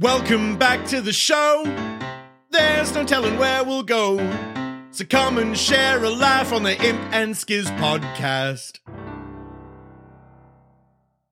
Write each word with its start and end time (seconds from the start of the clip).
Welcome 0.00 0.56
back 0.56 0.86
to 0.86 1.02
the 1.02 1.12
show. 1.12 1.62
There's 2.50 2.94
no 2.94 3.04
telling 3.04 3.36
where 3.38 3.62
we'll 3.64 3.82
go. 3.82 4.16
So 4.92 5.04
come 5.04 5.36
and 5.36 5.56
share 5.56 6.02
a 6.02 6.08
laugh 6.08 6.54
on 6.54 6.62
the 6.62 6.72
Imp 6.82 6.98
and 7.12 7.34
Skizz 7.34 7.66
podcast. 7.78 8.78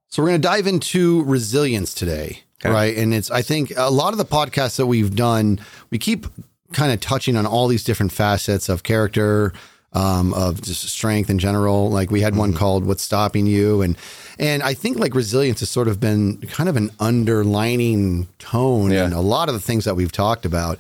So 0.09 0.23
we're 0.23 0.29
going 0.29 0.43
to 0.43 0.47
dive 0.49 0.67
into 0.67 1.25
resilience 1.25 1.95
today, 1.95 2.43
Okay. 2.63 2.71
right? 2.71 2.95
And 2.97 3.15
it's 3.15 3.31
I 3.31 3.41
think 3.41 3.73
a 3.75 3.91
lot 3.91 4.13
of 4.13 4.19
the 4.19 4.27
podcasts 4.27 4.77
that 4.77 4.87
we've 4.87 5.17
done, 5.17 5.61
we 5.91 5.97
keep 5.99 6.27
kind 6.75 6.93
of 6.93 7.01
touching 7.01 7.37
on 7.37 7.47
all 7.47 7.69
these 7.69 7.85
different 7.85 8.13
facets 8.13 8.69
of 8.69 8.83
character, 8.83 9.55
um, 9.93 10.35
of 10.35 10.61
just 10.63 10.83
strength 10.89 11.31
in 11.31 11.39
general. 11.39 11.91
Like 11.91 12.11
we 12.11 12.21
had 12.21 12.37
one 12.37 12.53
called 12.53 12.85
"What's 12.85 13.03
Stopping 13.03 13.47
You," 13.47 13.83
and 13.83 13.97
and 14.39 14.63
I 14.63 14.75
think 14.75 14.99
like 14.99 15.15
resilience 15.15 15.61
has 15.61 15.71
sort 15.71 15.89
of 15.89 15.99
been 16.01 16.39
kind 16.43 16.69
of 16.69 16.77
an 16.77 16.91
underlining 17.01 18.29
tone 18.39 18.91
Yeah. 18.91 19.07
in 19.07 19.13
a 19.13 19.21
lot 19.21 19.49
of 19.49 19.55
the 19.55 19.61
things 19.61 19.85
that 19.85 19.97
we've 19.97 20.13
talked 20.13 20.45
about. 20.45 20.79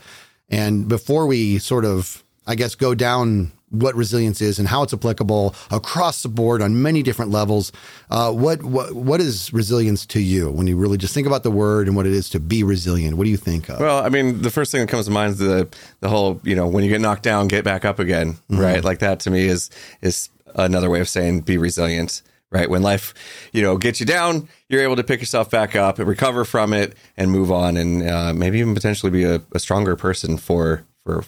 And 0.51 0.89
before 0.89 1.27
we 1.27 1.59
sort 1.59 1.85
of, 1.85 2.23
I 2.47 2.55
guess, 2.55 2.75
go 2.75 2.95
down 2.95 3.53
what 3.71 3.95
resilience 3.95 4.41
is 4.41 4.59
and 4.59 4.69
how 4.69 4.83
it's 4.83 4.95
applicable 4.95 5.55
across 5.71 6.23
the 6.23 6.29
board 6.29 6.63
on 6.63 6.81
many 6.83 7.03
different 7.03 7.31
levels, 7.31 7.71
uh, 8.11 8.33
what 8.33 8.63
what 8.63 8.95
what 8.95 9.21
is 9.21 9.53
resilience 9.53 10.07
to 10.07 10.21
you 10.21 10.51
when 10.51 10.67
you 10.67 10.77
really 10.77 10.97
just 10.99 11.13
think 11.15 11.27
about 11.27 11.43
the 11.43 11.51
word 11.51 11.87
and 11.87 11.95
what 11.97 12.07
it 12.07 12.13
is 12.13 12.29
to 12.31 12.41
be 12.41 12.63
resilient? 12.63 13.17
What 13.17 13.25
do 13.25 13.31
you 13.31 13.37
think 13.37 13.69
of? 13.69 13.81
Well, 13.81 14.03
I 14.05 14.09
mean, 14.09 14.43
the 14.43 14.51
first 14.51 14.73
thing 14.73 14.81
that 14.81 14.89
comes 14.89 15.07
to 15.07 15.11
mind 15.13 15.33
is 15.33 15.39
the 15.39 15.69
the 16.01 16.09
whole, 16.09 16.41
you 16.45 16.55
know, 16.57 16.67
when 16.67 16.83
you 16.85 16.91
get 16.91 17.01
knocked 17.01 17.23
down, 17.23 17.49
get 17.49 17.65
back 17.65 17.85
up 17.85 17.99
again, 17.99 18.35
Mm-hmm. 18.51 18.59
right? 18.59 18.85
Like 18.85 19.01
that 19.01 19.21
to 19.21 19.31
me 19.31 19.47
is 19.47 19.71
is 20.01 20.31
another 20.55 20.89
way 20.89 21.01
of 21.01 21.09
saying 21.09 21.41
be 21.43 21.59
resilient, 21.59 22.23
right? 22.51 22.71
When 22.71 22.83
life, 22.83 23.13
you 23.53 23.61
know, 23.61 23.77
gets 23.77 24.01
you 24.01 24.07
down, 24.07 24.49
you're 24.71 24.83
able 24.83 24.97
to 24.97 25.05
pick 25.05 25.21
yourself 25.21 25.51
back 25.51 25.77
up 25.77 25.99
and 25.99 26.09
recover 26.09 26.45
from 26.47 26.73
it 26.73 26.95
and 27.19 27.31
move 27.31 27.53
on, 27.53 27.77
and 27.77 28.09
uh, 28.09 28.33
maybe 28.33 28.59
even 28.61 28.75
potentially 28.75 29.11
be 29.11 29.25
a, 29.25 29.43
a 29.53 29.59
stronger 29.59 29.95
person 29.95 30.39
for 30.39 30.85
for 31.05 31.25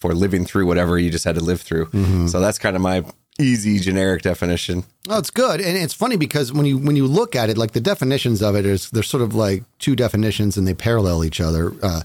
for 0.00 0.14
living 0.14 0.44
through 0.44 0.66
whatever 0.66 0.98
you 0.98 1.10
just 1.10 1.24
had 1.24 1.34
to 1.34 1.42
live 1.42 1.60
through. 1.60 1.86
Mm-hmm. 1.86 2.26
So 2.28 2.40
that's 2.40 2.58
kind 2.58 2.76
of 2.76 2.82
my 2.82 3.04
easy 3.40 3.78
generic 3.78 4.22
definition. 4.22 4.84
Oh, 5.08 5.18
it's 5.18 5.30
good, 5.30 5.60
and 5.60 5.76
it's 5.76 5.94
funny 5.94 6.16
because 6.16 6.52
when 6.52 6.66
you 6.66 6.78
when 6.78 6.96
you 6.96 7.06
look 7.06 7.36
at 7.36 7.50
it, 7.50 7.58
like 7.58 7.72
the 7.72 7.80
definitions 7.80 8.42
of 8.42 8.56
it 8.56 8.66
is 8.66 8.90
they're 8.90 9.02
sort 9.02 9.22
of 9.22 9.34
like 9.34 9.64
two 9.78 9.96
definitions 9.96 10.56
and 10.56 10.66
they 10.66 10.74
parallel 10.74 11.24
each 11.24 11.40
other. 11.40 11.72
Uh, 11.82 12.02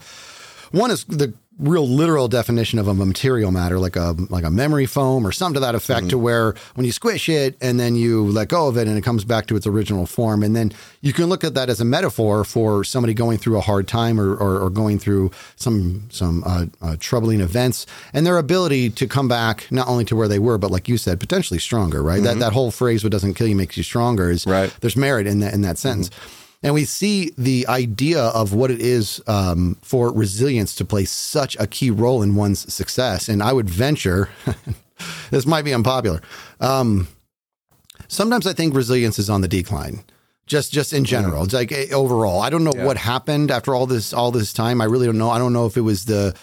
one 0.71 0.91
is 0.91 1.03
the 1.05 1.33
real 1.59 1.87
literal 1.87 2.27
definition 2.27 2.79
of 2.79 2.87
a 2.87 2.93
material 2.95 3.51
matter, 3.51 3.77
like 3.79 3.95
a 3.95 4.15
like 4.29 4.43
a 4.43 4.49
memory 4.49 4.85
foam 4.85 5.25
or 5.25 5.31
something 5.31 5.53
to 5.55 5.59
that 5.59 5.75
effect, 5.75 6.09
to 6.09 6.17
where 6.17 6.55
when 6.75 6.85
you 6.85 6.91
squish 6.91 7.29
it 7.29 7.55
and 7.61 7.79
then 7.79 7.95
you 7.95 8.25
let 8.25 8.47
go 8.49 8.67
of 8.67 8.77
it 8.77 8.87
and 8.87 8.97
it 8.97 9.01
comes 9.01 9.23
back 9.23 9.45
to 9.47 9.55
its 9.55 9.67
original 9.67 10.05
form, 10.05 10.41
and 10.43 10.55
then 10.55 10.73
you 11.01 11.13
can 11.13 11.25
look 11.25 11.43
at 11.43 11.53
that 11.53 11.69
as 11.69 11.79
a 11.79 11.85
metaphor 11.85 12.43
for 12.43 12.83
somebody 12.83 13.13
going 13.13 13.37
through 13.37 13.57
a 13.57 13.61
hard 13.61 13.87
time 13.87 14.19
or 14.19 14.33
or, 14.35 14.59
or 14.59 14.69
going 14.69 14.97
through 14.97 15.29
some 15.55 16.07
some 16.09 16.43
uh, 16.45 16.65
uh, 16.81 16.95
troubling 16.99 17.39
events 17.41 17.85
and 18.13 18.25
their 18.25 18.37
ability 18.37 18.89
to 18.89 19.07
come 19.07 19.27
back 19.27 19.67
not 19.71 19.87
only 19.87 20.05
to 20.05 20.15
where 20.15 20.27
they 20.27 20.39
were, 20.39 20.57
but 20.57 20.71
like 20.71 20.87
you 20.89 20.97
said, 20.97 21.19
potentially 21.19 21.59
stronger. 21.59 22.01
Right? 22.01 22.23
That 22.23 22.39
that 22.39 22.53
whole 22.53 22.71
phrase 22.71 23.03
"what 23.03 23.11
doesn't 23.11 23.35
kill 23.35 23.47
you 23.47 23.55
makes 23.55 23.77
you 23.77 23.83
stronger" 23.83 24.31
is 24.31 24.45
Right. 24.47 24.75
there's 24.81 24.95
merit 24.97 25.27
in 25.27 25.39
that 25.39 25.53
in 25.53 25.61
that 25.61 25.77
sentence. 25.77 26.09
And 26.63 26.73
we 26.73 26.85
see 26.85 27.31
the 27.37 27.67
idea 27.67 28.21
of 28.21 28.53
what 28.53 28.71
it 28.71 28.79
is 28.79 29.21
um, 29.27 29.77
for 29.81 30.11
resilience 30.11 30.73
to 30.75 30.85
play 30.85 31.03
such 31.03 31.57
a 31.59 31.67
key 31.67 31.91
role 31.91 32.23
in 32.23 32.35
one's 32.35 32.73
success. 32.73 33.27
And 33.27 33.43
I 33.43 33.51
would 33.51 33.69
venture, 33.69 34.29
this 35.29 35.45
might 35.45 35.63
be 35.63 35.73
unpopular. 35.73 36.21
Um, 36.61 37.09
sometimes 38.07 38.47
I 38.47 38.53
think 38.53 38.73
resilience 38.73 39.19
is 39.19 39.29
on 39.29 39.41
the 39.41 39.47
decline. 39.49 40.03
Just, 40.45 40.73
just 40.73 40.91
in 40.91 41.05
general, 41.05 41.43
it's 41.43 41.53
like 41.53 41.71
eh, 41.71 41.87
overall. 41.93 42.41
I 42.41 42.49
don't 42.49 42.65
know 42.65 42.73
what 42.85 42.97
happened 42.97 43.49
after 43.49 43.73
all 43.73 43.85
this, 43.85 44.13
all 44.13 44.31
this 44.31 44.51
time. 44.51 44.81
I 44.81 44.85
really 44.85 45.05
don't 45.05 45.17
know. 45.17 45.29
I 45.29 45.37
don't 45.37 45.53
know 45.53 45.65
if 45.65 45.77
it 45.77 45.81
was 45.81 46.05
the, 46.05 46.35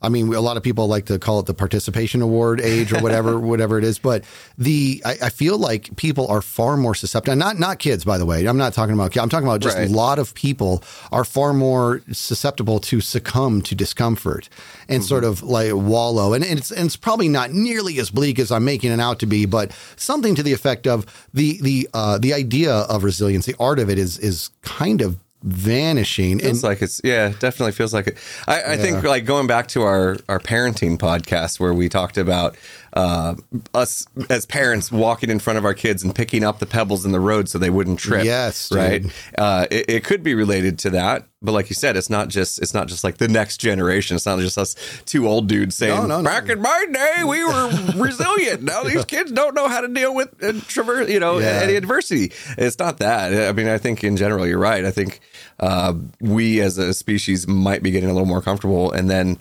I 0.00 0.08
mean, 0.08 0.32
a 0.32 0.40
lot 0.40 0.56
of 0.56 0.62
people 0.62 0.86
like 0.86 1.06
to 1.06 1.18
call 1.18 1.40
it 1.40 1.46
the 1.46 1.54
participation 1.54 2.22
award 2.22 2.60
age 2.60 2.92
or 2.92 3.00
whatever, 3.00 3.38
whatever 3.52 3.78
it 3.78 3.84
is. 3.84 3.98
But 3.98 4.24
the 4.56 5.02
I, 5.04 5.16
I 5.24 5.28
feel 5.30 5.58
like 5.58 5.96
people 5.96 6.28
are 6.28 6.40
far 6.40 6.76
more 6.76 6.94
susceptible. 6.94 7.36
Not 7.36 7.58
not 7.58 7.80
kids, 7.80 8.04
by 8.04 8.16
the 8.16 8.24
way. 8.24 8.46
I'm 8.46 8.56
not 8.56 8.74
talking 8.74 8.94
about. 8.94 9.10
kids. 9.10 9.22
I'm 9.22 9.28
talking 9.28 9.48
about 9.48 9.60
just 9.60 9.76
Right. 9.76 9.88
a 9.88 9.92
lot 9.92 10.18
of 10.20 10.34
people 10.34 10.84
are 11.10 11.24
far 11.24 11.52
more 11.52 12.02
susceptible 12.12 12.78
to 12.80 13.00
succumb 13.00 13.60
to 13.62 13.74
discomfort 13.74 14.48
and 14.88 15.04
sort 15.04 15.24
of 15.24 15.42
like 15.42 15.72
wallow. 15.74 16.32
And, 16.32 16.44
and 16.44 16.58
it's 16.60 16.70
and 16.70 16.86
it's 16.86 16.96
probably 16.96 17.28
not 17.28 17.52
nearly 17.52 17.98
as 17.98 18.10
bleak 18.10 18.38
as 18.38 18.52
I'm 18.52 18.64
making 18.64 18.92
it 18.92 19.00
out 19.00 19.18
to 19.18 19.26
be, 19.26 19.46
but 19.46 19.72
something 19.96 20.34
to 20.36 20.42
the 20.44 20.52
effect 20.52 20.86
of 20.86 21.06
the 21.34 21.58
the 21.60 21.88
uh, 21.92 22.18
the 22.18 22.32
idea 22.34 22.72
of 22.72 23.02
resilience, 23.02 23.46
the 23.46 23.56
art 23.58 23.80
of 23.80 23.90
it 23.90 23.98
is 23.98 24.16
is 24.18 24.50
kind 24.62 25.00
of 25.02 25.16
vanishing. 25.42 26.40
Feels 26.40 26.64
like 26.64 26.82
it's 26.82 27.00
yeah, 27.04 27.28
definitely 27.38 27.72
feels 27.72 27.94
like 27.94 28.08
it. 28.08 28.18
I, 28.46 28.72
I 28.72 28.76
think 28.76 29.02
like 29.04 29.24
going 29.24 29.46
back 29.46 29.68
to 29.68 29.82
our 29.82 30.16
our 30.28 30.38
parenting 30.38 30.98
podcast 30.98 31.60
where 31.60 31.74
we 31.74 31.88
talked 31.88 32.18
about 32.18 32.56
uh, 32.92 33.34
us 33.74 34.06
as 34.30 34.46
parents 34.46 34.90
walking 34.90 35.30
in 35.30 35.38
front 35.38 35.58
of 35.58 35.64
our 35.64 35.74
kids 35.74 36.02
and 36.02 36.14
picking 36.14 36.42
up 36.44 36.58
the 36.58 36.66
pebbles 36.66 37.04
in 37.04 37.12
the 37.12 37.20
road 37.20 37.48
so 37.48 37.58
they 37.58 37.70
wouldn't 37.70 37.98
trip. 37.98 38.24
Yes, 38.24 38.68
dude. 38.68 38.78
right. 38.78 39.04
Uh, 39.36 39.66
it, 39.70 39.84
it 39.88 40.04
could 40.04 40.22
be 40.22 40.34
related 40.34 40.78
to 40.80 40.90
that, 40.90 41.26
but 41.42 41.52
like 41.52 41.68
you 41.68 41.74
said, 41.74 41.96
it's 41.96 42.10
not 42.10 42.28
just 42.28 42.60
it's 42.60 42.74
not 42.74 42.88
just 42.88 43.04
like 43.04 43.18
the 43.18 43.28
next 43.28 43.58
generation. 43.58 44.16
It's 44.16 44.26
not 44.26 44.38
just 44.38 44.56
us 44.58 44.74
two 45.04 45.28
old 45.28 45.46
dudes 45.48 45.76
saying, 45.76 45.94
No, 45.96 46.06
no, 46.06 46.16
no. 46.20 46.24
"Back 46.24 46.48
in 46.48 46.60
my 46.60 46.86
day, 46.92 47.24
we 47.24 47.44
were 47.44 47.70
resilient. 48.02 48.62
Now 48.62 48.82
these 48.82 49.04
kids 49.04 49.30
don't 49.32 49.54
know 49.54 49.68
how 49.68 49.80
to 49.82 49.88
deal 49.88 50.14
with 50.14 50.42
and 50.42 50.62
traverse, 50.66 51.08
you 51.10 51.20
know, 51.20 51.38
Yeah. 51.38 51.60
any 51.62 51.74
adversity." 51.76 52.32
It's 52.56 52.78
not 52.78 52.98
that. 52.98 53.48
I 53.48 53.52
mean, 53.52 53.68
I 53.68 53.78
think 53.78 54.02
in 54.02 54.16
general, 54.16 54.46
you're 54.46 54.58
right. 54.58 54.84
I 54.84 54.90
think 54.90 55.20
uh, 55.60 55.94
we 56.20 56.60
as 56.60 56.78
a 56.78 56.94
species 56.94 57.46
might 57.46 57.82
be 57.82 57.90
getting 57.90 58.08
a 58.08 58.12
little 58.12 58.26
more 58.28 58.42
comfortable, 58.42 58.90
and 58.92 59.08
then 59.10 59.38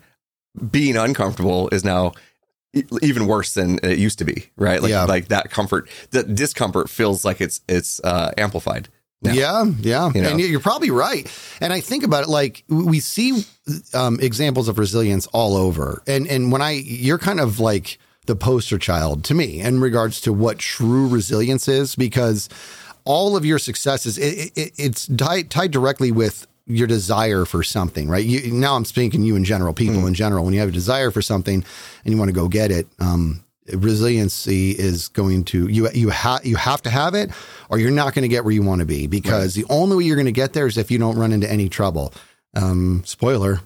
being 0.71 0.97
uncomfortable 0.97 1.69
is 1.71 1.83
now 1.83 2.13
even 3.01 3.27
worse 3.27 3.53
than 3.53 3.79
it 3.83 3.97
used 3.99 4.19
to 4.19 4.25
be. 4.25 4.49
Right? 4.57 4.81
Like 4.81 4.89
Yeah. 4.91 5.03
like 5.05 5.27
that 5.29 5.49
comfort, 5.51 5.89
that 6.11 6.35
discomfort 6.35 6.89
feels 6.89 7.23
like 7.25 7.41
it's 7.41 7.61
it's 7.67 7.99
uh, 8.03 8.31
amplified. 8.37 8.89
now. 9.21 9.33
Yeah, 9.33 9.65
yeah, 9.81 10.11
You 10.13 10.21
know? 10.21 10.29
and 10.29 10.39
you're 10.39 10.59
probably 10.59 10.91
right. 10.91 11.27
And 11.61 11.73
I 11.73 11.79
think 11.81 12.03
about 12.03 12.23
it 12.23 12.29
like 12.29 12.63
we 12.67 12.99
see 12.99 13.43
um, 13.93 14.19
examples 14.21 14.67
of 14.67 14.77
resilience 14.77 15.27
all 15.27 15.55
over. 15.55 16.01
And 16.07 16.27
and 16.27 16.51
when 16.51 16.61
I 16.61 16.71
you're 16.85 17.17
kind 17.17 17.39
of 17.39 17.59
like 17.59 17.97
the 18.27 18.35
poster 18.35 18.77
child 18.77 19.23
to 19.23 19.33
me 19.33 19.61
in 19.61 19.79
regards 19.79 20.19
to 20.21 20.33
what 20.33 20.59
true 20.59 21.07
resilience 21.07 21.67
is, 21.67 21.95
because 21.95 22.49
all 23.05 23.37
of 23.37 23.45
your 23.45 23.57
successes 23.57 24.17
it, 24.17 24.51
it, 24.55 24.73
it's 24.77 25.07
tied, 25.07 25.49
tied 25.49 25.71
directly 25.71 26.11
with 26.11 26.45
your 26.67 26.87
desire 26.87 27.45
for 27.45 27.63
something, 27.63 28.09
right? 28.09 28.25
You, 28.25 28.51
now 28.51 28.75
I'm 28.75 28.85
speaking 28.85 29.23
you 29.23 29.35
in 29.35 29.45
general, 29.45 29.73
people 29.73 30.05
in 30.05 30.13
general. 30.13 30.43
When 30.43 30.53
you 30.53 30.59
have 30.59 30.69
a 30.69 30.73
desire 30.73 31.11
for 31.11 31.21
something 31.21 31.63
and 32.03 32.13
you 32.13 32.17
want 32.17 32.29
to 32.29 32.33
go 32.33 32.47
get 32.47 32.71
it, 32.71 32.87
um, 32.99 33.43
resiliency 33.73 34.71
is 34.71 35.07
going 35.09 35.43
to 35.43 35.67
you 35.67 35.89
you 35.91 36.09
have 36.09 36.45
you 36.45 36.55
have 36.55 36.81
to 36.81 36.89
have 36.89 37.13
it 37.13 37.29
or 37.69 37.77
you're 37.77 37.91
not 37.91 38.13
going 38.13 38.23
to 38.23 38.29
get 38.29 38.45
where 38.45 38.53
you 38.53 38.63
want 38.63 38.79
to 38.79 38.85
be 38.85 39.07
because 39.07 39.55
the 39.55 39.65
only 39.69 39.97
way 39.97 40.03
you're 40.05 40.15
going 40.15 40.25
to 40.25 40.31
get 40.31 40.53
there 40.53 40.67
is 40.67 40.77
if 40.77 40.89
you 40.89 40.97
don't 40.97 41.17
run 41.17 41.33
into 41.33 41.49
any 41.51 41.67
trouble. 41.69 42.13
Um 42.55 43.03
spoiler 43.05 43.59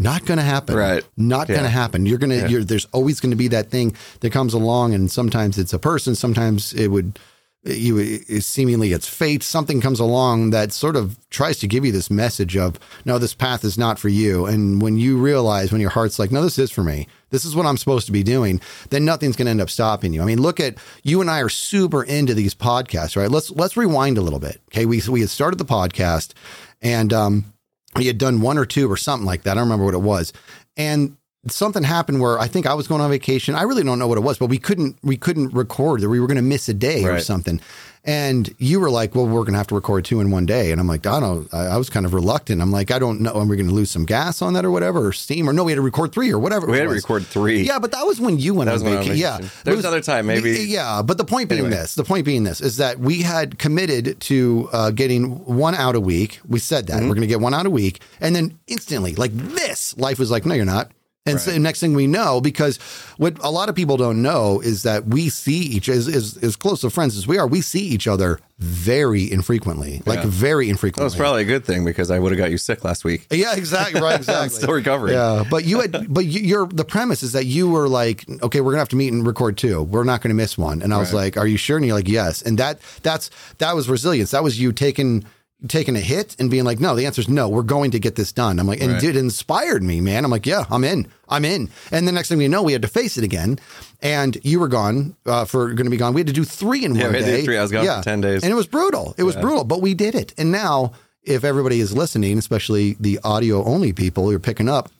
not 0.00 0.24
going 0.24 0.38
to 0.38 0.44
happen. 0.44 0.74
Right. 0.74 1.04
not 1.16 1.46
going 1.46 1.62
to 1.62 1.68
happen. 1.68 2.06
You're 2.06 2.18
going 2.18 2.30
to 2.30 2.50
you're 2.50 2.64
there's 2.64 2.86
always 2.86 3.20
going 3.20 3.30
to 3.30 3.36
be 3.36 3.48
that 3.48 3.70
thing 3.70 3.94
that 4.20 4.32
comes 4.32 4.52
along 4.52 4.94
and 4.94 5.10
sometimes 5.10 5.58
it's 5.58 5.72
a 5.72 5.78
person 5.78 6.14
sometimes 6.16 6.72
it 6.74 6.88
would 6.88 7.18
you 7.66 7.98
it, 7.98 8.42
seemingly 8.42 8.92
it's 8.92 9.08
fate. 9.08 9.42
Something 9.42 9.80
comes 9.80 10.00
along 10.00 10.50
that 10.50 10.72
sort 10.72 10.96
of 10.96 11.18
tries 11.30 11.58
to 11.58 11.66
give 11.66 11.84
you 11.84 11.92
this 11.92 12.10
message 12.10 12.56
of 12.56 12.78
no 13.04 13.18
this 13.18 13.34
path 13.34 13.64
is 13.64 13.76
not 13.76 13.98
for 13.98 14.08
you. 14.08 14.46
And 14.46 14.80
when 14.80 14.96
you 14.96 15.18
realize 15.18 15.72
when 15.72 15.80
your 15.80 15.90
heart's 15.90 16.18
like 16.18 16.30
no 16.30 16.42
this 16.42 16.58
is 16.58 16.70
for 16.70 16.82
me. 16.82 17.08
This 17.30 17.44
is 17.44 17.56
what 17.56 17.66
i'm 17.66 17.76
supposed 17.76 18.06
to 18.06 18.12
be 18.12 18.22
doing 18.22 18.60
then 18.90 19.04
nothing's 19.04 19.36
going 19.36 19.46
to 19.46 19.50
end 19.50 19.60
up 19.60 19.70
stopping 19.70 20.12
you. 20.12 20.22
I 20.22 20.24
mean 20.24 20.40
look 20.40 20.60
at 20.60 20.76
you 21.02 21.20
and 21.20 21.30
i 21.30 21.40
are 21.40 21.48
super 21.48 22.02
into 22.02 22.34
these 22.34 22.54
podcasts 22.54 23.16
right? 23.16 23.30
Let's 23.30 23.50
let's 23.50 23.76
rewind 23.76 24.18
a 24.18 24.22
little 24.22 24.40
bit 24.40 24.60
okay? 24.70 24.86
We 24.86 25.02
we 25.08 25.20
had 25.20 25.30
started 25.30 25.58
the 25.58 25.64
podcast 25.64 26.32
and 26.80 27.12
um 27.12 27.52
we 27.96 28.06
had 28.06 28.18
done 28.18 28.40
one 28.40 28.58
or 28.58 28.66
two 28.66 28.90
or 28.90 28.96
something 28.96 29.26
like 29.26 29.42
that. 29.42 29.52
I 29.52 29.54
don't 29.54 29.64
remember 29.64 29.86
what 29.86 29.94
it 29.94 29.98
was. 29.98 30.32
And 30.76 31.16
something 31.48 31.82
happened 31.82 32.20
where 32.20 32.38
I 32.38 32.46
think 32.48 32.66
I 32.66 32.74
was 32.74 32.86
going 32.88 33.00
on 33.00 33.10
vacation. 33.10 33.54
I 33.54 33.62
really 33.62 33.82
don't 33.82 33.98
know 33.98 34.08
what 34.08 34.18
it 34.18 34.22
was, 34.22 34.38
but 34.38 34.46
we 34.46 34.58
couldn't 34.58 34.96
we 35.02 35.16
couldn't 35.16 35.52
record 35.54 36.00
that 36.02 36.08
we 36.08 36.20
were 36.20 36.26
going 36.26 36.36
to 36.36 36.42
miss 36.42 36.68
a 36.68 36.74
day 36.74 37.04
or 37.04 37.18
something. 37.20 37.60
And 38.08 38.54
you 38.58 38.78
were 38.78 38.88
like, 38.88 39.16
"Well, 39.16 39.26
we're 39.26 39.40
going 39.40 39.54
to 39.54 39.58
have 39.58 39.66
to 39.66 39.74
record 39.74 40.04
two 40.04 40.20
in 40.20 40.30
one 40.30 40.46
day." 40.46 40.70
And 40.70 40.80
I'm 40.80 40.86
like, 40.86 41.04
"I 41.08 41.18
don't." 41.18 41.52
I 41.52 41.66
I 41.66 41.76
was 41.76 41.90
kind 41.90 42.06
of 42.06 42.14
reluctant. 42.14 42.62
I'm 42.62 42.70
like, 42.70 42.92
"I 42.92 43.00
don't 43.00 43.20
know. 43.20 43.32
Are 43.32 43.44
we 43.44 43.56
going 43.56 43.68
to 43.68 43.74
lose 43.74 43.90
some 43.90 44.04
gas 44.04 44.40
on 44.42 44.52
that 44.52 44.64
or 44.64 44.70
whatever, 44.70 45.08
or 45.08 45.12
steam, 45.12 45.50
or 45.50 45.52
no? 45.52 45.64
We 45.64 45.72
had 45.72 45.76
to 45.76 45.82
record 45.82 46.12
three 46.12 46.30
or 46.32 46.38
whatever. 46.38 46.68
We 46.68 46.76
had 46.78 46.84
to 46.84 46.90
record 46.90 47.26
three. 47.26 47.62
Yeah, 47.62 47.80
but 47.80 47.90
that 47.90 48.06
was 48.06 48.20
when 48.20 48.38
you 48.38 48.54
went 48.54 48.70
That 48.70 48.80
on 48.80 48.86
I 48.86 48.90
vacation. 48.98 49.16
Yeah. 49.16 49.40
There 49.64 49.74
was 49.74 49.84
another 49.84 50.00
time, 50.02 50.26
maybe- 50.26 50.52
Yeah, 50.52 51.02
but 51.02 51.18
the 51.18 51.24
point 51.24 51.48
being 51.48 51.62
Anyway. 51.62 51.76
this: 51.78 51.96
the 51.96 52.04
point 52.04 52.24
being 52.24 52.44
this 52.44 52.60
is 52.60 52.76
that 52.76 53.00
we 53.00 53.22
had 53.22 53.58
committed 53.58 54.20
to 54.20 54.68
uh, 54.72 54.90
getting 54.92 55.44
one 55.44 55.74
out 55.74 55.96
a 55.96 56.00
week. 56.00 56.38
We 56.46 56.60
said 56.60 56.86
Mm-hmm. 56.86 56.96
that 57.00 57.02
we're 57.08 57.14
going 57.16 57.22
to 57.22 57.26
get 57.26 57.40
one 57.40 57.54
out 57.54 57.66
a 57.66 57.70
week, 57.70 58.00
and 58.20 58.36
then 58.36 58.56
instantly, 58.68 59.16
like 59.16 59.32
this, 59.32 59.96
life 59.98 60.20
was 60.20 60.30
like, 60.30 60.46
"No, 60.46 60.54
you're 60.54 60.64
not." 60.64 60.92
And 61.26 61.40
so 61.40 61.56
next 61.58 61.80
thing 61.80 61.94
we 61.94 62.06
know, 62.06 62.40
because 62.40 62.78
what 63.16 63.36
a 63.42 63.50
lot 63.50 63.68
of 63.68 63.74
people 63.74 63.96
don't 63.96 64.22
know 64.22 64.60
is 64.60 64.84
that 64.84 65.06
we 65.06 65.28
see 65.28 65.58
each 65.58 65.88
as 65.88 66.06
as, 66.08 66.36
as 66.38 66.56
close 66.56 66.84
of 66.84 66.92
friends 66.92 67.16
as 67.16 67.26
we 67.26 67.36
are, 67.38 67.46
we 67.46 67.60
see 67.60 67.80
each 67.80 68.06
other 68.06 68.38
very 68.58 69.30
infrequently, 69.30 70.00
like 70.06 70.22
very 70.24 70.66
That 70.66 70.70
infrequently. 70.70 71.04
was 71.04 71.14
probably 71.16 71.42
a 71.42 71.44
good 71.44 71.64
thing 71.66 71.84
because 71.84 72.10
I 72.10 72.18
would 72.18 72.32
have 72.32 72.38
got 72.38 72.50
you 72.50 72.56
sick 72.58 72.84
last 72.84 73.04
week. 73.04 73.26
yeah, 73.30 73.54
exactly, 73.54 74.00
right, 74.00 74.14
I'm 74.14 74.20
exactly. 74.20 74.48
still 74.50 74.72
recovering. 74.72 75.12
Yeah, 75.14 75.44
but 75.50 75.64
you 75.64 75.80
had, 75.80 76.06
but 76.14 76.24
you, 76.24 76.40
your 76.40 76.66
the 76.66 76.84
premise 76.84 77.22
is 77.22 77.32
that 77.32 77.44
you 77.44 77.68
were 77.68 77.88
like, 77.88 78.24
okay, 78.42 78.60
we're 78.62 78.70
gonna 78.72 78.78
have 78.80 78.88
to 78.90 78.96
meet 78.96 79.12
and 79.12 79.26
record 79.26 79.58
two. 79.58 79.82
We're 79.82 80.04
not 80.04 80.22
gonna 80.22 80.34
miss 80.34 80.56
one. 80.56 80.80
And 80.80 80.94
I 80.94 80.98
was 80.98 81.12
Right. 81.12 81.24
like, 81.24 81.36
are 81.36 81.46
you 81.46 81.56
sure? 81.58 81.76
And 81.76 81.84
you're 81.84 81.96
like, 81.96 82.08
yes. 82.08 82.40
And 82.40 82.56
that 82.58 82.78
that's 83.02 83.30
that 83.58 83.74
was 83.74 83.88
resilience. 83.90 84.30
That 84.30 84.42
was 84.42 84.58
you 84.60 84.72
taking 84.72 85.24
taking 85.68 85.96
a 85.96 86.00
hit 86.00 86.36
and 86.38 86.50
being 86.50 86.64
like, 86.64 86.80
no, 86.80 86.94
the 86.94 87.06
answer 87.06 87.20
is 87.20 87.28
no. 87.28 87.48
We're 87.48 87.62
going 87.62 87.90
to 87.92 87.98
get 87.98 88.14
this 88.16 88.32
done. 88.32 88.58
I'm 88.58 88.66
like, 88.66 88.80
and 88.80 88.92
Right. 88.92 89.04
it 89.04 89.16
inspired 89.16 89.82
me, 89.82 90.00
man. 90.00 90.24
I'm 90.24 90.30
like, 90.30 90.46
yeah, 90.46 90.64
I'm 90.70 90.84
in. 90.84 91.06
I'm 91.28 91.44
in. 91.44 91.70
And 91.90 92.06
the 92.06 92.12
next 92.12 92.28
thing 92.28 92.38
we 92.38 92.48
know, 92.48 92.62
we 92.62 92.72
had 92.72 92.82
to 92.82 92.88
face 92.88 93.16
it 93.16 93.24
again. 93.24 93.58
And 94.02 94.36
you 94.44 94.60
were 94.60 94.68
gone 94.68 95.16
uh, 95.26 95.44
for 95.44 95.66
going 95.74 95.86
to 95.86 95.90
be 95.90 95.96
gone. 95.96 96.14
We 96.14 96.20
had 96.20 96.26
to 96.28 96.32
do 96.32 96.44
three 96.44 96.84
in 96.84 96.94
Yeah, 96.94 97.04
one 97.04 97.12
we 97.12 97.18
had 97.18 97.24
to 97.26 97.30
do 97.30 97.36
day. 97.38 97.44
three. 97.44 97.58
I 97.58 97.62
was 97.62 97.72
gone 97.72 97.84
for 97.98 98.04
10 98.04 98.20
days. 98.20 98.42
and 98.42 98.52
it 98.52 98.56
was 98.56 98.66
brutal. 98.66 99.14
It 99.18 99.22
was 99.24 99.36
brutal, 99.36 99.64
but 99.64 99.80
we 99.80 99.94
did 99.94 100.14
it. 100.14 100.34
And 100.38 100.52
now, 100.52 100.92
if 101.22 101.42
everybody 101.44 101.80
is 101.80 101.92
listening, 101.96 102.38
especially 102.38 102.96
the 103.00 103.18
audio 103.24 103.64
only 103.64 103.92
people 103.92 104.28
who 104.28 104.36
are 104.36 104.40
picking 104.40 104.68
up, 104.68 104.90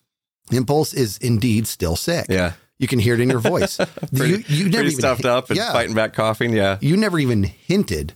Impulse 0.51 0.95
is 0.95 1.19
indeed 1.19 1.67
still 1.67 1.97
sick. 1.97 2.27
Yeah. 2.29 2.53
You 2.79 2.87
can 2.89 2.99
hear 2.99 3.15
it 3.15 3.21
in 3.21 3.31
your 3.31 3.39
voice. 3.53 3.79
Pretty, 4.15 4.45
you, 4.53 4.65
you 4.65 4.69
never 4.71 4.85
even, 4.85 4.99
stuffed 4.99 5.25
up 5.25 5.49
and 5.51 5.57
yeah, 5.57 5.73
fighting 5.73 5.95
back 5.95 6.13
coughing. 6.13 6.53
Yeah. 6.53 6.79
You 6.81 6.97
never 6.97 7.19
even 7.19 7.43
hinted 7.43 8.15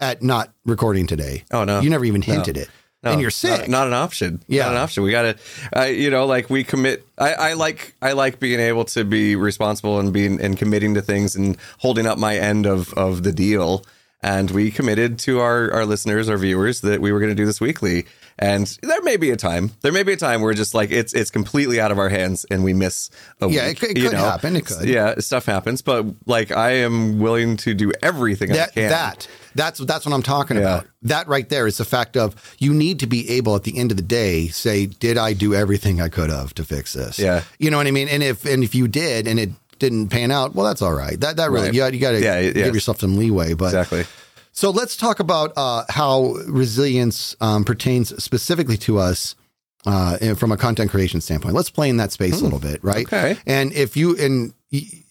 at 0.00 0.22
not 0.22 0.52
recording 0.64 1.06
today. 1.06 1.44
Oh, 1.52 1.64
no. 1.64 1.80
You 1.80 1.90
never 1.90 2.04
even 2.04 2.22
No. 2.26 2.34
hinted 2.34 2.56
it. 2.56 2.68
No, 3.02 3.12
and 3.12 3.20
you're 3.20 3.28
not- 3.28 3.32
sick. 3.32 3.68
Not, 3.68 3.86
an 3.86 3.94
option. 3.94 4.42
Yeah. 4.46 4.64
Not 4.64 4.72
an 4.72 4.76
option. 4.78 5.02
We 5.04 5.10
got 5.10 5.22
to, 5.22 5.36
uh, 5.74 5.84
you 5.84 6.10
know, 6.10 6.26
like 6.26 6.50
we 6.50 6.64
commit. 6.64 7.06
I, 7.16 7.32
I 7.32 7.52
like, 7.54 7.94
I 8.02 8.12
like 8.12 8.38
being 8.40 8.60
able 8.60 8.84
to 8.86 9.04
be 9.04 9.36
responsible 9.36 9.98
and 9.98 10.12
being 10.12 10.38
and 10.40 10.58
committing 10.58 10.92
to 10.94 11.00
things 11.02 11.34
and 11.34 11.56
holding 11.78 12.06
up 12.06 12.18
my 12.18 12.36
end 12.36 12.66
of 12.66 12.92
of 12.94 13.22
the 13.22 13.32
deal. 13.32 13.84
And 14.22 14.50
we 14.50 14.70
committed 14.70 15.18
to 15.20 15.40
our 15.40 15.72
our 15.72 15.86
listeners, 15.86 16.28
our 16.28 16.36
viewers, 16.36 16.82
that 16.82 17.00
we 17.00 17.10
were 17.10 17.20
going 17.20 17.30
to 17.30 17.34
do 17.34 17.46
this 17.46 17.58
weekly. 17.58 18.04
And 18.42 18.66
there 18.82 19.02
may 19.02 19.18
be 19.18 19.30
a 19.32 19.36
time, 19.36 19.70
there 19.82 19.92
may 19.92 20.02
be 20.02 20.14
a 20.14 20.16
time 20.16 20.40
where 20.40 20.54
just 20.54 20.74
like 20.74 20.90
it's 20.90 21.12
it's 21.12 21.30
completely 21.30 21.78
out 21.78 21.92
of 21.92 21.98
our 21.98 22.08
hands 22.08 22.46
and 22.50 22.64
we 22.64 22.72
miss 22.72 23.10
a 23.42 23.48
Yeah, 23.50 23.66
week, 23.68 23.76
it 23.76 23.80
could- 23.80 23.90
it 23.90 23.98
you 23.98 24.08
could 24.08 24.18
happen. 24.18 24.56
It 24.56 24.64
could. 24.64 24.88
Yeah, 24.88 25.14
stuff 25.18 25.44
happens. 25.44 25.82
But 25.82 26.06
like 26.24 26.50
I 26.50 26.70
am 26.76 27.18
willing 27.18 27.58
to 27.58 27.74
do 27.74 27.92
everything 28.02 28.50
I 28.52 28.56
that 28.56 28.72
can. 28.72 28.88
that 28.88 29.28
that's 29.54 29.78
that's 29.80 30.06
what 30.06 30.14
I'm 30.14 30.22
talking 30.22 30.56
Yeah. 30.56 30.62
about. 30.62 30.86
That 31.02 31.28
right 31.28 31.46
there 31.50 31.66
is 31.66 31.76
the 31.76 31.84
fact 31.84 32.16
of 32.16 32.34
you 32.58 32.72
need 32.72 32.98
to 33.00 33.06
be 33.06 33.28
able 33.28 33.54
at 33.56 33.64
the 33.64 33.76
end 33.76 33.90
of 33.90 33.98
the 33.98 34.02
day 34.02 34.48
say, 34.48 34.86
did 34.86 35.18
I 35.18 35.34
do 35.34 35.54
everything 35.54 36.00
I 36.00 36.08
could 36.08 36.30
have 36.30 36.54
to 36.54 36.64
fix 36.64 36.94
this? 36.94 37.18
Yeah. 37.18 37.42
you 37.58 37.70
know 37.70 37.76
what 37.76 37.86
I 37.88 37.90
mean. 37.90 38.08
And 38.08 38.22
if 38.22 38.46
and 38.46 38.64
if 38.64 38.74
you 38.74 38.88
did 38.88 39.28
and 39.28 39.38
it 39.38 39.50
didn't 39.78 40.08
pan 40.08 40.30
out, 40.30 40.54
well, 40.54 40.64
that's 40.66 40.80
all 40.80 40.94
right. 40.94 41.20
That 41.20 41.36
that 41.36 41.50
really 41.50 41.66
Right. 41.66 41.74
you 41.74 41.80
got 41.80 41.92
you 41.92 42.00
got 42.00 42.12
to 42.12 42.22
Yeah, 42.22 42.40
give 42.42 42.56
yes. 42.56 42.74
yourself 42.74 43.00
some 43.00 43.18
leeway. 43.18 43.52
But 43.52 43.66
exactly. 43.66 44.06
So 44.52 44.70
let's 44.70 44.96
talk 44.96 45.20
about 45.20 45.52
uh, 45.56 45.84
how 45.88 46.34
resilience 46.46 47.36
um, 47.40 47.64
pertains 47.64 48.22
specifically 48.22 48.76
to 48.78 48.98
us 48.98 49.34
uh, 49.86 50.34
from 50.34 50.52
a 50.52 50.56
content 50.56 50.90
creation 50.90 51.20
standpoint. 51.20 51.54
Let's 51.54 51.70
play 51.70 51.88
in 51.88 51.96
that 51.98 52.12
space 52.12 52.40
a 52.40 52.44
little 52.44 52.58
bit, 52.58 52.82
right? 52.84 53.08
Hmm. 53.08 53.14
Okay. 53.14 53.36
And 53.46 53.72
if 53.72 53.96
you 53.96 54.16
and 54.16 54.52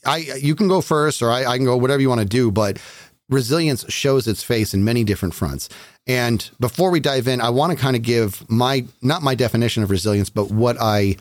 I, 0.05 0.17
you 0.39 0.55
can 0.55 0.67
go 0.67 0.81
first, 0.81 1.21
or 1.21 1.31
I, 1.31 1.45
I 1.45 1.57
can 1.57 1.65
go, 1.65 1.75
whatever 1.77 2.01
you 2.01 2.09
want 2.09 2.21
to 2.21 2.27
do. 2.27 2.51
But 2.51 2.79
resilience 3.29 3.85
shows 3.91 4.27
its 4.27 4.43
face 4.43 4.73
in 4.73 4.83
many 4.83 5.03
different 5.03 5.33
fronts. 5.33 5.69
And 6.07 6.49
before 6.59 6.89
we 6.91 6.99
dive 6.99 7.27
in, 7.27 7.41
I 7.41 7.49
want 7.49 7.71
to 7.71 7.77
kind 7.77 7.95
of 7.95 8.01
give 8.01 8.49
my 8.49 8.85
not 9.01 9.21
my 9.21 9.35
definition 9.35 9.83
of 9.83 9.89
resilience, 9.89 10.29
but 10.29 10.51
what 10.51 10.77
I 10.79 11.17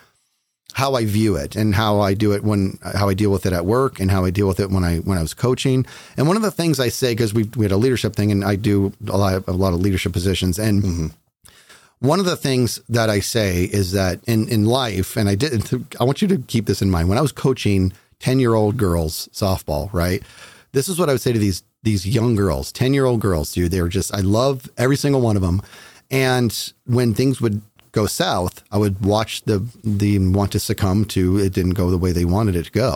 how 0.79 0.95
I 0.95 1.05
view 1.07 1.35
it 1.35 1.57
and 1.57 1.75
how 1.75 1.99
I 1.99 2.15
do 2.15 2.33
it 2.35 2.45
when 2.45 2.79
how 2.95 3.09
I 3.09 3.15
deal 3.15 3.33
with 3.33 3.47
it 3.47 3.53
at 3.53 3.67
work 3.67 3.99
and 3.99 4.13
how 4.13 4.25
I 4.25 4.31
deal 4.31 4.47
with 4.47 4.61
it 4.61 4.71
when 4.71 4.85
I 4.85 4.99
when 4.99 5.19
I 5.19 5.23
was 5.23 5.35
coaching. 5.35 5.85
And 6.17 6.29
one 6.29 6.37
of 6.37 6.43
the 6.43 6.53
things 6.53 6.79
I 6.79 6.89
say 6.89 7.11
because 7.17 7.35
we 7.35 7.51
we 7.57 7.65
had 7.65 7.73
a 7.73 7.77
leadership 7.77 8.15
thing 8.15 8.31
and 8.31 8.45
I 8.45 8.55
do 8.55 8.93
a 9.09 9.17
lot 9.17 9.35
of, 9.35 9.49
a 9.49 9.53
lot 9.53 9.73
of 9.75 9.81
leadership 9.81 10.13
positions 10.13 10.57
and 10.57 10.83
mm-hmm. 10.85 11.07
one 11.99 12.21
of 12.21 12.27
the 12.27 12.37
things 12.37 12.81
that 12.89 13.11
I 13.11 13.19
say 13.19 13.65
is 13.65 13.91
that 13.91 14.21
in 14.29 14.49
in 14.49 14.67
life 14.67 15.17
and 15.17 15.29
I 15.29 15.35
did 15.35 15.69
I 16.01 16.05
want 16.05 16.23
you 16.23 16.29
to 16.29 16.39
keep 16.39 16.67
this 16.67 16.81
in 16.81 16.93
mind 16.93 17.09
when 17.09 17.19
I 17.19 17.23
was 17.23 17.33
coaching 17.33 17.93
10-year-old 18.21 18.77
girls 18.77 19.29
softball, 19.33 19.93
right? 19.93 20.23
This 20.71 20.89
is 20.89 20.97
what 20.97 21.09
I 21.09 21.13
would 21.13 21.21
say 21.21 21.33
to 21.33 21.41
these 21.41 21.65
these 21.83 22.07
young 22.07 22.37
girls, 22.37 22.73
10-year-old 22.73 23.21
girls, 23.21 23.53
dude. 23.53 23.73
They 23.73 23.83
were 23.83 23.89
just 23.89 24.15
I 24.15 24.21
love 24.21 24.71
every 24.79 24.97
single 24.97 25.23
one 25.23 25.35
of 25.35 25.43
them. 25.43 25.61
And 26.09 26.53
when 26.87 27.15
things 27.15 27.41
would 27.41 27.63
go 28.01 28.07
south, 28.07 28.63
I 28.75 28.79
would 28.83 28.97
watch 29.15 29.33
the 29.51 29.59
the 29.85 30.19
want 30.39 30.51
to 30.53 30.61
succumb 30.61 31.05
to 31.17 31.23
it 31.45 31.53
didn't 31.59 31.77
go 31.81 31.91
the 31.91 31.99
way 32.05 32.13
they 32.13 32.25
wanted 32.37 32.55
it 32.57 32.67
to 32.71 32.73
go. 32.87 32.93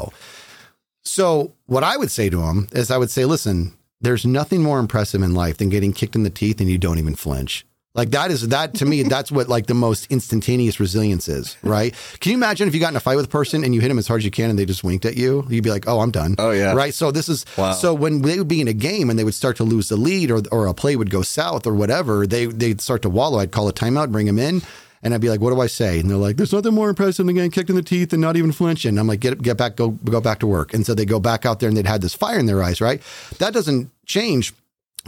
So 1.05 1.53
what 1.67 1.85
I 1.85 1.97
would 1.97 2.11
say 2.11 2.31
to 2.31 2.37
them 2.39 2.69
is 2.73 2.91
I 2.91 2.99
would 2.99 3.11
say, 3.11 3.25
listen, 3.25 3.73
there's 4.01 4.25
nothing 4.25 4.63
more 4.63 4.79
impressive 4.79 5.23
in 5.23 5.35
life 5.35 5.57
than 5.59 5.69
getting 5.69 5.93
kicked 5.93 6.15
in 6.17 6.23
the 6.23 6.31
teeth 6.31 6.61
and 6.61 6.71
you 6.71 6.79
don't 6.79 6.99
even 6.99 7.15
flinch. 7.17 7.67
Like 7.95 8.11
that 8.13 8.31
is 8.31 8.49
that 8.49 8.73
to 8.81 8.87
me, 8.87 9.03
that's 9.03 9.31
what 9.31 9.49
like 9.51 9.67
the 9.67 9.75
most 9.75 10.11
instantaneous 10.11 10.81
resilience 10.81 11.29
is, 11.29 11.59
right? 11.63 11.95
Can 12.21 12.31
you 12.33 12.39
imagine 12.39 12.67
if 12.67 12.73
you 12.75 12.81
got 12.81 12.89
in 12.93 12.97
a 12.97 13.01
fight 13.01 13.17
with 13.17 13.27
a 13.27 13.37
person 13.41 13.65
and 13.65 13.75
you 13.75 13.83
hit 13.83 13.89
them 13.89 13.99
as 13.99 14.09
hard 14.09 14.21
as 14.23 14.25
you 14.25 14.31
can 14.31 14.49
and 14.49 14.59
they 14.59 14.65
just 14.65 14.83
winked 14.83 15.05
at 15.05 15.17
you? 15.19 15.45
You'd 15.51 15.63
be 15.65 15.69
like, 15.71 15.87
oh, 15.87 16.01
I'm 16.01 16.11
done. 16.11 16.37
Oh, 16.39 16.53
yeah. 16.53 16.73
Right. 16.73 16.95
So 16.95 17.11
this 17.11 17.29
is 17.29 17.45
Wow. 17.59 17.73
so 17.73 17.93
when 17.93 18.23
they 18.23 18.39
would 18.39 18.49
be 18.49 18.63
in 18.63 18.69
a 18.69 18.73
game 18.73 19.11
and 19.11 19.19
they 19.19 19.25
would 19.25 19.35
start 19.35 19.57
to 19.59 19.65
lose 19.65 19.91
the 19.91 19.99
lead 19.99 20.31
or 20.31 20.41
or 20.51 20.69
a 20.69 20.75
play 20.75 20.97
would 20.97 21.11
go 21.11 21.21
south 21.21 21.67
or 21.67 21.75
whatever, 21.75 22.27
they 22.27 22.47
they'd 22.47 22.81
start 22.81 23.03
to 23.03 23.11
wallow. 23.11 23.39
I'd 23.41 23.51
call 23.53 23.69
a 23.69 23.75
timeout, 23.75 24.11
bring 24.11 24.27
them 24.27 24.39
in. 24.39 24.63
And 25.03 25.13
I'd 25.13 25.21
be 25.21 25.29
like, 25.29 25.41
"What 25.41 25.53
do 25.53 25.61
I 25.61 25.67
say?" 25.67 25.99
And 25.99 26.09
they're 26.09 26.17
like, 26.17 26.37
"There's 26.37 26.53
nothing 26.53 26.75
more 26.75 26.89
impressive 26.89 27.27
than 27.27 27.35
getting 27.35 27.51
kicked 27.51 27.71
in 27.71 27.77
the 27.77 27.83
teeth 27.83 28.13
and 28.13 28.23
not 28.23 28.37
even 28.37 28.53
flinching." 28.53 28.99
I'm 28.99 29.07
like, 29.07 29.21
"Get 29.21 29.43
get 29.43 29.57
back, 29.57 29.77
go 29.77 29.91
go 29.91 30.21
back 30.21 30.39
to 30.41 30.47
work." 30.47 30.73
And 30.73 30.87
so 30.87 30.95
they 30.95 31.05
go 31.05 31.21
back 31.21 31.45
out 31.45 31.61
there 31.61 31.69
and 31.69 31.77
they'd 31.77 31.87
had 31.87 32.03
this 32.03 32.15
fire 32.15 32.39
in 32.39 32.47
their 32.47 32.63
eyes, 32.63 32.81
right? 32.81 33.03
That 33.39 33.53
doesn't 33.53 33.91
change 34.07 34.55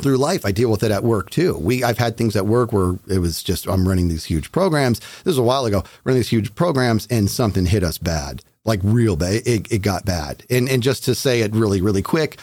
through 0.00 0.16
life. 0.16 0.44
I 0.44 0.52
deal 0.52 0.70
with 0.70 0.82
it 0.82 0.90
at 0.90 1.04
work 1.04 1.30
too. 1.30 1.56
We 1.56 1.84
I've 1.84 1.98
had 1.98 2.16
things 2.16 2.36
at 2.36 2.46
work 2.46 2.72
where 2.72 2.98
it 3.08 3.18
was 3.18 3.42
just 3.42 3.66
I'm 3.66 3.86
running 3.86 4.08
these 4.08 4.24
huge 4.24 4.50
programs. 4.52 5.00
This 5.00 5.26
was 5.26 5.38
a 5.38 5.42
while 5.42 5.64
ago, 5.66 5.84
running 6.04 6.18
these 6.18 6.30
huge 6.30 6.54
programs, 6.54 7.06
and 7.10 7.30
something 7.30 7.66
hit 7.66 7.84
us 7.84 7.98
bad, 7.98 8.42
like 8.64 8.80
real 8.82 9.16
bad. 9.16 9.46
It, 9.46 9.70
it 9.70 9.82
got 9.82 10.04
bad, 10.04 10.44
and 10.50 10.68
and 10.68 10.82
just 10.82 11.04
to 11.04 11.14
say 11.14 11.42
it 11.42 11.54
really 11.54 11.80
really 11.80 12.02
quick, 12.02 12.38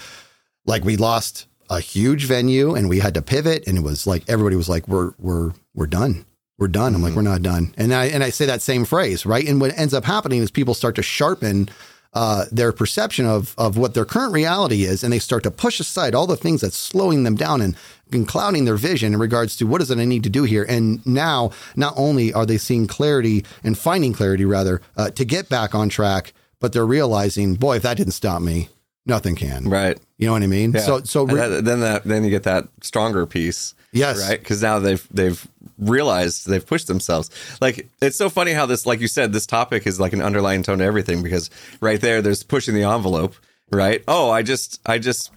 like 0.65 0.83
we 0.83 0.95
lost 0.95 1.47
a 1.69 1.79
huge 1.79 2.25
venue 2.25 2.75
and 2.75 2.89
we 2.89 2.99
had 2.99 3.13
to 3.15 3.21
pivot, 3.21 3.67
and 3.67 3.77
it 3.77 3.81
was 3.81 4.07
like 4.07 4.23
everybody 4.27 4.55
was 4.55 4.69
like, 4.69 4.87
"We're 4.87 5.13
we're 5.19 5.51
we're 5.73 5.87
done." 5.87 6.25
We're 6.61 6.67
done. 6.67 6.93
I'm 6.93 7.01
like, 7.01 7.15
we're 7.15 7.23
not 7.23 7.41
done. 7.41 7.73
And 7.75 7.91
I 7.91 8.05
and 8.05 8.23
I 8.23 8.29
say 8.29 8.45
that 8.45 8.61
same 8.61 8.85
phrase, 8.85 9.25
right? 9.25 9.47
And 9.47 9.59
what 9.59 9.75
ends 9.79 9.95
up 9.95 10.05
happening 10.05 10.43
is 10.43 10.51
people 10.51 10.75
start 10.75 10.93
to 10.97 11.01
sharpen 11.01 11.69
uh, 12.13 12.45
their 12.51 12.71
perception 12.71 13.25
of 13.25 13.55
of 13.57 13.77
what 13.77 13.95
their 13.95 14.05
current 14.05 14.31
reality 14.31 14.83
is, 14.83 15.03
and 15.03 15.11
they 15.11 15.17
start 15.17 15.41
to 15.41 15.49
push 15.49 15.79
aside 15.79 16.13
all 16.13 16.27
the 16.27 16.37
things 16.37 16.61
that's 16.61 16.77
slowing 16.77 17.23
them 17.23 17.35
down 17.35 17.61
and, 17.61 17.75
and 18.11 18.27
clouding 18.27 18.65
their 18.65 18.75
vision 18.75 19.11
in 19.11 19.19
regards 19.19 19.55
to 19.57 19.65
what 19.65 19.81
is 19.81 19.89
it 19.89 19.97
I 19.97 20.05
need 20.05 20.21
to 20.21 20.29
do 20.29 20.43
here. 20.43 20.63
And 20.69 21.03
now, 21.03 21.49
not 21.75 21.95
only 21.97 22.31
are 22.31 22.45
they 22.45 22.59
seeing 22.59 22.85
clarity 22.85 23.43
and 23.63 23.75
finding 23.75 24.13
clarity, 24.13 24.45
rather, 24.45 24.83
uh, 24.95 25.09
to 25.09 25.25
get 25.25 25.49
back 25.49 25.73
on 25.73 25.89
track, 25.89 26.31
but 26.59 26.73
they're 26.73 26.85
realizing, 26.85 27.55
boy, 27.55 27.77
if 27.77 27.81
that 27.81 27.97
didn't 27.97 28.13
stop 28.13 28.39
me, 28.39 28.69
nothing 29.07 29.35
can. 29.35 29.67
Right. 29.67 29.97
You 30.19 30.27
know 30.27 30.33
what 30.33 30.43
I 30.43 30.47
mean? 30.47 30.73
Yeah. 30.73 30.81
So, 30.81 31.01
so 31.05 31.27
And 31.27 31.39
that- 31.39 31.65
then 31.65 31.79
that 31.79 32.03
then 32.03 32.23
you 32.23 32.29
get 32.29 32.43
that 32.43 32.67
stronger 32.83 33.25
piece. 33.25 33.73
Yes. 33.91 34.27
Right. 34.27 34.39
Because 34.39 34.61
now 34.61 34.79
they've 34.79 35.05
they've 35.11 35.47
realized 35.77 36.47
they've 36.47 36.65
pushed 36.65 36.87
themselves. 36.87 37.29
Like 37.59 37.89
it's 38.01 38.17
so 38.17 38.29
funny 38.29 38.51
how 38.53 38.65
this, 38.65 38.85
like 38.85 38.99
you 38.99 39.07
said, 39.07 39.33
this 39.33 39.45
topic 39.45 39.85
is 39.85 39.99
like 39.99 40.13
an 40.13 40.21
underlying 40.21 40.63
tone 40.63 40.79
to 40.79 40.83
everything. 40.85 41.23
Because 41.23 41.49
right 41.81 41.99
there, 41.99 42.21
there's 42.21 42.43
pushing 42.43 42.75
the 42.75 42.83
envelope. 42.83 43.35
Right. 43.71 44.03
Oh, 44.07 44.29
I 44.29 44.43
just 44.43 44.79
I 44.85 44.97
just 44.97 45.31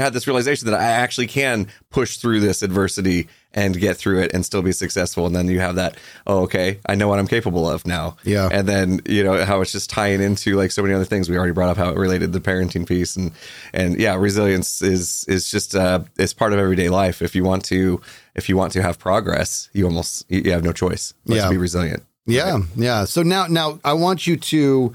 had 0.00 0.12
this 0.12 0.26
realization 0.26 0.70
that 0.70 0.78
I 0.80 0.84
actually 0.84 1.26
can 1.26 1.68
push 1.90 2.16
through 2.18 2.40
this 2.40 2.62
adversity 2.62 3.28
and 3.52 3.78
get 3.78 3.96
through 3.96 4.20
it 4.20 4.32
and 4.34 4.44
still 4.44 4.62
be 4.62 4.72
successful. 4.72 5.26
And 5.26 5.34
then 5.36 5.46
you 5.48 5.60
have 5.60 5.76
that, 5.76 5.96
oh, 6.26 6.40
okay, 6.42 6.80
I 6.86 6.96
know 6.96 7.06
what 7.06 7.20
I'm 7.20 7.28
capable 7.28 7.70
of 7.70 7.86
now. 7.86 8.16
Yeah. 8.24 8.48
And 8.50 8.68
then, 8.68 9.00
you 9.06 9.22
know, 9.22 9.44
how 9.44 9.60
it's 9.60 9.70
just 9.70 9.90
tying 9.90 10.20
into 10.20 10.56
like 10.56 10.72
so 10.72 10.82
many 10.82 10.92
other 10.92 11.04
things. 11.04 11.28
We 11.30 11.36
already 11.38 11.52
brought 11.52 11.68
up 11.68 11.76
how 11.76 11.90
it 11.90 11.96
related 11.96 12.32
to 12.32 12.38
the 12.38 12.50
parenting 12.50 12.86
piece 12.86 13.14
and 13.16 13.30
and 13.72 13.98
yeah, 14.00 14.16
resilience 14.16 14.82
is 14.82 15.24
is 15.28 15.48
just 15.50 15.76
uh 15.76 16.00
it's 16.18 16.32
part 16.34 16.52
of 16.52 16.58
everyday 16.58 16.88
life. 16.88 17.22
If 17.22 17.36
you 17.36 17.44
want 17.44 17.64
to 17.66 18.00
if 18.34 18.48
you 18.48 18.56
want 18.56 18.72
to 18.72 18.82
have 18.82 18.98
progress, 18.98 19.68
you 19.72 19.84
almost 19.84 20.24
you 20.28 20.50
have 20.50 20.64
no 20.64 20.72
choice 20.72 21.14
Yeah. 21.24 21.48
be 21.48 21.56
resilient. 21.56 22.02
Yeah, 22.26 22.60
yeah. 22.74 23.04
So 23.04 23.22
now, 23.22 23.46
now 23.48 23.78
I 23.84 23.92
want 23.92 24.26
you 24.26 24.38
to, 24.38 24.94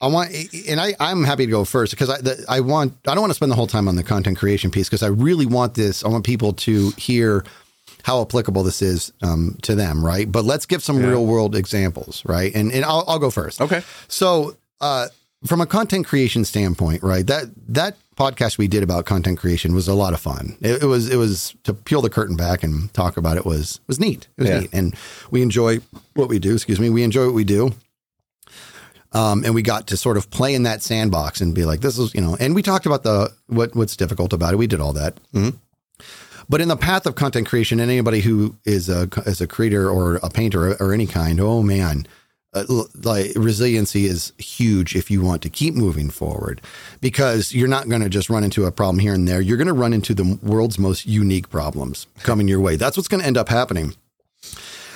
I 0.00 0.08
want, 0.08 0.30
and 0.68 0.78
I, 0.80 0.94
I'm 1.00 1.24
happy 1.24 1.46
to 1.46 1.50
go 1.50 1.64
first 1.64 1.90
because 1.92 2.10
I, 2.10 2.20
the, 2.20 2.44
I 2.48 2.60
want, 2.60 2.94
I 3.08 3.14
don't 3.14 3.22
want 3.22 3.30
to 3.30 3.34
spend 3.34 3.50
the 3.50 3.56
whole 3.56 3.66
time 3.66 3.88
on 3.88 3.96
the 3.96 4.02
content 4.04 4.36
creation 4.38 4.70
piece 4.70 4.88
because 4.88 5.02
I 5.02 5.08
really 5.08 5.46
want 5.46 5.74
this. 5.74 6.04
I 6.04 6.08
want 6.08 6.24
people 6.24 6.52
to 6.52 6.90
hear 6.98 7.44
how 8.02 8.20
applicable 8.20 8.62
this 8.62 8.82
is 8.82 9.12
um, 9.22 9.56
to 9.62 9.74
them, 9.74 10.04
right? 10.04 10.30
But 10.30 10.44
let's 10.44 10.66
give 10.66 10.82
some 10.82 10.98
real 10.98 11.24
world 11.24 11.56
examples, 11.56 12.22
right? 12.26 12.54
And 12.54 12.72
and 12.72 12.84
I'll, 12.84 13.04
I'll 13.08 13.18
go 13.18 13.30
first. 13.30 13.60
Okay. 13.60 13.82
So, 14.08 14.56
uh, 14.80 15.08
from 15.46 15.60
a 15.60 15.66
content 15.66 16.06
creation 16.06 16.44
standpoint, 16.44 17.02
right? 17.02 17.26
That 17.26 17.46
that 17.68 17.96
podcast 18.16 18.58
we 18.58 18.68
did 18.68 18.82
about 18.82 19.06
content 19.06 19.38
creation 19.38 19.74
was 19.74 19.88
a 19.88 19.94
lot 19.94 20.12
of 20.14 20.20
fun. 20.20 20.56
It, 20.60 20.82
it 20.82 20.86
was 20.86 21.10
it 21.10 21.16
was 21.16 21.54
to 21.64 21.72
peel 21.74 22.02
the 22.02 22.10
curtain 22.10 22.36
back 22.36 22.62
and 22.62 22.92
talk 22.94 23.16
about 23.16 23.36
it 23.38 23.46
was 23.46 23.80
was 23.86 23.98
neat. 23.98 24.28
It 24.36 24.42
was 24.42 24.50
Yeah. 24.50 24.60
neat, 24.60 24.70
and 24.72 24.94
we 25.30 25.42
enjoy 25.42 25.78
what 26.14 26.28
we 26.28 26.38
do. 26.38 26.54
Excuse 26.54 26.78
me, 26.78 26.90
we 26.90 27.02
enjoy 27.02 27.24
what 27.26 27.34
we 27.34 27.44
do. 27.44 27.72
Um, 29.16 29.44
and 29.44 29.54
we 29.54 29.62
got 29.62 29.86
to 29.86 29.96
sort 29.96 30.18
of 30.18 30.28
play 30.30 30.54
in 30.54 30.64
that 30.64 30.82
sandbox 30.82 31.40
and 31.40 31.54
be 31.54 31.64
like, 31.64 31.80
this 31.80 31.98
is, 31.98 32.14
you 32.14 32.20
know, 32.20 32.36
and 32.38 32.54
we 32.54 32.60
talked 32.60 32.84
about 32.84 33.02
the 33.02 33.32
what 33.46 33.74
what's 33.74 33.96
difficult 33.96 34.34
about 34.34 34.52
it. 34.52 34.58
We 34.58 34.66
did 34.66 34.80
all 34.80 34.92
that. 34.92 35.18
But 36.48 36.60
in 36.60 36.68
the 36.68 36.76
path 36.76 37.06
of 37.06 37.14
content 37.14 37.48
creation, 37.48 37.80
and 37.80 37.90
anybody 37.90 38.20
who 38.20 38.56
is 38.64 38.88
a 38.90 39.08
as 39.24 39.40
a 39.40 39.46
creator 39.46 39.88
or 39.88 40.16
a 40.16 40.28
painter 40.28 40.72
or, 40.72 40.76
or 40.80 40.92
any 40.92 41.06
kind, 41.06 41.40
oh 41.40 41.62
man, 41.62 42.06
uh, 42.52 42.64
like 43.02 43.32
resiliency 43.36 44.04
is 44.04 44.32
huge 44.38 44.94
if 44.94 45.10
you 45.10 45.22
want 45.22 45.40
to 45.42 45.50
keep 45.50 45.74
moving 45.74 46.10
forward, 46.10 46.60
because 47.00 47.54
you're 47.54 47.68
not 47.68 47.88
going 47.88 48.02
to 48.02 48.10
just 48.10 48.28
run 48.28 48.44
into 48.44 48.66
a 48.66 48.70
problem 48.70 48.98
here 48.98 49.14
and 49.14 49.26
there. 49.26 49.40
You're 49.40 49.56
going 49.56 49.66
to 49.66 49.72
run 49.72 49.94
into 49.94 50.14
the 50.14 50.38
world's 50.42 50.78
most 50.78 51.06
unique 51.06 51.48
problems 51.48 52.06
coming 52.22 52.48
your 52.48 52.60
way. 52.60 52.76
That's 52.76 52.96
what's 52.96 53.08
going 53.08 53.22
to 53.22 53.26
end 53.26 53.38
up 53.38 53.48
happening. 53.48 53.94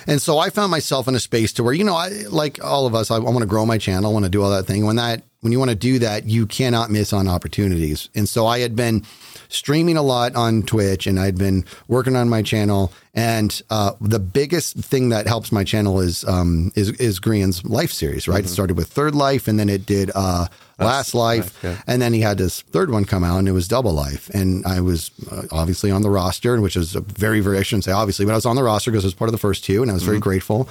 And 0.07 0.21
so 0.21 0.39
I 0.39 0.51
found 0.51 0.71
myself 0.71 1.09
in 1.09 1.15
a 1.15 1.21
space 1.21 1.53
to 1.55 1.63
where, 1.63 1.75
you 1.75 1.85
know, 1.85 1.97
I 1.97 2.09
like 2.31 2.63
all 2.63 2.87
of 2.87 2.95
us, 2.95 3.11
I, 3.11 3.17
I 3.17 3.21
want 3.21 3.41
to 3.41 3.47
grow 3.47 3.67
my 3.67 3.79
channel, 3.79 4.11
I 4.11 4.13
want 4.13 4.25
to 4.25 4.31
do 4.31 4.43
all 4.43 4.51
that 4.51 4.67
thing. 4.67 4.87
When 4.87 4.97
that, 4.97 5.23
when 5.41 5.53
you 5.53 5.59
want 5.59 5.71
to 5.71 5.77
do 5.77 5.99
that, 6.01 6.27
you 6.27 6.47
cannot 6.47 6.91
miss 6.91 7.13
on 7.13 7.29
opportunities. 7.29 8.09
And 8.15 8.29
so 8.29 8.47
I 8.47 8.61
had 8.61 8.77
been 8.77 9.05
streaming 9.49 9.97
a 9.97 10.03
lot 10.03 10.35
on 10.37 10.63
Twitch 10.63 11.07
and 11.07 11.19
I'd 11.19 11.37
been 11.37 11.65
working 11.89 12.17
on 12.17 12.29
my 12.29 12.43
channel. 12.43 12.93
And 13.15 13.61
uh, 13.71 13.93
the 14.01 14.19
biggest 14.19 14.77
thing 14.77 15.09
that 15.09 15.27
helps 15.27 15.51
my 15.51 15.65
channel 15.65 16.01
is 16.01 16.25
um, 16.25 16.71
is 16.77 16.91
is 16.93 17.19
Grian's 17.19 17.65
life 17.65 17.91
series, 17.91 18.29
right? 18.29 18.45
It 18.45 18.49
started 18.49 18.77
with 18.77 18.89
Third 18.89 19.15
Life 19.15 19.49
and 19.49 19.59
then 19.59 19.69
it 19.69 19.85
did 19.85 20.11
uh, 20.15 20.47
Last 20.81 21.15
Life. 21.15 21.59
yeah. 21.63 21.81
And 21.87 22.01
then 22.01 22.13
he 22.13 22.21
had 22.21 22.39
this 22.39 22.63
third 22.63 22.91
one 22.91 23.05
come 23.05 23.25
out 23.25 23.39
and 23.39 23.49
it 23.49 23.53
was 23.53 23.69
Double 23.69 23.93
Life. 23.93 24.29
And 24.31 24.65
I 24.67 24.81
was 24.81 25.11
uh, 25.31 25.43
obviously 25.53 25.91
on 25.91 26.03
the 26.03 26.11
roster, 26.11 26.61
which 26.61 26.77
is 26.77 26.97
a 26.97 27.01
very, 27.01 27.41
very, 27.41 27.59
I 27.59 27.63
shouldn't 27.63 27.85
say 27.85 27.93
obviously, 27.93 28.25
but 28.25 28.33
I 28.33 28.37
was 28.37 28.47
on 28.47 28.57
the 28.57 28.63
roster 28.63 28.91
because 28.91 29.05
it 29.05 29.09
was 29.09 29.15
part 29.15 29.29
of 29.29 29.33
the 29.33 29.39
first 29.39 29.65
two 29.65 29.83
and 29.83 29.91
I 29.91 29.95
was 29.95 30.03
very 30.03 30.19
grateful. 30.19 30.69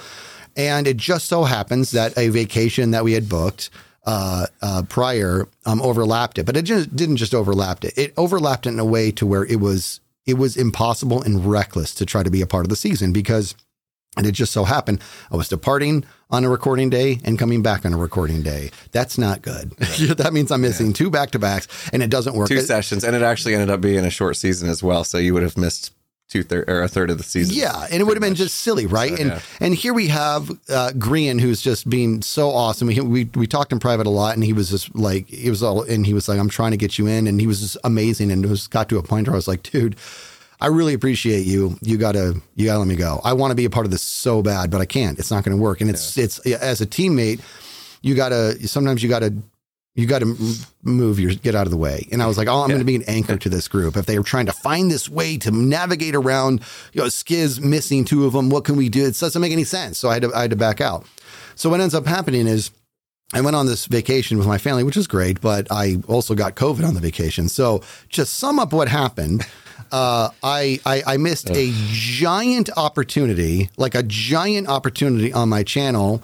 And 0.58 0.88
it 0.88 0.98
just 0.98 1.28
so 1.28 1.44
happens 1.44 1.92
that 1.92 2.18
a 2.18 2.30
vacation 2.30 2.92
that 2.92 3.04
we 3.04 3.14
had 3.14 3.30
booked 3.30 3.70
uh, 4.06 4.48
uh, 4.62 4.84
prior 4.90 5.48
um, 5.66 5.82
overlapped 5.82 6.40
it, 6.40 6.46
but 6.46 6.58
it 6.58 6.64
just 6.64 6.96
didn't 6.96 7.18
just 7.18 7.36
overlap 7.36 7.84
it. 7.84 7.98
It 7.98 8.14
overlapped 8.18 8.66
it 8.66 8.70
in 8.70 8.80
a 8.80 8.86
way 8.86 9.12
to 9.12 9.26
where 9.26 9.46
it 9.46 9.60
was 9.60 10.00
it 10.26 10.38
was 10.38 10.58
impossible 10.58 11.22
and 11.22 11.46
reckless 11.46 11.94
to 11.96 12.06
try 12.06 12.24
to 12.24 12.30
be 12.30 12.42
a 12.42 12.48
part 12.48 12.66
of 12.66 12.70
the 12.70 12.76
season 12.76 13.12
because 13.12 13.56
and 14.18 14.26
it 14.26 14.32
just 14.32 14.52
so 14.52 14.64
happened 14.64 15.02
I 15.32 15.36
was 15.36 15.48
departing 15.48 16.04
on 16.32 16.44
a 16.44 16.50
recording 16.50 16.90
day 16.90 17.20
and 17.24 17.40
coming 17.40 17.62
back 17.62 17.86
on 17.86 17.94
a 17.94 17.98
recording 17.98 18.42
day. 18.44 18.72
That's 18.92 19.18
not 19.18 19.42
good. 19.42 19.72
that 20.18 20.32
means 20.34 20.52
I'm 20.52 20.62
missing 20.62 20.94
two 20.94 21.10
back 21.10 21.32
to 21.32 21.40
backs 21.40 21.68
and 21.92 22.04
it 22.04 22.10
doesn't 22.10 22.36
work. 22.36 22.48
Two 22.50 22.56
It- 22.58 22.66
sessions, 22.66 23.04
and 23.04 23.16
it 23.16 23.22
actually 23.22 23.54
ended 23.54 23.70
up 23.70 23.82
being 23.82 24.06
a 24.06 24.10
short 24.10 24.36
season 24.38 24.70
as 24.70 24.84
well. 24.84 25.04
So 25.04 25.18
you 25.18 25.34
would 25.34 25.44
have 25.44 25.58
missed 25.58 25.94
two 26.28 26.44
third 26.44 26.70
or 26.70 26.84
a 26.84 26.88
third 26.88 27.10
of 27.10 27.18
the 27.18 27.24
season. 27.24 27.56
Yeah, 27.56 27.88
and 27.90 28.00
it 28.00 28.04
would 28.06 28.16
have 28.16 28.22
been 28.22 28.36
just 28.36 28.56
silly, 28.58 28.86
right? 28.86 29.18
and 29.20 29.30
yeah. 29.32 29.40
and 29.60 29.74
here 29.74 29.94
we 29.96 30.08
have 30.10 30.52
uh, 30.70 30.92
Grian, 30.96 31.42
who's 31.42 31.62
just 31.62 31.90
being 31.90 32.22
so 32.22 32.52
awesome. 32.52 32.88
We, 32.88 33.00
we 33.02 33.30
we 33.34 33.48
talked 33.48 33.72
in 33.72 33.80
private 33.80 34.06
a 34.06 34.12
lot, 34.12 34.36
and 34.36 34.44
he 34.44 34.54
was 34.54 34.70
just 34.70 34.94
like 34.96 35.28
he 35.28 35.50
was 35.50 35.64
all, 35.64 35.82
and 35.82 36.06
he 36.06 36.14
was 36.14 36.30
like, 36.30 36.38
"I'm 36.38 36.50
trying 36.50 36.72
to 36.72 36.78
get 36.78 37.00
you 37.00 37.08
in," 37.08 37.26
and 37.26 37.42
he 37.42 37.48
was 37.48 37.62
just 37.62 37.78
amazing. 37.84 38.32
And 38.32 38.46
it 38.46 38.48
was 38.48 38.68
got 38.68 38.90
to 38.90 39.00
a 39.00 39.04
point 39.04 39.28
where 39.28 39.34
I 39.36 39.38
was 39.38 39.48
like, 39.48 39.64
"Dude." 39.64 39.96
I 40.60 40.68
really 40.68 40.94
appreciate 40.94 41.46
you. 41.46 41.78
You 41.82 41.98
gotta, 41.98 42.42
you 42.56 42.66
gotta 42.66 42.80
let 42.80 42.88
me 42.88 42.96
go. 42.96 43.22
I 43.24 43.34
want 43.34 43.52
to 43.52 43.56
be 43.56 43.66
a 43.66 43.70
part 43.70 43.86
of 43.86 43.92
this 43.92 44.02
so 44.02 44.42
bad, 44.42 44.72
but 44.72 44.82
I 44.82 44.86
can't. 44.86 45.18
It's 45.18 45.32
not 45.32 45.44
going 45.44 45.56
to 45.56 45.62
work. 45.62 45.82
And 45.82 45.90
it's, 45.90 46.18
it's 46.18 46.40
as 46.48 46.82
a 46.82 46.86
teammate, 46.88 47.42
you 48.02 48.16
gotta. 48.16 48.68
Sometimes 48.68 49.02
you 49.02 49.10
gotta 49.10 49.34
you 50.00 50.06
got 50.06 50.20
to 50.20 50.38
move 50.84 51.20
your 51.20 51.34
get 51.34 51.56
out 51.56 51.68
of 51.68 51.72
the 51.72 51.78
way. 51.78 52.08
And 52.12 52.24
I 52.24 52.28
was 52.28 52.38
like, 52.38 52.48
oh, 52.48 52.62
I'm 52.62 52.70
going 52.70 52.80
to 52.80 52.86
be 52.86 52.96
an 52.96 53.04
anchor 53.08 53.38
to 53.38 53.50
this 53.50 53.68
group. 53.68 53.98
If 53.98 54.06
they 54.06 54.18
were 54.18 54.24
trying 54.24 54.46
to 54.46 54.54
find 54.54 54.90
this 54.90 55.10
way 55.10 55.38
to 55.40 55.52
navigate 55.52 56.16
around, 56.16 56.62
you 56.94 57.02
know, 57.02 57.08
Skizz 57.08 57.62
missing 57.62 58.06
two 58.06 58.26
of 58.26 58.34
them, 58.34 58.50
what 58.50 58.64
can 58.64 58.78
we 58.78 58.88
do? 58.88 59.06
It 59.06 59.20
doesn't 59.20 59.42
make 59.42 59.52
any 59.52 59.66
sense. 59.66 59.98
So 60.00 60.10
I 60.10 60.14
had 60.14 60.22
to, 60.24 60.34
I 60.34 60.42
had 60.42 60.52
to 60.52 60.56
back 60.56 60.80
out. 60.80 61.06
So 61.56 61.70
what 61.70 61.82
ends 61.82 61.94
up 61.94 62.06
happening 62.06 62.48
is 62.48 62.72
I 63.34 63.42
went 63.42 63.56
on 63.56 63.66
this 63.66 63.88
vacation 63.88 64.38
with 64.38 64.48
my 64.48 64.58
family, 64.58 64.84
which 64.84 64.96
was 64.96 65.08
great, 65.08 65.42
but 65.42 65.68
I 65.70 65.98
also 66.08 66.34
got 66.34 66.56
COVID 66.56 66.88
on 66.88 66.94
the 66.94 67.02
vacation. 67.02 67.50
So 67.50 67.82
just 68.08 68.36
sum 68.36 68.58
up 68.58 68.72
what 68.72 68.88
happened. 68.88 69.46
Uh, 69.92 70.30
I, 70.44 70.80
I 70.86 71.04
I 71.06 71.18
missed 71.18 71.50
a 71.50 71.72
giant 71.92 72.70
opportunity, 72.78 73.70
like 73.78 73.96
a 73.96 74.04
giant 74.04 74.68
opportunity 74.68 75.32
on 75.34 75.50
my 75.50 75.64
channel, 75.64 76.22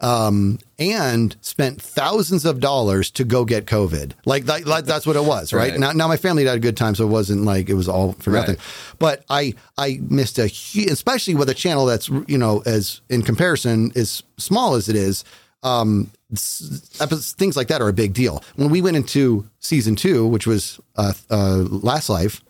um, 0.00 0.58
and 0.78 1.34
spent 1.40 1.80
thousands 1.80 2.44
of 2.44 2.60
dollars 2.60 3.10
to 3.12 3.24
go 3.24 3.44
get 3.46 3.64
COVID. 3.66 4.12
Like, 4.26 4.44
that, 4.44 4.66
like 4.66 4.84
that's 4.84 5.06
what 5.06 5.16
it 5.16 5.24
was, 5.24 5.52
right? 5.54 5.70
Right. 5.70 5.80
Now, 5.80 5.92
now 5.92 6.06
my 6.08 6.18
family 6.18 6.44
had 6.44 6.56
a 6.56 6.60
good 6.60 6.76
time, 6.76 6.94
so 6.94 7.04
it 7.04 7.10
wasn't 7.10 7.44
like 7.44 7.70
it 7.70 7.74
was 7.74 7.88
all 7.88 8.12
for 8.14 8.30
Right. 8.30 8.40
nothing. 8.40 8.56
But 8.98 9.24
I 9.30 9.54
I 9.78 9.98
missed 10.08 10.38
a 10.38 10.46
huge, 10.46 10.90
especially 10.90 11.34
with 11.34 11.48
a 11.48 11.54
channel 11.54 11.86
that's 11.86 12.08
you 12.26 12.36
know 12.38 12.62
as 12.66 13.00
in 13.08 13.22
comparison 13.22 13.92
as 13.96 14.22
small 14.36 14.74
as 14.74 14.88
it 14.88 14.96
is. 14.96 15.24
Um, 15.62 16.10
things 16.34 17.56
like 17.56 17.68
that 17.68 17.80
are 17.80 17.88
a 17.88 17.92
big 17.92 18.12
deal. 18.12 18.42
When 18.56 18.70
we 18.70 18.80
went 18.82 18.96
into 18.96 19.48
season 19.58 19.96
two, 19.96 20.26
which 20.26 20.46
was 20.46 20.78
uh, 20.96 21.12
uh, 21.30 21.56
Last 21.68 22.08
Life, 22.08 22.40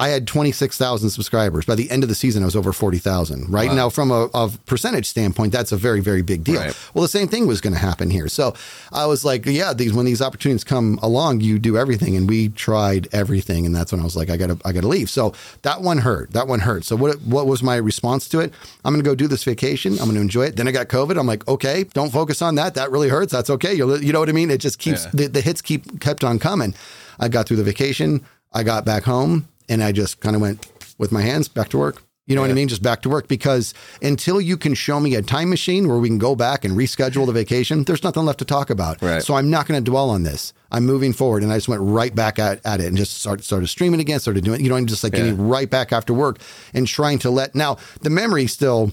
I 0.00 0.08
had 0.08 0.26
26,000 0.26 1.10
subscribers. 1.10 1.66
By 1.66 1.74
the 1.74 1.90
end 1.90 2.02
of 2.02 2.08
the 2.08 2.14
season, 2.14 2.42
I 2.42 2.46
was 2.46 2.56
over 2.56 2.72
40,000, 2.72 3.50
right? 3.50 3.70
Now, 3.70 3.90
from 3.90 4.10
a, 4.10 4.30
a 4.32 4.50
percentage 4.64 5.04
standpoint, 5.04 5.52
that's 5.52 5.72
a 5.72 5.76
very, 5.76 6.00
very 6.00 6.22
big 6.22 6.42
deal. 6.42 6.58
Right. 6.58 6.74
Well, 6.94 7.02
the 7.02 7.08
same 7.08 7.28
thing 7.28 7.46
was 7.46 7.60
going 7.60 7.74
to 7.74 7.78
happen 7.78 8.08
here. 8.08 8.26
So 8.26 8.54
I 8.92 9.04
was 9.04 9.26
like, 9.26 9.44
yeah, 9.44 9.74
these, 9.74 9.92
when 9.92 10.06
these 10.06 10.22
opportunities 10.22 10.64
come 10.64 10.98
along, 11.02 11.42
you 11.42 11.58
do 11.58 11.76
everything. 11.76 12.16
And 12.16 12.26
we 12.26 12.48
tried 12.48 13.08
everything. 13.12 13.66
And 13.66 13.76
that's 13.76 13.92
when 13.92 14.00
I 14.00 14.04
was 14.04 14.16
like, 14.16 14.30
I 14.30 14.38
gotta, 14.38 14.56
I 14.64 14.72
gotta 14.72 14.88
leave. 14.88 15.10
So 15.10 15.34
that 15.62 15.82
one 15.82 15.98
hurt. 15.98 16.30
That 16.32 16.48
one 16.48 16.60
hurt. 16.60 16.84
So 16.86 16.96
what, 16.96 17.20
what 17.20 17.46
was 17.46 17.62
my 17.62 17.76
response 17.76 18.26
to 18.30 18.40
it? 18.40 18.54
I'm 18.86 18.94
going 18.94 19.04
to 19.04 19.08
go 19.10 19.14
do 19.14 19.28
this 19.28 19.44
vacation. 19.44 19.92
I'm 19.92 20.06
going 20.06 20.14
to 20.14 20.22
enjoy 20.22 20.46
it. 20.46 20.56
Then 20.56 20.66
I 20.66 20.72
got 20.72 20.88
COVID. 20.88 21.18
I'm 21.20 21.26
like, 21.26 21.46
okay, 21.46 21.84
don't 21.92 22.10
focus 22.10 22.40
on 22.40 22.54
that. 22.54 22.72
That 22.74 22.90
really 22.90 23.10
hurts. 23.10 23.32
That's 23.32 23.50
okay. 23.50 23.74
You'll, 23.74 24.02
you 24.02 24.14
know 24.14 24.20
what 24.20 24.30
I 24.30 24.32
mean? 24.32 24.50
It 24.50 24.62
just 24.62 24.78
keeps, 24.78 25.04
Yeah. 25.04 25.10
the, 25.12 25.26
the 25.26 25.40
hits 25.42 25.60
keep 25.60 26.00
kept 26.00 26.24
on 26.24 26.38
coming. 26.38 26.74
I 27.18 27.28
got 27.28 27.46
through 27.46 27.58
the 27.58 27.64
vacation. 27.64 28.24
I 28.52 28.62
got 28.62 28.86
back 28.86 29.02
home 29.04 29.46
and 29.70 29.82
I 29.82 29.92
just 29.92 30.20
kind 30.20 30.36
of 30.36 30.42
went 30.42 30.70
with 30.98 31.12
my 31.12 31.22
hands 31.22 31.48
back 31.48 31.70
to 31.70 31.78
work. 31.78 32.02
You 32.26 32.36
know 32.36 32.42
what 32.42 32.50
I 32.50 32.54
mean? 32.54 32.68
Just 32.68 32.82
back 32.82 33.02
to 33.02 33.08
work 33.08 33.26
because 33.26 33.74
until 34.02 34.40
you 34.40 34.56
can 34.56 34.74
show 34.74 35.00
me 35.00 35.16
a 35.16 35.22
time 35.22 35.50
machine 35.50 35.88
where 35.88 35.98
we 35.98 36.06
can 36.06 36.18
go 36.18 36.36
back 36.36 36.64
and 36.64 36.76
reschedule 36.76 37.26
the 37.26 37.32
vacation, 37.32 37.82
there's 37.82 38.04
nothing 38.04 38.24
left 38.24 38.38
to 38.38 38.44
talk 38.44 38.70
about. 38.70 39.02
Right. 39.02 39.20
So 39.20 39.34
I'm 39.34 39.50
not 39.50 39.66
going 39.66 39.82
to 39.82 39.90
dwell 39.90 40.10
on 40.10 40.22
this. 40.22 40.52
I'm 40.70 40.86
moving 40.86 41.12
forward, 41.12 41.42
and 41.42 41.52
I 41.52 41.56
just 41.56 41.66
went 41.66 41.82
right 41.82 42.14
back 42.14 42.38
at, 42.38 42.64
at 42.64 42.80
it 42.80 42.86
and 42.86 42.96
just 42.96 43.18
started 43.18 43.42
started 43.42 43.66
streaming 43.66 43.98
again. 43.98 44.20
Started 44.20 44.44
doing, 44.44 44.62
you 44.62 44.68
know, 44.68 44.76
I'm 44.76 44.86
just 44.86 45.02
like 45.02 45.12
getting 45.12 45.48
right 45.48 45.68
back 45.68 45.92
after 45.92 46.14
work 46.14 46.38
and 46.72 46.86
trying 46.86 47.18
to 47.20 47.30
let 47.30 47.56
now 47.56 47.78
the 48.02 48.10
memory 48.10 48.46
still. 48.46 48.92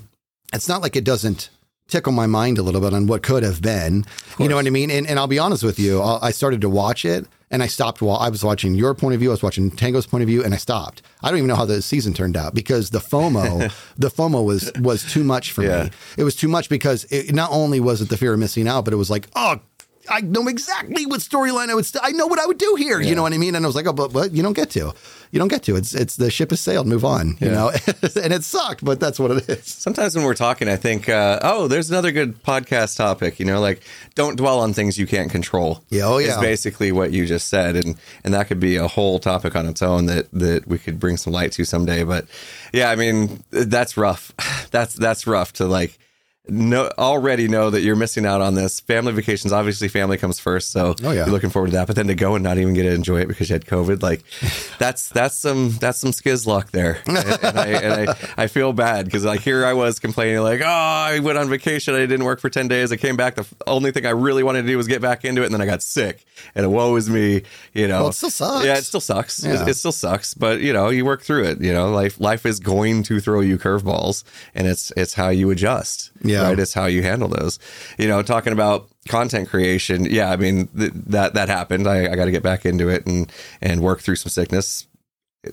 It's 0.52 0.68
not 0.68 0.82
like 0.82 0.96
it 0.96 1.04
doesn't 1.04 1.52
tickle 1.88 2.14
my 2.14 2.26
mind 2.26 2.58
a 2.58 2.64
little 2.64 2.82
bit 2.82 2.94
on 2.96 3.06
what 3.06 3.22
could 3.22 3.44
have 3.44 3.62
been. 3.62 4.04
You 4.40 4.50
know 4.50 4.56
what 4.56 4.66
I 4.66 4.72
mean? 4.72 4.90
And, 4.90 5.06
and 5.06 5.20
I'll 5.20 5.28
be 5.28 5.38
honest 5.38 5.64
with 5.64 5.78
you, 5.78 6.02
I 6.02 6.30
I 6.30 6.32
started 6.32 6.62
to 6.62 6.70
watch 6.70 7.06
it 7.06 7.28
and 7.50 7.64
I 7.64 7.68
stopped 7.68 8.02
while 8.02 8.18
I 8.18 8.30
was 8.30 8.44
watching 8.44 8.76
your 8.76 8.94
point 8.94 9.14
of 9.14 9.20
view. 9.20 9.30
I 9.30 9.32
was 9.32 9.44
watching 9.44 9.72
Tango's 9.72 10.06
point 10.08 10.22
of 10.24 10.28
view 10.28 10.44
and 10.44 10.54
I 10.54 10.58
stopped. 10.58 11.02
I 11.24 11.30
don't 11.30 11.38
even 11.38 11.48
know 11.48 11.56
how 11.56 11.66
the 11.66 11.82
season 11.82 12.14
turned 12.14 12.36
out 12.36 12.54
because 12.54 12.90
the 12.90 13.00
FOMO, 13.00 13.72
the 13.98 14.10
FOMO 14.10 14.44
was, 14.44 14.72
was 14.80 15.04
too 15.12 15.24
much 15.24 15.52
for 15.52 15.64
Yeah. 15.64 15.84
me. 15.86 15.90
It 16.18 16.24
was 16.24 16.36
too 16.36 16.48
much 16.48 16.68
because 16.70 17.06
it, 17.06 17.34
not 17.34 17.50
only 17.52 17.80
was 17.80 18.02
it 18.02 18.10
the 18.10 18.18
fear 18.18 18.34
of 18.34 18.40
missing 18.40 18.68
out, 18.68 18.84
but 18.86 18.94
it 18.94 18.98
was 18.98 19.10
like, 19.10 19.28
oh, 19.36 19.60
I 20.10 20.22
know 20.22 20.48
exactly 20.48 21.06
what 21.06 21.20
storyline 21.20 21.70
I 21.70 21.76
would. 21.76 21.86
St- 21.86 22.04
I 22.04 22.12
know 22.12 22.28
what 22.28 22.40
I 22.40 22.46
would 22.46 22.58
do 22.58 22.76
here. 22.76 23.00
You 23.00 23.16
know 23.16 23.24
what 23.24 23.34
I 23.34 23.38
mean? 23.38 23.56
And 23.56 23.66
I 23.66 23.68
was 23.68 23.76
like, 23.76 23.88
oh, 23.88 23.94
but, 23.94 24.14
but 24.14 24.32
you 24.32 24.44
don't 24.44 24.54
get 24.54 24.70
to. 24.72 24.94
You 25.32 25.40
don't 25.40 25.50
get 25.50 25.64
to. 25.64 25.76
It's 25.76 25.94
it's 25.94 26.16
the 26.16 26.32
ship 26.32 26.52
has 26.52 26.62
sailed. 26.62 26.88
Move 26.88 27.04
on. 27.04 27.38
You 27.42 27.52
know, 27.52 27.70
and 28.24 28.34
it 28.34 28.44
sucked, 28.44 28.84
but 28.84 29.00
that's 29.00 29.20
what 29.20 29.32
it 29.32 29.50
is. 29.50 29.66
Sometimes 29.66 30.16
when 30.16 30.24
we're 30.24 30.34
talking, 30.34 30.70
I 30.70 30.78
think, 30.78 31.10
uh, 31.10 31.40
oh, 31.42 31.68
there's 31.68 31.90
another 31.90 32.12
good 32.12 32.42
podcast 32.44 32.96
topic. 32.96 33.40
You 33.40 33.46
know, 33.46 33.60
like 33.60 33.82
don't 34.16 34.38
dwell 34.38 34.60
on 34.60 34.74
things 34.74 34.98
you 34.98 35.06
can't 35.06 35.30
control. 35.30 35.84
Yeah, 35.90 36.06
oh, 36.06 36.18
Is 36.18 36.28
yeah. 36.28 36.40
basically 36.40 36.92
what 36.94 37.12
you 37.12 37.26
just 37.26 37.50
said, 37.50 37.76
and 37.76 37.98
and 38.24 38.34
that 38.34 38.48
could 38.48 38.60
be 38.60 38.78
a 38.78 38.88
whole 38.88 39.20
topic 39.20 39.56
on 39.56 39.66
its 39.68 39.82
own 39.82 40.06
that 40.06 40.32
that 40.32 40.66
we 40.68 40.78
could 40.78 40.98
bring 41.00 41.18
some 41.18 41.34
light 41.34 41.52
to 41.54 41.66
someday. 41.66 42.04
But 42.04 42.26
yeah, 42.74 42.90
I 42.90 42.96
mean, 42.96 43.44
that's 43.52 43.98
rough. 43.98 44.34
That's 44.72 44.94
that's 44.96 45.26
rough 45.28 45.54
to 45.54 45.66
like. 45.66 45.98
No, 46.50 46.90
already 46.98 47.48
know 47.48 47.70
that 47.70 47.82
you're 47.82 47.96
missing 47.96 48.26
out 48.26 48.42
on 48.42 48.54
this. 48.56 48.80
Family 48.80 49.12
vacations, 49.14 49.52
obviously, 49.54 49.88
family 49.88 50.18
comes 50.18 50.40
first, 50.40 50.72
so 50.72 50.96
Oh, 51.04 51.12
yeah. 51.12 51.26
you're 51.26 51.28
looking 51.28 51.50
forward 51.50 51.72
to 51.72 51.78
that. 51.78 51.88
But 51.88 51.96
then 51.96 52.08
to 52.08 52.16
go 52.16 52.36
and 52.36 52.44
not 52.44 52.58
even 52.58 52.74
get 52.74 52.84
to 52.84 52.92
enjoy 52.94 53.22
it 53.22 53.28
because 53.28 53.50
you 53.50 53.54
had 53.54 53.66
COVID, 53.66 54.02
like 54.02 54.24
that's 54.80 55.10
that's 55.10 55.36
some 55.38 55.72
that's 55.80 56.00
some 56.00 56.12
Skizz 56.12 56.46
luck 56.48 56.72
there. 56.72 57.00
And, 57.08 57.18
and 57.18 57.58
I 57.60 57.68
and 57.68 58.10
I, 58.10 58.16
I 58.44 58.48
feel 58.48 58.74
bad 58.74 59.06
because 59.06 59.26
like 59.26 59.42
here 59.42 59.66
I 59.66 59.74
was 59.74 60.00
complaining 60.00 60.42
like, 60.42 60.62
oh, 60.62 60.66
I 60.66 61.20
went 61.20 61.38
on 61.38 61.50
vacation, 61.50 61.96
I 61.96 62.00
didn't 62.00 62.24
work 62.26 62.40
for 62.40 62.50
ten 62.50 62.68
days, 62.68 62.92
I 62.92 62.98
came 62.98 63.16
back. 63.18 63.36
The 63.36 63.46
only 63.66 63.92
thing 63.92 64.06
I 64.06 64.12
really 64.12 64.44
wanted 64.44 64.62
to 64.64 64.68
do 64.68 64.78
was 64.78 64.88
get 64.88 65.02
back 65.02 65.26
into 65.26 65.42
it, 65.42 65.46
and 65.46 65.54
then 65.54 65.62
I 65.62 65.66
got 65.66 65.82
sick, 65.82 66.26
and 66.56 66.72
woe 66.72 66.96
is 66.96 67.10
me. 67.10 67.44
You 67.74 67.88
know, 67.88 68.02
Well, 68.02 68.10
it 68.10 68.14
still 68.14 68.30
sucks. 68.30 68.66
Yeah, 68.66 68.78
it 68.78 68.84
still 68.84 69.02
sucks. 69.02 69.44
It- 69.44 69.68
It, 69.68 69.74
still 69.76 69.92
sucks, 69.92 70.34
but 70.34 70.62
you 70.62 70.72
know, 70.74 70.90
you 70.90 71.04
work 71.06 71.22
through 71.24 71.44
it. 71.46 71.62
You 71.62 71.74
know, 71.74 71.90
life 71.92 72.20
life 72.20 72.46
is 72.46 72.60
going 72.60 73.04
to 73.04 73.20
throw 73.20 73.42
you 73.42 73.58
curveballs, 73.58 74.24
and 74.56 74.68
it's 74.68 74.92
it's 74.96 75.14
how 75.16 75.30
you 75.30 75.50
adjust. 75.50 76.12
Yeah. 76.24 76.44
right. 76.44 76.60
It's 76.60 76.74
how 76.74 76.86
you 76.86 77.04
handle 77.04 77.28
those. 77.30 77.60
You 77.98 78.08
know, 78.08 78.22
talking 78.24 78.54
about 78.54 78.88
content 79.08 79.50
creation. 79.50 80.06
Yeah, 80.06 80.32
I 80.32 80.36
mean 80.38 80.68
th- 80.78 80.92
that 81.08 81.34
that 81.36 81.50
happened. 81.50 81.88
I, 81.88 82.12
I 82.12 82.16
got 82.16 82.26
to 82.26 82.32
get 82.32 82.44
back 82.44 82.66
into 82.66 82.90
it 82.90 83.06
and 83.06 83.32
and 83.62 83.82
work 83.82 84.02
through 84.02 84.16
some 84.18 84.30
sickness. 84.30 84.88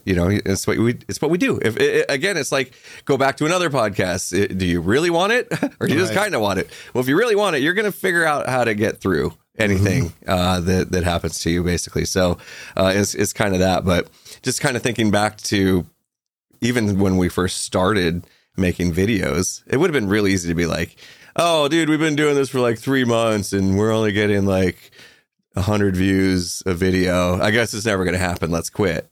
you 0.04 0.14
know, 0.14 0.28
it's 0.28 0.66
what 0.66 0.78
we 0.78 0.98
it's 1.08 1.20
what 1.22 1.30
we 1.30 1.38
do. 1.38 1.58
If 1.62 1.76
it, 1.76 2.06
again, 2.08 2.36
it's 2.36 2.50
like 2.50 2.74
go 3.04 3.16
back 3.16 3.36
to 3.36 3.46
another 3.46 3.70
podcast. 3.70 4.32
It- 4.36 4.58
do 4.58 4.66
you 4.66 4.80
really 4.80 5.10
want 5.10 5.32
it, 5.32 5.48
or 5.80 5.86
do 5.86 5.94
you 5.94 6.00
just 6.00 6.14
kind 6.14 6.34
of 6.34 6.40
want 6.40 6.58
it? 6.58 6.68
Well, 6.92 7.02
if 7.02 7.08
you 7.08 7.16
really 7.16 7.36
want 7.36 7.54
it, 7.56 7.62
you're 7.62 7.74
going 7.74 7.84
to 7.90 7.92
figure 7.96 8.24
out 8.24 8.48
how 8.48 8.64
to 8.64 8.74
get 8.74 9.00
through 9.00 9.34
anything 9.56 10.10
Mm-hmm. 10.10 10.30
uh, 10.30 10.60
that 10.60 10.90
that 10.92 11.04
happens 11.04 11.38
to 11.40 11.50
you, 11.50 11.62
basically. 11.62 12.06
So 12.06 12.38
uh, 12.76 12.92
it's 12.94 13.14
it's 13.14 13.32
kind 13.32 13.52
of 13.54 13.60
that. 13.60 13.84
But 13.84 14.08
just 14.42 14.60
kind 14.60 14.76
of 14.76 14.82
thinking 14.82 15.10
back 15.12 15.36
to 15.42 15.86
even 16.60 16.98
when 16.98 17.16
we 17.18 17.28
first 17.28 17.62
started 17.62 18.26
making 18.56 18.92
videos, 18.92 19.62
it 19.66 19.76
would 19.78 19.88
have 19.92 20.00
been 20.00 20.08
really 20.10 20.32
easy 20.32 20.48
to 20.48 20.54
be 20.54 20.66
like, 20.66 20.96
"Oh, 21.36 21.68
dude, 21.68 21.88
we've 21.88 21.98
been 21.98 22.16
doing 22.16 22.34
this 22.34 22.48
for 22.48 22.60
like 22.60 22.78
three 22.78 23.04
months, 23.04 23.52
and 23.52 23.76
we're 23.78 23.92
only 23.92 24.12
getting 24.12 24.46
like 24.46 24.90
hundred 25.56 25.94
views 25.96 26.62
a 26.66 26.74
video. 26.74 27.40
I 27.40 27.50
guess 27.50 27.74
it's 27.74 27.86
never 27.86 28.04
going 28.04 28.14
to 28.14 28.18
happen. 28.18 28.50
Let's 28.50 28.70
quit." 28.70 29.08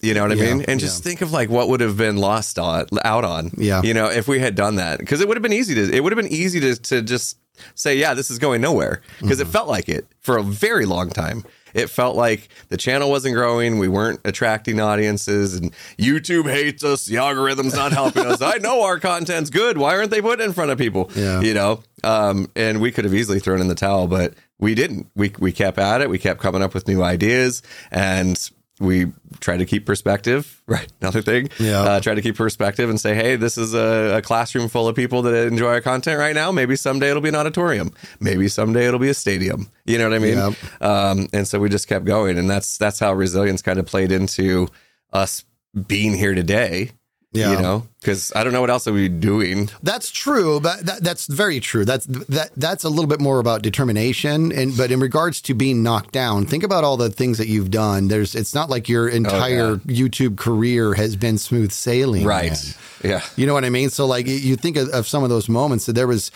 You 0.00 0.12
know 0.14 0.22
what 0.22 0.32
I 0.32 0.34
Yeah, 0.34 0.54
mean? 0.54 0.64
And 0.68 0.78
just 0.78 1.00
yeah. 1.04 1.08
think 1.10 1.22
of 1.22 1.32
like 1.32 1.48
what 1.48 1.68
would 1.68 1.80
have 1.80 1.96
been 1.96 2.16
lost 2.18 2.58
on 2.58 2.86
out 3.02 3.24
on. 3.24 3.50
Yeah. 3.56 3.80
You 3.82 3.94
know, 3.94 4.06
if 4.10 4.28
we 4.28 4.38
had 4.38 4.54
done 4.54 4.76
that, 4.76 4.98
because 4.98 5.20
it 5.22 5.26
would 5.28 5.36
have 5.38 5.42
been 5.42 5.54
easy 5.54 5.74
to. 5.74 5.90
It 5.94 6.02
would 6.02 6.12
have 6.12 6.22
been 6.22 6.32
easy 6.32 6.60
to 6.60 6.76
to 6.76 7.02
just 7.02 7.38
say, 7.74 7.96
"Yeah, 7.96 8.12
this 8.14 8.30
is 8.30 8.38
going 8.38 8.60
nowhere," 8.60 9.00
because 9.20 9.38
Mm-hmm. 9.38 9.48
it 9.48 9.52
felt 9.52 9.68
like 9.68 9.88
it 9.88 10.06
for 10.20 10.36
a 10.36 10.42
very 10.42 10.84
long 10.84 11.08
time. 11.10 11.44
It 11.74 11.90
felt 11.90 12.16
like 12.16 12.48
the 12.68 12.76
channel 12.76 13.10
wasn't 13.10 13.34
growing. 13.34 13.78
We 13.78 13.88
weren't 13.88 14.20
attracting 14.24 14.80
audiences, 14.80 15.54
and 15.54 15.72
YouTube 15.98 16.50
hates 16.50 16.84
us. 16.84 17.06
The 17.06 17.18
algorithm's 17.18 17.74
not 17.74 17.92
helping 17.92 18.26
us. 18.26 18.40
I 18.40 18.58
know 18.58 18.82
our 18.82 18.98
content's 18.98 19.50
good. 19.50 19.78
Why 19.78 19.96
aren't 19.96 20.10
they 20.10 20.22
putting 20.22 20.44
it 20.44 20.48
in 20.48 20.52
front 20.52 20.70
of 20.70 20.78
people? 20.78 21.10
Yeah. 21.14 21.40
You 21.40 21.54
know, 21.54 21.82
um, 22.04 22.50
and 22.56 22.80
we 22.80 22.92
could 22.92 23.04
have 23.04 23.14
easily 23.14 23.40
thrown 23.40 23.60
in 23.60 23.68
the 23.68 23.74
towel, 23.74 24.06
but 24.06 24.34
we 24.58 24.74
didn't. 24.74 25.08
We 25.14 25.32
we 25.38 25.52
kept 25.52 25.78
at 25.78 26.00
it. 26.00 26.08
We 26.08 26.18
kept 26.18 26.40
coming 26.40 26.62
up 26.62 26.72
with 26.74 26.88
new 26.88 27.02
ideas, 27.02 27.62
and 27.90 28.38
we 28.78 29.12
try 29.40 29.56
to 29.56 29.64
keep 29.64 29.86
perspective. 29.86 30.62
Right, 30.66 30.86
another 31.00 31.22
thing. 31.22 31.48
Yeah. 31.58 31.80
Uh, 31.80 32.00
try 32.00 32.14
to 32.14 32.22
keep 32.22 32.36
perspective 32.36 32.90
and 32.90 33.00
say, 33.00 33.14
hey, 33.14 33.36
this 33.36 33.56
is 33.56 33.74
a, 33.74 34.16
a 34.18 34.22
classroom 34.22 34.68
full 34.68 34.86
of 34.88 34.94
people 34.94 35.22
that 35.22 35.46
enjoy 35.46 35.68
our 35.68 35.80
content 35.80 36.18
right 36.18 36.34
now. 36.34 36.52
Maybe 36.52 36.76
someday 36.76 37.10
it'll 37.10 37.22
be 37.22 37.30
an 37.30 37.36
auditorium. 37.36 37.92
Maybe 38.20 38.48
someday 38.48 38.86
it'll 38.86 39.00
be 39.00 39.08
a 39.08 39.14
stadium. 39.14 39.70
You 39.86 39.98
know 39.98 40.08
what 40.08 40.16
I 40.16 40.18
mean? 40.18 40.36
Yep. 40.36 40.54
Um, 40.82 41.28
and 41.32 41.48
so 41.48 41.58
we 41.58 41.68
just 41.68 41.88
kept 41.88 42.04
going, 42.04 42.38
and 42.38 42.50
that's 42.50 42.76
that's 42.76 42.98
how 42.98 43.12
resilience 43.14 43.62
kind 43.62 43.78
of 43.78 43.86
played 43.86 44.12
into 44.12 44.68
us 45.12 45.44
being 45.86 46.14
here 46.14 46.34
today. 46.34 46.90
Yeah. 47.36 47.52
You 47.52 47.60
know, 47.60 47.86
because 48.00 48.32
I 48.34 48.44
don't 48.44 48.52
know 48.52 48.60
what 48.60 48.70
else 48.70 48.86
are 48.88 48.92
we 48.92 49.08
doing. 49.08 49.68
That's 49.82 50.10
true, 50.10 50.60
but 50.60 50.86
that, 50.86 51.02
that's 51.02 51.26
very 51.26 51.60
true. 51.60 51.84
That's 51.84 52.06
that 52.06 52.50
that's 52.56 52.84
a 52.84 52.88
little 52.88 53.06
bit 53.06 53.20
more 53.20 53.38
about 53.38 53.62
determination. 53.62 54.52
And 54.52 54.76
but 54.76 54.90
in 54.90 55.00
regards 55.00 55.40
to 55.42 55.54
being 55.54 55.82
knocked 55.82 56.12
down, 56.12 56.46
think 56.46 56.62
about 56.62 56.84
all 56.84 56.96
the 56.96 57.10
things 57.10 57.38
that 57.38 57.48
you've 57.48 57.70
done. 57.70 58.08
There's 58.08 58.34
it's 58.34 58.54
not 58.54 58.70
like 58.70 58.88
your 58.88 59.10
oh, 59.10 59.14
entire 59.14 59.76
YouTube 59.76 60.36
career 60.36 60.94
has 60.94 61.16
been 61.16 61.38
smooth 61.38 61.72
sailing, 61.72 62.24
Right. 62.24 62.52
man. 62.52 63.10
Yeah. 63.10 63.22
You 63.36 63.46
know 63.46 63.54
what 63.54 63.64
I 63.64 63.70
mean? 63.70 63.90
So 63.90 64.06
like 64.06 64.26
you 64.26 64.56
think 64.56 64.76
of, 64.76 64.88
of 64.88 65.06
some 65.06 65.22
of 65.22 65.28
those 65.30 65.48
moments 65.48 65.86
that 65.86 65.92
there 65.92 66.06
was, 66.06 66.30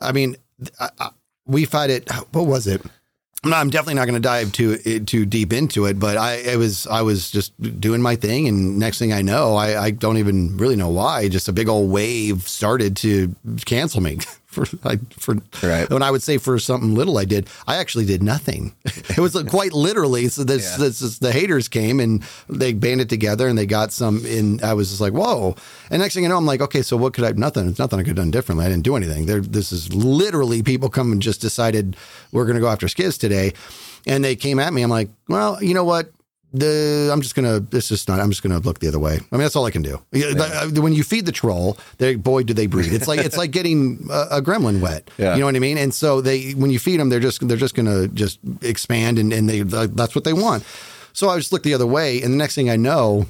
I 0.00 0.12
mean, 0.12 0.36
I, 0.78 0.88
I, 0.98 1.10
we 1.46 1.64
fight 1.64 1.90
it. 1.90 2.10
What 2.32 2.46
was 2.46 2.66
it? 2.66 2.82
No, 3.42 3.56
I'm 3.56 3.70
definitely 3.70 3.94
not 3.94 4.04
going 4.04 4.14
to 4.14 4.20
dive 4.20 4.52
too 4.52 4.78
eh, 4.84 4.98
too 5.04 5.24
deep 5.24 5.52
into 5.52 5.86
it, 5.86 5.98
but 5.98 6.18
I 6.18 6.34
it 6.34 6.58
was 6.58 6.86
I 6.86 7.00
was 7.00 7.30
just 7.30 7.52
doing 7.80 8.02
my 8.02 8.14
thing, 8.14 8.46
and 8.48 8.78
next 8.78 8.98
thing 8.98 9.14
I 9.14 9.22
know, 9.22 9.56
I, 9.56 9.82
I 9.84 9.90
don't 9.92 10.18
even 10.18 10.58
really 10.58 10.76
know 10.76 10.90
why. 10.90 11.28
Just 11.28 11.48
a 11.48 11.52
big 11.52 11.66
old 11.66 11.90
wave 11.90 12.46
started 12.46 12.96
to 12.98 13.34
cancel 13.64 14.02
me 14.02 14.18
for 14.50 14.66
I, 14.84 14.98
for 15.18 15.36
Right. 15.62 15.88
when 15.88 16.02
I 16.02 16.10
would 16.10 16.22
say 16.22 16.36
for 16.38 16.58
something 16.58 16.94
little 16.94 17.16
I 17.18 17.24
did. 17.24 17.48
I 17.66 17.76
actually 17.76 18.04
did 18.04 18.22
nothing. 18.22 18.74
It 19.10 19.18
was 19.18 19.34
quite 19.48 19.72
literally. 19.72 20.28
So 20.28 20.44
this, 20.44 20.70
Yeah. 20.72 20.76
this, 20.88 21.18
the 21.18 21.32
haters 21.32 21.68
came 21.68 21.98
and 22.00 22.22
they 22.48 22.72
banded 22.72 23.08
together 23.08 23.48
and 23.48 23.56
they 23.58 23.66
got 23.66 23.92
some. 23.92 24.24
And 24.24 24.62
I 24.62 24.72
was 24.74 24.88
just 24.90 25.00
like, 25.00 25.12
whoa. 25.12 25.56
And 25.90 26.00
next 26.00 26.14
thing 26.14 26.22
you 26.22 26.28
know, 26.28 26.36
I'm 26.36 26.46
like, 26.46 26.60
okay, 26.60 26.82
so 26.82 26.96
what 26.96 27.12
could 27.14 27.24
I? 27.24 27.32
Nothing. 27.32 27.68
It's 27.68 27.78
nothing 27.78 27.98
I 27.98 28.02
could 28.02 28.08
have 28.16 28.16
done 28.16 28.30
differently. 28.30 28.66
I 28.66 28.68
didn't 28.68 28.84
do 28.84 28.96
anything. 28.96 29.26
There, 29.26 29.40
this 29.40 29.72
is 29.72 29.92
literally 29.94 30.62
people 30.62 30.88
come 30.90 31.12
and 31.12 31.20
just 31.22 31.40
decided 31.40 31.96
we're 32.32 32.44
going 32.44 32.54
to 32.54 32.60
go 32.60 32.68
after 32.68 32.86
Skizz 32.86 33.18
today, 33.18 33.52
and 34.06 34.24
they 34.24 34.36
came 34.36 34.58
at 34.58 34.72
me. 34.72 34.82
I'm 34.82 34.90
like, 34.90 35.10
well, 35.28 35.62
you 35.62 35.74
know 35.74 35.84
what? 35.84 36.10
The 36.52 37.10
I'm 37.12 37.20
just 37.20 37.34
gonna. 37.34 37.60
This 37.60 37.90
is 37.92 38.08
not. 38.08 38.18
I'm 38.18 38.30
just 38.30 38.42
gonna 38.42 38.58
look 38.58 38.80
the 38.80 38.88
other 38.88 38.98
way. 38.98 39.14
I 39.14 39.36
mean, 39.36 39.42
that's 39.42 39.54
all 39.54 39.66
I 39.66 39.70
can 39.70 39.82
do. 39.82 40.00
Yeah, 40.10 40.32
uh, 40.36 40.68
When 40.80 40.92
you 40.92 41.04
feed 41.04 41.26
the 41.26 41.32
troll, 41.32 41.78
they 41.98 42.16
boy 42.16 42.42
do 42.42 42.54
they 42.54 42.66
breed. 42.66 42.92
It's 42.92 43.06
like 43.06 43.20
it's 43.20 43.36
like 43.36 43.52
getting 43.52 44.08
a, 44.10 44.38
a 44.38 44.42
gremlin 44.42 44.80
wet. 44.80 45.10
Yeah. 45.16 45.34
You 45.34 45.40
know 45.40 45.46
what 45.46 45.54
I 45.56 45.60
mean? 45.60 45.78
And 45.78 45.94
so 45.94 46.20
they 46.20 46.50
when 46.52 46.70
you 46.70 46.80
feed 46.80 46.98
them, 46.98 47.08
they're 47.08 47.20
just 47.20 47.46
they're 47.46 47.56
just 47.56 47.74
gonna 47.76 48.08
just 48.08 48.40
expand 48.62 49.18
and 49.18 49.32
and 49.32 49.48
they 49.48 49.60
that's 49.62 50.14
what 50.14 50.24
they 50.24 50.32
want. 50.32 50.64
So 51.12 51.28
I 51.28 51.36
just 51.38 51.52
looked 51.52 51.64
the 51.64 51.74
other 51.74 51.86
way, 51.86 52.22
and 52.22 52.32
the 52.32 52.36
next 52.38 52.54
thing 52.54 52.68
I 52.70 52.76
know, 52.76 53.26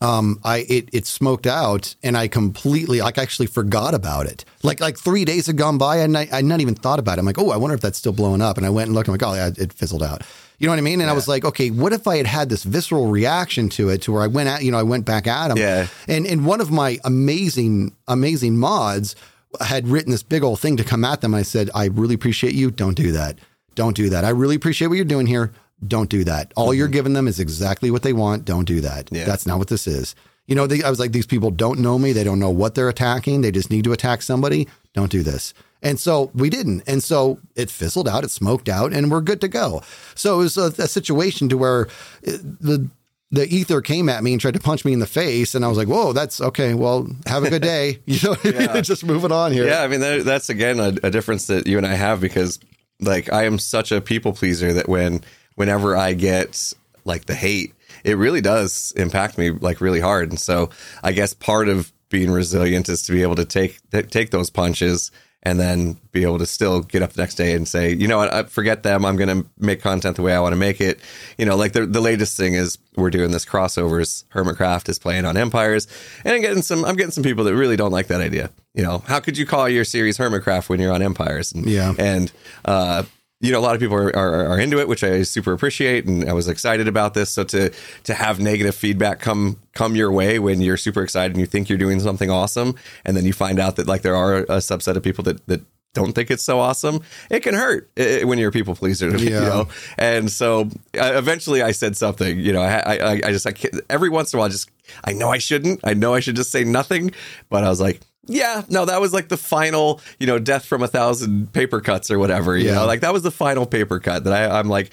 um, 0.00 0.40
I 0.44 0.64
it 0.68 0.88
it 0.92 1.06
smoked 1.06 1.46
out, 1.46 1.94
and 2.02 2.16
I 2.16 2.28
completely 2.28 3.00
like 3.00 3.18
actually 3.18 3.46
forgot 3.46 3.94
about 3.94 4.26
it. 4.26 4.44
Like 4.62 4.80
like 4.80 4.98
three 4.98 5.24
days 5.24 5.46
had 5.46 5.56
gone 5.56 5.78
by, 5.78 5.98
and 5.98 6.16
I 6.16 6.28
I'd 6.32 6.44
not 6.44 6.60
even 6.60 6.74
thought 6.74 6.98
about 6.98 7.18
it. 7.18 7.20
I'm 7.20 7.26
like, 7.26 7.38
oh, 7.38 7.50
I 7.50 7.56
wonder 7.56 7.74
if 7.74 7.80
that's 7.80 7.98
still 7.98 8.12
blowing 8.12 8.40
up. 8.40 8.56
And 8.56 8.64
I 8.64 8.70
went 8.70 8.88
and 8.88 8.94
looked. 8.94 9.08
I'm 9.08 9.14
like, 9.14 9.22
oh 9.22 9.34
yeah, 9.34 9.50
it 9.56 9.72
fizzled 9.72 10.02
out. 10.02 10.22
You 10.58 10.66
know 10.66 10.72
what 10.72 10.78
I 10.78 10.82
mean? 10.82 11.00
And 11.00 11.08
I 11.08 11.14
was 11.14 11.26
like, 11.26 11.44
okay, 11.44 11.70
what 11.70 11.94
if 11.94 12.06
I 12.06 12.18
had 12.18 12.26
had 12.26 12.50
this 12.50 12.64
visceral 12.64 13.06
reaction 13.06 13.70
to 13.70 13.88
it, 13.88 14.02
to 14.02 14.12
where 14.12 14.22
I 14.22 14.26
went 14.26 14.48
at, 14.50 14.62
you 14.62 14.70
know, 14.70 14.78
I 14.78 14.82
went 14.82 15.06
back 15.06 15.26
at 15.26 15.50
him. 15.50 15.56
Yeah. 15.56 15.86
And 16.06 16.26
and 16.26 16.44
one 16.44 16.60
of 16.60 16.70
my 16.70 16.98
amazing 17.04 17.96
amazing 18.08 18.58
mods 18.58 19.16
had 19.60 19.88
written 19.88 20.12
this 20.12 20.22
big 20.22 20.42
old 20.42 20.60
thing 20.60 20.76
to 20.76 20.84
come 20.84 21.04
at 21.04 21.20
them. 21.20 21.34
I 21.34 21.42
said, 21.42 21.70
I 21.74 21.86
really 21.86 22.14
appreciate 22.14 22.54
you. 22.54 22.70
Don't 22.70 22.94
do 22.94 23.12
that. 23.12 23.38
Don't 23.74 23.96
do 23.96 24.10
that. 24.10 24.24
I 24.24 24.30
really 24.30 24.56
appreciate 24.56 24.88
what 24.88 24.96
you're 24.96 25.04
doing 25.04 25.26
here. 25.26 25.52
Don't 25.86 26.10
do 26.10 26.24
that. 26.24 26.52
All 26.56 26.68
mm-hmm. 26.68 26.78
you're 26.78 26.88
giving 26.88 27.12
them 27.14 27.26
is 27.26 27.40
exactly 27.40 27.90
what 27.90 28.02
they 28.02 28.12
want. 28.12 28.44
Don't 28.44 28.66
do 28.66 28.80
that. 28.80 29.08
Yeah. 29.10 29.24
That's 29.24 29.46
not 29.46 29.58
what 29.58 29.68
this 29.68 29.86
is. 29.86 30.14
You 30.46 30.56
know, 30.56 30.66
they, 30.66 30.82
I 30.82 30.90
was 30.90 30.98
like, 30.98 31.12
these 31.12 31.26
people 31.26 31.50
don't 31.50 31.78
know 31.78 31.98
me. 31.98 32.12
They 32.12 32.24
don't 32.24 32.40
know 32.40 32.50
what 32.50 32.74
they're 32.74 32.88
attacking. 32.88 33.40
They 33.40 33.52
just 33.52 33.70
need 33.70 33.84
to 33.84 33.92
attack 33.92 34.22
somebody. 34.22 34.68
Don't 34.94 35.10
do 35.10 35.22
this. 35.22 35.54
And 35.82 35.98
so 35.98 36.30
we 36.34 36.50
didn't. 36.50 36.82
And 36.86 37.02
so 37.02 37.38
it 37.54 37.70
fizzled 37.70 38.08
out, 38.08 38.24
it 38.24 38.30
smoked 38.30 38.68
out, 38.68 38.92
and 38.92 39.10
we're 39.10 39.20
good 39.20 39.40
to 39.42 39.48
go. 39.48 39.82
So 40.14 40.40
it 40.40 40.42
was 40.42 40.58
a, 40.58 40.82
a 40.82 40.88
situation 40.88 41.48
to 41.48 41.56
where 41.56 41.88
it, 42.22 42.40
the 42.60 42.90
the 43.32 43.46
ether 43.46 43.80
came 43.80 44.08
at 44.08 44.24
me 44.24 44.32
and 44.32 44.40
tried 44.40 44.54
to 44.54 44.60
punch 44.60 44.84
me 44.84 44.92
in 44.92 44.98
the 44.98 45.06
face, 45.06 45.54
and 45.54 45.64
I 45.64 45.68
was 45.68 45.78
like, 45.78 45.88
"Whoa, 45.88 46.12
that's 46.12 46.40
okay. 46.40 46.74
Well, 46.74 47.08
have 47.26 47.44
a 47.44 47.50
good 47.50 47.62
day. 47.62 48.00
You 48.06 48.18
know, 48.44 48.80
just 48.82 49.04
moving 49.04 49.32
on 49.32 49.52
here." 49.52 49.66
Yeah, 49.66 49.82
I 49.82 49.88
mean 49.88 50.00
that, 50.00 50.24
that's 50.24 50.50
again 50.50 50.80
a, 50.80 50.92
a 51.02 51.10
difference 51.10 51.46
that 51.46 51.66
you 51.66 51.78
and 51.78 51.86
I 51.86 51.94
have 51.94 52.20
because 52.20 52.58
like 53.00 53.32
I 53.32 53.44
am 53.44 53.58
such 53.58 53.92
a 53.92 54.00
people 54.00 54.32
pleaser 54.32 54.72
that 54.72 54.88
when 54.88 55.22
whenever 55.54 55.96
I 55.96 56.12
get 56.14 56.72
like 57.04 57.26
the 57.26 57.34
hate, 57.34 57.74
it 58.04 58.16
really 58.16 58.40
does 58.40 58.92
impact 58.96 59.38
me 59.38 59.50
like 59.50 59.80
really 59.80 60.00
hard. 60.00 60.30
And 60.30 60.38
so 60.40 60.70
I 61.02 61.12
guess 61.12 61.34
part 61.34 61.68
of 61.68 61.92
being 62.08 62.30
resilient 62.30 62.88
is 62.88 63.02
to 63.04 63.12
be 63.12 63.22
able 63.22 63.36
to 63.36 63.44
take 63.44 63.78
take 64.10 64.30
those 64.30 64.50
punches 64.50 65.10
and 65.42 65.58
then 65.58 65.96
be 66.12 66.22
able 66.22 66.38
to 66.38 66.44
still 66.44 66.82
get 66.82 67.00
up 67.00 67.14
the 67.14 67.22
next 67.22 67.36
day 67.36 67.54
and 67.54 67.66
say, 67.66 67.94
you 67.94 68.06
know 68.06 68.18
what, 68.18 68.30
I 68.30 68.42
forget 68.42 68.82
them. 68.82 69.06
I'm 69.06 69.16
going 69.16 69.42
to 69.42 69.48
make 69.58 69.80
content 69.80 70.16
the 70.16 70.22
way 70.22 70.34
I 70.34 70.40
want 70.40 70.52
to 70.52 70.56
make 70.58 70.82
it. 70.82 71.00
You 71.38 71.46
know, 71.46 71.56
like 71.56 71.72
the, 71.72 71.86
the 71.86 72.02
latest 72.02 72.36
thing 72.36 72.52
is 72.52 72.76
we're 72.94 73.08
doing 73.08 73.30
this 73.30 73.46
crossovers. 73.46 74.24
Hermitcraft 74.34 74.90
is 74.90 74.98
playing 74.98 75.24
on 75.24 75.38
Empires, 75.38 75.86
and 76.26 76.34
I'm 76.34 76.42
getting 76.42 76.60
some. 76.62 76.84
I'm 76.84 76.94
getting 76.96 77.12
some 77.12 77.24
people 77.24 77.44
that 77.44 77.54
really 77.54 77.76
don't 77.76 77.90
like 77.92 78.08
that 78.08 78.20
idea. 78.20 78.50
You 78.74 78.82
know, 78.82 78.98
how 79.06 79.18
could 79.20 79.38
you 79.38 79.46
call 79.46 79.66
your 79.66 79.84
series 79.84 80.18
Hermitcraft 80.18 80.68
when 80.68 80.78
you're 80.78 80.92
on 80.92 81.00
Empires? 81.00 81.52
And, 81.52 81.64
Yeah. 81.64 81.94
and 81.98 82.30
uh, 82.66 83.04
you 83.40 83.52
know, 83.52 83.58
a 83.58 83.62
lot 83.62 83.74
of 83.74 83.80
people 83.80 83.96
are, 83.96 84.14
are, 84.14 84.46
are 84.46 84.60
into 84.60 84.78
it, 84.78 84.86
which 84.86 85.02
I 85.02 85.22
super 85.22 85.52
appreciate, 85.52 86.06
and 86.06 86.28
I 86.28 86.34
was 86.34 86.46
excited 86.46 86.88
about 86.88 87.14
this. 87.14 87.30
So 87.30 87.44
to 87.44 87.72
to 88.04 88.14
have 88.14 88.38
negative 88.38 88.74
feedback 88.74 89.20
come 89.20 89.56
come 89.72 89.96
your 89.96 90.12
way 90.12 90.38
when 90.38 90.60
you're 90.60 90.76
super 90.76 91.02
excited 91.02 91.32
and 91.32 91.40
you 91.40 91.46
think 91.46 91.68
you're 91.68 91.78
doing 91.78 92.00
something 92.00 92.30
awesome, 92.30 92.74
and 93.04 93.16
then 93.16 93.24
you 93.24 93.32
find 93.32 93.58
out 93.58 93.76
that 93.76 93.86
like 93.86 94.02
there 94.02 94.16
are 94.16 94.36
a 94.36 94.58
subset 94.58 94.96
of 94.96 95.02
people 95.02 95.24
that 95.24 95.46
that 95.46 95.62
don't 95.92 96.12
think 96.12 96.30
it's 96.30 96.42
so 96.42 96.60
awesome, 96.60 97.00
it 97.30 97.40
can 97.40 97.54
hurt 97.54 97.90
eh, 97.96 98.22
when 98.24 98.38
you're 98.38 98.50
a 98.50 98.52
people 98.52 98.74
pleaser. 98.74 99.16
You 99.20 99.30
know? 99.30 99.68
And 99.98 100.30
so 100.30 100.62
uh, 100.98 101.12
eventually 101.14 101.62
I 101.62 101.72
said 101.72 101.96
something, 101.96 102.38
you 102.38 102.52
know, 102.52 102.62
I, 102.62 102.96
I, 102.96 103.12
I 103.12 103.32
just, 103.32 103.46
I 103.46 103.54
every 103.88 104.08
once 104.08 104.32
in 104.32 104.38
a 104.38 104.40
while, 104.40 104.46
I 104.46 104.50
just, 104.50 104.70
I 105.04 105.12
know 105.12 105.30
I 105.30 105.38
shouldn't, 105.38 105.80
I 105.84 105.94
know 105.94 106.14
I 106.14 106.20
should 106.20 106.36
just 106.36 106.50
say 106.50 106.64
nothing, 106.64 107.12
but 107.48 107.64
I 107.64 107.68
was 107.68 107.80
like, 107.80 108.00
yeah, 108.30 108.62
no, 108.68 108.84
that 108.84 109.00
was 109.00 109.12
like 109.12 109.28
the 109.28 109.36
final, 109.36 110.00
you 110.18 110.26
know, 110.26 110.38
death 110.38 110.64
from 110.64 110.82
a 110.82 110.88
thousand 110.88 111.52
paper 111.52 111.80
cuts 111.80 112.10
or 112.10 112.18
whatever, 112.18 112.56
you 112.56 112.66
Yeah. 112.66 112.74
know, 112.76 112.86
like 112.86 113.00
that 113.00 113.12
was 113.12 113.22
the 113.22 113.30
final 113.30 113.66
paper 113.66 113.98
cut 114.00 114.24
that 114.24 114.32
I, 114.32 114.58
I'm 114.58 114.68
like, 114.68 114.90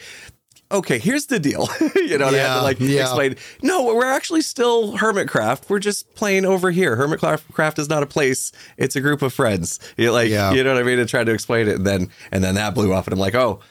okay, 0.72 1.00
here's 1.00 1.28
the 1.28 1.40
deal. 1.40 1.68
you 1.96 2.18
know, 2.18 2.28
and 2.28 2.36
I 2.36 2.40
had 2.40 2.56
to 2.56 2.62
like 2.64 2.80
yeah. 2.80 3.02
explain, 3.04 3.36
no, 3.62 3.86
we're 3.86 4.06
actually 4.06 4.42
still 4.42 4.98
Hermitcraft. 4.98 5.70
We're 5.70 5.80
just 5.80 6.14
playing 6.16 6.44
over 6.46 6.72
here. 6.72 6.98
Hermitcraft 6.98 7.80
is 7.80 7.88
not 7.88 8.04
a 8.04 8.08
place. 8.08 8.52
It's 8.76 8.96
a 8.96 9.02
group 9.02 9.22
of 9.22 9.32
friends. 9.34 9.80
You 9.96 10.08
know, 10.08 10.14
like, 10.14 10.30
Yeah. 10.30 10.52
you 10.52 10.64
know 10.64 10.74
what 10.74 10.82
I 10.82 10.86
mean? 10.86 11.00
And 11.00 11.08
try 11.08 11.24
to 11.24 11.32
explain 11.32 11.68
it. 11.70 11.76
And 11.76 11.88
then, 11.88 12.10
and 12.32 12.44
then 12.44 12.56
that 12.56 12.74
blew 12.76 12.92
up 12.94 13.06
and 13.06 13.14
I'm 13.14 13.20
like, 13.20 13.36
oh, 13.36 13.62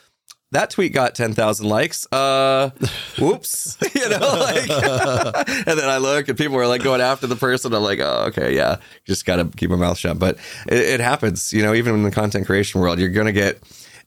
that 0.57 0.71
tweet 0.71 0.92
got 0.95 1.14
10,000 1.14 1.69
likes. 1.69 2.11
Uh, 2.11 2.71
whoops. 3.19 3.77
you 3.95 4.09
know, 4.09 4.19
like, 4.19 4.71
and 5.66 5.79
then 5.79 5.88
I 5.88 5.99
look 5.99 6.29
and 6.29 6.38
people 6.38 6.57
are 6.57 6.66
like 6.66 6.83
going 6.83 7.01
after 7.03 7.27
the 7.27 7.37
person. 7.37 7.75
I'm 7.75 7.83
like, 7.83 8.01
oh, 8.01 8.27
okay, 8.29 8.55
yeah, 8.57 8.77
just 9.05 9.27
got 9.27 9.37
to 9.37 9.45
keep 9.57 9.69
my 9.71 9.77
mouth 9.77 9.99
shut. 9.99 10.19
But 10.19 10.37
it, 10.66 10.79
it 10.79 11.01
happens, 11.01 11.53
you 11.53 11.62
know, 11.62 11.75
even 11.75 11.95
in 11.95 12.03
the 12.05 12.11
content 12.11 12.47
creation 12.47 12.81
world, 12.81 12.99
you're 12.99 13.11
going 13.11 13.27
to 13.27 13.33
get, 13.33 13.59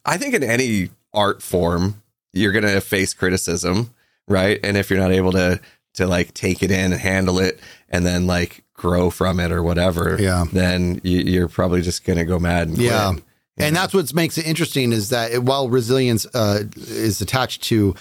I 0.06 0.18
think 0.18 0.34
in 0.34 0.44
any 0.44 0.90
art 1.14 1.42
form, 1.44 2.02
you're 2.34 2.52
going 2.52 2.66
to 2.66 2.82
face 2.82 3.14
criticism, 3.14 3.94
right? 4.28 4.60
And 4.64 4.76
if 4.76 4.90
you're 4.90 5.00
not 5.00 5.12
able 5.12 5.32
to, 5.34 5.60
to 5.96 6.08
like 6.08 6.34
take 6.34 6.64
it 6.64 6.72
in 6.72 6.92
and 6.94 7.02
handle 7.02 7.40
it 7.40 7.60
and 7.90 8.06
then 8.06 8.26
like 8.28 8.64
grow 8.74 9.10
from 9.10 9.40
it 9.40 9.52
or 9.52 9.62
whatever, 9.62 10.18
Yeah. 10.20 10.46
then 10.52 11.02
you, 11.04 11.20
you're 11.20 11.48
probably 11.50 11.82
just 11.82 12.06
gonna 12.06 12.24
go 12.24 12.40
mad. 12.40 12.70
And 12.70 12.78
Yeah. 12.78 13.12
quit. 13.14 13.24
And 13.60 13.76
that's 13.76 13.93
what 13.93 14.13
makes 14.13 14.38
it 14.38 14.45
interesting 14.48 14.91
is 14.93 15.10
that 15.10 15.32
it- 15.32 15.43
while 15.43 15.67
resilience 15.69 16.26
uh, 16.34 16.63
is 16.78 17.22
attached 17.22 17.63
to 17.63 17.95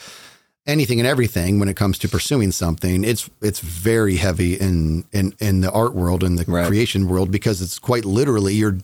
anything 0.67 1.01
and 1.01 1.07
everything 1.07 1.59
when 1.59 1.69
it 1.69 1.77
comes 1.77 1.99
to 1.99 2.09
pursuing 2.09 2.53
something, 2.53 3.03
it's 3.05 3.29
it's 3.43 3.61
very 3.61 4.17
heavy 4.17 4.55
in 4.55 5.05
in 5.13 5.35
in 5.41 5.61
the 5.63 5.71
art 5.73 5.95
world 5.95 6.23
and 6.23 6.39
the 6.39 6.45
Right. 6.51 6.67
creation 6.67 7.09
world 7.09 7.31
because 7.31 7.61
it's 7.63 7.79
quite 7.79 8.05
literally 8.05 8.55
you're 8.55 8.79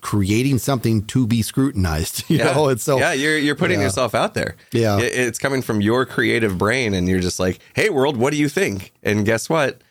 creating 0.00 0.58
something 0.58 1.04
to 1.04 1.26
be 1.26 1.42
scrutinized. 1.42 2.24
You 2.30 2.38
yeah. 2.38 2.52
know, 2.52 2.68
it's 2.68 2.82
so 2.82 2.98
yeah, 2.98 3.12
you're 3.12 3.36
you're 3.36 3.54
putting 3.54 3.80
Yeah. 3.80 3.86
yourself 3.86 4.14
out 4.14 4.32
there. 4.34 4.56
Yeah. 4.72 4.98
It- 4.98 5.12
it's 5.14 5.38
coming 5.38 5.62
from 5.62 5.80
your 5.82 6.06
creative 6.06 6.56
brain, 6.56 6.94
and 6.94 7.06
you're 7.08 7.20
just 7.20 7.38
like, 7.38 7.58
"Hey, 7.74 7.90
world, 7.90 8.16
what 8.16 8.30
do 8.32 8.38
you 8.38 8.48
think?" 8.48 8.92
And 9.02 9.24
guess 9.26 9.48
what? 9.50 9.82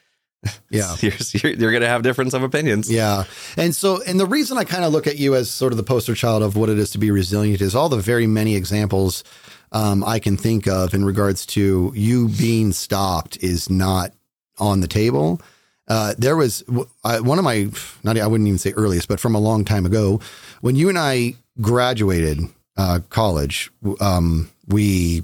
Yeah. 0.69 0.95
You're 1.01 1.13
you're, 1.33 1.53
you're 1.53 1.71
gonna 1.71 1.87
have 1.87 2.01
difference 2.01 2.33
of 2.33 2.43
opinions. 2.43 2.89
Yeah. 2.89 3.25
And 3.57 3.75
so, 3.75 4.01
and 4.03 4.19
the 4.19 4.25
reason 4.25 4.57
I 4.57 4.63
kind 4.63 4.83
of 4.83 4.93
look 4.93 5.07
at 5.07 5.17
you 5.17 5.35
as 5.35 5.49
sort 5.49 5.73
of 5.73 5.77
the 5.77 5.83
poster 5.83 6.15
child 6.15 6.43
of 6.43 6.55
what 6.55 6.69
it 6.69 6.79
is 6.79 6.91
to 6.91 6.97
be 6.97 7.11
resilient 7.11 7.61
is 7.61 7.75
all 7.75 7.89
the 7.89 7.97
very 7.97 8.27
many 8.27 8.55
examples 8.55 9.23
um, 9.71 10.03
I 10.03 10.19
can 10.19 10.37
think 10.37 10.67
of 10.67 10.93
in 10.93 11.05
regards 11.05 11.45
to 11.47 11.91
you 11.95 12.29
being 12.29 12.71
stopped 12.71 13.37
is 13.41 13.69
not 13.69 14.13
on 14.57 14.81
the 14.81 14.87
table. 14.87 15.41
Uh, 15.87 16.13
there 16.17 16.35
was 16.35 16.63
I, 17.03 17.19
one 17.19 17.39
of 17.39 17.43
my, 17.43 17.69
not 18.03 18.17
I 18.17 18.27
wouldn't 18.27 18.47
even 18.47 18.59
say 18.59 18.73
earliest, 18.73 19.07
but 19.07 19.19
from 19.19 19.35
a 19.35 19.39
long 19.39 19.65
time 19.65 19.85
ago, 19.85 20.21
when 20.61 20.75
you 20.75 20.89
and 20.89 20.99
I 20.99 21.35
graduated 21.59 22.39
uh, 22.77 22.99
college, 23.09 23.71
um, 23.99 24.51
we 24.67 25.23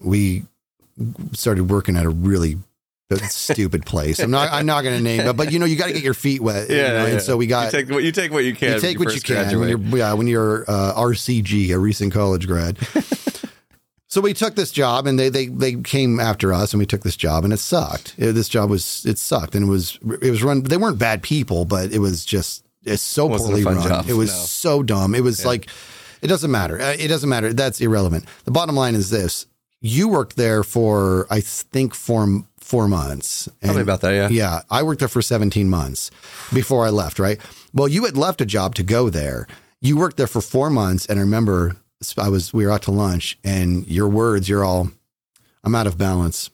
we 0.00 0.44
started 1.32 1.70
working 1.70 1.96
at 1.96 2.04
a 2.04 2.10
really 2.10 2.58
stupid 3.18 3.84
place. 3.86 4.18
I'm 4.18 4.30
not 4.30 4.52
I'm 4.52 4.66
not 4.66 4.82
going 4.82 4.96
to 4.96 5.02
name 5.02 5.20
it, 5.20 5.32
but 5.34 5.52
you 5.52 5.58
know 5.58 5.66
you 5.66 5.76
got 5.76 5.86
to 5.86 5.92
get 5.92 6.02
your 6.02 6.14
feet 6.14 6.40
wet. 6.40 6.68
you 6.70 6.76
know, 6.76 7.06
and 7.06 7.20
so 7.22 7.36
we 7.36 7.46
got 7.46 7.72
you 7.72 7.78
take 7.80 7.90
what 7.90 8.02
you 8.04 8.12
take 8.12 8.32
what 8.32 8.44
you 8.44 8.54
can. 8.54 8.74
you 8.74 8.80
take 8.80 8.98
when 8.98 9.06
what 9.06 9.14
you 9.14 9.20
can 9.20 9.58
when 9.60 9.68
you're 9.68 9.78
yeah 9.98 10.12
when 10.12 10.26
you're 10.26 10.64
uh, 10.68 10.94
RCG, 10.94 11.70
a 11.74 11.78
recent 11.78 12.12
college 12.12 12.46
grad. 12.46 12.78
so 14.08 14.20
we 14.20 14.34
took 14.34 14.54
this 14.54 14.70
job, 14.70 15.06
and 15.06 15.18
they 15.18 15.28
they 15.28 15.46
they 15.46 15.74
came 15.76 16.20
after 16.20 16.52
us, 16.52 16.72
and 16.72 16.78
we 16.80 16.86
took 16.86 17.02
this 17.02 17.16
job, 17.16 17.44
and 17.44 17.52
it 17.52 17.58
sucked. 17.58 18.14
It- 18.18 18.32
this 18.32 18.48
job 18.48 18.70
was 18.70 19.04
it 19.06 19.18
sucked, 19.18 19.54
and 19.54 19.66
it 19.66 19.70
was 19.70 19.98
it 20.20 20.30
was 20.30 20.42
run. 20.42 20.62
They 20.62 20.76
weren't 20.76 20.98
bad 20.98 21.22
people, 21.22 21.64
but 21.64 21.92
it 21.92 21.98
was 21.98 22.24
just 22.24 22.64
it's 22.84 23.02
so 23.02 23.26
Wasn't 23.26 23.48
poorly 23.50 23.64
run. 23.64 23.82
job, 23.88 24.08
it 24.08 24.14
was 24.14 24.30
no. 24.30 24.36
so 24.36 24.82
dumb. 24.82 25.14
It 25.14 25.22
was 25.22 25.44
like 25.46 25.68
it 26.20 26.26
doesn't 26.28 26.50
matter. 26.50 26.80
Uh, 26.80 26.94
It 26.98 27.08
doesn't 27.08 27.28
matter. 27.28 27.52
That's 27.52 27.80
irrelevant. 27.80 28.24
The 28.44 28.50
bottom 28.50 28.74
line 28.76 28.94
is 28.94 29.10
this: 29.10 29.46
you 29.80 30.08
worked 30.08 30.36
there 30.36 30.62
for 30.62 31.26
I 31.30 31.40
think 31.40 31.94
four 31.94 32.42
four 32.62 32.88
months. 32.88 33.48
Tell 33.62 33.74
me 33.74 33.80
And- 33.80 33.88
about 33.88 34.00
that. 34.02 34.12
Yeah. 34.12 34.28
yeah, 34.28 34.60
I 34.70 34.82
worked 34.82 35.00
there 35.00 35.08
for 35.08 35.22
17 35.22 35.68
months 35.68 36.10
before 36.52 36.86
I 36.86 36.90
left, 36.90 37.18
right? 37.18 37.38
Well, 37.74 37.88
you 37.88 38.04
had 38.04 38.16
left 38.16 38.40
a 38.40 38.46
job 38.46 38.74
to 38.76 38.82
go 38.82 39.10
there. 39.10 39.46
You 39.80 39.96
worked 39.96 40.16
there 40.16 40.26
for 40.26 40.40
four 40.40 40.70
months, 40.70 41.06
and 41.06 41.18
I 41.18 41.22
remember 41.22 41.76
I 42.18 42.28
was 42.28 42.52
we 42.52 42.64
were 42.64 42.72
out 42.72 42.82
to 42.82 42.90
lunch, 42.90 43.38
and 43.44 43.86
your 43.88 44.08
words, 44.08 44.48
you're 44.48 44.64
all, 44.64 44.90
I'm 45.64 45.74
out 45.74 45.86
of 45.86 45.96
balance, 45.98 46.50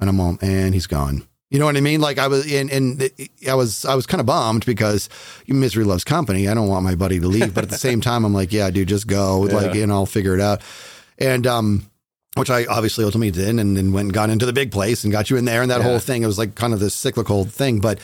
and 0.00 0.08
I'm 0.08 0.20
all, 0.20 0.38
and 0.40 0.74
he's 0.74 0.86
gone. 0.86 1.26
You 1.50 1.58
know 1.58 1.64
what 1.64 1.76
I 1.76 1.80
mean? 1.80 2.00
Like 2.00 2.18
I 2.18 2.28
was, 2.28 2.52
and 2.52 2.70
and 2.70 3.10
I 3.48 3.54
was 3.54 3.84
I 3.84 3.94
was 3.94 4.06
kind 4.06 4.20
of 4.20 4.26
bummed 4.26 4.66
because 4.66 5.08
misery 5.48 5.84
loves 5.84 6.04
company. 6.04 6.46
I 6.46 6.54
don't 6.54 6.68
want 6.68 6.84
my 6.84 6.94
buddy 6.94 7.18
to 7.20 7.26
leave, 7.26 7.54
but 7.54 7.64
at 7.64 7.70
the 7.70 7.78
same 7.78 8.00
time, 8.08 8.24
I'm 8.24 8.34
like, 8.34 8.52
yeah, 8.52 8.70
dude, 8.70 8.88
just 8.88 9.06
go, 9.06 9.40
like, 9.40 9.74
and 9.74 9.90
I'll 9.90 10.04
figure 10.06 10.34
it 10.34 10.40
out. 10.40 10.60
And 11.18 11.46
um, 11.46 11.90
which 12.38 12.50
I 12.50 12.64
obviously 12.66 13.04
ultimately 13.04 13.30
did, 13.30 13.58
and 13.58 13.76
then 13.76 13.92
went 13.92 14.06
and 14.06 14.12
got 14.14 14.30
into 14.30 14.46
the 14.46 14.52
big 14.52 14.70
place 14.70 15.04
and 15.04 15.12
got 15.12 15.30
you 15.30 15.36
in 15.36 15.44
there, 15.44 15.62
and 15.62 15.70
that 15.70 15.80
Yeah. 15.80 15.88
whole 15.88 15.98
thing. 15.98 16.22
It 16.22 16.26
was 16.26 16.38
like 16.38 16.54
kind 16.54 16.72
of 16.72 16.80
this 16.80 16.94
cyclical 16.94 17.44
thing, 17.44 17.80
but 17.80 17.98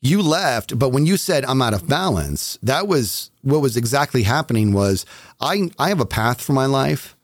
you 0.00 0.22
left. 0.22 0.78
But 0.78 0.90
when 0.90 1.06
you 1.06 1.16
said 1.16 1.44
I'm 1.44 1.60
out 1.62 1.74
of 1.74 1.88
balance, 1.88 2.58
that 2.62 2.86
was 2.88 3.30
what 3.42 3.60
was 3.60 3.76
exactly 3.76 4.22
happening. 4.24 4.72
Was 4.72 5.04
I 5.40 5.70
I 5.78 5.88
have 5.88 6.00
a 6.00 6.06
path 6.06 6.40
for 6.40 6.52
my 6.52 6.66
life, 6.66 7.16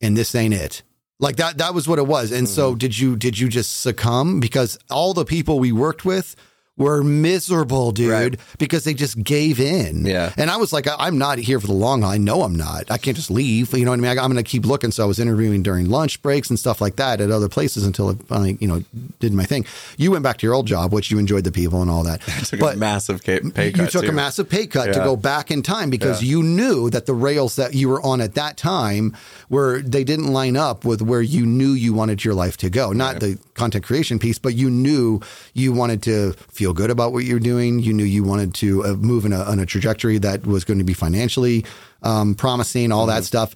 and 0.00 0.16
this 0.16 0.34
ain't 0.34 0.54
it. 0.54 0.82
Like 1.18 1.36
that 1.36 1.58
that 1.58 1.72
was 1.74 1.88
what 1.88 1.98
it 1.98 2.06
was. 2.06 2.30
And 2.32 2.48
so 2.48 2.70
Mm-hmm. 2.70 2.78
did 2.78 2.98
you 2.98 3.16
did 3.16 3.38
you 3.38 3.48
just 3.48 3.80
succumb 3.80 4.38
because 4.40 4.78
all 4.90 5.14
the 5.14 5.24
people 5.24 5.58
we 5.58 5.72
worked 5.72 6.04
with 6.04 6.36
were 6.78 7.02
miserable, 7.02 7.90
dude, 7.90 8.10
Right. 8.10 8.36
because 8.58 8.84
they 8.84 8.92
just 8.92 9.22
gave 9.22 9.58
in. 9.58 10.04
Yeah. 10.04 10.32
And 10.36 10.50
I 10.50 10.58
was 10.58 10.72
like, 10.74 10.86
I- 10.86 10.96
I'm 10.98 11.16
not 11.16 11.38
here 11.38 11.58
for 11.58 11.66
the 11.66 11.72
long 11.72 12.02
haul. 12.02 12.10
I 12.10 12.18
know 12.18 12.42
I'm 12.42 12.54
not. 12.54 12.90
I 12.90 12.98
can't 12.98 13.16
just 13.16 13.30
leave. 13.30 13.72
You 13.72 13.84
know 13.86 13.92
what 13.92 13.98
I 13.98 14.02
mean? 14.02 14.18
I, 14.18 14.22
I'm 14.22 14.30
going 14.30 14.42
to 14.44 14.48
keep 14.48 14.66
looking. 14.66 14.90
So 14.90 15.02
I 15.02 15.06
was 15.06 15.18
interviewing 15.18 15.62
during 15.62 15.88
lunch 15.88 16.20
breaks 16.20 16.50
and 16.50 16.58
stuff 16.58 16.80
like 16.82 16.96
that 16.96 17.20
at 17.22 17.30
other 17.30 17.48
places 17.48 17.84
until 17.86 18.10
I 18.10 18.14
finally, 18.26 18.58
you 18.60 18.68
know, 18.68 18.82
did 19.20 19.32
my 19.32 19.44
thing. 19.44 19.64
You 19.96 20.10
went 20.10 20.22
back 20.22 20.36
to 20.38 20.46
your 20.46 20.52
old 20.54 20.66
job, 20.66 20.92
which 20.92 21.10
you 21.10 21.18
enjoyed 21.18 21.44
the 21.44 21.52
people 21.52 21.80
and 21.80 21.90
all 21.90 22.02
that. 22.04 22.20
I 22.28 22.40
took 22.40 22.60
but 22.60 22.74
a 22.74 22.78
massive 22.78 23.24
pay 23.24 23.40
cut. 23.40 23.64
you 23.76 23.86
took 23.86 24.04
too. 24.04 24.10
a 24.10 24.12
massive 24.12 24.48
pay 24.50 24.66
cut 24.66 24.92
to 24.92 25.00
go 25.00 25.16
back 25.16 25.50
in 25.50 25.62
time 25.62 25.88
because 25.88 26.22
you 26.22 26.42
knew 26.42 26.90
that 26.90 27.06
the 27.06 27.14
rails 27.14 27.56
that 27.56 27.74
you 27.74 27.88
were 27.88 28.02
on 28.02 28.20
at 28.20 28.34
that 28.34 28.58
time 28.58 29.16
were 29.48 29.80
they 29.80 30.04
didn't 30.04 30.30
line 30.32 30.56
up 30.56 30.84
with 30.84 31.00
where 31.00 31.22
you 31.22 31.46
knew 31.46 31.70
you 31.72 31.94
wanted 31.94 32.22
your 32.24 32.34
life 32.34 32.58
to 32.58 32.68
go. 32.68 32.92
Not 32.92 33.20
the 33.20 33.38
content 33.54 33.84
creation 33.84 34.18
piece, 34.18 34.38
but 34.38 34.54
you 34.54 34.68
knew 34.68 35.20
you 35.54 35.72
wanted 35.72 36.02
to 36.02 36.32
feel 36.50 36.65
good 36.72 36.90
about 36.90 37.12
what 37.12 37.24
you're 37.24 37.38
doing. 37.40 37.78
You 37.80 37.92
knew 37.92 38.04
you 38.04 38.24
wanted 38.24 38.54
to 38.54 38.84
uh, 38.84 38.94
move 38.94 39.24
in 39.24 39.32
a, 39.32 39.40
on 39.40 39.58
a 39.58 39.66
trajectory 39.66 40.18
that 40.18 40.46
was 40.46 40.64
going 40.64 40.78
to 40.78 40.84
be 40.84 40.94
financially 40.94 41.64
um, 42.02 42.34
promising, 42.34 42.92
all 42.92 43.06
that 43.06 43.24
stuff. 43.24 43.54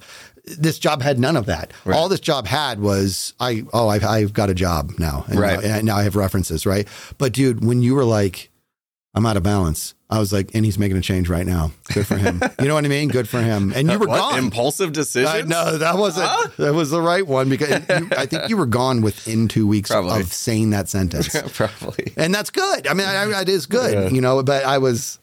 This 0.58 0.78
job 0.78 1.02
had 1.02 1.18
none 1.18 1.36
of 1.36 1.46
that. 1.46 1.72
All 1.86 2.08
this 2.08 2.20
job 2.20 2.46
had 2.46 2.80
was 2.80 3.34
I 3.38 3.64
oh 3.72 3.88
I, 3.88 3.96
I've 3.98 4.32
got 4.32 4.48
a 4.50 4.54
job 4.54 4.92
now, 4.98 5.24
and 5.28 5.38
Right. 5.38 5.62
now, 5.62 5.74
and 5.76 5.86
now 5.86 5.96
I 5.96 6.02
have 6.04 6.16
references, 6.16 6.64
right? 6.66 6.88
But 7.18 7.32
dude, 7.32 7.64
when 7.64 7.82
you 7.82 7.94
were 7.94 8.04
like, 8.04 8.50
I'm 9.14 9.26
out 9.26 9.36
of 9.36 9.42
balance. 9.42 9.94
I 10.10 10.18
was 10.18 10.32
like, 10.32 10.50
and 10.54 10.64
he's 10.64 10.76
making 10.78 10.96
a 10.96 11.00
change 11.00 11.28
right 11.28 11.46
now. 11.46 11.70
Good 11.94 12.06
for 12.06 12.16
him. 12.16 12.42
you 12.60 12.66
know 12.66 12.74
what 12.74 12.84
I 12.84 12.88
mean? 12.88 13.08
Good 13.10 13.28
for 13.28 13.40
him. 13.40 13.72
And 13.74 13.88
you 13.90 13.96
were 13.98 14.06
What? 14.08 14.18
gone. 14.18 14.38
Impulsive 14.38 14.92
decision? 14.92 15.48
No, 15.48 15.78
that 15.78 15.96
wasn't. 15.98 16.56
That 16.56 16.74
was 16.74 16.90
the 16.90 17.00
right 17.00 17.24
one 17.26 17.48
because 17.48 17.70
you, 17.88 18.08
I 18.16 18.26
think 18.26 18.48
you 18.48 18.56
were 18.56 18.66
gone 18.66 19.02
within 19.02 19.46
two 19.46 19.66
weeks 19.68 19.88
Probably. 19.90 20.20
of 20.20 20.32
saying 20.32 20.70
that 20.70 20.88
sentence, 20.88 21.28
Probably. 21.54 22.12
and 22.16 22.34
that's 22.34 22.50
good. 22.50 22.86
I 22.88 22.94
mean, 22.94 23.06
I, 23.06 23.30
I, 23.30 23.40
it 23.42 23.48
is 23.48 23.66
good, 23.66 23.92
Yeah. 23.94 24.08
you 24.08 24.20
know. 24.20 24.42
But 24.42 24.64
I 24.64 24.78
was, 24.78 25.18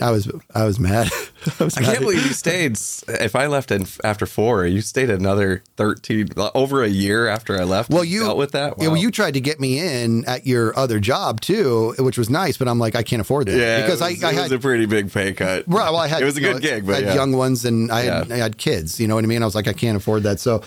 I 0.00 0.10
was, 0.10 0.30
I 0.54 0.64
was 0.64 0.78
mad. 0.78 1.08
I, 1.60 1.64
was 1.64 1.76
I 1.76 1.80
mad. 1.80 1.86
can't 1.86 2.00
believe 2.00 2.24
you 2.24 2.32
stayed. 2.32 2.78
If 3.08 3.34
I 3.34 3.46
left 3.48 3.70
in, 3.70 3.86
after 4.04 4.26
four, 4.26 4.64
you 4.64 4.80
stayed 4.80 5.10
another 5.10 5.62
thirteen, 5.76 6.28
over 6.54 6.82
a 6.82 6.88
year 6.88 7.26
after 7.26 7.60
I 7.60 7.64
left. 7.64 7.90
Well, 7.90 8.04
you 8.04 8.20
dealt 8.20 8.38
with 8.38 8.52
that. 8.52 8.74
Yeah, 8.78 8.88
well, 8.88 8.96
you 8.96 9.10
tried 9.10 9.34
to 9.34 9.40
get 9.40 9.58
me 9.58 9.78
in 9.80 10.24
at 10.26 10.46
your 10.46 10.76
other 10.78 11.00
job 11.00 11.40
too, 11.40 11.94
which 11.98 12.16
was 12.16 12.30
nice. 12.30 12.56
But 12.56 12.68
I'm 12.68 12.78
like, 12.78 12.94
I 12.94 13.02
can't 13.02 13.20
afford 13.20 13.48
that 13.48 13.56
yeah, 13.58 13.82
because 13.82 14.00
it 14.00 14.04
was, 14.04 14.24
I, 14.24 14.28
I 14.28 14.32
had 14.32 14.42
was 14.44 14.52
a 14.52 14.58
pretty 14.58 14.86
big 14.86 15.12
pay 15.12 15.32
cut. 15.32 15.64
Right. 15.66 15.90
Well, 15.90 15.96
I 15.96 16.06
had 16.06 16.22
it 16.22 16.26
was 16.26 16.36
a 16.36 16.40
good 16.40 16.54
know, 16.54 16.60
gig, 16.60 16.84
I 16.84 16.86
but 16.86 16.94
had 16.96 17.04
yeah. 17.04 17.14
young 17.14 17.32
ones, 17.32 17.64
and 17.64 17.90
I 17.90 18.02
had, 18.02 18.28
Yeah. 18.28 18.34
I 18.34 18.38
had 18.38 18.56
kids. 18.58 19.00
You 19.00 19.08
know 19.08 19.16
what 19.16 19.24
I 19.24 19.26
mean? 19.26 19.42
I 19.42 19.44
was 19.44 19.54
like, 19.54 19.68
I 19.68 19.72
can't 19.72 19.96
afford 19.96 20.22
that. 20.22 20.40
So 20.40 20.62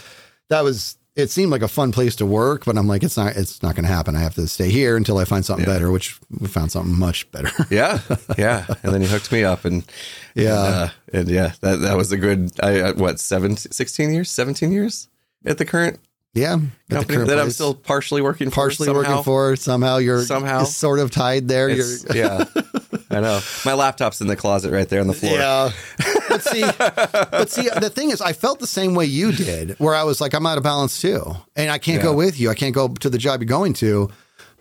that 0.50 0.64
was. 0.64 0.98
It 1.16 1.32
seemed 1.32 1.50
like 1.50 1.62
a 1.62 1.70
fun 1.70 1.94
place 1.94 2.18
to 2.18 2.26
work, 2.26 2.66
but 2.66 2.78
I'm 2.78 2.88
like, 2.88 3.02
it's 3.02 3.16
not. 3.16 3.38
It's 3.38 3.64
not 3.64 3.74
going 3.76 3.86
to 3.86 3.92
happen. 3.92 4.18
I 4.18 4.20
have 4.20 4.36
to 4.36 4.48
stay 4.48 4.70
here 4.70 4.98
until 4.98 5.18
I 5.18 5.24
find 5.24 5.46
something 5.46 5.66
better. 5.66 5.90
Which 5.90 6.20
we 6.30 6.48
found 6.48 6.74
something 6.74 6.94
much 6.94 7.32
better. 7.32 7.50
yeah, 7.70 8.02
yeah, 8.38 8.66
and 8.84 8.94
then 8.94 9.02
you 9.02 9.08
hooked 9.08 9.32
me 9.32 9.44
up, 9.44 9.64
and 9.64 9.84
Yeah. 10.34 10.66
and, 10.66 10.74
uh, 10.76 10.90
and 11.14 11.30
yeah, 11.30 11.54
that 11.62 11.78
that 11.78 11.96
was 11.96 12.12
a 12.12 12.18
good. 12.18 12.52
I 12.62 12.82
uh, 12.82 12.94
what 12.96 13.22
17, 13.22 13.72
16 13.72 14.14
years, 14.14 14.30
seventeen 14.30 14.74
years 14.74 15.08
at 15.46 15.58
the 15.58 15.64
current 15.64 16.00
yeah. 16.34 16.60
Company 16.90 17.24
that 17.24 17.40
I'm 17.40 17.50
still 17.50 17.74
partially 17.74 18.22
working 18.22 18.50
for. 18.50 18.56
partially 18.56 18.88
somehow. 18.88 19.10
working 19.10 19.24
for. 19.24 19.56
Somehow 19.56 19.98
you're 19.98 20.22
Somehow. 20.24 20.66
sort 20.66 21.00
of 21.00 21.12
tied 21.12 21.48
there. 21.48 21.70
Yeah, 21.70 22.44
I 23.16 23.22
know. 23.22 23.40
My 23.64 23.74
laptop's 23.74 24.20
in 24.20 24.28
the 24.28 24.36
closet 24.36 24.72
right 24.72 24.90
there 24.90 25.00
on 25.00 25.08
the 25.08 25.14
floor. 25.14 25.38
Yeah. 25.38 25.72
but 26.30 26.44
see, 26.44 26.62
but 26.62 27.50
see, 27.50 27.70
the 27.70 27.90
thing 27.90 28.12
is, 28.12 28.20
I 28.20 28.34
felt 28.34 28.60
the 28.60 28.68
same 28.68 28.94
way 28.94 29.06
you 29.06 29.32
did, 29.32 29.80
where 29.80 29.96
I 29.96 30.04
was 30.04 30.20
like, 30.20 30.34
I'm 30.34 30.46
out 30.46 30.58
of 30.58 30.64
balance 30.64 31.00
too, 31.00 31.24
and 31.56 31.72
I 31.72 31.78
can't 31.78 32.04
go 32.04 32.14
with 32.14 32.38
you. 32.38 32.50
I 32.50 32.56
can't 32.56 32.76
go 32.76 32.90
to 32.90 33.10
the 33.10 33.18
job 33.18 33.40
you're 33.40 33.48
going 33.48 33.74
to, 33.76 34.10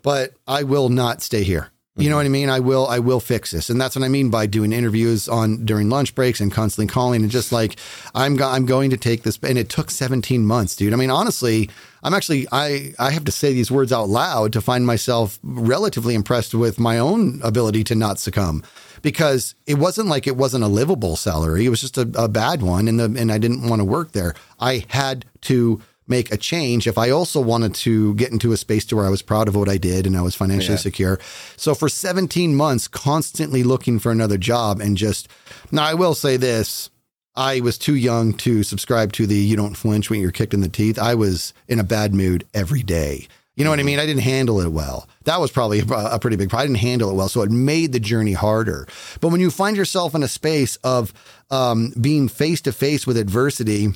but 0.02 0.34
I 0.46 0.62
will 0.62 0.88
not 0.88 1.20
stay 1.20 1.42
here. 1.42 1.72
You 1.96 2.10
know 2.10 2.16
mm-hmm. 2.16 2.18
what 2.18 2.26
I 2.26 2.28
mean? 2.28 2.50
I 2.50 2.58
will, 2.58 2.88
I 2.88 2.98
will 2.98 3.20
fix 3.20 3.52
this, 3.52 3.70
and 3.70 3.80
that's 3.80 3.94
what 3.94 4.04
I 4.04 4.08
mean 4.08 4.28
by 4.28 4.46
doing 4.46 4.72
interviews 4.72 5.28
on 5.28 5.64
during 5.64 5.88
lunch 5.88 6.16
breaks 6.16 6.40
and 6.40 6.50
constantly 6.50 6.92
calling 6.92 7.22
and 7.22 7.30
just 7.30 7.52
like 7.52 7.76
I'm, 8.16 8.34
go- 8.34 8.48
I'm 8.48 8.66
going 8.66 8.90
to 8.90 8.96
take 8.96 9.22
this. 9.22 9.38
And 9.44 9.56
it 9.56 9.68
took 9.68 9.92
17 9.92 10.44
months, 10.44 10.74
dude. 10.74 10.92
I 10.92 10.96
mean, 10.96 11.10
honestly, 11.10 11.70
I'm 12.02 12.12
actually, 12.12 12.48
I, 12.50 12.94
I 12.98 13.12
have 13.12 13.24
to 13.26 13.32
say 13.32 13.52
these 13.52 13.70
words 13.70 13.92
out 13.92 14.08
loud 14.08 14.52
to 14.54 14.60
find 14.60 14.84
myself 14.84 15.38
relatively 15.44 16.16
impressed 16.16 16.52
with 16.52 16.80
my 16.80 16.98
own 16.98 17.40
ability 17.44 17.84
to 17.84 17.94
not 17.94 18.18
succumb 18.18 18.64
because 19.02 19.54
it 19.68 19.74
wasn't 19.74 20.08
like 20.08 20.26
it 20.26 20.36
wasn't 20.36 20.64
a 20.64 20.68
livable 20.68 21.14
salary. 21.14 21.64
It 21.64 21.68
was 21.68 21.80
just 21.80 21.96
a, 21.96 22.10
a 22.16 22.28
bad 22.28 22.60
one. 22.60 22.88
And 22.88 22.98
the, 22.98 23.04
and 23.04 23.30
I 23.30 23.38
didn't 23.38 23.68
want 23.68 23.78
to 23.78 23.84
work 23.84 24.10
there. 24.10 24.34
I 24.58 24.84
had 24.88 25.26
to 25.42 25.80
make 26.06 26.30
a 26.32 26.36
change 26.36 26.86
if 26.86 26.98
I 26.98 27.10
also 27.10 27.40
wanted 27.40 27.74
to 27.76 28.14
get 28.14 28.30
into 28.30 28.52
a 28.52 28.56
space 28.56 28.84
to 28.86 28.96
where 28.96 29.06
I 29.06 29.10
was 29.10 29.22
proud 29.22 29.48
of 29.48 29.56
what 29.56 29.68
I 29.68 29.78
did 29.78 30.06
and 30.06 30.16
I 30.16 30.22
was 30.22 30.34
financially 30.34 30.74
Yeah. 30.74 30.80
secure. 30.80 31.20
So 31.56 31.74
for 31.74 31.88
17 31.88 32.54
months, 32.54 32.88
constantly 32.88 33.62
looking 33.62 33.98
for 33.98 34.12
another 34.12 34.36
job 34.36 34.80
and 34.80 34.96
just, 34.96 35.28
now 35.72 35.84
I 35.84 35.94
will 35.94 36.14
say 36.14 36.36
this. 36.36 36.90
I 37.36 37.60
was 37.60 37.78
too 37.78 37.96
young 37.96 38.32
to 38.34 38.62
subscribe 38.62 39.12
to 39.14 39.26
the 39.26 39.34
you 39.34 39.56
don't 39.56 39.76
flinch 39.76 40.08
when 40.08 40.20
you're 40.20 40.30
kicked 40.30 40.54
in 40.54 40.60
the 40.60 40.68
teeth. 40.68 40.98
I 40.98 41.14
was 41.16 41.52
in 41.66 41.80
a 41.80 41.84
bad 41.84 42.14
mood 42.14 42.46
every 42.54 42.82
day. 42.82 43.26
You 43.56 43.64
know 43.64 43.70
what 43.70 43.80
I 43.80 43.84
mean? 43.84 43.98
I 44.00 44.06
didn't 44.06 44.22
handle 44.22 44.60
it 44.60 44.68
well. 44.72 45.08
That 45.24 45.40
was 45.40 45.50
probably 45.50 45.80
a, 45.80 45.84
a 45.86 46.18
pretty 46.18 46.36
big 46.36 46.50
problem. 46.50 46.64
I 46.64 46.66
didn't 46.74 46.86
handle 46.88 47.10
it 47.10 47.14
well. 47.14 47.28
So 47.28 47.42
it 47.42 47.50
made 47.50 47.92
the 47.92 48.00
journey 48.00 48.32
harder. 48.34 48.86
But 49.20 49.28
when 49.28 49.40
you 49.40 49.50
find 49.50 49.76
yourself 49.76 50.14
in 50.14 50.22
a 50.22 50.28
space 50.28 50.76
of 50.84 51.12
um, 51.50 51.92
being 52.00 52.28
face 52.28 52.60
to 52.62 52.72
face 52.72 53.06
with 53.06 53.16
adversity 53.16 53.88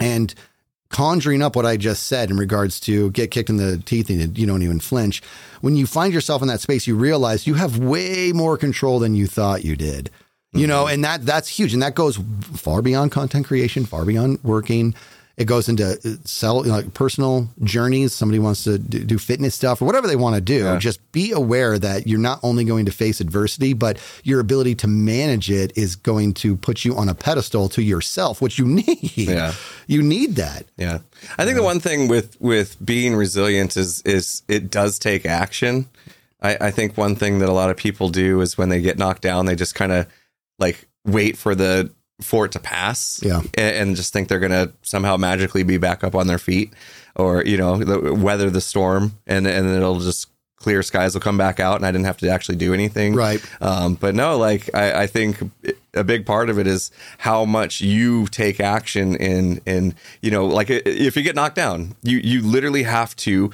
and 0.00 0.34
conjuring 0.90 1.42
up 1.42 1.54
what 1.54 1.66
I 1.66 1.76
just 1.76 2.04
said 2.04 2.30
in 2.30 2.36
regards 2.36 2.80
to 2.80 3.10
get 3.10 3.30
kicked 3.30 3.50
in 3.50 3.56
the 3.56 3.78
teeth 3.78 4.10
and 4.10 4.36
you 4.38 4.46
don't 4.46 4.62
even 4.62 4.80
flinch. 4.80 5.22
When 5.60 5.76
you 5.76 5.86
find 5.86 6.12
yourself 6.12 6.42
in 6.42 6.48
that 6.48 6.60
space, 6.60 6.86
you 6.86 6.96
realize 6.96 7.46
you 7.46 7.54
have 7.54 7.78
way 7.78 8.32
more 8.32 8.56
control 8.56 8.98
than 8.98 9.14
you 9.14 9.26
thought 9.26 9.64
you 9.64 9.76
did. 9.76 10.10
You 10.52 10.66
know, 10.66 10.84
mm-hmm. 10.84 10.94
and 10.94 11.04
that 11.04 11.26
that's 11.26 11.46
huge, 11.46 11.74
and 11.74 11.82
that 11.82 11.94
goes 11.94 12.18
far 12.54 12.80
beyond 12.80 13.12
content 13.12 13.46
creation, 13.46 13.84
far 13.84 14.06
beyond 14.06 14.42
working. 14.42 14.94
It 15.38 15.46
goes 15.46 15.68
into 15.68 15.92
uh, 15.92 16.16
sell, 16.24 16.62
you 16.64 16.72
know, 16.72 16.78
like 16.78 16.94
personal 16.94 17.48
journeys. 17.62 18.12
Somebody 18.12 18.40
wants 18.40 18.64
to 18.64 18.76
do 18.76 19.18
fitness 19.18 19.54
stuff 19.54 19.80
or 19.80 19.84
whatever 19.84 20.08
they 20.08 20.16
want 20.16 20.34
to 20.34 20.40
do. 20.40 20.64
Yeah. 20.64 20.78
Just 20.78 21.12
be 21.12 21.30
aware 21.30 21.78
that 21.78 22.08
you're 22.08 22.18
not 22.18 22.40
only 22.42 22.64
going 22.64 22.86
to 22.86 22.92
face 22.92 23.20
adversity, 23.20 23.72
but 23.72 23.98
your 24.24 24.40
ability 24.40 24.74
to 24.74 24.88
manage 24.88 25.48
it 25.48 25.72
is 25.78 25.94
going 25.94 26.34
to 26.34 26.56
put 26.56 26.84
you 26.84 26.96
on 26.96 27.08
a 27.08 27.14
pedestal 27.14 27.68
to 27.70 27.82
yourself, 27.82 28.42
which 28.42 28.58
you 28.58 28.66
need. 28.66 29.12
Yeah. 29.14 29.54
You 29.86 30.02
need 30.02 30.34
that. 30.34 30.66
Yeah. 30.76 30.98
I 31.38 31.44
think 31.44 31.56
the 31.56 31.62
one 31.62 31.78
thing 31.78 32.08
with 32.08 32.36
with 32.40 32.76
being 32.84 33.14
resilient 33.14 33.76
is 33.76 34.02
is 34.02 34.42
it 34.48 34.72
does 34.72 34.98
take 34.98 35.24
action. 35.24 35.88
I, 36.42 36.56
I 36.60 36.70
think 36.72 36.96
one 36.96 37.14
thing 37.14 37.38
that 37.38 37.48
a 37.48 37.52
lot 37.52 37.70
of 37.70 37.76
people 37.76 38.08
do 38.08 38.40
is 38.40 38.58
when 38.58 38.70
they 38.70 38.80
get 38.80 38.98
knocked 38.98 39.22
down, 39.22 39.46
they 39.46 39.54
just 39.54 39.76
kind 39.76 39.92
of 39.92 40.06
like 40.58 40.88
wait 41.04 41.36
for 41.36 41.54
the 41.54 41.92
for 42.20 42.44
it 42.46 42.52
to 42.52 42.58
pass. 42.58 43.20
Yeah. 43.22 43.42
And, 43.54 43.76
and 43.76 43.96
just 43.96 44.12
think 44.12 44.28
they're 44.28 44.38
gonna 44.38 44.72
somehow 44.82 45.16
magically 45.16 45.62
be 45.62 45.78
back 45.78 46.02
up 46.02 46.14
on 46.14 46.26
their 46.26 46.38
feet 46.38 46.72
or, 47.14 47.44
you 47.44 47.56
know, 47.56 47.76
the, 47.76 48.14
weather 48.14 48.50
the 48.50 48.60
storm 48.60 49.18
and 49.26 49.46
and 49.46 49.68
it'll 49.68 50.00
just 50.00 50.28
clear 50.58 50.82
skies 50.82 51.14
will 51.14 51.20
come 51.20 51.38
back 51.38 51.60
out 51.60 51.76
and 51.76 51.86
I 51.86 51.92
didn't 51.92 52.06
have 52.06 52.18
to 52.18 52.28
actually 52.28 52.56
do 52.56 52.74
anything. 52.74 53.14
Right. 53.14 53.40
Um, 53.60 53.94
but 53.94 54.14
no, 54.14 54.36
like 54.36 54.74
I, 54.74 55.02
I 55.02 55.06
think 55.06 55.38
a 55.94 56.04
big 56.04 56.26
part 56.26 56.50
of 56.50 56.58
it 56.58 56.66
is 56.66 56.90
how 57.18 57.44
much 57.44 57.80
you 57.80 58.26
take 58.26 58.60
action 58.60 59.14
in, 59.16 59.60
in 59.66 59.94
you 60.20 60.30
know, 60.30 60.46
like 60.46 60.68
if 60.70 61.16
you 61.16 61.22
get 61.22 61.36
knocked 61.36 61.56
down, 61.56 61.94
you 62.02 62.18
you 62.18 62.42
literally 62.42 62.82
have 62.82 63.14
to 63.16 63.52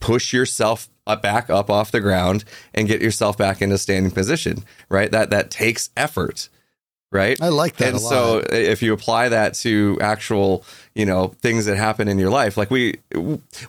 push 0.00 0.32
yourself 0.32 0.88
up, 1.06 1.22
back 1.22 1.50
up 1.50 1.70
off 1.70 1.90
the 1.90 2.00
ground 2.00 2.44
and 2.74 2.88
get 2.88 3.00
yourself 3.02 3.36
back 3.36 3.60
into 3.60 3.78
standing 3.78 4.12
position. 4.12 4.64
Right. 4.88 5.10
That 5.10 5.30
that 5.30 5.50
takes 5.50 5.90
effort. 5.96 6.48
Right. 7.10 7.40
I 7.40 7.48
like 7.48 7.76
that 7.76 7.88
And 7.88 8.00
so 8.00 8.34
lot. 8.36 8.52
if 8.52 8.82
you 8.82 8.92
apply 8.92 9.30
that 9.30 9.54
to 9.54 9.96
actual, 10.00 10.62
you 10.94 11.06
know, 11.06 11.28
things 11.40 11.64
that 11.64 11.76
happen 11.78 12.06
in 12.06 12.18
your 12.18 12.28
life, 12.28 12.58
like 12.58 12.70
we 12.70 12.96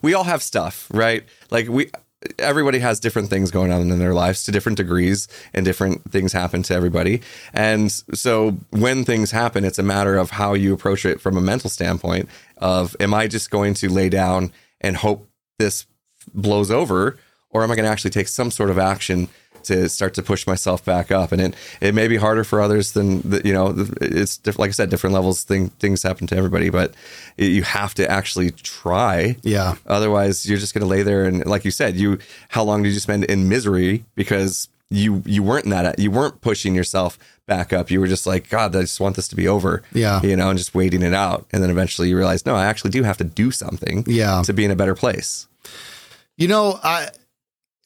we 0.02 0.14
all 0.14 0.26
have 0.26 0.44
stuff, 0.44 0.88
right? 0.94 1.24
Like 1.50 1.70
we 1.70 1.90
everybody 2.38 2.80
has 2.80 3.00
different 3.00 3.30
things 3.30 3.50
going 3.50 3.72
on 3.72 3.90
in 3.90 4.00
their 4.00 4.14
lives 4.14 4.44
to 4.44 4.52
different 4.52 4.78
degrees 4.78 5.28
and 5.54 5.66
different 5.66 6.12
things 6.12 6.34
happen 6.34 6.64
to 6.64 6.74
everybody. 6.74 7.22
And 7.54 7.92
so 8.14 8.58
when 8.72 9.06
things 9.06 9.32
happen, 9.32 9.64
it's 9.64 9.80
a 9.80 9.84
matter 9.84 10.18
of 10.18 10.32
how 10.32 10.54
you 10.54 10.74
approach 10.74 11.06
it 11.06 11.22
from 11.22 11.38
a 11.38 11.42
mental 11.42 11.70
standpoint 11.70 12.28
of 12.58 12.96
am 13.00 13.14
I 13.14 13.28
just 13.28 13.50
going 13.50 13.74
to 13.76 13.90
lay 13.90 14.10
down 14.10 14.52
and 14.82 14.98
hope 14.98 15.30
this 15.60 15.86
blows 16.34 16.70
over 16.70 17.18
or 17.52 17.64
am 17.64 17.72
I 17.72 17.76
going 17.76 17.86
to 17.86 17.92
actually 17.92 18.12
take 18.12 18.28
some 18.28 18.52
sort 18.52 18.70
of 18.70 18.78
action 18.78 19.30
to 19.66 19.90
start 19.90 20.14
to 20.16 20.22
push 20.24 20.46
myself 20.48 20.84
back 20.86 21.12
up 21.12 21.32
and 21.32 21.42
it 21.42 21.56
it 21.82 21.94
may 21.96 22.08
be 22.08 22.18
harder 22.18 22.44
for 22.44 22.62
others 22.62 22.92
than 22.94 23.22
the, 23.22 23.42
you 23.46 23.54
know 23.54 23.74
it's 24.02 24.38
diff- 24.38 24.60
like 24.60 24.70
I 24.70 24.72
said 24.72 24.90
different 24.90 25.14
levels 25.14 25.44
thing, 25.44 25.70
things 25.80 26.04
happen 26.04 26.28
to 26.28 26.36
everybody 26.36 26.70
but 26.70 26.94
you 27.38 27.64
have 27.64 27.94
to 27.96 28.10
actually 28.10 28.52
try 28.52 29.36
Yeah. 29.44 29.76
otherwise 29.88 30.48
you're 30.48 30.60
just 30.60 30.74
going 30.74 30.82
to 30.84 30.88
lay 30.88 31.04
there 31.04 31.26
and 31.26 31.46
like 31.46 31.66
you 31.66 31.72
said 31.72 31.96
you 31.96 32.20
how 32.50 32.64
long 32.64 32.84
did 32.84 32.94
you 32.94 33.00
spend 33.00 33.24
in 33.26 33.50
misery 33.50 34.06
because 34.16 34.68
you 34.92 35.22
you 35.26 35.44
weren't 35.44 35.66
in 35.66 35.72
that 35.72 36.00
you 36.00 36.10
weren't 36.10 36.42
pushing 36.42 36.74
yourself 36.74 37.20
back 37.46 37.72
up 37.72 37.92
you 37.92 38.00
were 38.00 38.08
just 38.08 38.26
like 38.26 38.50
god 38.50 38.76
I 38.76 38.82
just 38.82 39.00
want 39.00 39.16
this 39.16 39.28
to 39.28 39.36
be 39.36 39.48
over 39.48 39.84
Yeah. 39.94 40.22
you 40.24 40.36
know 40.36 40.50
and 40.50 40.58
just 40.58 40.74
waiting 40.74 41.04
it 41.04 41.14
out 41.14 41.46
and 41.52 41.62
then 41.62 41.70
eventually 41.70 42.10
you 42.10 42.18
realize 42.18 42.46
no 42.46 42.56
I 42.56 42.66
actually 42.66 42.92
do 42.92 43.04
have 43.04 43.18
to 43.18 43.24
do 43.24 43.52
something 43.52 44.04
Yeah. 44.08 44.42
to 44.44 44.54
be 44.54 44.66
in 44.66 44.72
a 44.72 44.76
better 44.76 44.96
place 44.96 45.48
You 46.38 46.48
know, 46.48 46.80
I, 46.82 47.10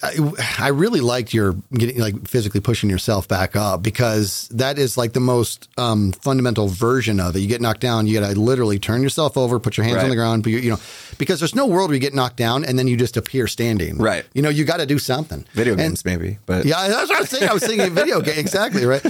I 0.04 0.16
I 0.60 0.68
really 0.68 1.00
liked 1.00 1.34
your 1.34 1.54
getting 1.74 2.00
like 2.00 2.28
physically 2.28 2.60
pushing 2.60 2.90
yourself 2.90 3.28
back 3.28 3.56
up 3.56 3.82
because 3.82 4.50
that 4.50 4.78
is 4.78 4.98
like 4.98 5.14
the 5.14 5.22
most 5.22 5.70
um, 5.78 6.12
fundamental 6.12 6.68
version 6.68 7.20
of 7.22 7.36
it. 7.36 7.40
You 7.40 7.48
get 7.48 7.62
knocked 7.62 7.80
down, 7.80 8.06
you 8.06 8.20
got 8.20 8.30
to 8.30 8.40
literally 8.40 8.80
turn 8.80 9.02
yourself 9.02 9.38
over, 9.38 9.60
put 9.60 9.78
your 9.78 9.86
hands 9.86 10.04
on 10.04 10.10
the 10.10 10.16
ground, 10.16 10.44
but 10.44 10.52
you, 10.52 10.58
you 10.60 10.70
know, 10.72 10.80
because 11.18 11.40
there's 11.40 11.56
no 11.56 11.66
world 11.66 11.90
where 11.90 11.96
you 11.96 12.02
get 12.02 12.14
knocked 12.14 12.36
down 12.38 12.66
and 12.66 12.78
then 12.78 12.88
you 12.88 12.98
just 12.98 13.16
appear 13.16 13.48
standing. 13.48 13.98
Right. 13.98 14.26
You 14.34 14.42
know, 14.42 14.50
you 14.50 14.66
got 14.66 14.78
to 14.78 14.86
do 14.86 15.00
something. 15.00 15.46
video 15.54 15.74
And- 15.74 15.82
games 15.82 16.04
maybe 16.04 16.38
but 16.46 16.66
Yeah, 16.66 16.88
that's 16.90 17.10
what 17.10 17.18
I 17.18 17.22
was 17.22 17.30
thinking. 17.30 17.50
I 17.50 17.54
was 17.54 17.66
thinking 17.66 17.94
video 17.94 18.20
game. 18.22 18.38
Exactly 18.38 18.86
right. 18.86 19.06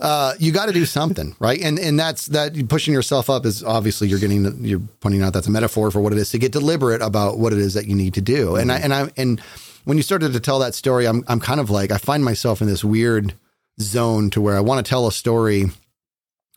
Uh, 0.00 0.34
you 0.40 0.50
got 0.50 0.66
to 0.66 0.72
do 0.72 0.84
something, 0.84 1.36
right? 1.38 1.60
And 1.62 1.78
and 1.78 1.98
that's 2.00 2.26
that 2.26 2.68
pushing 2.68 2.92
yourself 2.92 3.30
up 3.30 3.46
is 3.46 3.62
obviously 3.62 4.08
you're 4.08 4.18
getting 4.18 4.64
you're 4.64 4.82
pointing 5.00 5.22
out 5.22 5.32
that's 5.32 5.46
a 5.46 5.50
metaphor 5.50 5.92
for 5.92 6.00
what 6.00 6.12
it 6.12 6.18
is 6.18 6.30
to 6.30 6.38
get 6.38 6.50
deliberate 6.50 7.00
about 7.00 7.38
what 7.38 7.52
it 7.52 7.60
is 7.60 7.74
that 7.74 7.86
you 7.86 7.94
need 7.94 8.14
to 8.14 8.20
do. 8.20 8.56
And 8.56 8.72
I 8.72 8.78
and 8.78 8.92
I 8.92 9.10
and 9.16 9.40
when 9.84 9.96
you 9.96 10.02
started 10.02 10.32
to 10.32 10.40
tell 10.40 10.58
that 10.60 10.74
story, 10.74 11.06
I'm 11.06 11.24
I'm 11.28 11.40
kind 11.40 11.60
of 11.60 11.70
like 11.70 11.90
I 11.90 11.98
find 11.98 12.24
myself 12.24 12.60
in 12.60 12.68
this 12.68 12.84
weird 12.84 13.34
zone 13.80 14.30
to 14.30 14.40
where 14.40 14.56
I 14.56 14.60
want 14.60 14.84
to 14.84 14.88
tell 14.88 15.06
a 15.06 15.12
story. 15.12 15.64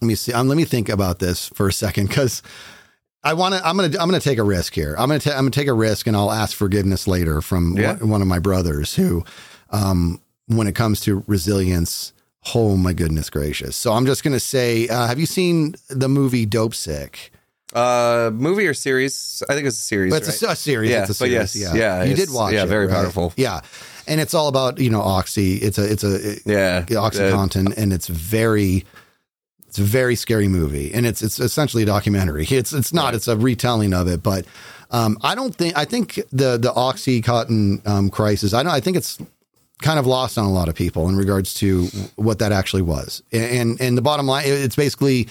Let 0.01 0.07
me 0.07 0.15
see. 0.15 0.33
Um, 0.33 0.47
let 0.47 0.57
me 0.57 0.65
think 0.65 0.89
about 0.89 1.19
this 1.19 1.49
for 1.49 1.67
a 1.67 1.73
second 1.73 2.07
because. 2.07 2.41
I 3.23 3.33
want 3.33 3.55
to. 3.55 3.67
I'm 3.67 3.75
gonna. 3.75 3.87
I'm 3.99 4.07
gonna 4.07 4.19
take 4.19 4.37
a 4.37 4.43
risk 4.43 4.75
here. 4.75 4.93
I'm 4.99 5.07
gonna. 5.09 5.19
Ta- 5.19 5.31
I'm 5.31 5.37
gonna 5.39 5.49
take 5.49 5.67
a 5.67 5.73
risk, 5.73 6.05
and 6.05 6.15
I'll 6.15 6.31
ask 6.31 6.55
forgiveness 6.55 7.07
later 7.07 7.41
from 7.41 7.75
Yeah. 7.75 7.93
one, 7.95 8.09
one 8.09 8.21
of 8.21 8.27
my 8.27 8.37
brothers 8.37 8.93
who, 8.93 9.25
um, 9.71 10.21
when 10.45 10.67
it 10.67 10.75
comes 10.75 11.01
to 11.01 11.23
resilience, 11.25 12.13
oh 12.53 12.77
my 12.77 12.93
goodness 12.93 13.31
gracious. 13.31 13.75
So 13.75 13.93
I'm 13.93 14.05
just 14.05 14.23
gonna 14.23 14.39
say, 14.39 14.87
uh, 14.89 15.07
have 15.07 15.17
you 15.19 15.25
seen 15.25 15.73
the 15.89 16.07
movie 16.07 16.45
Dopesick? 16.45 17.31
Uh, 17.75 18.31
movie 18.33 18.65
or 18.65 18.73
series? 18.73 19.43
I 19.49 19.53
think 19.53 19.67
it's 19.67 19.77
a 19.77 19.81
series. 19.81 20.13
But 20.13 20.27
it's 20.27 20.41
right? 20.41 20.49
a, 20.49 20.53
a 20.53 20.55
series. 20.55 20.91
Yeah, 20.91 21.01
it's 21.01 21.09
a 21.09 21.11
but 21.11 21.29
series. 21.29 21.55
yes, 21.55 21.55
yeah, 21.55 21.73
yeah, 21.73 22.03
You 22.03 22.15
did 22.15 22.31
watch 22.31 22.53
yeah, 22.53 22.63
it. 22.63 22.67
very 22.67 22.87
right? 22.87 22.93
powerful. 22.93 23.33
Yeah, 23.35 23.61
and 24.07 24.21
it's 24.21 24.33
all 24.33 24.47
about 24.47 24.79
you 24.79 24.89
know 24.89 25.01
oxy. 25.01 25.55
It's 25.55 25.77
a. 25.77 25.91
It's 25.91 26.03
a. 26.03 26.39
yeah, 26.45 26.85
OxyContin, 26.85 27.77
and 27.77 27.93
it's 27.93 28.07
very. 28.07 28.85
It's 29.67 29.77
a 29.77 29.83
very 29.83 30.15
scary 30.15 30.47
movie, 30.47 30.93
and 30.93 31.05
it's 31.05 31.21
it's 31.21 31.39
essentially 31.39 31.83
a 31.83 31.85
documentary. 31.85 32.45
It's 32.49 32.71
it's 32.71 32.93
not. 32.93 33.13
It's 33.13 33.27
a 33.27 33.35
retelling 33.35 33.93
of 33.93 34.07
it, 34.07 34.23
but 34.23 34.45
um, 34.91 35.17
I 35.21 35.35
don't 35.35 35.53
think. 35.53 35.77
I 35.77 35.83
think 35.85 36.15
the 36.31 36.57
the 36.57 36.71
OxyContin 36.71 37.85
um, 37.85 38.09
crisis. 38.09 38.53
I 38.53 38.63
don't. 38.63 38.71
I 38.71 38.79
think 38.79 38.95
it's 38.95 39.17
kind 39.81 39.99
of 39.99 40.05
lost 40.07 40.37
on 40.37 40.45
a 40.45 40.51
lot 40.51 40.69
of 40.69 40.75
people 40.75 41.09
in 41.09 41.15
regards 41.15 41.53
to 41.55 41.87
what 42.15 42.39
that 42.39 42.51
actually 42.51 42.83
was. 42.83 43.21
And 43.31 43.79
and 43.81 43.97
the 43.97 44.01
bottom 44.01 44.25
line, 44.25 44.45
it's 44.47 44.75
basically 44.75 45.27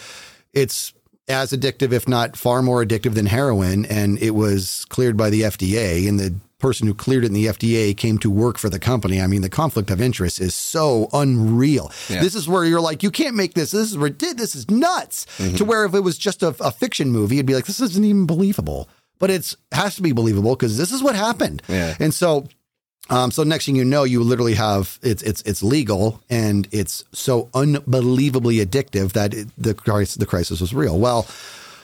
it's 0.52 0.92
as 1.28 1.52
addictive, 1.52 1.92
if 1.92 2.06
not 2.06 2.37
far 2.37 2.62
more 2.62 2.84
addictive 2.84 3.14
than 3.14 3.26
heroin. 3.26 3.87
And 3.87 4.18
it 4.18 4.32
was 4.32 4.84
cleared 4.88 5.16
by 5.16 5.30
the 5.30 5.42
FDA, 5.42 6.08
and 6.08 6.20
the 6.20 6.34
person 6.58 6.87
who 6.87 6.94
cleared 6.94 7.24
it 7.24 7.26
in 7.26 7.32
the 7.34 7.46
FDA 7.46 7.96
came 7.96 8.16
to 8.18 8.30
work 8.30 8.56
for 8.56 8.70
the 8.70 8.78
company. 8.78 9.20
I 9.20 9.26
mean, 9.26 9.42
the 9.42 9.50
conflict 9.50 9.90
of 9.90 10.00
interest 10.00 10.40
is 10.40 10.54
so 10.54 11.08
unreal. 11.12 11.92
Yeah. 12.08 12.20
This 12.20 12.34
is 12.34 12.48
where 12.48 12.64
you're 12.64 12.80
like, 12.80 13.02
you 13.02 13.10
can't 13.10 13.37
make 13.37 13.54
this. 13.54 13.72
This 13.72 13.92
is. 13.92 14.16
This 14.18 14.54
is 14.54 14.70
nuts. 14.70 15.26
Mm-hmm. 15.38 15.56
To 15.56 15.64
where 15.64 15.84
if 15.84 15.94
it 15.94 16.00
was 16.00 16.16
just 16.16 16.42
a, 16.42 16.56
a 16.60 16.70
fiction 16.70 17.10
movie, 17.10 17.37
it'd 17.37 17.46
be 17.46 17.54
like, 17.54 17.66
this 17.66 17.80
isn't 17.80 18.04
even 18.04 18.26
believable. 18.26 18.88
But 19.18 19.30
it's 19.30 19.56
has 19.72 19.94
to 19.96 20.02
be 20.02 20.12
believable 20.12 20.56
because 20.56 20.76
this 20.76 20.90
is 20.90 21.02
what 21.02 21.14
happened. 21.14 21.62
Yeah. 21.68 21.94
And 22.00 22.12
so 22.12 22.46
um, 23.10 23.30
so 23.30 23.42
next 23.42 23.66
thing 23.66 23.76
you 23.76 23.84
know, 23.84 24.04
you 24.04 24.22
literally 24.22 24.54
have 24.54 24.98
it's 25.02 25.22
it's 25.22 25.42
it's 25.42 25.62
legal 25.62 26.22
and 26.30 26.66
it's 26.72 27.04
so 27.12 27.50
unbelievably 27.52 28.56
addictive 28.56 29.12
that 29.12 29.34
it, 29.34 29.48
the 29.58 29.74
crisis 29.74 30.14
the 30.14 30.26
crisis 30.26 30.60
was 30.60 30.72
real. 30.72 30.98
Well, 30.98 31.26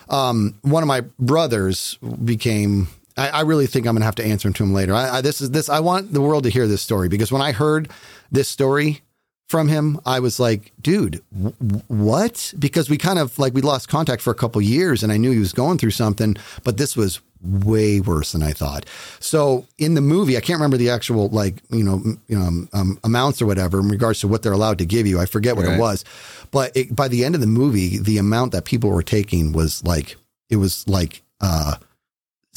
um, 0.08 0.54
one 0.62 0.82
of 0.82 0.86
my 0.86 1.02
brothers 1.18 1.98
became. 2.24 2.88
I, 3.16 3.28
I 3.28 3.40
really 3.42 3.66
think 3.66 3.86
I'm 3.86 3.94
gonna 3.94 4.04
have 4.06 4.14
to 4.16 4.24
answer 4.24 4.48
him 4.48 4.54
to 4.54 4.62
him 4.62 4.72
later. 4.72 4.94
I, 4.94 5.18
I, 5.18 5.20
this 5.20 5.40
is 5.42 5.50
this. 5.50 5.68
I 5.68 5.80
want 5.80 6.12
the 6.12 6.22
world 6.22 6.44
to 6.44 6.50
hear 6.50 6.66
this 6.66 6.80
story 6.80 7.08
because 7.08 7.30
when 7.30 7.42
I 7.42 7.52
heard 7.52 7.90
this 8.32 8.48
story 8.48 9.02
from 9.50 9.66
him, 9.66 9.98
I 10.06 10.20
was 10.20 10.38
like, 10.38 10.70
dude, 10.80 11.22
w- 11.36 11.82
what? 11.88 12.54
Because 12.56 12.88
we 12.88 12.96
kind 12.96 13.18
of 13.18 13.36
like 13.36 13.52
we 13.52 13.62
lost 13.62 13.88
contact 13.88 14.22
for 14.22 14.30
a 14.30 14.34
couple 14.36 14.62
years, 14.62 15.02
and 15.02 15.10
I 15.10 15.16
knew 15.16 15.32
he 15.32 15.40
was 15.40 15.52
going 15.52 15.76
through 15.76 15.90
something, 15.90 16.36
but 16.62 16.76
this 16.76 16.96
was 16.96 17.20
way 17.42 18.00
worse 18.00 18.30
than 18.32 18.42
I 18.44 18.52
thought. 18.52 18.84
So 19.18 19.66
in 19.76 19.94
the 19.94 20.00
movie, 20.00 20.36
I 20.36 20.40
can't 20.40 20.58
remember 20.58 20.76
the 20.76 20.90
actual 20.90 21.28
like 21.30 21.56
you 21.70 21.82
know 21.82 22.00
you 22.28 22.38
know, 22.38 22.46
um, 22.46 22.68
um, 22.72 22.98
amounts 23.02 23.42
or 23.42 23.46
whatever 23.46 23.80
in 23.80 23.88
regards 23.88 24.20
to 24.20 24.28
what 24.28 24.42
they're 24.42 24.52
allowed 24.52 24.78
to 24.78 24.86
give 24.86 25.06
you. 25.08 25.18
I 25.18 25.26
forget 25.26 25.56
what 25.56 25.66
Right. 25.66 25.74
it 25.76 25.80
was, 25.80 26.04
but 26.52 26.76
it, 26.76 26.94
by 26.94 27.08
the 27.08 27.24
end 27.24 27.34
of 27.34 27.40
the 27.40 27.48
movie, 27.48 27.98
the 27.98 28.18
amount 28.18 28.52
that 28.52 28.64
people 28.66 28.90
were 28.90 29.02
taking 29.02 29.50
was 29.52 29.82
like 29.84 30.14
it 30.48 30.56
was 30.56 30.86
like 30.88 31.22
uh 31.40 31.74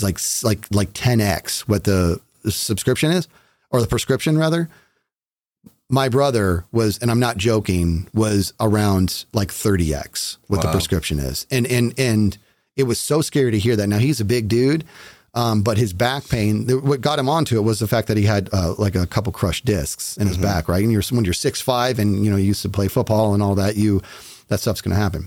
like 0.01 0.19
like 0.43 0.67
like 0.71 0.93
10x 0.93 1.61
what 1.61 1.85
the 1.85 2.19
subscription 2.49 3.09
is 3.11 3.27
or 3.71 3.81
the 3.81 3.87
prescription 3.87 4.37
rather 4.37 4.69
my 5.99 6.07
brother 6.09 6.65
was 6.71 6.97
and 7.01 7.09
i'm 7.11 7.19
not 7.19 7.35
joking 7.37 8.07
was 8.13 8.53
around 8.59 9.25
like 9.39 9.49
30x 9.49 10.37
what 10.47 10.61
the 10.61 10.71
prescription 10.71 11.19
is 11.19 11.45
and 11.51 11.65
and 11.67 11.93
and 11.97 12.37
it 12.75 12.83
was 12.83 12.99
so 12.99 13.21
scary 13.21 13.51
to 13.51 13.59
hear 13.59 13.75
that 13.75 13.87
now 13.87 13.99
he's 13.99 14.19
a 14.21 14.25
big 14.25 14.47
dude 14.47 14.83
Um, 15.35 15.63
but 15.63 15.77
his 15.77 15.93
back 15.93 16.23
pain, 16.29 16.69
what 16.89 17.01
got 17.01 17.17
him 17.17 17.27
onto 17.27 17.55
it 17.57 17.63
was 17.63 17.79
the 17.79 17.87
fact 17.87 18.07
that 18.09 18.17
he 18.17 18.25
had 18.35 18.49
uh, 18.53 18.75
like 18.77 18.95
a 18.95 19.07
couple 19.07 19.33
crushed 19.33 19.65
discs 19.65 20.15
in 20.17 20.27
his 20.27 20.37
back, 20.47 20.67
right? 20.69 20.83
And 20.83 20.91
you're 20.93 21.01
when 21.15 21.25
you're 21.25 21.33
six 21.47 21.59
five 21.59 21.97
and 22.01 22.23
you 22.23 22.29
know 22.31 22.37
you 22.37 22.53
used 22.53 22.61
to 22.61 22.69
play 22.69 22.87
football 22.87 23.33
and 23.33 23.41
all 23.41 23.55
that, 23.55 23.75
you 23.75 24.01
that 24.49 24.59
stuff's 24.59 24.81
going 24.85 24.95
to 24.95 25.01
happen. 25.01 25.23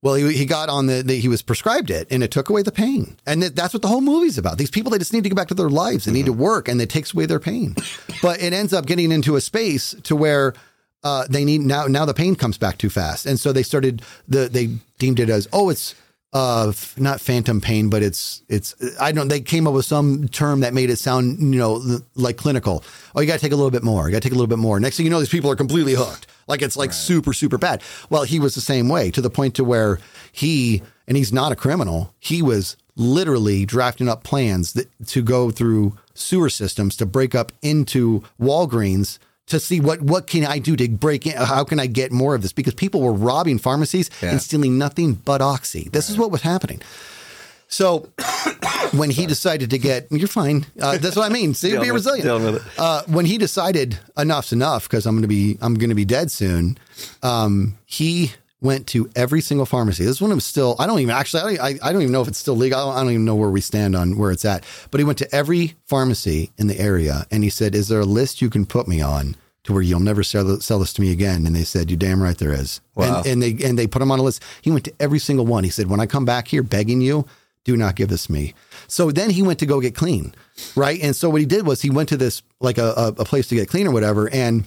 Well, 0.00 0.14
he, 0.14 0.32
he 0.32 0.44
got 0.44 0.68
on 0.68 0.86
the, 0.86 1.02
the 1.02 1.18
he 1.18 1.28
was 1.28 1.42
prescribed 1.42 1.90
it, 1.90 2.06
and 2.10 2.22
it 2.22 2.30
took 2.30 2.48
away 2.48 2.62
the 2.62 2.70
pain, 2.70 3.16
and 3.26 3.40
th- 3.40 3.54
that's 3.54 3.74
what 3.74 3.82
the 3.82 3.88
whole 3.88 4.00
movie's 4.00 4.38
about. 4.38 4.56
These 4.56 4.70
people 4.70 4.90
they 4.90 4.98
just 4.98 5.12
need 5.12 5.24
to 5.24 5.28
go 5.28 5.34
back 5.34 5.48
to 5.48 5.54
their 5.54 5.68
lives, 5.68 6.04
they 6.04 6.12
need 6.12 6.26
to 6.26 6.32
work, 6.32 6.68
and 6.68 6.80
it 6.80 6.88
takes 6.88 7.12
away 7.12 7.26
their 7.26 7.40
pain. 7.40 7.74
but 8.22 8.40
it 8.40 8.52
ends 8.52 8.72
up 8.72 8.86
getting 8.86 9.10
into 9.10 9.34
a 9.34 9.40
space 9.40 9.96
to 10.04 10.14
where 10.14 10.54
uh, 11.02 11.26
they 11.28 11.44
need 11.44 11.62
now 11.62 11.86
now 11.86 12.04
the 12.04 12.14
pain 12.14 12.36
comes 12.36 12.58
back 12.58 12.78
too 12.78 12.90
fast, 12.90 13.26
and 13.26 13.40
so 13.40 13.52
they 13.52 13.64
started 13.64 14.02
the 14.28 14.48
they 14.48 14.68
deemed 14.98 15.18
it 15.18 15.30
as 15.30 15.48
oh 15.52 15.68
it's 15.68 15.96
uh 16.32 16.72
not 16.96 17.20
phantom 17.20 17.60
pain, 17.60 17.88
but 17.88 18.02
it's 18.02 18.42
it's 18.48 18.74
I 19.00 19.12
don't 19.12 19.28
they 19.28 19.40
came 19.40 19.66
up 19.66 19.74
with 19.74 19.86
some 19.86 20.28
term 20.28 20.60
that 20.60 20.74
made 20.74 20.90
it 20.90 20.98
sound 20.98 21.40
you 21.40 21.58
know 21.58 22.00
like 22.14 22.36
clinical. 22.36 22.84
Oh, 23.14 23.20
you 23.20 23.26
got 23.26 23.34
to 23.34 23.40
take 23.40 23.52
a 23.52 23.56
little 23.56 23.70
bit 23.70 23.82
more. 23.82 24.06
You 24.06 24.12
got 24.12 24.22
to 24.22 24.28
take 24.28 24.32
a 24.32 24.36
little 24.36 24.48
bit 24.48 24.58
more. 24.58 24.78
Next 24.78 24.96
thing 24.96 25.06
you 25.06 25.10
know, 25.10 25.20
these 25.20 25.28
people 25.28 25.50
are 25.50 25.56
completely 25.56 25.94
hooked. 25.94 26.26
Like 26.46 26.62
it's 26.62 26.76
like 26.76 26.92
super 26.92 27.32
super 27.32 27.58
bad. 27.58 27.82
Well, 28.10 28.24
he 28.24 28.38
was 28.38 28.54
the 28.54 28.60
same 28.60 28.88
way 28.88 29.10
to 29.10 29.20
the 29.20 29.30
point 29.30 29.54
to 29.54 29.64
where 29.64 29.98
he 30.32 30.82
and 31.06 31.16
he's 31.16 31.32
not 31.32 31.52
a 31.52 31.56
criminal. 31.56 32.14
He 32.18 32.42
was 32.42 32.76
literally 32.94 33.64
drafting 33.64 34.08
up 34.08 34.24
plans 34.24 34.74
that, 34.74 34.88
to 35.06 35.22
go 35.22 35.50
through 35.50 35.96
sewer 36.14 36.50
systems 36.50 36.96
to 36.96 37.06
break 37.06 37.34
up 37.34 37.52
into 37.62 38.22
Walgreens 38.40 39.18
to 39.48 39.58
see 39.60 39.80
what 39.80 40.00
what 40.02 40.26
can 40.26 40.44
I 40.44 40.58
do 40.58 40.76
to 40.76 40.88
break 40.88 41.26
in. 41.26 41.32
How 41.36 41.64
can 41.64 41.80
I 41.80 41.86
get 41.86 42.12
more 42.12 42.34
of 42.34 42.42
this? 42.42 42.52
Because 42.52 42.74
people 42.74 43.00
were 43.00 43.12
robbing 43.12 43.58
pharmacies 43.58 44.10
Yeah. 44.22 44.30
and 44.30 44.42
stealing 44.42 44.78
nothing 44.78 45.14
but 45.14 45.40
oxy. 45.40 45.88
This 45.92 46.08
is 46.10 46.16
what 46.18 46.30
was 46.30 46.42
happening. 46.42 46.80
So 47.70 48.08
when 48.92 49.10
he 49.10 49.26
decided 49.26 49.70
to 49.70 49.78
get, 49.78 50.06
you're 50.10 50.26
fine. 50.28 50.64
Uh, 50.80 50.96
that's 50.98 51.16
what 51.16 51.30
I 51.30 51.32
mean. 51.32 51.52
Dealing 51.52 51.82
be 51.82 51.90
resilient. 51.90 52.44
with 52.44 52.56
it. 52.56 52.62
Uh, 52.78 53.02
when 53.06 53.26
he 53.26 53.36
decided 53.36 53.98
enough's 54.16 54.52
enough 54.52 54.88
because 54.88 55.04
I'm 55.06 55.14
going 55.14 55.22
to 55.22 55.28
be 55.28 55.58
I'm 55.60 55.74
going 55.74 55.90
to 55.90 55.94
be 55.96 56.06
dead 56.06 56.30
soon. 56.30 56.78
Um, 57.22 57.76
he 57.84 58.32
went 58.60 58.86
to 58.88 59.08
every 59.14 59.40
single 59.40 59.66
pharmacy. 59.66 60.04
This 60.04 60.20
one 60.20 60.34
was 60.34 60.44
still. 60.44 60.76
I 60.78 60.86
don't 60.86 61.00
even 61.00 61.14
actually. 61.14 61.42
I 61.42 61.70
don't, 61.70 61.82
I, 61.82 61.88
I 61.88 61.92
don't 61.92 62.02
even 62.02 62.12
know 62.12 62.22
if 62.22 62.28
it's 62.28 62.38
still 62.38 62.56
legal. 62.56 62.78
I 62.78 62.84
don't, 62.84 62.94
I 62.94 63.00
don't 63.02 63.12
even 63.12 63.24
know 63.24 63.36
where 63.36 63.50
we 63.50 63.60
stand 63.60 63.94
on 63.94 64.18
where 64.18 64.30
it's 64.30 64.44
at. 64.44 64.64
But 64.90 64.98
he 64.98 65.04
went 65.04 65.18
to 65.18 65.34
every 65.34 65.76
pharmacy 65.86 66.52
in 66.58 66.66
the 66.66 66.78
area 66.78 67.26
and 67.30 67.44
he 67.44 67.50
said, 67.50 67.74
"Is 67.74 67.88
there 67.88 68.00
a 68.00 68.04
list 68.06 68.42
you 68.42 68.50
can 68.50 68.66
put 68.66 68.88
me 68.88 69.00
on?" 69.00 69.36
To 69.64 69.74
where 69.74 69.82
you'll 69.82 70.00
never 70.00 70.22
sell, 70.22 70.60
sell 70.60 70.78
this 70.78 70.94
to 70.94 71.02
me 71.02 71.12
again, 71.12 71.46
and 71.46 71.54
they 71.54 71.64
said, 71.64 71.90
"You 71.90 71.96
damn 71.98 72.22
right 72.22 72.38
there 72.38 72.52
is." 72.52 72.80
Wow. 72.94 73.18
And, 73.18 73.26
and 73.26 73.42
they 73.42 73.66
and 73.66 73.78
they 73.78 73.86
put 73.86 74.00
him 74.00 74.10
on 74.10 74.18
a 74.18 74.22
list. 74.22 74.42
He 74.62 74.70
went 74.70 74.84
to 74.86 74.94
every 74.98 75.18
single 75.18 75.44
one. 75.44 75.62
He 75.62 75.70
said, 75.70 75.88
"When 75.88 76.00
I 76.00 76.06
come 76.06 76.24
back 76.24 76.48
here 76.48 76.62
begging 76.62 77.02
you, 77.02 77.26
do 77.64 77.76
not 77.76 77.94
give 77.94 78.08
this 78.08 78.30
me. 78.30 78.54
So 78.86 79.10
then 79.10 79.28
he 79.28 79.42
went 79.42 79.58
to 79.58 79.66
go 79.66 79.78
get 79.80 79.94
clean, 79.94 80.34
right? 80.74 80.98
And 81.02 81.14
so 81.14 81.28
what 81.28 81.40
he 81.40 81.46
did 81.46 81.66
was 81.66 81.82
he 81.82 81.90
went 81.90 82.08
to 82.08 82.16
this 82.16 82.42
like 82.60 82.78
a, 82.78 82.94
a, 82.96 83.08
a 83.08 83.24
place 83.26 83.46
to 83.48 83.56
get 83.56 83.68
clean 83.68 83.86
or 83.86 83.90
whatever, 83.90 84.30
and 84.30 84.64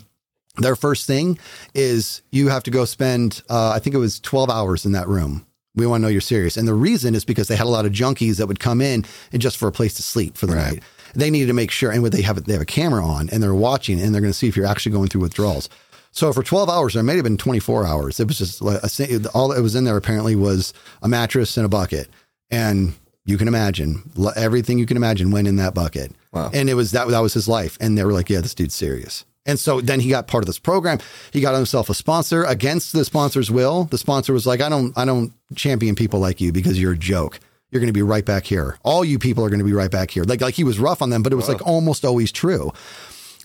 their 0.57 0.75
first 0.75 1.07
thing 1.07 1.39
is 1.73 2.21
you 2.31 2.49
have 2.49 2.63
to 2.63 2.71
go 2.71 2.85
spend 2.85 3.41
uh, 3.49 3.69
I 3.69 3.79
think 3.79 3.95
it 3.95 3.99
was 3.99 4.19
twelve 4.19 4.49
hours 4.49 4.85
in 4.85 4.91
that 4.93 5.07
room. 5.07 5.45
We 5.75 5.87
want 5.87 6.01
to 6.01 6.03
know 6.03 6.09
you're 6.09 6.21
serious, 6.21 6.57
and 6.57 6.67
the 6.67 6.73
reason 6.73 7.15
is 7.15 7.23
because 7.23 7.47
they 7.47 7.55
had 7.55 7.65
a 7.65 7.69
lot 7.69 7.85
of 7.85 7.93
junkies 7.93 8.37
that 8.37 8.47
would 8.47 8.59
come 8.59 8.81
in 8.81 9.05
and 9.31 9.41
just 9.41 9.55
for 9.55 9.69
a 9.69 9.71
place 9.71 9.93
to 9.95 10.03
sleep 10.03 10.35
for 10.35 10.45
the 10.45 10.55
night. 10.55 10.83
They 11.13 11.29
needed 11.29 11.47
to 11.47 11.53
make 11.53 11.71
sure, 11.71 11.91
and 11.91 12.01
what 12.01 12.11
they 12.11 12.21
have 12.21 12.43
they 12.43 12.53
have 12.53 12.61
a 12.61 12.65
camera 12.65 13.05
on, 13.05 13.29
and 13.29 13.41
they're 13.41 13.53
watching, 13.53 14.01
and 14.01 14.13
they're 14.13 14.21
going 14.21 14.33
to 14.33 14.37
see 14.37 14.47
if 14.47 14.57
you're 14.57 14.65
actually 14.65 14.91
going 14.91 15.07
through 15.07 15.21
withdrawals. 15.21 15.69
So 16.11 16.31
for 16.33 16.43
12 16.43 16.69
hours, 16.69 16.95
or 16.95 16.99
it 16.99 17.03
may 17.03 17.15
have 17.15 17.23
been 17.23 17.37
24 17.37 17.85
hours. 17.85 18.19
It 18.19 18.27
was 18.27 18.37
just 18.37 18.61
a, 18.61 19.29
all 19.33 19.47
that 19.49 19.61
was 19.61 19.75
in 19.75 19.85
there 19.85 19.95
apparently 19.95 20.35
was 20.35 20.73
a 21.01 21.07
mattress 21.07 21.55
and 21.57 21.65
a 21.65 21.69
bucket. 21.69 22.09
And 22.49 22.93
you 23.23 23.37
can 23.37 23.47
imagine 23.47 24.03
everything 24.35 24.77
you 24.77 24.85
can 24.85 24.97
imagine 24.97 25.31
went 25.31 25.47
in 25.47 25.55
that 25.55 25.73
bucket. 25.73 26.11
Wow. 26.33 26.51
And 26.53 26.69
it 26.69 26.73
was 26.73 26.91
that, 26.91 27.07
that 27.07 27.19
was 27.19 27.33
his 27.33 27.47
life. 27.47 27.77
And 27.79 27.97
they 27.97 28.03
were 28.03 28.11
like, 28.11 28.29
yeah, 28.29 28.41
this 28.41 28.53
dude's 28.53 28.75
serious. 28.75 29.25
And 29.45 29.59
so 29.59 29.81
then 29.81 29.99
he 29.99 30.09
got 30.09 30.27
part 30.27 30.43
of 30.43 30.47
this 30.47 30.59
program. 30.59 30.99
He 31.33 31.41
got 31.41 31.55
himself 31.55 31.89
a 31.89 31.93
sponsor 31.93 32.43
against 32.43 32.93
the 32.93 33.03
sponsor's 33.03 33.49
will. 33.49 33.85
The 33.85 33.97
sponsor 33.97 34.33
was 34.33 34.45
like, 34.45 34.61
I 34.61 34.69
don't, 34.69 34.95
I 34.97 35.05
don't 35.05 35.33
champion 35.55 35.95
people 35.95 36.19
like 36.19 36.39
you 36.39 36.51
because 36.51 36.79
you're 36.79 36.93
a 36.93 36.97
joke. 36.97 37.39
You're 37.71 37.79
going 37.79 37.87
to 37.87 37.93
be 37.93 38.03
right 38.03 38.25
back 38.25 38.45
here. 38.45 38.77
All 38.83 39.03
you 39.03 39.17
people 39.17 39.43
are 39.43 39.49
going 39.49 39.59
to 39.59 39.65
be 39.65 39.73
right 39.73 39.89
back 39.89 40.11
here. 40.11 40.23
Like, 40.23 40.41
like 40.41 40.53
he 40.53 40.63
was 40.63 40.77
rough 40.77 41.01
on 41.01 41.09
them, 41.09 41.23
but 41.23 41.33
it 41.33 41.37
was 41.37 41.47
like 41.47 41.65
almost 41.65 42.05
always 42.05 42.31
true. 42.31 42.71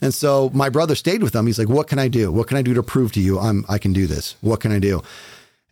And 0.02 0.12
so 0.12 0.50
my 0.52 0.68
brother 0.68 0.94
stayed 0.94 1.22
with 1.22 1.35
him. 1.35 1.46
He's 1.46 1.59
like, 1.59 1.68
"What 1.68 1.88
can 1.88 1.98
I 1.98 2.09
do? 2.09 2.30
What 2.30 2.48
can 2.48 2.56
I 2.56 2.62
do 2.62 2.74
to 2.74 2.82
prove 2.82 3.12
to 3.12 3.20
you 3.20 3.38
I'm 3.38 3.64
I 3.68 3.78
can 3.78 3.92
do 3.92 4.06
this? 4.06 4.37
What 4.40 4.61
can 4.61 4.72
I 4.72 4.78
do?" 4.78 5.02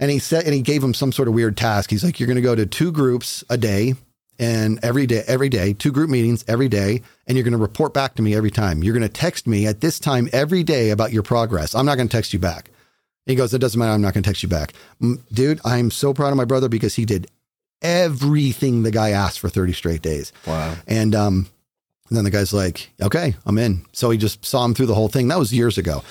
And 0.01 0.11
he 0.11 0.19
said, 0.19 0.45
and 0.45 0.55
he 0.55 0.61
gave 0.61 0.83
him 0.83 0.95
some 0.95 1.13
sort 1.13 1.29
of 1.29 1.35
weird 1.35 1.57
task. 1.57 1.91
He's 1.91 2.03
like, 2.03 2.19
"You're 2.19 2.27
going 2.27 2.37
to 2.37 2.43
go 2.43 2.55
to 2.55 2.65
two 2.65 2.91
groups 2.91 3.45
a 3.51 3.59
day, 3.59 3.95
and 4.39 4.79
every 4.83 5.07
day, 5.07 5.23
every 5.27 5.49
day, 5.49 5.73
two 5.73 5.93
group 5.93 6.11
meetings 6.11 6.45
every 6.49 6.69
day, 6.69 7.03
and 7.27 7.37
you're 7.37 7.45
going 7.45 7.53
to 7.53 7.59
report 7.59 7.95
back 7.95 8.15
to 8.17 8.23
me 8.23 8.35
every 8.35 8.51
time. 8.51 8.83
You're 8.83 8.95
going 8.95 9.09
to 9.09 9.09
text 9.09 9.47
me 9.47 9.67
at 9.67 9.81
this 9.81 9.99
time 9.99 10.29
every 10.33 10.63
day 10.63 10.91
about 10.91 11.13
your 11.13 11.23
progress. 11.23 11.75
I'm 11.75 11.87
not 11.87 11.97
going 11.97 12.09
to 12.09 12.17
text 12.17 12.33
you 12.33 12.39
back." 12.39 12.71
He 13.27 13.35
goes, 13.35 13.55
"It 13.55 13.61
doesn't 13.61 13.79
matter. 13.79 13.93
I'm 13.93 14.03
not 14.03 14.15
going 14.15 14.23
to 14.23 14.29
text 14.29 14.43
you 14.43 14.49
back, 14.49 14.73
dude. 15.33 15.61
I'm 15.65 15.91
so 15.91 16.13
proud 16.15 16.31
of 16.31 16.37
my 16.37 16.45
brother 16.45 16.69
because 16.69 16.95
he 16.95 17.05
did 17.05 17.27
everything 17.83 18.83
the 18.83 18.91
guy 18.91 19.11
asked 19.11 19.39
for 19.39 19.49
30 19.49 19.73
straight 19.73 20.03
days." 20.03 20.33
Wow. 20.47 20.75
And 20.87 21.15
um, 21.15 21.49
then 22.11 22.25
the 22.25 22.31
guy's 22.31 22.53
like, 22.53 22.93
okay, 23.01 23.35
I'm 23.47 23.59
in. 23.59 23.85
So 23.93 24.11
he 24.11 24.19
just 24.19 24.45
saw 24.45 24.65
him 24.65 24.75
through 24.75 24.87
the 24.87 24.95
whole 24.95 25.09
thing. 25.09 25.29
That 25.29 25.39
was 25.39 25.53
years 25.53 25.79
ago. 25.79 26.03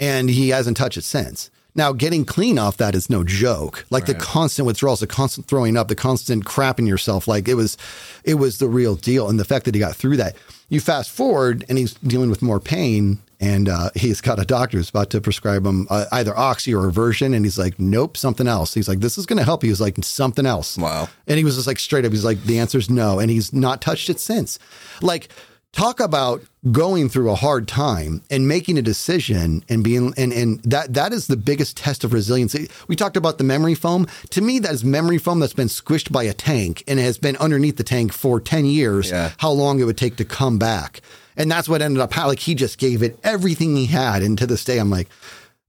And 0.00 0.30
he 0.30 0.48
hasn't 0.48 0.76
touched 0.76 0.96
it 0.96 1.02
since. 1.02 1.50
Now, 1.74 1.92
getting 1.92 2.24
clean 2.26 2.58
off 2.58 2.76
that 2.76 2.94
is 2.94 3.08
no 3.08 3.24
joke. 3.24 3.86
Like 3.88 4.04
the 4.04 4.14
constant 4.14 4.66
withdrawals, 4.66 5.00
the 5.00 5.06
constant 5.06 5.46
throwing 5.46 5.76
up, 5.76 5.88
the 5.88 5.94
constant 5.94 6.44
crapping 6.44 6.86
yourself. 6.86 7.26
Like 7.26 7.48
it 7.48 7.54
was, 7.54 7.78
it 8.24 8.34
was 8.34 8.58
the 8.58 8.68
real 8.68 8.94
deal. 8.94 9.28
And 9.28 9.40
the 9.40 9.44
fact 9.44 9.64
that 9.64 9.74
he 9.74 9.78
got 9.78 9.96
through 9.96 10.18
that, 10.18 10.36
you 10.68 10.80
fast 10.80 11.10
forward 11.10 11.64
and 11.68 11.78
he's 11.78 11.94
dealing 11.94 12.28
with 12.28 12.42
more 12.42 12.60
pain. 12.60 13.20
And 13.40 13.70
uh, 13.70 13.90
he's 13.94 14.20
got 14.20 14.38
a 14.38 14.44
doctor 14.44 14.76
who's 14.76 14.90
about 14.90 15.08
to 15.10 15.20
prescribe 15.22 15.64
him 15.64 15.86
uh, 15.88 16.04
either 16.12 16.36
oxy 16.36 16.74
or 16.74 16.86
aversion. 16.86 17.32
And 17.32 17.44
he's 17.44 17.58
like, 17.58 17.80
nope, 17.80 18.18
something 18.18 18.46
else. 18.46 18.74
He's 18.74 18.88
like, 18.88 19.00
this 19.00 19.16
is 19.16 19.24
going 19.24 19.38
to 19.38 19.44
help 19.44 19.64
you. 19.64 19.70
He's 19.70 19.80
like, 19.80 19.96
something 20.04 20.44
else. 20.44 20.76
Wow. 20.76 21.08
And 21.26 21.38
he 21.38 21.44
was 21.44 21.54
just 21.56 21.66
like 21.66 21.78
straight 21.78 22.04
up. 22.04 22.12
He's 22.12 22.24
like, 22.24 22.42
the 22.44 22.58
answer 22.58 22.76
is 22.76 22.90
no. 22.90 23.18
And 23.18 23.30
he's 23.30 23.50
not 23.52 23.80
touched 23.80 24.10
it 24.10 24.20
since. 24.20 24.58
Like, 25.00 25.30
talk 25.72 26.00
about 26.00 26.42
going 26.70 27.08
through 27.08 27.30
a 27.30 27.34
hard 27.34 27.66
time 27.66 28.22
and 28.30 28.46
making 28.46 28.78
a 28.78 28.82
decision 28.82 29.64
and 29.68 29.82
being 29.82 30.12
and 30.16 30.32
and 30.32 30.62
that 30.62 30.92
that 30.94 31.12
is 31.12 31.26
the 31.26 31.36
biggest 31.36 31.76
test 31.76 32.04
of 32.04 32.12
resiliency. 32.12 32.68
We 32.88 32.94
talked 32.96 33.16
about 33.16 33.38
the 33.38 33.44
memory 33.44 33.74
foam. 33.74 34.06
To 34.30 34.40
me, 34.42 34.58
that 34.60 34.72
is 34.72 34.84
memory 34.84 35.18
foam 35.18 35.40
that's 35.40 35.54
been 35.54 35.68
squished 35.68 36.12
by 36.12 36.24
a 36.24 36.34
tank 36.34 36.84
and 36.86 37.00
has 37.00 37.18
been 37.18 37.36
underneath 37.38 37.78
the 37.78 37.84
tank 37.84 38.12
for 38.12 38.38
10 38.40 38.66
years, 38.66 39.10
Yeah. 39.10 39.32
how 39.38 39.50
long 39.50 39.80
it 39.80 39.84
would 39.84 39.96
take 39.96 40.16
to 40.16 40.24
come 40.24 40.58
back. 40.58 41.00
And 41.36 41.50
that's 41.50 41.68
what 41.68 41.80
ended 41.80 42.00
up 42.00 42.12
how 42.12 42.26
like 42.28 42.40
he 42.40 42.54
just 42.54 42.78
gave 42.78 43.02
it 43.02 43.18
everything 43.24 43.74
he 43.74 43.86
had. 43.86 44.22
And 44.22 44.36
to 44.38 44.46
this 44.46 44.64
day, 44.64 44.78
I'm 44.78 44.90
like, 44.90 45.08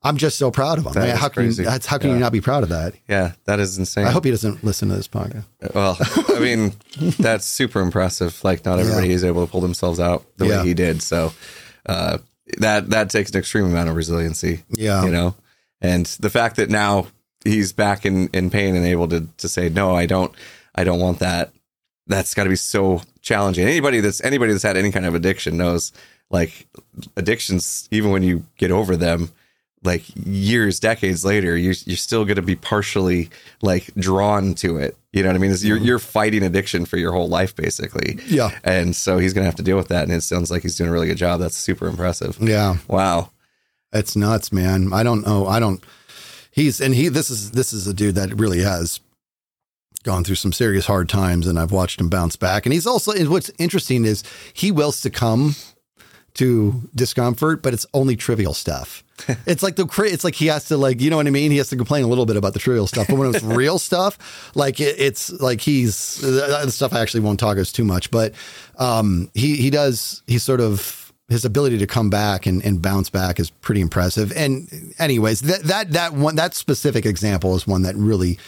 I'm 0.03 0.17
just 0.17 0.37
so 0.37 0.51
proud 0.51 0.79
of 0.79 0.85
him. 0.85 0.93
That 0.93 0.99
Like, 1.01 1.13
is 1.13 1.19
how 1.19 1.29
can 1.29 1.45
you, 1.45 1.51
that's 1.53 1.85
how 1.85 1.97
can 1.97 2.09
you 2.11 2.17
not 2.17 2.31
be 2.33 2.41
proud 2.41 2.63
of 2.63 2.69
that? 2.69 2.93
Yeah, 3.07 3.33
that 3.45 3.59
is 3.59 3.77
insane. 3.77 4.05
I 4.05 4.11
hope 4.11 4.25
he 4.25 4.31
doesn't 4.31 4.63
listen 4.63 4.89
to 4.89 4.95
this 4.95 5.07
podcast. 5.07 5.45
Well, 5.73 5.97
I 6.35 6.39
mean, 6.39 6.73
that's 7.19 7.45
super 7.45 7.79
impressive. 7.79 8.43
Like, 8.43 8.65
not 8.65 8.79
everybody 8.79 9.07
Yeah. 9.09 9.15
is 9.15 9.23
able 9.23 9.45
to 9.45 9.51
pull 9.51 9.61
themselves 9.61 9.99
out 9.99 10.25
the 10.37 10.47
Yeah. 10.47 10.61
way 10.61 10.67
he 10.67 10.73
did. 10.73 11.01
So, 11.01 11.31
uh, 11.85 12.17
that 12.57 12.89
that 12.89 13.09
takes 13.09 13.31
an 13.31 13.37
extreme 13.37 13.65
amount 13.65 13.89
of 13.89 13.95
resiliency. 13.95 14.63
Yeah. 14.69 15.05
you 15.05 15.11
know, 15.11 15.35
and 15.81 16.05
the 16.19 16.29
fact 16.29 16.57
that 16.57 16.69
now 16.69 17.07
he's 17.45 17.71
back 17.71 18.05
in 18.05 18.27
in 18.33 18.49
pain 18.49 18.75
and 18.75 18.85
able 18.85 19.07
to 19.07 19.27
to 19.37 19.47
say 19.47 19.69
no, 19.69 19.95
I 19.95 20.05
don't, 20.05 20.33
I 20.75 20.83
don't 20.83 20.99
want 20.99 21.19
that. 21.19 21.51
That's 22.07 22.33
got 22.33 22.43
to 22.43 22.49
be 22.49 22.57
so 22.57 23.01
challenging. 23.21 23.65
Anybody 23.65 24.01
that's 24.01 24.21
anybody 24.21 24.51
that's 24.51 24.63
had 24.63 24.75
any 24.75 24.91
kind 24.91 25.05
of 25.05 25.15
addiction 25.15 25.55
knows, 25.55 25.93
like, 26.29 26.67
addictions. 27.15 27.87
Even 27.91 28.11
when 28.11 28.23
you 28.23 28.43
get 28.57 28.69
over 28.71 28.97
them. 28.97 29.31
Like 29.83 30.03
years, 30.15 30.79
decades 30.79 31.25
later, 31.25 31.57
you're 31.57 31.75
you're 31.85 31.97
still 31.97 32.23
going 32.25 32.37
to 32.37 32.41
be 32.41 32.55
partially 32.55 33.29
like 33.61 33.93
drawn 33.95 34.53
to 34.55 34.77
it. 34.77 34.97
You 35.11 35.23
know 35.23 35.29
what 35.29 35.35
I 35.35 35.39
mean? 35.39 35.51
It's, 35.51 35.63
you're 35.63 35.77
mm-hmm. 35.77 35.85
you're 35.85 35.99
fighting 35.99 36.43
addiction 36.43 36.85
for 36.85 36.97
your 36.97 37.11
whole 37.11 37.27
life, 37.27 37.55
basically. 37.55 38.19
Yeah. 38.27 38.57
And 38.63 38.95
so 38.95 39.17
he's 39.17 39.33
going 39.33 39.43
to 39.43 39.47
have 39.47 39.55
to 39.55 39.63
deal 39.63 39.77
with 39.77 39.89
that. 39.89 40.03
And 40.03 40.13
it 40.13 40.21
sounds 40.21 40.49
like 40.49 40.63
he's 40.63 40.75
doing 40.75 40.89
a 40.89 40.93
really 40.93 41.07
good 41.07 41.17
job. 41.17 41.39
That's 41.39 41.55
super 41.55 41.87
impressive. 41.87 42.37
Yeah. 42.39 42.77
Wow. 42.87 43.29
It's 43.93 44.15
nuts, 44.15 44.51
man. 44.51 44.91
I 44.91 45.03
don't 45.03 45.25
know. 45.25 45.47
I 45.47 45.59
don't. 45.59 45.83
He's 46.49 46.81
and 46.81 46.95
he. 46.95 47.09
This 47.09 47.29
is 47.29 47.51
this 47.51 47.73
is 47.73 47.87
a 47.87 47.93
dude 47.93 48.15
that 48.15 48.39
really 48.39 48.61
has 48.61 48.99
gone 50.03 50.23
through 50.23 50.35
some 50.35 50.51
serious 50.51 50.87
hard 50.87 51.09
times, 51.09 51.47
and 51.47 51.59
I've 51.59 51.71
watched 51.71 52.01
him 52.01 52.09
bounce 52.09 52.35
back. 52.35 52.65
And 52.65 52.73
he's 52.73 52.87
also. 52.87 53.11
and 53.11 53.29
What's 53.29 53.51
interesting 53.59 54.05
is 54.05 54.23
he 54.53 54.71
will 54.71 54.91
succumb 54.91 55.55
to 56.35 56.89
discomfort, 56.95 57.61
but 57.61 57.73
it's 57.73 57.85
only 57.93 58.15
trivial 58.15 58.53
stuff. 58.53 59.03
It's 59.45 59.63
like 59.63 59.75
the 59.75 59.87
it's 60.05 60.23
like 60.23 60.35
he 60.35 60.47
has 60.47 60.65
to 60.65 60.75
like 60.75 60.99
you 60.99 61.09
know 61.09 61.17
what 61.17 61.27
I 61.27 61.29
mean. 61.29 61.51
He 61.51 61.57
has 61.57 61.69
to 61.69 61.77
complain 61.77 62.03
a 62.03 62.07
little 62.07 62.25
bit 62.25 62.35
about 62.35 62.53
the 62.53 62.59
trivial 62.59 62.87
stuff, 62.87 63.07
but 63.07 63.17
when 63.17 63.33
it's 63.33 63.43
real 63.61 63.79
stuff, 63.79 64.51
like 64.55 64.79
it, 64.79 64.95
it's 64.99 65.29
like 65.29 65.61
he's 65.61 66.17
the 66.17 66.69
stuff 66.71 66.93
I 66.93 66.99
actually 66.99 67.21
won't 67.21 67.39
talk 67.39 67.57
as 67.57 67.71
too 67.71 67.85
much, 67.85 68.11
but 68.11 68.33
um, 68.77 69.29
he 69.33 69.55
he 69.55 69.69
does 69.69 70.23
he 70.27 70.39
sort 70.39 70.59
of 70.59 71.13
his 71.29 71.45
ability 71.45 71.77
to 71.77 71.87
come 71.87 72.09
back 72.09 72.45
and, 72.45 72.63
and 72.65 72.81
bounce 72.81 73.09
back 73.09 73.39
is 73.39 73.49
pretty 73.49 73.81
impressive. 73.81 74.33
And 74.33 74.93
anyways, 74.99 75.41
that 75.41 75.63
that 75.63 75.91
that 75.91 76.13
one 76.13 76.35
that 76.35 76.53
specific 76.53 77.05
example 77.05 77.55
is 77.55 77.65
one 77.67 77.83
that 77.83 77.95
really 77.95 78.39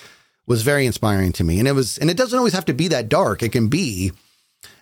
was 0.48 0.62
very 0.62 0.86
inspiring 0.86 1.32
to 1.34 1.44
me. 1.44 1.60
And 1.60 1.68
it 1.68 1.74
was, 1.74 1.98
and 1.98 2.10
it 2.10 2.18
doesn't 2.18 2.38
always 2.38 2.54
have 2.54 2.66
to 2.66 2.74
be 2.74 2.88
that 2.90 3.10
dark. 3.10 3.42
It 3.42 3.52
can 3.52 3.68
be 3.68 4.12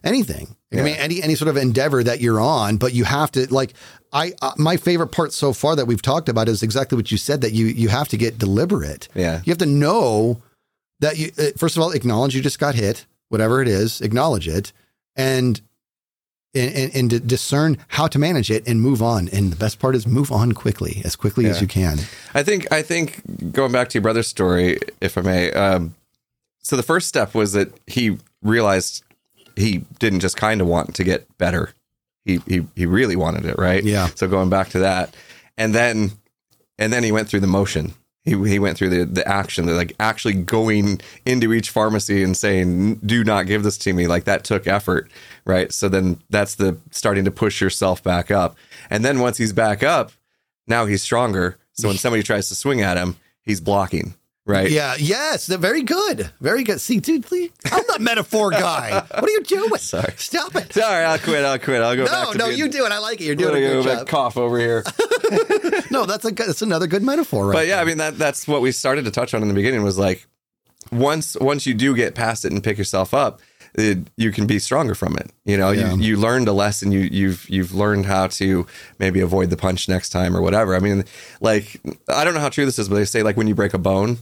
anything. 0.04 0.56
I 0.72 0.82
mean, 0.82 0.96
any 0.96 1.22
any 1.22 1.36
sort 1.36 1.50
of 1.50 1.58
endeavor 1.58 2.04
that 2.04 2.20
you're 2.20 2.40
on, 2.40 2.78
but 2.78 2.94
you 2.94 3.04
have 3.04 3.32
to 3.34 3.52
like. 3.54 3.74
I 4.12 4.34
uh, 4.42 4.54
my 4.58 4.78
favorite 4.78 5.08
part 5.08 5.34
so 5.34 5.54
far 5.54 5.76
that 5.76 5.86
we've 5.86 6.02
talked 6.02 6.30
about 6.30 6.50
is 6.50 6.64
exactly 6.64 6.96
what 6.96 7.12
you 7.12 7.18
said 7.18 7.42
that 7.42 7.54
you 7.54 7.68
you 7.68 7.90
have 7.90 8.08
to 8.10 8.18
get 8.18 8.38
deliberate. 8.38 9.08
Yeah. 9.14 9.42
you 9.44 9.52
have 9.52 9.60
to 9.60 9.66
know 9.66 10.42
that 11.00 11.18
you 11.18 11.32
uh, 11.38 11.52
first 11.58 11.78
of 11.78 11.84
all 11.84 11.92
acknowledge 11.92 12.36
you 12.36 12.42
just 12.42 12.60
got 12.60 12.76
hit, 12.76 13.06
whatever 13.30 13.62
it 13.62 13.68
is, 13.68 14.02
acknowledge 14.02 14.48
it, 14.48 14.74
and 15.16 15.62
and, 16.56 16.96
and, 16.96 17.10
to 17.10 17.20
discern 17.20 17.78
how 17.88 18.06
to 18.08 18.20
manage 18.20 18.52
it 18.52 18.68
and 18.68 18.80
move 18.80 19.02
on. 19.02 19.28
And 19.30 19.52
the 19.52 19.56
best 19.56 19.80
part 19.80 19.96
is 19.96 20.06
move 20.06 20.32
on 20.32 20.52
quickly, 20.52 21.02
as 21.04 21.16
quickly 21.16 21.48
as 21.48 21.62
you 21.62 21.68
can. 21.68 21.98
I 22.36 22.44
think 22.44 22.72
I 22.72 22.84
think 22.84 23.52
going 23.52 23.72
back 23.72 23.90
to 23.90 23.96
your 23.96 24.04
brother's 24.04 24.28
story, 24.28 24.80
if 25.02 25.18
I 25.18 25.22
may. 25.22 25.52
Um, 25.52 25.96
so 26.60 26.76
the 26.76 26.84
first 26.84 27.08
step 27.08 27.34
was 27.34 27.54
that 27.54 27.74
he 27.88 28.18
realized 28.44 29.04
he 29.56 29.86
didn't 30.00 30.20
just 30.20 30.38
kind 30.38 30.62
of 30.62 30.68
want 30.68 30.96
to 30.96 31.04
get 31.04 31.38
better. 31.38 31.74
He 32.26 32.40
he 32.48 32.66
he 32.76 32.86
really 32.86 33.16
wanted 33.16 33.46
it, 33.46 33.58
right? 33.58 33.84
Yeah. 33.84 34.08
So 34.16 34.28
going 34.28 34.50
back 34.50 34.70
to 34.70 34.80
that, 34.80 35.16
and 35.58 35.74
then 35.76 36.12
and 36.80 36.92
then 36.92 37.04
he 37.04 37.12
went 37.12 37.28
through 37.28 37.42
the 37.42 37.48
motion. 37.48 37.94
He 38.24 38.32
he 38.48 38.60
went 38.60 38.78
through 38.78 38.90
the 38.90 39.06
the 39.06 39.28
action, 39.28 39.66
the, 39.66 39.74
like 39.74 39.94
actually 40.00 40.36
going 40.36 41.02
into 41.26 41.52
each 41.54 41.70
pharmacy 41.70 42.24
and 42.24 42.36
saying, 42.38 42.96
"Do 43.06 43.24
not 43.24 43.48
give 43.48 43.64
this 43.64 43.78
to 43.80 43.94
me." 43.94 44.08
Like 44.08 44.24
that 44.24 44.46
took 44.46 44.68
effort, 44.68 45.12
right? 45.46 45.72
So 45.74 45.90
then 45.90 46.20
that's 46.30 46.56
the 46.56 46.78
starting 46.92 47.26
to 47.26 47.32
push 47.32 47.60
yourself 47.60 48.02
back 48.02 48.32
up, 48.32 48.56
and 48.90 49.04
then 49.04 49.20
once 49.20 49.38
he's 49.38 49.52
back 49.52 49.84
up, 49.84 50.14
now 50.68 50.86
he's 50.86 51.02
stronger. 51.02 51.58
So 51.74 51.90
when 51.90 51.98
somebody 52.04 52.24
tries 52.24 52.48
to 52.48 52.56
swing 52.56 52.82
at 52.82 52.98
him, 52.98 53.18
he's 53.42 53.60
blocking, 53.60 54.16
right? 54.46 54.70
Yeah, 54.70 54.96
yes, 54.98 55.48
they're 55.48 55.58
very 55.58 55.84
good, 55.84 56.30
very 56.42 56.64
good. 56.64 56.80
See, 56.82 57.00
dude, 57.00 57.26
please, 57.26 57.52
I'm 57.72 57.84
the 57.88 58.00
metaphor 58.00 58.52
guy. 58.52 58.94
What 58.94 59.24
are 59.24 59.30
you 59.30 59.44
doing? 59.44 59.78
Sorry. 59.78 60.14
stop 60.18 60.56
it. 60.56 60.74
Sorry, 60.74 61.06
I'll 61.06 61.20
quit. 61.20 61.44
I'll 61.46 61.60
quit. 61.60 61.82
I'll 61.82 61.96
go 61.96 62.06
back 62.06 62.26
No, 62.28 62.32
to 62.34 62.38
no, 62.38 62.46
being- 62.48 62.58
you 62.60 62.68
do 62.70 62.86
it. 62.86 62.92
I 62.92 63.00
like 63.00 63.22
it. 63.22 63.26
You're 63.26 63.36
doing 63.36 63.56
a 63.56 63.60
good 63.60 63.84
job. 63.84 64.08
cough 64.08 64.38
over 64.38 64.60
here. 64.60 64.84
No, 65.92 66.06
that's 66.06 66.26
a 66.26 66.32
good, 66.32 66.48
that's 66.48 66.62
another 66.64 66.88
good 66.88 67.04
metaphor, 67.04 67.48
right? 67.48 67.54
But 67.54 67.68
yeah, 67.68 67.80
I 67.80 67.86
mean 67.86 67.98
that 67.98 68.18
that's 68.18 68.48
what 68.48 68.62
we 68.62 68.72
started 68.72 69.06
to 69.06 69.12
touch 69.12 69.34
on 69.36 69.42
in 69.44 69.48
the 69.48 69.54
beginning 69.54 69.84
was 69.84 69.98
like 69.98 70.26
once 70.92 71.36
once 71.40 71.66
you 71.66 71.74
do 71.74 71.96
get 71.96 72.16
past 72.16 72.46
it 72.46 72.52
and 72.52 72.64
pick 72.64 72.78
yourself 72.78 73.14
up, 73.14 73.42
it, 73.76 74.00
you 74.18 74.32
can 74.32 74.46
be 74.48 74.60
stronger 74.60 74.96
from 74.96 75.16
it. 75.18 75.32
You 75.46 75.58
know, 75.58 75.72
Yeah. 75.72 75.94
you 75.94 76.02
you 76.02 76.18
learned 76.18 76.48
a 76.48 76.54
lesson. 76.54 76.92
You 76.92 77.02
you've 77.02 77.48
you've 77.50 77.74
learned 77.74 78.06
how 78.06 78.28
to 78.28 78.66
maybe 79.00 79.20
avoid 79.22 79.50
the 79.50 79.58
punch 79.58 79.88
next 79.88 80.10
time 80.10 80.36
or 80.36 80.42
whatever. 80.42 80.76
I 80.76 80.80
mean, 80.80 81.06
like 81.42 81.80
I 82.08 82.24
don't 82.24 82.34
know 82.34 82.40
how 82.40 82.50
true 82.50 82.66
this 82.66 82.80
is, 82.80 82.90
but 82.90 82.96
they 82.96 83.06
say 83.06 83.24
like 83.24 83.38
when 83.38 83.48
you 83.48 83.56
break 83.56 83.74
a 83.74 83.80
bone 83.80 84.18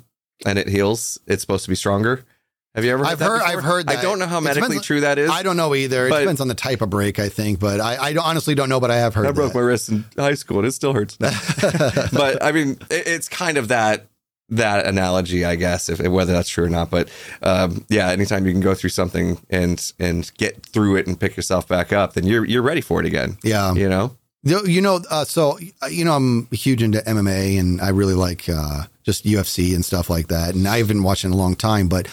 and 0.46 0.58
it 0.60 0.68
heals, 0.68 1.20
it's 1.28 1.42
supposed 1.42 1.64
to 1.66 1.70
be 1.70 1.76
stronger. 1.76 2.26
Have 2.74 2.86
you 2.86 2.92
ever? 2.92 3.04
Heard 3.04 3.12
I've 3.12 3.20
that 3.20 3.26
heard, 3.26 3.39
before? 3.39 3.52
I've 3.58 3.64
heard 3.64 3.88
that. 3.88 3.98
I 3.98 4.02
don't 4.02 4.18
know 4.20 4.28
how 4.28 4.38
It 4.38 4.42
medically 4.42 4.70
depends 4.70 4.86
true 4.88 5.02
that 5.02 5.20
is. 5.20 5.30
I 5.30 5.44
don't 5.44 5.58
know 5.58 5.76
either. 5.76 6.08
It 6.08 6.18
depends 6.18 6.39
on 6.39 6.48
the 6.48 6.56
type 6.56 6.82
of 6.82 6.89
break, 6.89 7.20
I 7.20 7.28
think. 7.28 7.60
But 7.60 7.82
I, 7.82 7.96
I 7.96 8.16
honestly 8.16 8.56
don't 8.56 8.70
know. 8.70 8.80
But 8.80 8.92
I 8.92 8.98
have 8.98 9.14
heard. 9.14 9.28
I 9.28 9.32
broke 9.34 9.52
that. 9.52 9.60
my 9.60 9.66
wrist 9.66 9.89
in 9.89 10.06
high 10.18 10.36
school 10.36 10.60
and 10.60 10.68
it 10.68 10.72
still 10.72 10.94
hurts 10.94 11.20
now. 11.20 11.32
but 12.14 12.42
I 12.42 12.54
mean, 12.54 12.78
it, 12.89 13.08
it's 13.08 13.28
kind 13.28 13.58
of 13.58 13.68
that 13.70 14.08
that 14.52 14.86
analogy, 14.86 15.44
I 15.44 15.56
guess, 15.56 15.89
if 15.89 16.00
whether 16.00 16.32
that's 16.32 16.48
true 16.48 16.66
or 16.66 16.70
not. 16.70 16.89
But 16.89 17.10
um, 17.42 17.86
yeah, 17.89 18.10
anytime 18.10 18.46
you 18.46 18.54
can 18.54 18.62
go 18.62 18.74
through 18.74 18.92
something 18.92 19.39
and 19.50 19.92
and 20.00 20.32
get 20.38 20.66
through 20.66 20.96
it 20.96 21.08
and 21.08 21.20
pick 21.20 21.36
yourself 21.36 21.68
back 21.68 21.92
up, 21.92 22.14
then 22.14 22.26
you're 22.26 22.46
you're 22.46 22.62
ready 22.62 22.82
for 22.82 23.02
it 23.02 23.06
again. 23.06 23.38
Yeah. 23.44 23.74
You 23.74 23.89
know, 23.89 24.16
You 24.44 24.66
you 24.66 24.82
know, 24.82 25.02
uh, 25.10 25.26
so 25.26 25.60
uh, 25.84 25.88
you 25.88 26.06
know, 26.06 26.14
I'm 26.14 26.48
huge 26.52 26.82
into 26.82 27.00
MMA, 27.00 27.60
and 27.60 27.82
I 27.82 27.89
really 27.89 28.14
like 28.14 28.48
uh, 28.48 28.84
just 29.04 29.26
UFC 29.26 29.74
and 29.76 29.84
stuff 29.84 30.10
like 30.10 30.28
that. 30.28 30.56
And 30.56 30.68
I 30.68 30.78
have 30.78 30.88
been 30.88 31.04
watching 31.04 31.32
a 31.32 31.36
long 31.36 31.56
time, 31.56 31.88
but 31.88 32.08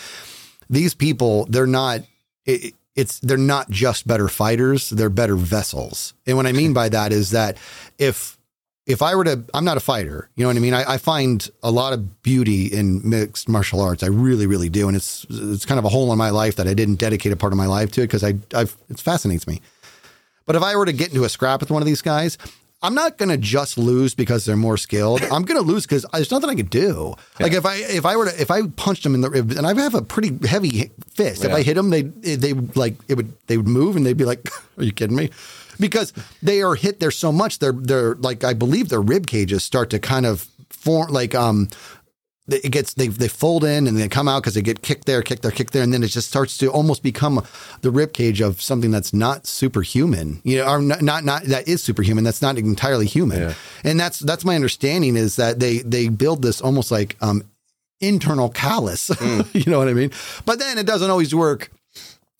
these 0.70 0.94
people, 0.94 1.46
they're 1.46 1.66
not. 1.66 2.00
It, 2.44 2.74
it's 2.94 3.20
they're 3.20 3.36
not 3.36 3.70
just 3.70 4.06
better 4.06 4.28
fighters; 4.28 4.90
they're 4.90 5.08
better 5.10 5.36
vessels. 5.36 6.14
And 6.26 6.36
what 6.36 6.46
I 6.46 6.52
mean 6.52 6.72
by 6.72 6.88
that 6.88 7.12
is 7.12 7.30
that 7.30 7.56
if 7.98 8.38
if 8.88 9.02
I 9.02 9.14
were 9.14 9.24
to, 9.24 9.44
I'm 9.52 9.66
not 9.66 9.76
a 9.76 9.80
fighter. 9.80 10.30
You 10.34 10.44
know 10.44 10.48
what 10.48 10.56
I 10.56 10.60
mean? 10.60 10.72
I, 10.72 10.94
I 10.94 10.96
find 10.96 11.48
a 11.62 11.70
lot 11.70 11.92
of 11.92 12.22
beauty 12.22 12.66
in 12.66 13.06
mixed 13.08 13.46
martial 13.46 13.82
arts. 13.82 14.02
I 14.02 14.06
really, 14.06 14.46
really 14.46 14.70
do, 14.70 14.88
and 14.88 14.96
it's 14.96 15.26
it's 15.28 15.66
kind 15.66 15.78
of 15.78 15.84
a 15.84 15.90
hole 15.90 16.10
in 16.10 16.18
my 16.18 16.30
life 16.30 16.56
that 16.56 16.66
I 16.66 16.74
didn't 16.74 16.96
dedicate 16.96 17.30
a 17.30 17.36
part 17.36 17.52
of 17.52 17.56
my 17.58 17.66
life 17.66 17.92
to 17.92 18.00
it 18.00 18.06
because 18.06 18.24
I 18.24 18.34
I've, 18.54 18.76
it 18.88 18.98
fascinates 18.98 19.46
me. 19.46 19.60
But 20.46 20.56
if 20.56 20.62
I 20.62 20.74
were 20.74 20.86
to 20.86 20.94
get 20.94 21.08
into 21.10 21.24
a 21.24 21.28
scrap 21.28 21.60
with 21.60 21.70
one 21.70 21.82
of 21.82 21.86
these 21.86 22.00
guys, 22.00 22.38
I'm 22.80 22.94
not 22.94 23.18
going 23.18 23.28
to 23.28 23.36
just 23.36 23.76
lose 23.76 24.14
because 24.14 24.44
they're 24.44 24.56
more 24.56 24.76
skilled. 24.76 25.20
I'm 25.22 25.42
going 25.42 25.60
to 25.60 25.66
lose 25.66 25.84
because 25.84 26.06
there's 26.12 26.30
nothing 26.30 26.48
I 26.50 26.54
could 26.54 26.70
do. 26.70 27.14
Like 27.40 27.52
if 27.52 27.66
I 27.66 27.76
if 27.76 28.06
I 28.06 28.16
were 28.16 28.26
to 28.26 28.40
if 28.40 28.50
I 28.52 28.66
punched 28.68 29.02
them 29.02 29.14
in 29.16 29.20
the 29.20 29.30
ribs, 29.30 29.56
and 29.56 29.66
I 29.66 29.74
have 29.74 29.94
a 29.96 30.02
pretty 30.02 30.46
heavy 30.46 30.90
fist. 31.10 31.44
If 31.44 31.52
I 31.52 31.62
hit 31.62 31.74
them, 31.74 31.90
they 31.90 32.02
they 32.02 32.52
like 32.52 32.94
it 33.08 33.16
would 33.16 33.32
they 33.48 33.56
would 33.56 33.66
move 33.66 33.96
and 33.96 34.06
they'd 34.06 34.16
be 34.16 34.24
like, 34.24 34.48
"Are 34.78 34.84
you 34.84 34.92
kidding 34.92 35.16
me?" 35.16 35.30
Because 35.80 36.12
they 36.42 36.62
are 36.62 36.76
hit 36.76 37.00
there 37.00 37.10
so 37.10 37.32
much. 37.32 37.58
They're 37.58 37.72
they're 37.72 38.14
like 38.14 38.44
I 38.44 38.54
believe 38.54 38.90
their 38.90 39.02
rib 39.02 39.26
cages 39.26 39.64
start 39.64 39.90
to 39.90 39.98
kind 39.98 40.26
of 40.26 40.46
form 40.70 41.10
like 41.10 41.34
um 41.34 41.68
it 42.48 42.70
gets 42.70 42.94
they 42.94 43.08
they 43.08 43.28
fold 43.28 43.64
in 43.64 43.86
and 43.86 43.96
they 43.96 44.08
come 44.08 44.28
out 44.28 44.42
because 44.42 44.54
they 44.54 44.62
get 44.62 44.82
kicked 44.82 45.06
there, 45.06 45.22
kicked 45.22 45.42
there, 45.42 45.50
kicked 45.50 45.72
there, 45.72 45.82
and 45.82 45.92
then 45.92 46.02
it 46.02 46.08
just 46.08 46.28
starts 46.28 46.56
to 46.58 46.68
almost 46.68 47.02
become 47.02 47.44
the 47.82 47.90
rib 47.90 48.12
cage 48.12 48.40
of 48.40 48.60
something 48.62 48.90
that's 48.90 49.12
not 49.12 49.46
superhuman. 49.46 50.40
You 50.44 50.58
know, 50.58 50.68
or 50.68 50.80
not 50.80 51.02
not, 51.02 51.24
not 51.24 51.44
that 51.44 51.68
is 51.68 51.82
superhuman. 51.82 52.24
That's 52.24 52.42
not 52.42 52.58
entirely 52.58 53.06
human. 53.06 53.40
Yeah. 53.40 53.54
And 53.84 54.00
that's 54.00 54.18
that's 54.18 54.44
my 54.44 54.54
understanding 54.54 55.16
is 55.16 55.36
that 55.36 55.60
they 55.60 55.78
they 55.78 56.08
build 56.08 56.42
this 56.42 56.60
almost 56.60 56.90
like 56.90 57.16
um 57.20 57.42
internal 58.00 58.48
callus. 58.48 59.10
you 59.52 59.70
know 59.70 59.78
what 59.78 59.88
I 59.88 59.94
mean? 59.94 60.10
But 60.44 60.58
then 60.58 60.78
it 60.78 60.86
doesn't 60.86 61.10
always 61.10 61.34
work 61.34 61.70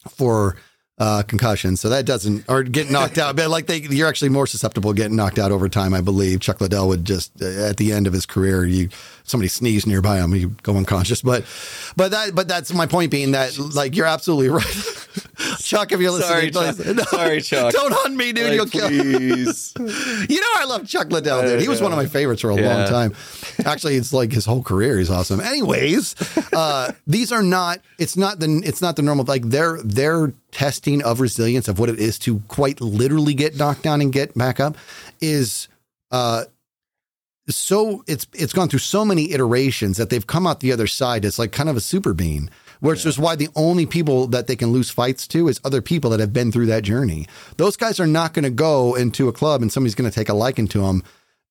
for 0.09 0.55
uh, 0.99 1.23
concussion. 1.23 1.77
So 1.77 1.89
that 1.89 2.05
doesn't, 2.05 2.45
or 2.49 2.63
get 2.63 2.91
knocked 2.91 3.17
out. 3.17 3.35
But 3.35 3.49
like 3.49 3.67
they, 3.67 3.77
you're 3.77 4.07
actually 4.07 4.29
more 4.29 4.45
susceptible 4.45 4.91
to 4.91 4.95
getting 4.97 5.15
knocked 5.15 5.39
out 5.39 5.51
over 5.51 5.69
time, 5.69 5.93
I 5.93 6.01
believe. 6.01 6.41
Chuck 6.41 6.59
Liddell 6.59 6.87
would 6.89 7.05
just, 7.05 7.31
uh, 7.41 7.45
at 7.45 7.77
the 7.77 7.93
end 7.93 8.05
of 8.05 8.13
his 8.13 8.25
career, 8.25 8.65
you, 8.65 8.89
somebody 9.23 9.47
sneezed 9.47 9.87
nearby 9.87 10.17
him, 10.17 10.35
you 10.35 10.49
go 10.63 10.75
unconscious. 10.75 11.21
But, 11.21 11.45
but 11.95 12.11
that, 12.11 12.35
but 12.35 12.47
that's 12.47 12.73
my 12.73 12.85
point 12.85 13.11
being 13.11 13.31
that 13.31 13.57
like, 13.57 13.95
you're 13.95 14.05
absolutely 14.05 14.49
right. 14.49 15.07
Chuck, 15.59 15.91
if 15.91 15.99
you're 15.99 16.19
Sorry, 16.21 16.51
listening, 16.51 16.97
Chuck. 16.97 16.97
no, 16.97 17.03
Sorry, 17.03 17.41
Chuck. 17.41 17.73
Don't 17.73 17.93
hunt 17.93 18.15
me, 18.15 18.31
dude. 18.33 18.45
Like, 18.45 18.53
You'll 18.55 18.65
kill 18.67 18.87
please. 18.89 19.73
you 20.29 20.39
know, 20.41 20.47
I 20.55 20.65
love 20.67 20.87
Chuck 20.87 21.11
Liddell, 21.11 21.41
dude. 21.43 21.61
He 21.61 21.67
was 21.67 21.81
one 21.81 21.91
of 21.91 21.97
my 21.97 22.05
favorites 22.05 22.41
for 22.41 22.49
a 22.49 22.55
long 22.55 22.87
time. 22.87 23.15
Actually, 23.65 23.95
it's 23.95 24.13
like 24.13 24.31
his 24.31 24.45
whole 24.45 24.63
career. 24.63 24.97
He's 24.97 25.09
awesome. 25.09 25.39
Anyways, 25.39 26.15
uh, 26.53 26.91
these 27.07 27.31
are 27.31 27.43
not. 27.43 27.79
It's 27.97 28.17
not 28.17 28.39
the. 28.39 28.61
It's 28.65 28.81
not 28.81 28.95
the 28.95 29.01
normal. 29.01 29.25
Like 29.25 29.43
their 29.43 29.81
their 29.81 30.33
testing 30.51 31.03
of 31.03 31.19
resilience 31.19 31.67
of 31.67 31.79
what 31.79 31.89
it 31.89 31.99
is 31.99 32.17
to 32.19 32.39
quite 32.47 32.81
literally 32.81 33.33
get 33.33 33.57
knocked 33.57 33.83
down 33.83 34.01
and 34.01 34.11
get 34.11 34.37
back 34.37 34.59
up 34.59 34.77
is. 35.21 35.67
Uh, 36.11 36.45
so 37.49 38.03
it's 38.07 38.27
it's 38.33 38.53
gone 38.53 38.69
through 38.69 38.79
so 38.79 39.03
many 39.03 39.31
iterations 39.31 39.97
that 39.97 40.09
they've 40.09 40.27
come 40.27 40.45
out 40.45 40.59
the 40.59 40.71
other 40.71 40.87
side. 40.87 41.25
It's 41.25 41.39
like 41.39 41.51
kind 41.51 41.67
of 41.69 41.75
a 41.75 41.81
super 41.81 42.13
bean, 42.13 42.49
which 42.79 43.05
is 43.05 43.19
why 43.19 43.35
the 43.35 43.49
only 43.55 43.85
people 43.85 44.27
that 44.27 44.47
they 44.47 44.55
can 44.55 44.71
lose 44.71 44.89
fights 44.89 45.27
to 45.27 45.47
is 45.47 45.59
other 45.63 45.81
people 45.81 46.09
that 46.11 46.19
have 46.19 46.33
been 46.33 46.51
through 46.51 46.67
that 46.67 46.83
journey. 46.83 47.27
Those 47.57 47.77
guys 47.77 47.99
are 47.99 48.07
not 48.07 48.33
going 48.33 48.43
to 48.43 48.49
go 48.49 48.95
into 48.95 49.27
a 49.27 49.33
club 49.33 49.61
and 49.61 49.71
somebody's 49.71 49.95
going 49.95 50.09
to 50.09 50.15
take 50.15 50.29
a 50.29 50.33
liking 50.33 50.67
to 50.69 50.81
them 50.81 51.03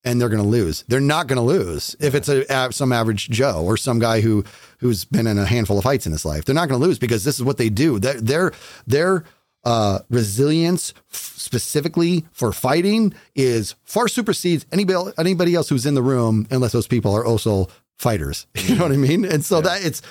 and 0.04 0.20
they're 0.20 0.28
going 0.28 0.42
to 0.42 0.48
lose. 0.48 0.84
They're 0.88 1.00
not 1.00 1.26
going 1.26 1.36
to 1.36 1.42
lose 1.42 1.96
if 2.00 2.14
it's 2.14 2.28
a, 2.28 2.72
some 2.72 2.92
average 2.92 3.28
Joe 3.30 3.64
or 3.64 3.76
some 3.76 3.98
guy 3.98 4.20
who 4.20 4.44
who's 4.78 5.04
been 5.04 5.26
in 5.26 5.38
a 5.38 5.44
handful 5.44 5.76
of 5.78 5.84
fights 5.84 6.06
in 6.06 6.12
his 6.12 6.24
life. 6.24 6.44
They're 6.44 6.54
not 6.54 6.68
going 6.68 6.80
to 6.80 6.86
lose 6.86 6.98
because 6.98 7.24
this 7.24 7.36
is 7.36 7.44
what 7.44 7.58
they 7.58 7.68
do. 7.68 7.98
Their 7.98 8.20
their 8.20 8.52
their 8.86 9.24
uh, 9.64 9.98
resilience 10.08 10.94
f- 11.10 11.34
specifically 11.36 12.24
for 12.32 12.52
fighting 12.52 13.12
is 13.34 13.74
far 13.84 14.08
supersedes 14.08 14.64
anybody 14.72 15.12
anybody 15.18 15.54
else 15.54 15.68
who's 15.68 15.84
in 15.84 15.94
the 15.94 16.02
room 16.02 16.46
unless 16.50 16.72
those 16.72 16.86
people 16.86 17.14
are 17.14 17.24
also 17.24 17.66
fighters. 17.98 18.46
You 18.54 18.74
know 18.76 18.82
what 18.84 18.92
I 18.92 18.96
mean? 18.96 19.24
And 19.24 19.44
so 19.44 19.60
that 19.60 19.84
it's 19.84 20.02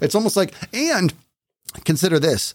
it's 0.00 0.14
almost 0.14 0.36
like 0.36 0.54
and 0.72 1.12
consider 1.84 2.18
this: 2.18 2.54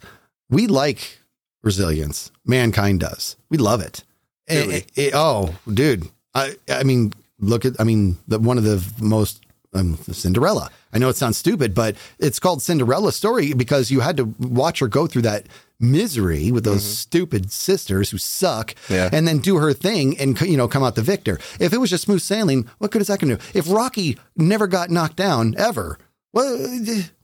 we 0.50 0.68
like 0.68 1.20
resilience. 1.64 2.32
Mankind 2.46 3.00
does. 3.02 3.36
We 3.50 3.58
love 3.58 3.82
it. 3.82 4.04
Really? 4.50 4.76
it- 4.76 4.92
it- 4.96 5.14
oh, 5.16 5.56
dude. 5.72 6.10
I 6.34 6.56
I 6.70 6.84
mean, 6.84 7.14
look 7.40 7.66
at 7.66 7.80
I 7.80 7.84
mean, 7.84 8.18
the, 8.28 8.40
one 8.40 8.58
of 8.58 8.64
the 8.64 8.84
most 9.04 9.44
um, 9.74 9.98
Cinderella. 10.12 10.70
I 10.94 10.98
know 10.98 11.10
it 11.10 11.16
sounds 11.18 11.38
stupid, 11.38 11.74
but 11.74 11.96
it's 12.20 12.40
called 12.40 12.62
Cinderella 12.62 13.12
story 13.12 13.54
because 13.54 13.92
you 13.92 14.02
had 14.02 14.18
to 14.18 14.26
watch 14.40 14.80
her 14.80 14.88
go 14.88 15.08
through 15.08 15.22
that 15.24 15.46
misery 15.82 16.52
with 16.52 16.64
those 16.64 16.84
mm-hmm. 16.84 16.94
stupid 16.94 17.52
sisters 17.52 18.10
who 18.12 18.18
suck 18.18 18.76
Yeah. 18.90 19.10
and 19.12 19.28
then 19.28 19.40
do 19.40 19.58
her 19.58 19.74
thing 19.74 20.18
and 20.20 20.40
you 20.42 20.58
know 20.58 20.68
come 20.68 20.84
out 20.84 20.96
the 20.96 21.02
victor. 21.02 21.40
If 21.60 21.74
it 21.74 21.78
was 21.78 21.90
just 21.90 22.04
smooth 22.04 22.22
sailing, 22.22 22.70
what 22.78 22.92
good 22.92 23.02
is 23.02 23.08
that 23.08 23.20
going 23.20 23.38
to 23.38 23.42
do? 23.44 23.58
If 23.58 23.70
Rocky 23.70 24.18
never 24.36 24.68
got 24.68 24.90
knocked 24.90 25.16
down 25.16 25.56
ever, 25.58 25.98
what 26.32 26.48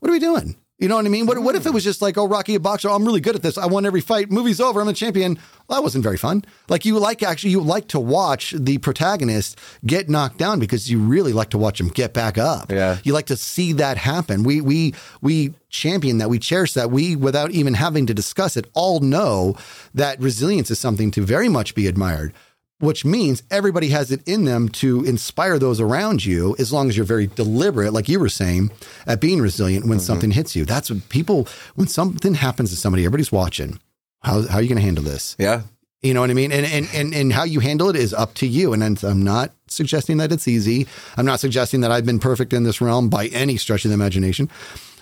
what 0.00 0.08
are 0.08 0.12
we 0.12 0.18
doing? 0.18 0.56
You 0.78 0.86
know 0.86 0.94
what 0.94 1.06
I 1.06 1.08
mean? 1.08 1.26
What, 1.26 1.40
what 1.40 1.56
if 1.56 1.66
it 1.66 1.70
mm. 1.70 1.74
was 1.74 1.82
just 1.82 2.00
like, 2.00 2.16
oh, 2.16 2.28
Rocky 2.28 2.54
a 2.54 2.60
boxer, 2.60 2.88
I'm 2.88 3.04
really 3.04 3.20
good 3.20 3.34
at 3.34 3.42
this. 3.42 3.58
I 3.58 3.66
won 3.66 3.84
every 3.84 4.00
fight. 4.00 4.30
Movie's 4.30 4.60
over. 4.60 4.80
I'm 4.80 4.86
a 4.86 4.92
champion. 4.92 5.36
Well, 5.66 5.80
that 5.80 5.82
wasn't 5.82 6.04
very 6.04 6.16
fun. 6.16 6.44
Like 6.68 6.84
you 6.84 6.98
like 7.00 7.22
actually, 7.22 7.50
you 7.50 7.60
like 7.60 7.88
to 7.88 7.98
watch 7.98 8.54
the 8.56 8.78
protagonist 8.78 9.58
get 9.84 10.08
knocked 10.08 10.38
down 10.38 10.60
because 10.60 10.88
you 10.88 11.00
really 11.00 11.32
like 11.32 11.50
to 11.50 11.58
watch 11.58 11.80
him 11.80 11.88
get 11.88 12.14
back 12.14 12.38
up. 12.38 12.70
Yeah. 12.70 12.98
You 13.02 13.12
like 13.12 13.26
to 13.26 13.36
see 13.36 13.72
that 13.74 13.96
happen. 13.96 14.44
We 14.44 14.60
we 14.60 14.94
we 15.20 15.54
champion 15.68 16.18
that. 16.18 16.30
We 16.30 16.38
cherish 16.38 16.74
that. 16.74 16.90
We, 16.90 17.16
without 17.16 17.50
even 17.50 17.74
having 17.74 18.06
to 18.06 18.14
discuss 18.14 18.56
it, 18.56 18.70
all 18.72 19.00
know 19.00 19.56
that 19.94 20.20
resilience 20.20 20.70
is 20.70 20.78
something 20.78 21.10
to 21.12 21.22
very 21.22 21.48
much 21.48 21.74
be 21.74 21.86
admired 21.86 22.32
which 22.80 23.04
means 23.04 23.42
everybody 23.50 23.88
has 23.88 24.10
it 24.12 24.26
in 24.26 24.44
them 24.44 24.68
to 24.68 25.04
inspire 25.04 25.58
those 25.58 25.80
around 25.80 26.24
you 26.24 26.54
as 26.58 26.72
long 26.72 26.88
as 26.88 26.96
you're 26.96 27.06
very 27.06 27.26
deliberate, 27.26 27.92
like 27.92 28.08
you 28.08 28.20
were 28.20 28.28
saying, 28.28 28.70
at 29.06 29.20
being 29.20 29.40
resilient 29.40 29.86
when 29.86 29.98
mm-hmm. 29.98 30.04
something 30.04 30.30
hits 30.30 30.54
you. 30.54 30.64
That's 30.64 30.90
what 30.90 31.08
people, 31.08 31.48
when 31.74 31.88
something 31.88 32.34
happens 32.34 32.70
to 32.70 32.76
somebody, 32.76 33.04
everybody's 33.04 33.32
watching. 33.32 33.80
How, 34.22 34.42
how 34.46 34.58
are 34.58 34.62
you 34.62 34.68
going 34.68 34.78
to 34.78 34.84
handle 34.84 35.04
this? 35.04 35.36
Yeah. 35.38 35.62
You 36.02 36.14
know 36.14 36.20
what 36.20 36.30
I 36.30 36.34
mean? 36.34 36.52
And, 36.52 36.64
and, 36.64 36.88
and, 36.94 37.12
and 37.12 37.32
how 37.32 37.42
you 37.42 37.58
handle 37.58 37.88
it 37.88 37.96
is 37.96 38.14
up 38.14 38.34
to 38.34 38.46
you. 38.46 38.72
And 38.72 38.84
I'm- 38.84 38.98
I'm 39.02 39.24
not 39.24 39.52
suggesting 39.66 40.18
that 40.18 40.30
it's 40.30 40.46
easy. 40.46 40.86
I'm 41.16 41.26
not 41.26 41.40
suggesting 41.40 41.80
that 41.80 41.90
I've 41.90 42.06
been 42.06 42.20
perfect 42.20 42.52
in 42.52 42.62
this 42.62 42.80
realm 42.80 43.08
by 43.08 43.26
any 43.26 43.56
stretch 43.56 43.84
of 43.84 43.90
the 43.90 43.94
imagination. 43.94 44.48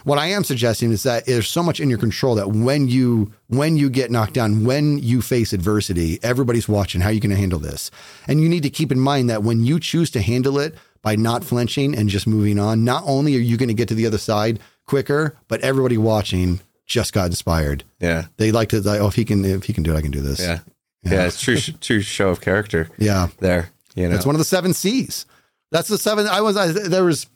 What 0.07 0.19
I 0.19 0.27
am 0.29 0.45
suggesting 0.45 0.93
is 0.93 1.03
that 1.03 1.27
there's 1.27 1.49
so 1.49 1.65
much 1.65 1.81
in 1.81 1.91
your 1.91 1.99
control 1.99 2.37
that 2.37 2.51
when 2.53 2.87
you 2.87 3.33
when 3.49 3.77
you 3.77 3.91
get 3.91 4.09
knocked 4.13 4.35
down, 4.35 4.65
when 4.65 4.99
you 4.99 5.21
face 5.21 5.53
adversity, 5.53 6.21
everybody's 6.23 6.69
watching. 6.69 7.01
How 7.01 7.09
are 7.09 7.13
you 7.13 7.19
going 7.19 7.31
to 7.35 7.37
handle 7.37 7.59
this? 7.59 7.91
And 8.29 8.41
you 8.41 8.49
need 8.49 8.63
to 8.63 8.71
keep 8.71 8.93
in 8.93 9.01
mind 9.01 9.29
that 9.31 9.43
when 9.43 9.65
you 9.65 9.81
choose 9.81 10.11
to 10.13 10.23
handle 10.23 10.61
it 10.61 10.77
by 11.03 11.17
not 11.17 11.43
flinching 11.43 11.97
and 11.97 12.09
just 12.09 12.27
moving 12.29 12.61
on, 12.61 12.85
not 12.85 13.03
only 13.05 13.35
are 13.35 13.41
you 13.41 13.57
going 13.57 13.67
to 13.69 13.75
get 13.75 13.89
to 13.89 13.97
the 13.97 14.07
other 14.07 14.17
side 14.19 14.61
quicker, 14.87 15.37
but 15.49 15.61
everybody 15.63 15.99
watching 15.99 16.61
just 16.87 17.13
got 17.13 17.27
inspired. 17.27 17.83
Yeah. 17.99 18.27
They 18.37 18.53
like 18.53 18.69
to 18.69 18.81
like, 18.81 19.01
oh, 19.01 19.09
if 19.09 19.17
he 19.17 19.25
can 19.25 19.45
if 19.45 19.65
he 19.65 19.73
can 19.73 19.83
do 19.83 19.93
it, 19.93 19.97
I 19.99 20.03
can 20.03 20.13
do 20.13 20.21
this. 20.21 20.39
Yeah. 20.39 20.61
Yeah. 21.03 21.27
it's 21.27 21.41
true, 21.41 21.57
true 21.59 22.01
show 22.01 22.29
of 22.29 22.41
character 22.41 22.89
Yeah. 22.99 23.27
there. 23.41 23.71
You 23.97 24.09
know, 24.09 24.15
It's 24.15 24.25
one 24.27 24.37
of 24.37 24.39
the 24.39 24.45
seven 24.45 24.73
C's. 24.73 25.27
That's 25.73 25.89
the 25.89 25.99
seven. 25.99 26.29
I 26.29 26.43
was, 26.43 26.57
I, 26.57 26.69
there 26.69 27.03
was, 27.03 27.27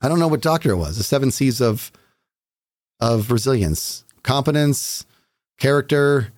I 0.00 0.08
don't 0.08 0.18
know 0.18 0.28
what 0.28 0.42
doctor 0.42 0.70
it 0.70 0.76
was. 0.76 0.96
The 0.96 1.02
seven 1.02 1.30
C's 1.30 1.60
of, 1.60 1.90
of 3.00 3.30
resilience, 3.30 4.04
competence, 4.22 5.06
character, 5.58 6.32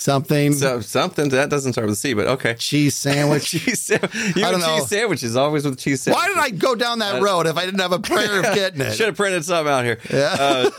something, 0.00 0.54
so, 0.54 0.80
something 0.80 1.28
that 1.28 1.50
doesn't 1.50 1.74
start 1.74 1.86
with 1.86 1.92
a 1.92 1.96
C, 1.96 2.14
but 2.14 2.26
okay. 2.26 2.54
cheese 2.58 2.96
sandwich. 2.96 3.44
cheese 3.50 3.80
sandwich. 3.80 4.14
You 4.14 4.44
I 4.44 4.50
don't 4.50 4.60
know. 4.60 4.78
cheese 4.78 4.88
sandwiches 4.88 5.36
always 5.36 5.64
with 5.64 5.78
cheese 5.78 6.06
Why 6.06 6.28
did 6.28 6.38
I 6.38 6.50
go 6.50 6.74
down 6.74 7.00
that 7.00 7.22
road 7.22 7.46
if 7.46 7.56
I 7.56 7.64
didn't 7.66 7.80
have 7.80 7.92
a 7.92 7.98
prayer 7.98 8.38
of 8.38 8.44
getting 8.54 8.80
it? 8.80 8.94
Should 8.94 9.06
have 9.06 9.16
printed 9.16 9.44
something 9.44 9.72
out 9.72 9.84
here. 9.84 9.98
Yeah. 10.10 10.36
Uh, 10.38 10.70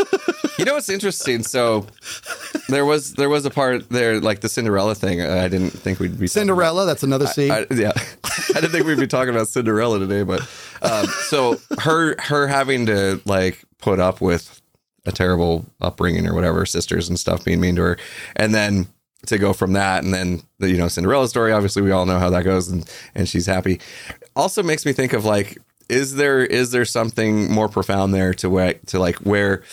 you 0.57 0.65
know 0.65 0.73
what's 0.73 0.89
interesting? 0.89 1.43
So 1.43 1.85
there 2.67 2.85
was 2.85 3.13
there 3.13 3.29
was 3.29 3.45
a 3.45 3.49
part 3.49 3.89
there 3.89 4.19
like 4.19 4.41
the 4.41 4.49
Cinderella 4.49 4.95
thing. 4.95 5.21
I 5.21 5.47
didn't 5.47 5.71
think 5.71 5.99
we'd 5.99 6.19
be 6.19 6.27
Cinderella, 6.27 6.85
that's 6.85 7.03
another 7.03 7.27
C. 7.27 7.49
I, 7.49 7.65
yeah, 7.71 7.93
I 8.49 8.61
didn't 8.61 8.71
think 8.71 8.85
we'd 8.85 8.99
be 8.99 9.07
talking 9.07 9.33
about 9.33 9.47
Cinderella 9.47 9.99
today, 9.99 10.23
but 10.23 10.41
um, 10.81 11.05
so 11.29 11.59
her 11.79 12.15
her 12.21 12.47
having 12.47 12.85
to 12.87 13.21
like 13.25 13.63
put 13.79 13.99
up 13.99 14.21
with 14.21 14.61
a 15.05 15.11
terrible 15.11 15.65
upbringing 15.79 16.27
or 16.27 16.35
whatever, 16.35 16.65
sisters 16.65 17.09
and 17.09 17.19
stuff 17.19 17.43
being 17.43 17.59
mean 17.59 17.75
to 17.77 17.81
her, 17.81 17.97
and 18.35 18.53
then 18.53 18.87
to 19.27 19.37
go 19.37 19.53
from 19.53 19.73
that, 19.73 20.03
and 20.03 20.13
then 20.13 20.41
the 20.59 20.69
you 20.69 20.77
know 20.77 20.87
Cinderella 20.87 21.27
story. 21.27 21.51
Obviously, 21.51 21.81
we 21.81 21.91
all 21.91 22.05
know 22.05 22.19
how 22.19 22.29
that 22.31 22.43
goes, 22.43 22.67
and 22.69 22.89
and 23.15 23.27
she's 23.29 23.45
happy. 23.45 23.79
Also 24.35 24.63
makes 24.63 24.85
me 24.85 24.93
think 24.93 25.13
of 25.13 25.25
like, 25.25 25.57
is 25.89 26.15
there 26.15 26.43
is 26.45 26.71
there 26.71 26.85
something 26.85 27.51
more 27.51 27.67
profound 27.69 28.13
there 28.13 28.33
to 28.35 28.49
where 28.49 28.73
to 28.87 28.99
like 28.99 29.15
where, 29.17 29.63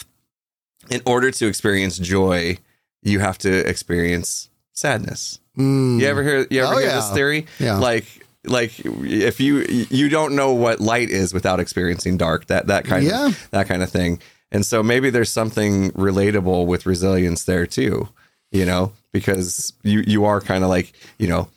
in 0.90 1.00
order 1.06 1.30
to 1.30 1.46
experience 1.46 1.98
joy, 1.98 2.58
you 3.02 3.20
have 3.20 3.38
to 3.38 3.68
experience 3.68 4.48
sadness. 4.72 5.40
Mm. 5.56 6.00
You 6.00 6.06
ever 6.06 6.22
hear 6.22 6.46
you 6.50 6.62
ever 6.62 6.74
Oh, 6.74 6.78
hear 6.78 6.88
yeah. 6.88 6.94
this 6.96 7.10
theory? 7.10 7.46
Yeah. 7.58 7.78
Like 7.78 8.04
like 8.44 8.72
if 8.84 9.40
you 9.40 9.64
you 9.90 10.08
don't 10.08 10.34
know 10.36 10.52
what 10.52 10.80
light 10.80 11.10
is 11.10 11.34
without 11.34 11.58
experiencing 11.60 12.16
dark, 12.16 12.46
that 12.46 12.66
that 12.68 12.84
kind 12.84 13.04
Yeah. 13.04 13.26
of 13.28 13.48
that 13.50 13.66
kind 13.66 13.82
of 13.82 13.90
thing. 13.90 14.20
And 14.50 14.64
so 14.64 14.82
maybe 14.82 15.10
there's 15.10 15.30
something 15.30 15.90
relatable 15.92 16.66
with 16.66 16.86
resilience 16.86 17.44
there 17.44 17.66
too, 17.66 18.08
you 18.50 18.64
know, 18.64 18.92
because 19.12 19.72
you 19.82 20.00
you 20.06 20.24
are 20.24 20.40
kind 20.40 20.64
of 20.64 20.70
like, 20.70 20.92
you 21.18 21.28
know, 21.28 21.48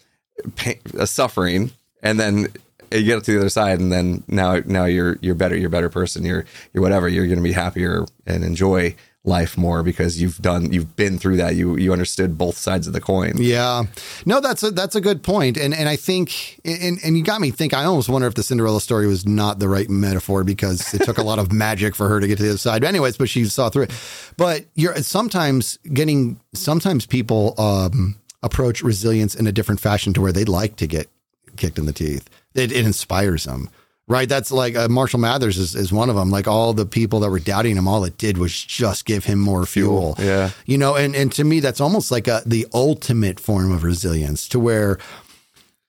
pain, 0.55 0.79
uh, 0.97 1.05
suffering 1.05 1.71
and 2.03 2.19
then 2.19 2.47
you 2.91 3.03
get 3.03 3.17
up 3.17 3.23
to 3.23 3.31
the 3.31 3.39
other 3.39 3.49
side 3.49 3.79
and 3.79 3.91
then 3.91 4.23
now 4.27 4.61
now 4.65 4.85
you're 4.85 5.17
you're 5.21 5.35
better, 5.35 5.55
you're 5.55 5.67
a 5.67 5.71
better 5.71 5.89
person, 5.89 6.25
you're 6.25 6.45
you're 6.73 6.83
whatever, 6.83 7.07
you're 7.07 7.27
going 7.27 7.37
to 7.37 7.43
be 7.43 7.53
happier 7.53 8.05
and 8.25 8.43
enjoy 8.43 8.95
life 9.23 9.55
more 9.55 9.83
because 9.83 10.19
you've 10.19 10.39
done 10.39 10.71
you've 10.71 10.95
been 10.95 11.19
through 11.19 11.37
that. 11.37 11.55
You 11.55 11.77
you 11.77 11.93
understood 11.93 12.37
both 12.37 12.57
sides 12.57 12.87
of 12.87 12.93
the 12.93 13.01
coin. 13.01 13.33
Yeah, 13.37 13.83
no, 14.25 14.39
that's 14.39 14.63
a 14.63 14.71
that's 14.71 14.95
a 14.95 15.01
good 15.01 15.23
point, 15.23 15.57
and 15.57 15.73
and 15.73 15.87
I 15.87 15.95
think 15.95 16.59
and 16.65 16.99
and 17.03 17.17
you 17.17 17.23
got 17.23 17.41
me 17.41 17.51
think. 17.51 17.73
I 17.73 17.83
almost 17.83 18.09
wonder 18.09 18.27
if 18.27 18.33
the 18.33 18.43
Cinderella 18.43 18.81
story 18.81 19.07
was 19.07 19.25
not 19.25 19.59
the 19.59 19.69
right 19.69 19.89
metaphor 19.89 20.43
because 20.43 20.93
it 20.93 21.03
took 21.03 21.17
a 21.17 21.23
lot 21.23 21.39
of 21.39 21.51
magic 21.53 21.95
for 21.95 22.07
her 22.09 22.19
to 22.19 22.27
get 22.27 22.37
to 22.37 22.43
the 22.43 22.49
other 22.49 22.57
side. 22.57 22.81
But 22.81 22.87
anyways, 22.87 23.17
but 23.17 23.29
she 23.29 23.45
saw 23.45 23.69
through 23.69 23.83
it. 23.83 23.91
But 24.37 24.65
you're 24.75 24.95
sometimes 24.97 25.77
getting 25.93 26.39
sometimes 26.53 27.05
people 27.05 27.53
um, 27.59 28.15
approach 28.41 28.81
resilience 28.81 29.35
in 29.35 29.45
a 29.45 29.51
different 29.51 29.79
fashion 29.79 30.13
to 30.13 30.21
where 30.21 30.31
they'd 30.31 30.49
like 30.49 30.75
to 30.77 30.87
get 30.87 31.09
kicked 31.57 31.77
in 31.77 31.85
the 31.85 31.93
teeth. 31.93 32.27
It, 32.53 32.71
it 32.71 32.85
inspires 32.85 33.43
them. 33.43 33.69
Right, 34.11 34.27
that's 34.27 34.51
like 34.51 34.75
uh, 34.75 34.89
Marshall 34.89 35.21
Mathers 35.21 35.57
is, 35.57 35.73
is 35.73 35.93
one 35.93 36.09
of 36.09 36.17
them. 36.17 36.29
Like 36.29 36.45
all 36.45 36.73
the 36.73 36.85
people 36.85 37.21
that 37.21 37.29
were 37.29 37.39
doubting 37.39 37.77
him, 37.77 37.87
all 37.87 38.03
it 38.03 38.17
did 38.17 38.37
was 38.37 38.51
just 38.61 39.05
give 39.05 39.23
him 39.23 39.39
more 39.39 39.65
fuel. 39.65 40.15
Yeah. 40.19 40.49
You 40.65 40.77
know, 40.77 40.97
and, 40.97 41.15
and 41.15 41.31
to 41.31 41.45
me, 41.45 41.61
that's 41.61 41.79
almost 41.79 42.11
like 42.11 42.27
a, 42.27 42.41
the 42.45 42.67
ultimate 42.73 43.39
form 43.39 43.71
of 43.71 43.83
resilience 43.85 44.49
to 44.49 44.59
where, 44.59 44.99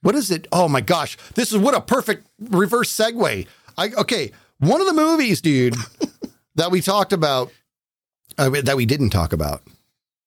what 0.03 0.14
is 0.14 0.31
it? 0.31 0.47
Oh 0.53 0.68
my 0.68 0.81
gosh, 0.81 1.18
this 1.35 1.51
is 1.51 1.59
what 1.59 1.75
a 1.75 1.81
perfect 1.81 2.29
reverse 2.39 2.97
segue. 2.97 3.49
I, 3.77 3.89
okay. 3.99 4.31
One 4.61 4.81
of 4.81 4.87
the 4.87 4.93
movies, 4.93 5.41
dude, 5.41 5.75
that 6.55 6.70
we 6.70 6.81
talked 6.81 7.12
about, 7.12 7.51
uh, 8.39 8.51
that 8.51 8.77
we 8.77 8.87
didn't 8.87 9.11
talk 9.11 9.33
about, 9.33 9.62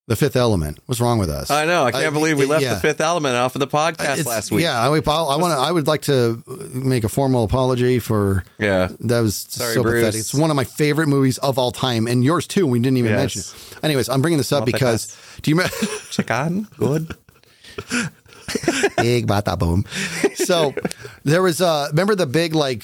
The 0.07 0.15
Fifth 0.15 0.35
Element. 0.35 0.77
What's 0.85 1.01
wrong 1.01 1.17
with 1.17 1.31
us? 1.31 1.49
I 1.49 1.65
know. 1.65 1.83
I 1.85 1.91
can't 1.91 2.13
believe 2.13 2.37
we 2.37 2.45
left 2.45 2.61
yeah. 2.63 2.75
the 2.75 2.79
fifth 2.79 3.01
element 3.01 3.35
off 3.35 3.55
of 3.55 3.59
the 3.59 3.67
podcast 3.67 4.19
It's- 4.19 4.25
last 4.27 4.51
week. 4.51 4.61
Yeah, 4.61 4.79
I, 4.79 4.85
I 4.85 4.89
want 4.89 5.01
to. 5.01 5.57
I 5.59 5.71
would 5.71 5.87
like 5.87 6.03
to 6.03 6.43
make 6.71 7.03
a 7.03 7.09
formal 7.09 7.43
apology 7.43 7.97
for 7.97 8.43
Yeah. 8.59 8.89
that 8.99 9.21
was 9.21 9.35
Sorry, 9.35 9.73
so 9.73 9.81
Bruce. 9.81 10.01
pathetic. 10.03 10.19
It's 10.19 10.33
one 10.33 10.51
of 10.51 10.55
my 10.55 10.63
favorite 10.63 11.07
movies 11.07 11.39
of 11.39 11.57
all 11.57 11.71
time, 11.71 12.05
and 12.05 12.23
yours 12.23 12.45
too. 12.45 12.67
We 12.67 12.77
didn't 12.79 12.97
even 12.97 13.13
Yes. 13.13 13.19
mention 13.19 13.41
it. 13.41 13.83
Anyways, 13.83 14.07
I'm 14.09 14.21
bringing 14.21 14.37
this 14.37 14.51
up 14.51 14.65
because 14.65 15.17
do 15.41 15.49
you 15.49 15.57
remember? 15.57 15.75
Chicken. 16.11 16.67
Good. 16.77 17.15
big 18.97 19.25
bada 19.27 19.57
boom. 19.57 19.85
So 20.35 20.75
there 21.23 21.41
was 21.41 21.61
uh 21.61 21.87
remember 21.89 22.13
the 22.13 22.27
big 22.27 22.53
like 22.53 22.83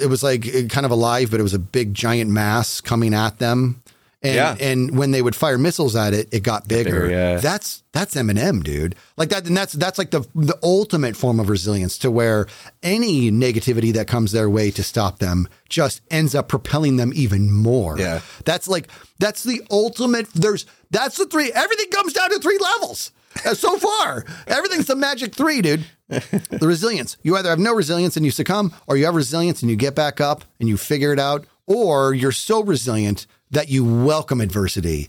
it 0.00 0.06
was 0.06 0.22
like 0.22 0.46
uh, 0.46 0.66
kind 0.68 0.84
of 0.84 0.92
alive, 0.92 1.30
but 1.30 1.40
it 1.40 1.42
was 1.42 1.54
a 1.54 1.58
big 1.58 1.94
giant 1.94 2.30
mass 2.30 2.80
coming 2.82 3.14
at 3.14 3.38
them. 3.38 3.82
And 4.22 4.34
Yeah. 4.34 4.56
and 4.58 4.96
when 4.96 5.10
they 5.10 5.20
would 5.20 5.36
fire 5.36 5.58
missiles 5.58 5.94
at 5.94 6.14
it, 6.14 6.28
it 6.32 6.42
got 6.42 6.66
bigger. 6.66 7.02
bigger, 7.02 7.10
yeah. 7.10 7.36
That's 7.36 7.82
that's 7.92 8.14
Eminem, 8.14 8.62
dude. 8.64 8.94
Like 9.18 9.28
that, 9.28 9.46
and 9.46 9.56
that's 9.56 9.74
that's 9.74 9.98
like 9.98 10.10
the 10.10 10.22
the 10.34 10.58
ultimate 10.62 11.16
form 11.16 11.38
of 11.38 11.48
resilience 11.50 11.98
to 11.98 12.10
where 12.10 12.46
any 12.82 13.30
negativity 13.30 13.92
that 13.92 14.08
comes 14.08 14.32
their 14.32 14.48
way 14.48 14.70
to 14.70 14.82
stop 14.82 15.18
them 15.18 15.48
just 15.68 16.00
ends 16.10 16.34
up 16.34 16.48
propelling 16.48 16.96
them 16.96 17.12
even 17.14 17.52
more. 17.52 17.98
Yeah. 17.98 18.20
That's 18.46 18.66
like 18.68 18.88
that's 19.18 19.44
the 19.44 19.62
ultimate. 19.70 20.28
There's 20.32 20.64
that's 20.90 21.18
the 21.18 21.26
three. 21.26 21.52
Everything 21.52 21.90
comes 21.90 22.14
down 22.14 22.30
to 22.30 22.38
three 22.38 22.58
levels. 22.58 23.12
Uh, 23.44 23.52
so 23.52 23.76
far, 23.76 24.24
everything's 24.46 24.86
the 24.86 24.96
magic 24.96 25.34
three, 25.34 25.60
dude. 25.60 25.84
The 26.08 26.66
resilience. 26.66 27.18
You 27.22 27.36
either 27.36 27.50
have 27.50 27.58
no 27.58 27.74
resilience 27.74 28.16
and 28.16 28.24
you 28.24 28.30
succumb, 28.30 28.72
or 28.86 28.96
you 28.96 29.04
have 29.04 29.14
resilience 29.14 29.60
and 29.60 29.70
you 29.70 29.76
get 29.76 29.94
back 29.94 30.20
up 30.22 30.44
and 30.58 30.68
you 30.70 30.76
figure 30.78 31.12
it 31.12 31.18
out, 31.18 31.44
or 31.66 32.14
you're 32.14 32.32
so 32.32 32.62
resilient 32.62 33.26
that 33.56 33.68
you 33.70 33.84
welcome 34.04 34.40
adversity. 34.42 35.08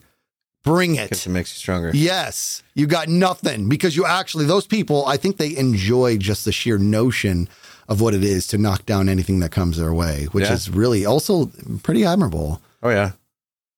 Bring 0.63 0.95
it. 0.95 1.11
It 1.11 1.29
makes 1.29 1.53
you 1.53 1.59
stronger. 1.59 1.91
Yes, 1.93 2.63
you 2.75 2.87
got 2.87 3.07
nothing 3.07 3.69
because 3.69 3.95
you 3.95 4.05
actually, 4.05 4.45
those 4.45 4.65
people, 4.65 5.05
I 5.05 5.17
think 5.17 5.35
they 5.37 5.55
enjoy 5.55 6.17
just 6.17 6.45
the 6.45 6.51
sheer 6.51 6.77
notion 6.77 7.47
of 7.89 7.99
what 8.01 8.13
it 8.13 8.23
is 8.23 8.47
to 8.47 8.57
knock 8.57 8.85
down 8.85 9.07
anything 9.09 9.39
that 9.39 9.51
comes 9.51 9.77
their 9.77 9.93
way, 9.93 10.27
which 10.31 10.45
Yeah. 10.45 10.53
is 10.53 10.69
really 10.69 11.05
also 11.05 11.47
pretty 11.83 12.03
admirable. 12.05 12.61
Oh 12.83 12.89
yeah. 12.89 13.11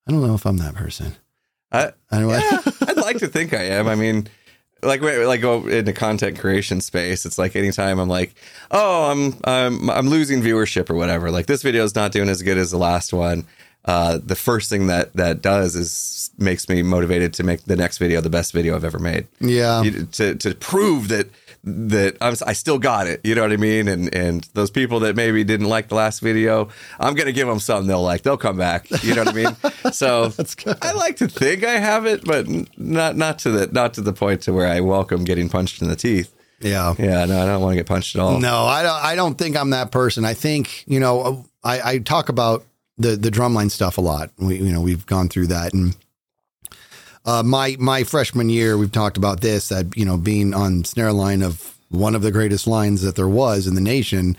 I 0.08 0.12
don't 0.12 0.26
know 0.26 0.34
if 0.36 0.46
I'm 0.46 0.58
that 0.58 0.76
person. 0.76 1.16
I, 1.72 1.92
Anyway, 2.12 2.40
I'd 2.88 2.98
like 2.98 3.18
to 3.20 3.28
think 3.28 3.54
I 3.54 3.64
am. 3.64 3.88
I 3.88 3.94
mean, 3.96 4.28
like 4.82 5.02
like 5.02 5.42
go 5.42 5.68
into 5.68 5.94
content 5.94 6.40
creation 6.40 6.82
space. 6.82 7.26
It's 7.26 7.38
like 7.38 7.56
anytime 7.56 8.00
I'm 8.00 8.10
like, 8.10 8.34
oh, 8.72 9.12
I'm 9.12 9.36
I'm 9.44 9.90
I'm 9.92 10.10
losing 10.10 10.42
viewership 10.42 10.90
or 10.90 10.96
whatever. 10.96 11.30
Like 11.30 11.46
this 11.46 11.62
video 11.62 11.84
is 11.84 11.94
not 11.94 12.12
doing 12.12 12.30
as 12.30 12.42
good 12.42 12.58
as 12.58 12.72
the 12.72 12.78
last 12.80 13.14
one. 13.14 13.46
Uh, 13.90 14.20
the 14.24 14.36
first 14.36 14.70
thing 14.70 14.88
that 14.88 15.12
that 15.14 15.42
does 15.42 15.76
is 15.76 16.30
makes 16.38 16.70
me 16.70 16.82
motivated 16.84 17.34
to 17.34 17.44
make 17.44 17.62
the 17.66 17.76
next 17.76 17.98
video 17.98 18.22
the 18.22 18.30
best 18.30 18.54
video 18.54 18.76
I've 18.76 18.84
ever 18.86 19.00
made. 19.00 19.26
yeah. 19.40 19.82
You- 19.82 20.06
to 20.18 20.36
to 20.36 20.54
prove 20.56 21.08
that 21.08 21.28
that 21.64 22.16
I'm, 22.22 22.36
I 22.46 22.54
still 22.54 22.80
got 22.80 23.08
it. 23.08 23.20
You 23.24 23.36
know 23.36 23.42
what 23.42 23.52
I 23.52 23.58
mean? 23.58 23.88
And 23.88 24.14
and 24.16 24.48
those 24.54 24.72
people 24.72 25.00
that 25.02 25.16
maybe 25.16 25.44
didn't 25.44 25.68
like 25.68 25.88
the 25.90 25.96
last 25.96 26.20
video, 26.22 26.70
I'm 27.00 27.16
gonna 27.16 27.32
give 27.34 27.48
them 27.48 27.60
something 27.60 27.88
they'll 27.88 28.04
like. 28.14 28.22
They'll 28.22 28.38
come 28.38 28.58
back. 28.58 28.90
You 29.04 29.16
know 29.16 29.24
what 29.24 29.36
I 29.36 29.44
mean? 29.44 29.56
So 29.92 30.32
I 30.82 30.92
like 30.94 31.18
to 31.18 31.28
think 31.28 31.64
I 31.64 31.78
have 31.80 32.06
it, 32.06 32.24
but 32.24 32.46
not 32.78 33.18
not 33.18 33.40
to 33.40 33.50
the 33.52 33.68
not 33.68 33.94
to 33.96 34.02
the 34.02 34.14
point 34.14 34.42
to 34.44 34.54
where 34.54 34.68
I 34.68 34.80
welcome 34.82 35.24
getting 35.26 35.50
punched 35.50 35.82
in 35.82 35.88
the 35.90 35.96
teeth. 35.96 36.32
Yeah. 36.62 36.94
Yeah, 37.00 37.26
no, 37.26 37.42
I 37.42 37.46
don't 37.46 37.62
want 37.62 37.72
to 37.74 37.78
get 37.78 37.88
punched 37.88 38.16
at 38.16 38.22
all. 38.22 38.40
No, 38.40 38.66
I 38.66 38.84
don't. 38.84 39.04
I 39.12 39.16
don't 39.16 39.38
think 39.38 39.58
I'm 39.58 39.72
that 39.72 39.92
person. 39.92 40.26
I 40.26 40.34
think 40.36 40.84
you 40.88 41.00
know. 41.00 41.46
I, 41.62 41.82
I 41.94 41.98
talk 41.98 42.30
about 42.30 42.64
the 43.00 43.16
the 43.16 43.32
drumline 43.32 43.72
stuff 43.72 43.98
a 43.98 44.02
lot. 44.02 44.30
We 44.38 44.58
you 44.58 44.72
know 44.72 44.82
we've 44.82 45.06
gone 45.06 45.30
through 45.30 45.48
that 45.48 45.74
and. 45.74 45.96
Uh, 47.26 47.44
my 47.44 47.76
my 47.80 48.04
freshman 48.06 48.50
year, 48.50 48.78
we've 48.78 48.94
talked 48.94 49.18
about 49.18 49.42
this 49.42 49.70
that 49.70 49.96
you 49.96 50.06
know 50.06 50.18
being 50.18 50.54
on 50.54 50.86
snare 50.86 51.12
line 51.12 51.44
of 51.44 51.78
one 51.90 52.16
of 52.16 52.22
the 52.22 52.32
greatest 52.32 52.66
lines 52.66 53.02
that 53.02 53.16
there 53.16 53.28
was 53.28 53.68
in 53.68 53.76
the 53.76 53.82
nation. 53.82 54.38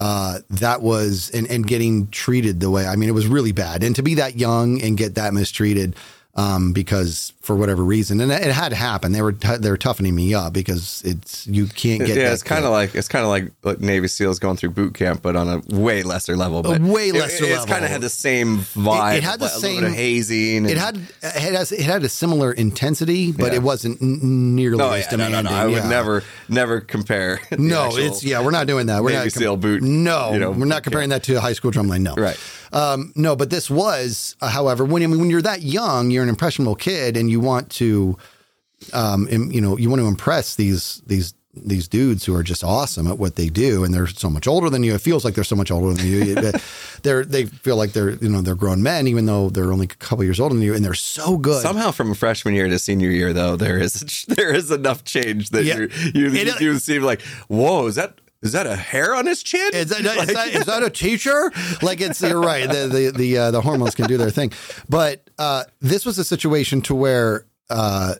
Uh, 0.00 0.40
that 0.50 0.82
was 0.82 1.30
and 1.30 1.48
and 1.48 1.66
getting 1.66 2.08
treated 2.08 2.60
the 2.60 2.68
way 2.68 2.84
I 2.84 2.96
mean 2.96 3.08
it 3.08 3.12
was 3.12 3.28
really 3.28 3.52
bad. 3.52 3.82
And 3.84 3.94
to 3.96 4.02
be 4.02 4.14
that 4.16 4.36
young 4.36 4.82
and 4.82 4.98
get 4.98 5.14
that 5.14 5.32
mistreated, 5.32 5.94
um, 6.36 6.72
because 6.72 7.32
for 7.40 7.56
whatever 7.56 7.82
reason, 7.82 8.20
and 8.20 8.30
it 8.32 8.50
had 8.52 8.72
happened. 8.72 9.14
They 9.14 9.22
were 9.22 9.32
t- 9.32 9.56
they 9.56 9.70
were 9.70 9.76
toughening 9.78 10.14
me 10.14 10.34
up 10.34 10.52
because 10.52 11.00
it's 11.04 11.46
you 11.46 11.66
can't 11.66 12.00
get. 12.00 12.08
yeah, 12.16 12.24
that 12.24 12.32
it's 12.34 12.42
kind 12.42 12.64
of 12.64 12.72
like 12.72 12.94
it's 12.94 13.08
kind 13.08 13.24
of 13.24 13.30
like, 13.30 13.52
like 13.62 13.80
Navy 13.80 14.08
SEALs 14.08 14.38
going 14.38 14.56
through 14.56 14.70
boot 14.70 14.94
camp, 14.94 15.22
but 15.22 15.36
on 15.36 15.48
a 15.48 15.62
way 15.74 16.02
lesser 16.02 16.36
level. 16.36 16.62
But 16.62 16.80
way 16.82 17.08
it- 17.08 17.14
lesser 17.14 17.44
It's 17.44 17.52
level. 17.52 17.64
It 17.64 17.68
kind 17.68 17.84
of 17.84 17.90
had 17.90 18.00
the 18.00 18.08
same 18.10 18.58
vibe. 18.58 19.14
It- 19.14 19.16
it 19.18 19.24
had 19.24 19.40
the 19.40 19.44
a 19.44 19.46
little 19.46 19.60
bit 19.62 19.76
same- 19.76 19.84
of 19.84 19.92
hazing. 19.92 20.66
It 20.66 20.76
had 20.76 20.96
it 21.22 21.54
has 21.54 21.72
it 21.72 21.80
had 21.80 22.04
a 22.04 22.08
similar 22.08 22.52
intensity, 22.52 23.32
but 23.32 23.52
Yeah. 23.52 23.54
it 23.58 23.62
wasn't 23.62 24.02
n- 24.02 24.54
nearly 24.56 24.78
No, 24.78 24.90
as 24.90 25.04
yeah, 25.10 25.16
no, 25.16 25.16
no, 25.16 25.36
demanding. 25.42 25.52
no. 25.52 25.58
I 25.58 25.66
would 25.66 25.84
never, 25.86 26.22
never 26.48 26.80
compare. 26.80 27.40
No, 27.58 27.90
it's 27.96 28.22
yeah, 28.24 28.42
we're 28.42 28.50
not 28.50 28.66
doing 28.66 28.86
that. 28.86 29.02
We're 29.02 29.10
Navy 29.10 29.24
not 29.24 29.32
SEAL 29.32 29.56
boot, 29.56 29.82
No, 29.82 30.32
you 30.32 30.38
know, 30.38 30.50
we're 30.50 30.66
not 30.66 30.82
comparing 30.82 31.08
that 31.10 31.22
to 31.24 31.34
a 31.36 31.40
high 31.40 31.52
school 31.54 31.70
drumline. 31.70 32.00
No, 32.02 32.14
Right. 32.14 32.36
Um, 32.72 33.12
no, 33.14 33.36
but 33.36 33.50
this 33.50 33.70
was, 33.70 34.36
uh, 34.40 34.48
however, 34.48 34.84
when 34.84 35.02
I 35.02 35.06
mean, 35.06 35.20
when 35.20 35.30
you're 35.30 35.42
that 35.42 35.62
young, 35.62 36.10
you're 36.10 36.22
an 36.22 36.28
impressionable 36.28 36.74
kid, 36.76 37.16
and 37.16 37.30
you 37.30 37.40
want 37.40 37.70
to, 37.72 38.16
um, 38.92 39.26
im- 39.30 39.52
you 39.52 39.60
know, 39.60 39.76
you 39.76 39.88
want 39.90 40.00
to 40.00 40.06
impress 40.08 40.54
these 40.56 41.02
these 41.06 41.34
these 41.58 41.88
dudes 41.88 42.22
who 42.26 42.34
are 42.34 42.42
just 42.42 42.62
awesome 42.62 43.06
at 43.06 43.18
what 43.18 43.36
they 43.36 43.48
do, 43.48 43.82
and 43.82 43.94
they're 43.94 44.06
so 44.06 44.28
much 44.28 44.46
older 44.46 44.68
than 44.68 44.82
you. 44.82 44.94
It 44.94 45.00
feels 45.00 45.24
like 45.24 45.34
they're 45.34 45.42
so 45.44 45.56
much 45.56 45.70
older 45.70 45.94
than 45.94 46.06
you. 46.06 46.34
they're 47.02 47.24
they 47.24 47.46
feel 47.46 47.76
like 47.76 47.92
they're 47.92 48.10
you 48.10 48.28
know 48.28 48.42
they're 48.42 48.54
grown 48.54 48.82
men, 48.82 49.08
even 49.08 49.24
though 49.24 49.48
they're 49.48 49.72
only 49.72 49.86
a 49.86 49.88
couple 49.88 50.22
years 50.24 50.38
older 50.38 50.54
than 50.54 50.62
you, 50.62 50.74
and 50.74 50.84
they're 50.84 50.92
so 50.92 51.38
good. 51.38 51.62
Somehow, 51.62 51.92
from 51.92 52.10
a 52.10 52.14
freshman 52.14 52.52
year 52.54 52.68
to 52.68 52.78
senior 52.78 53.08
year, 53.10 53.32
though, 53.32 53.56
there 53.56 53.78
is 53.78 54.24
there 54.28 54.52
is 54.54 54.70
enough 54.70 55.04
change 55.04 55.50
that 55.50 55.64
Yeah. 55.64 55.78
you 55.78 55.88
you, 56.14 56.26
It- 56.34 56.60
you 56.60 56.78
seem 56.78 57.02
like, 57.02 57.22
whoa, 57.48 57.86
is 57.86 57.94
that 57.94 58.18
is 58.46 58.52
that 58.52 58.66
a 58.66 58.76
hair 58.76 59.14
on 59.14 59.26
his 59.26 59.42
chin? 59.42 59.70
Is 59.72 59.88
that, 59.90 60.00
is, 60.00 60.34
that, 60.34 60.48
is 60.48 60.64
that 60.64 60.82
a 60.82 60.90
teacher? 60.90 61.52
Like 61.82 62.00
it's 62.00 62.20
you're 62.22 62.40
right. 62.40 62.68
The 62.68 62.86
the 62.86 63.10
the, 63.10 63.38
uh, 63.38 63.50
the 63.50 63.60
hormones 63.60 63.94
can 63.94 64.06
do 64.06 64.16
their 64.16 64.30
thing, 64.30 64.52
but 64.88 65.28
uh, 65.38 65.64
this 65.80 66.06
was 66.06 66.18
a 66.18 66.24
situation 66.24 66.80
to 66.82 66.94
where 66.94 67.44
uh, 67.70 68.14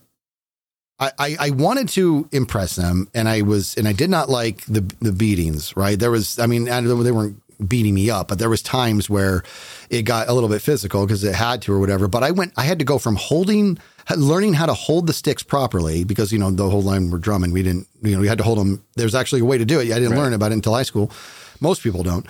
I, 0.99 1.11
I 1.19 1.37
I 1.41 1.51
wanted 1.51 1.89
to 1.91 2.29
impress 2.33 2.77
them, 2.77 3.09
and 3.15 3.29
I 3.29 3.43
was 3.43 3.77
and 3.77 3.89
I 3.89 3.93
did 3.93 4.11
not 4.11 4.29
like 4.29 4.65
the 4.67 4.81
the 5.01 5.13
beatings. 5.13 5.77
Right? 5.77 5.99
There 5.99 6.11
was 6.11 6.39
I 6.39 6.47
mean 6.47 6.69
I, 6.69 6.81
they 6.81 7.13
weren't 7.13 7.43
beating 7.67 7.95
me 7.95 8.11
up, 8.11 8.29
but 8.29 8.39
there 8.39 8.51
was 8.51 8.63
times 8.63 9.09
where 9.09 9.43
it 9.89 10.03
got 10.03 10.29
a 10.29 10.33
little 10.33 10.49
bit 10.49 10.61
physical 10.63 11.07
because 11.07 11.25
it 11.25 11.35
had 11.35 11.63
to 11.63 11.73
or 11.73 11.79
whatever. 11.79 12.09
But 12.09 12.23
I 12.23 12.31
went 12.31 12.53
I 12.57 12.65
had 12.65 12.79
to 12.79 12.85
go 12.85 12.99
from 12.99 13.17
holding 13.17 13.79
learning 14.15 14.55
how 14.55 14.67
to 14.67 14.75
hold 14.75 15.07
the 15.07 15.13
sticks 15.13 15.43
properly 15.43 16.05
because 16.05 16.33
you 16.33 16.39
know 16.39 16.51
the 16.51 16.69
whole 16.69 16.83
line 16.83 17.11
were 17.11 17.19
drumming. 17.19 17.53
We 17.53 17.63
didn't 17.63 17.89
you 18.03 18.15
know 18.15 18.21
we 18.21 18.29
had 18.29 18.39
to 18.39 18.45
hold 18.45 18.59
them. 18.59 18.85
There's 18.95 19.15
actually 19.15 19.41
a 19.41 19.45
way 19.45 19.59
to 19.59 19.65
do 19.65 19.81
it. 19.81 19.91
I 19.93 19.99
didn't 19.99 20.17
learn 20.17 20.33
about 20.33 20.53
it 20.53 20.55
until 20.55 20.75
high 20.75 20.83
school. 20.83 21.11
Most 21.61 21.83
people 21.83 22.03
don't. 22.03 22.27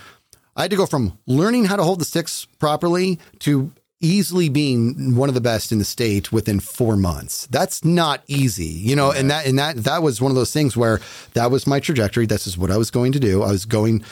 I 0.56 0.62
had 0.62 0.70
to 0.70 0.76
go 0.76 0.86
from 0.86 1.18
learning 1.26 1.66
how 1.66 1.76
to 1.76 1.82
hold 1.82 2.00
the 2.00 2.04
sticks 2.04 2.46
properly 2.58 3.18
to 3.40 3.72
easily 4.00 4.48
being 4.48 5.14
one 5.14 5.28
of 5.28 5.34
the 5.34 5.40
best 5.40 5.72
in 5.72 5.78
the 5.78 5.84
state 5.84 6.32
within 6.32 6.60
four 6.60 6.96
months. 6.96 7.46
That's 7.46 7.84
not 7.84 8.22
easy, 8.26 8.64
you 8.64 8.94
know, 8.94 9.10
and 9.10 9.30
that, 9.30 9.46
and 9.46 9.58
that, 9.58 9.76
that 9.84 10.02
was 10.02 10.20
one 10.20 10.30
of 10.30 10.36
those 10.36 10.52
things 10.52 10.76
where 10.76 11.00
that 11.32 11.50
was 11.50 11.66
my 11.66 11.80
trajectory. 11.80 12.26
This 12.26 12.46
is 12.46 12.58
what 12.58 12.70
I 12.70 12.76
was 12.76 12.90
going 12.90 13.12
to 13.12 13.20
do. 13.20 13.42
I 13.42 13.50
was 13.50 13.64
going 13.64 14.04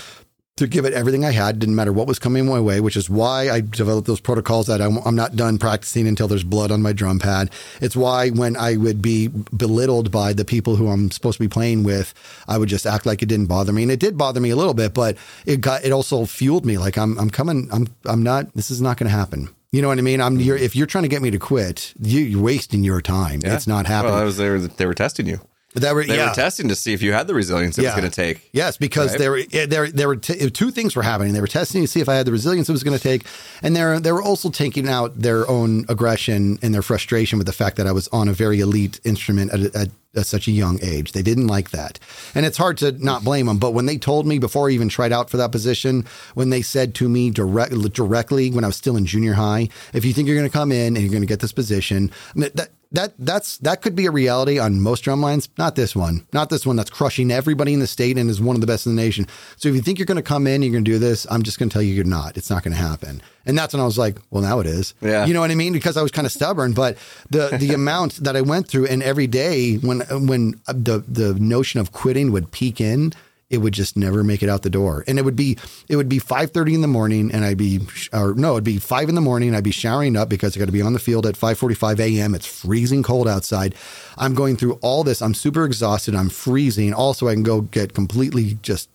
to 0.56 0.68
give 0.68 0.84
it 0.84 0.92
everything 0.92 1.24
I 1.24 1.32
had. 1.32 1.58
Didn't 1.58 1.74
matter 1.74 1.92
what 1.92 2.06
was 2.06 2.20
coming 2.20 2.46
my 2.46 2.60
way, 2.60 2.80
which 2.80 2.96
is 2.96 3.10
why 3.10 3.50
I 3.50 3.60
developed 3.60 4.06
those 4.06 4.20
protocols 4.20 4.68
that 4.68 4.80
I'm, 4.80 4.98
I'm 4.98 5.16
not 5.16 5.34
done 5.34 5.58
practicing 5.58 6.06
until 6.06 6.28
there's 6.28 6.44
blood 6.44 6.70
on 6.70 6.80
my 6.80 6.92
drum 6.92 7.18
pad. 7.18 7.50
It's 7.80 7.96
why 7.96 8.30
when 8.30 8.56
I 8.56 8.76
would 8.76 9.02
be 9.02 9.28
belittled 9.28 10.12
by 10.12 10.32
the 10.32 10.44
people 10.44 10.76
who 10.76 10.88
I'm 10.88 11.10
supposed 11.10 11.38
to 11.38 11.44
be 11.44 11.48
playing 11.48 11.82
with, 11.82 12.14
I 12.46 12.58
would 12.58 12.68
just 12.68 12.86
act 12.86 13.04
like 13.04 13.20
it 13.22 13.26
didn't 13.26 13.46
bother 13.46 13.72
me. 13.72 13.82
And 13.82 13.90
it 13.90 13.98
did 13.98 14.16
bother 14.16 14.40
me 14.40 14.50
a 14.50 14.56
little 14.56 14.74
bit, 14.74 14.94
but 14.94 15.16
it 15.44 15.60
got, 15.60 15.84
it 15.84 15.90
also 15.90 16.24
fueled 16.24 16.64
me. 16.64 16.78
Like 16.78 16.96
I'm, 16.96 17.18
I'm 17.18 17.30
coming, 17.30 17.68
I'm, 17.72 17.88
I'm 18.04 18.22
not, 18.22 18.52
this 18.54 18.70
is 18.70 18.80
not 18.80 18.96
going 18.96 19.10
to 19.10 19.16
happen. 19.16 19.48
You 19.72 19.82
know 19.82 19.88
what 19.88 19.98
I 19.98 20.02
mean? 20.02 20.20
I'm, 20.20 20.34
mm-hmm. 20.34 20.42
you're, 20.42 20.56
if 20.56 20.76
you're 20.76 20.86
trying 20.86 21.02
to 21.02 21.08
get 21.08 21.20
me 21.20 21.32
to 21.32 21.38
quit, 21.38 21.94
you, 22.00 22.20
you're 22.20 22.40
wasting 22.40 22.84
your 22.84 23.02
time. 23.02 23.40
Yeah. 23.42 23.54
It's 23.54 23.66
not 23.66 23.86
happening. 23.86 24.12
Well, 24.12 24.20
that 24.20 24.26
was 24.26 24.36
they 24.36 24.48
were 24.48 24.60
they 24.60 24.86
were 24.86 24.94
testing 24.94 25.26
you. 25.26 25.40
That 25.74 25.94
were, 25.94 26.04
They 26.04 26.16
yeah. 26.16 26.28
were 26.28 26.34
testing 26.34 26.68
to 26.68 26.74
see 26.76 26.92
if 26.92 27.02
you 27.02 27.12
had 27.12 27.26
the 27.26 27.34
resilience 27.34 27.76
it 27.78 27.82
was 27.84 27.90
going 27.92 28.08
to 28.08 28.10
take. 28.10 28.48
Yes, 28.52 28.76
because 28.76 29.10
Right? 29.10 29.18
there 29.18 29.30
were 29.32 29.42
there 29.66 29.88
there 29.90 30.08
were 30.08 30.16
t- 30.16 30.48
two 30.50 30.70
things 30.70 30.94
were 30.94 31.02
happening. 31.02 31.34
They 31.34 31.40
were 31.40 31.46
testing 31.46 31.82
to 31.82 31.88
see 31.88 32.00
if 32.00 32.08
I 32.08 32.14
had 32.14 32.26
the 32.26 32.32
resilience 32.32 32.68
it 32.68 32.72
was 32.72 32.84
going 32.84 32.96
to 32.96 33.02
take, 33.02 33.24
and 33.62 33.74
they 33.74 33.98
they 33.98 34.12
were 34.12 34.22
also 34.22 34.50
taking 34.50 34.88
out 34.88 35.18
their 35.20 35.48
own 35.48 35.84
aggression 35.88 36.58
and 36.62 36.72
their 36.74 36.82
frustration 36.82 37.38
with 37.38 37.46
the 37.46 37.52
fact 37.52 37.76
that 37.76 37.86
I 37.86 37.92
was 37.92 38.08
on 38.08 38.28
a 38.28 38.32
very 38.32 38.60
elite 38.60 39.00
instrument 39.04 39.52
at, 39.52 39.74
at, 39.74 39.88
at 40.16 40.26
such 40.26 40.48
a 40.48 40.52
young 40.52 40.78
age. 40.82 41.12
They 41.12 41.22
didn't 41.22 41.46
like 41.46 41.70
that, 41.70 41.98
and 42.34 42.46
it's 42.46 42.58
hard 42.58 42.78
to 42.78 42.92
not 42.92 43.24
blame 43.24 43.46
them. 43.46 43.58
But 43.58 43.72
when 43.72 43.86
they 43.86 43.98
told 43.98 44.26
me 44.26 44.38
before 44.38 44.68
I 44.68 44.72
even 44.72 44.88
tried 44.88 45.12
out 45.12 45.30
for 45.30 45.36
that 45.36 45.52
position, 45.52 46.06
when 46.34 46.50
they 46.50 46.62
said 46.62 46.94
to 46.96 47.08
me 47.08 47.30
direct, 47.30 47.72
directly 47.92 48.50
when 48.50 48.64
I 48.64 48.68
was 48.68 48.76
still 48.76 48.96
in 48.96 49.06
junior 49.06 49.34
high, 49.34 49.68
if 49.92 50.04
you 50.04 50.12
think 50.12 50.28
you're 50.28 50.36
going 50.36 50.50
to 50.50 50.52
come 50.52 50.72
in 50.72 50.96
and 50.96 51.00
you're 51.00 51.10
going 51.10 51.22
to 51.22 51.26
get 51.26 51.40
this 51.40 51.52
position, 51.52 52.10
that 52.34 52.70
that 52.94 53.12
that's 53.18 53.58
that 53.58 53.82
could 53.82 53.96
be 53.96 54.06
a 54.06 54.10
reality 54.10 54.58
on 54.58 54.80
most 54.80 55.00
drum 55.00 55.20
lines. 55.20 55.48
Not 55.58 55.74
this 55.74 55.96
one. 55.96 56.26
Not 56.32 56.48
this 56.48 56.64
one 56.64 56.76
that's 56.76 56.90
crushing 56.90 57.30
everybody 57.30 57.74
in 57.74 57.80
the 57.80 57.86
state 57.86 58.16
and 58.16 58.30
is 58.30 58.40
one 58.40 58.56
of 58.56 58.60
the 58.60 58.66
best 58.66 58.86
in 58.86 58.94
the 58.94 59.02
nation. 59.02 59.26
So 59.56 59.68
if 59.68 59.74
you 59.74 59.82
think 59.82 59.98
you're 59.98 60.06
going 60.06 60.16
to 60.16 60.22
come 60.22 60.46
in, 60.46 60.62
you're 60.62 60.72
going 60.72 60.84
to 60.84 60.90
do 60.90 60.98
this. 60.98 61.26
I'm 61.30 61.42
just 61.42 61.58
going 61.58 61.68
to 61.68 61.72
tell 61.72 61.82
you 61.82 61.92
you're 61.92 62.04
not. 62.04 62.36
It's 62.36 62.50
not 62.50 62.62
going 62.62 62.74
to 62.74 62.80
happen. 62.80 63.20
And 63.46 63.56
that's 63.56 63.74
when 63.74 63.80
I 63.80 63.84
was 63.84 63.98
like, 63.98 64.18
well, 64.30 64.42
now 64.42 64.60
it 64.60 64.66
is. 64.66 64.94
Yeah. 65.00 65.26
You 65.26 65.34
know 65.34 65.40
what 65.40 65.50
I 65.50 65.54
mean? 65.54 65.72
Because 65.72 65.96
I 65.96 66.02
was 66.02 66.10
kind 66.10 66.26
of 66.26 66.32
stubborn, 66.32 66.72
but 66.72 66.96
the 67.30 67.56
the 67.58 67.74
amount 67.80 68.16
that 68.24 68.36
I 68.36 68.40
went 68.40 68.68
through, 68.68 68.86
and 68.86 69.02
every 69.02 69.26
day 69.26 69.76
when 69.76 70.00
when 70.26 70.60
uh, 70.66 70.72
the 70.72 71.04
the 71.06 71.34
notion 71.34 71.80
of 71.80 71.92
quitting 71.92 72.32
would 72.32 72.50
peek 72.50 72.80
in, 72.80 73.12
it 73.50 73.58
would 73.58 73.74
just 73.74 73.96
never 73.96 74.24
make 74.24 74.42
it 74.42 74.48
out 74.48 74.62
the 74.62 74.70
door. 74.70 75.04
And 75.06 75.18
it 75.18 75.22
would 75.22 75.36
be 75.36 75.58
it 75.88 75.96
would 75.96 76.08
be 76.08 76.18
five 76.18 76.50
thirty 76.50 76.74
in 76.74 76.80
the 76.80 76.88
morning, 76.88 77.30
and 77.32 77.44
I'd 77.44 77.58
be 77.58 77.80
or 78.12 78.34
no, 78.34 78.52
it'd 78.52 78.64
be 78.64 78.78
five 78.78 79.08
in 79.08 79.14
the 79.14 79.20
morning. 79.20 79.48
And 79.48 79.56
I'd 79.56 79.64
be 79.64 79.70
showering 79.70 80.16
up 80.16 80.28
because 80.28 80.56
I 80.56 80.58
got 80.58 80.66
to 80.66 80.72
be 80.72 80.82
on 80.82 80.92
the 80.92 80.98
field 80.98 81.26
at 81.26 81.36
five 81.36 81.58
forty 81.58 81.74
five 81.74 82.00
a.m. 82.00 82.34
It's 82.34 82.46
freezing 82.46 83.02
cold 83.02 83.28
outside. 83.28 83.74
I'm 84.16 84.34
going 84.34 84.56
through 84.56 84.74
all 84.82 85.04
this. 85.04 85.20
I'm 85.20 85.34
super 85.34 85.64
exhausted. 85.64 86.14
I'm 86.14 86.30
freezing. 86.30 86.94
Also, 86.94 87.28
I 87.28 87.34
can 87.34 87.42
go 87.42 87.60
get 87.62 87.94
completely 87.94 88.58
just 88.62 88.88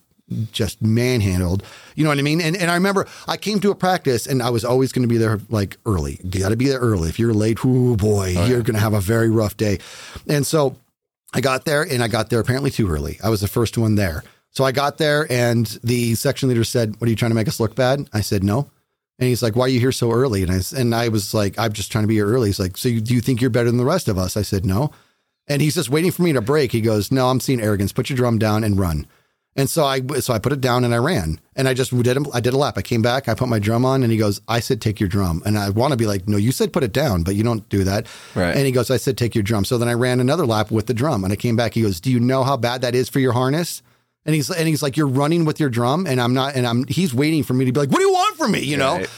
just 0.52 0.80
manhandled. 0.82 1.62
You 1.94 2.04
know 2.04 2.10
what 2.10 2.18
I 2.18 2.22
mean? 2.22 2.40
And 2.40 2.56
and 2.56 2.70
I 2.70 2.74
remember 2.74 3.06
I 3.26 3.36
came 3.36 3.60
to 3.60 3.70
a 3.70 3.74
practice 3.74 4.26
and 4.26 4.42
I 4.42 4.50
was 4.50 4.64
always 4.64 4.92
going 4.92 5.02
to 5.02 5.08
be 5.08 5.18
there 5.18 5.40
like 5.48 5.76
early. 5.86 6.20
You 6.22 6.40
got 6.40 6.50
to 6.50 6.56
be 6.56 6.68
there 6.68 6.78
early. 6.80 7.08
If 7.08 7.18
you're 7.18 7.34
late, 7.34 7.58
oh 7.64 7.96
boy, 7.96 8.30
you're 8.46 8.62
going 8.62 8.74
to 8.74 8.80
have 8.80 8.94
a 8.94 9.00
very 9.00 9.30
rough 9.30 9.56
day. 9.56 9.78
And 10.28 10.46
so 10.46 10.76
I 11.32 11.40
got 11.40 11.64
there 11.64 11.82
and 11.82 12.02
I 12.02 12.08
got 12.08 12.30
there 12.30 12.40
apparently 12.40 12.70
too 12.70 12.88
early. 12.88 13.18
I 13.22 13.28
was 13.28 13.40
the 13.40 13.48
first 13.48 13.78
one 13.78 13.94
there. 13.94 14.24
So 14.50 14.64
I 14.64 14.72
got 14.72 14.98
there 14.98 15.30
and 15.30 15.66
the 15.84 16.14
section 16.16 16.48
leader 16.48 16.64
said, 16.64 16.96
"What 16.98 17.06
are 17.06 17.10
you 17.10 17.16
trying 17.16 17.30
to 17.30 17.36
make 17.36 17.48
us 17.48 17.60
look 17.60 17.74
bad?" 17.74 18.08
I 18.12 18.20
said, 18.20 18.42
"No." 18.42 18.70
And 19.18 19.28
he's 19.28 19.42
like, 19.42 19.54
"Why 19.54 19.66
are 19.66 19.68
you 19.68 19.80
here 19.80 19.92
so 19.92 20.10
early?" 20.10 20.42
And 20.42 20.50
I 20.50 20.60
and 20.76 20.94
I 20.94 21.08
was 21.08 21.34
like, 21.34 21.58
"I'm 21.58 21.72
just 21.72 21.92
trying 21.92 22.04
to 22.04 22.08
be 22.08 22.14
here 22.14 22.26
early." 22.26 22.48
He's 22.48 22.58
like, 22.58 22.76
"So 22.76 22.88
you, 22.88 23.00
do 23.00 23.14
you 23.14 23.20
think 23.20 23.40
you're 23.40 23.50
better 23.50 23.70
than 23.70 23.78
the 23.78 23.84
rest 23.84 24.08
of 24.08 24.18
us?" 24.18 24.36
I 24.36 24.42
said, 24.42 24.64
"No." 24.64 24.90
And 25.46 25.60
he's 25.62 25.74
just 25.74 25.90
waiting 25.90 26.10
for 26.10 26.22
me 26.22 26.32
to 26.32 26.40
break. 26.40 26.72
He 26.72 26.80
goes, 26.80 27.12
"No, 27.12 27.28
I'm 27.28 27.40
seeing 27.40 27.60
arrogance. 27.60 27.92
Put 27.92 28.10
your 28.10 28.16
drum 28.16 28.38
down 28.38 28.64
and 28.64 28.78
run." 28.78 29.06
And 29.60 29.68
so 29.68 29.84
I 29.84 30.00
so 30.20 30.32
I 30.32 30.38
put 30.38 30.54
it 30.54 30.62
down 30.62 30.84
and 30.84 30.94
I 30.94 30.96
ran 30.96 31.38
and 31.54 31.68
I 31.68 31.74
just 31.74 31.94
did 32.02 32.16
a, 32.16 32.22
I 32.32 32.40
did 32.40 32.54
a 32.54 32.56
lap. 32.56 32.78
I 32.78 32.82
came 32.82 33.02
back, 33.02 33.28
I 33.28 33.34
put 33.34 33.46
my 33.46 33.58
drum 33.58 33.84
on, 33.84 34.02
and 34.02 34.10
he 34.10 34.16
goes, 34.16 34.40
"I 34.48 34.58
said 34.58 34.80
take 34.80 34.98
your 34.98 35.08
drum." 35.10 35.42
And 35.44 35.58
I 35.58 35.68
want 35.68 35.90
to 35.90 35.98
be 35.98 36.06
like, 36.06 36.26
"No, 36.26 36.38
you 36.38 36.50
said 36.50 36.72
put 36.72 36.82
it 36.82 36.94
down, 36.94 37.24
but 37.24 37.34
you 37.34 37.44
don't 37.44 37.68
do 37.68 37.84
that." 37.84 38.06
Right. 38.34 38.56
And 38.56 38.64
he 38.64 38.72
goes, 38.72 38.90
"I 38.90 38.96
said 38.96 39.18
take 39.18 39.34
your 39.34 39.44
drum." 39.44 39.66
So 39.66 39.76
then 39.76 39.86
I 39.86 39.92
ran 39.92 40.18
another 40.18 40.46
lap 40.46 40.70
with 40.70 40.86
the 40.86 40.94
drum, 40.94 41.24
and 41.24 41.32
I 41.32 41.36
came 41.36 41.56
back. 41.56 41.74
He 41.74 41.82
goes, 41.82 42.00
"Do 42.00 42.10
you 42.10 42.18
know 42.18 42.42
how 42.42 42.56
bad 42.56 42.80
that 42.80 42.94
is 42.94 43.10
for 43.10 43.20
your 43.20 43.34
harness?" 43.34 43.82
And 44.24 44.34
he's 44.34 44.50
and 44.50 44.66
he's 44.66 44.82
like, 44.82 44.96
"You're 44.96 45.06
running 45.06 45.44
with 45.44 45.60
your 45.60 45.68
drum," 45.68 46.06
and 46.06 46.22
I'm 46.22 46.32
not, 46.32 46.54
and 46.54 46.66
I'm 46.66 46.86
he's 46.86 47.12
waiting 47.12 47.42
for 47.42 47.52
me 47.52 47.66
to 47.66 47.72
be 47.72 47.80
like, 47.80 47.90
"What 47.90 47.98
do 47.98 48.06
you 48.06 48.12
want 48.14 48.38
from 48.38 48.52
me?" 48.52 48.60
You 48.60 48.78
know. 48.78 48.96
Right. 48.96 49.10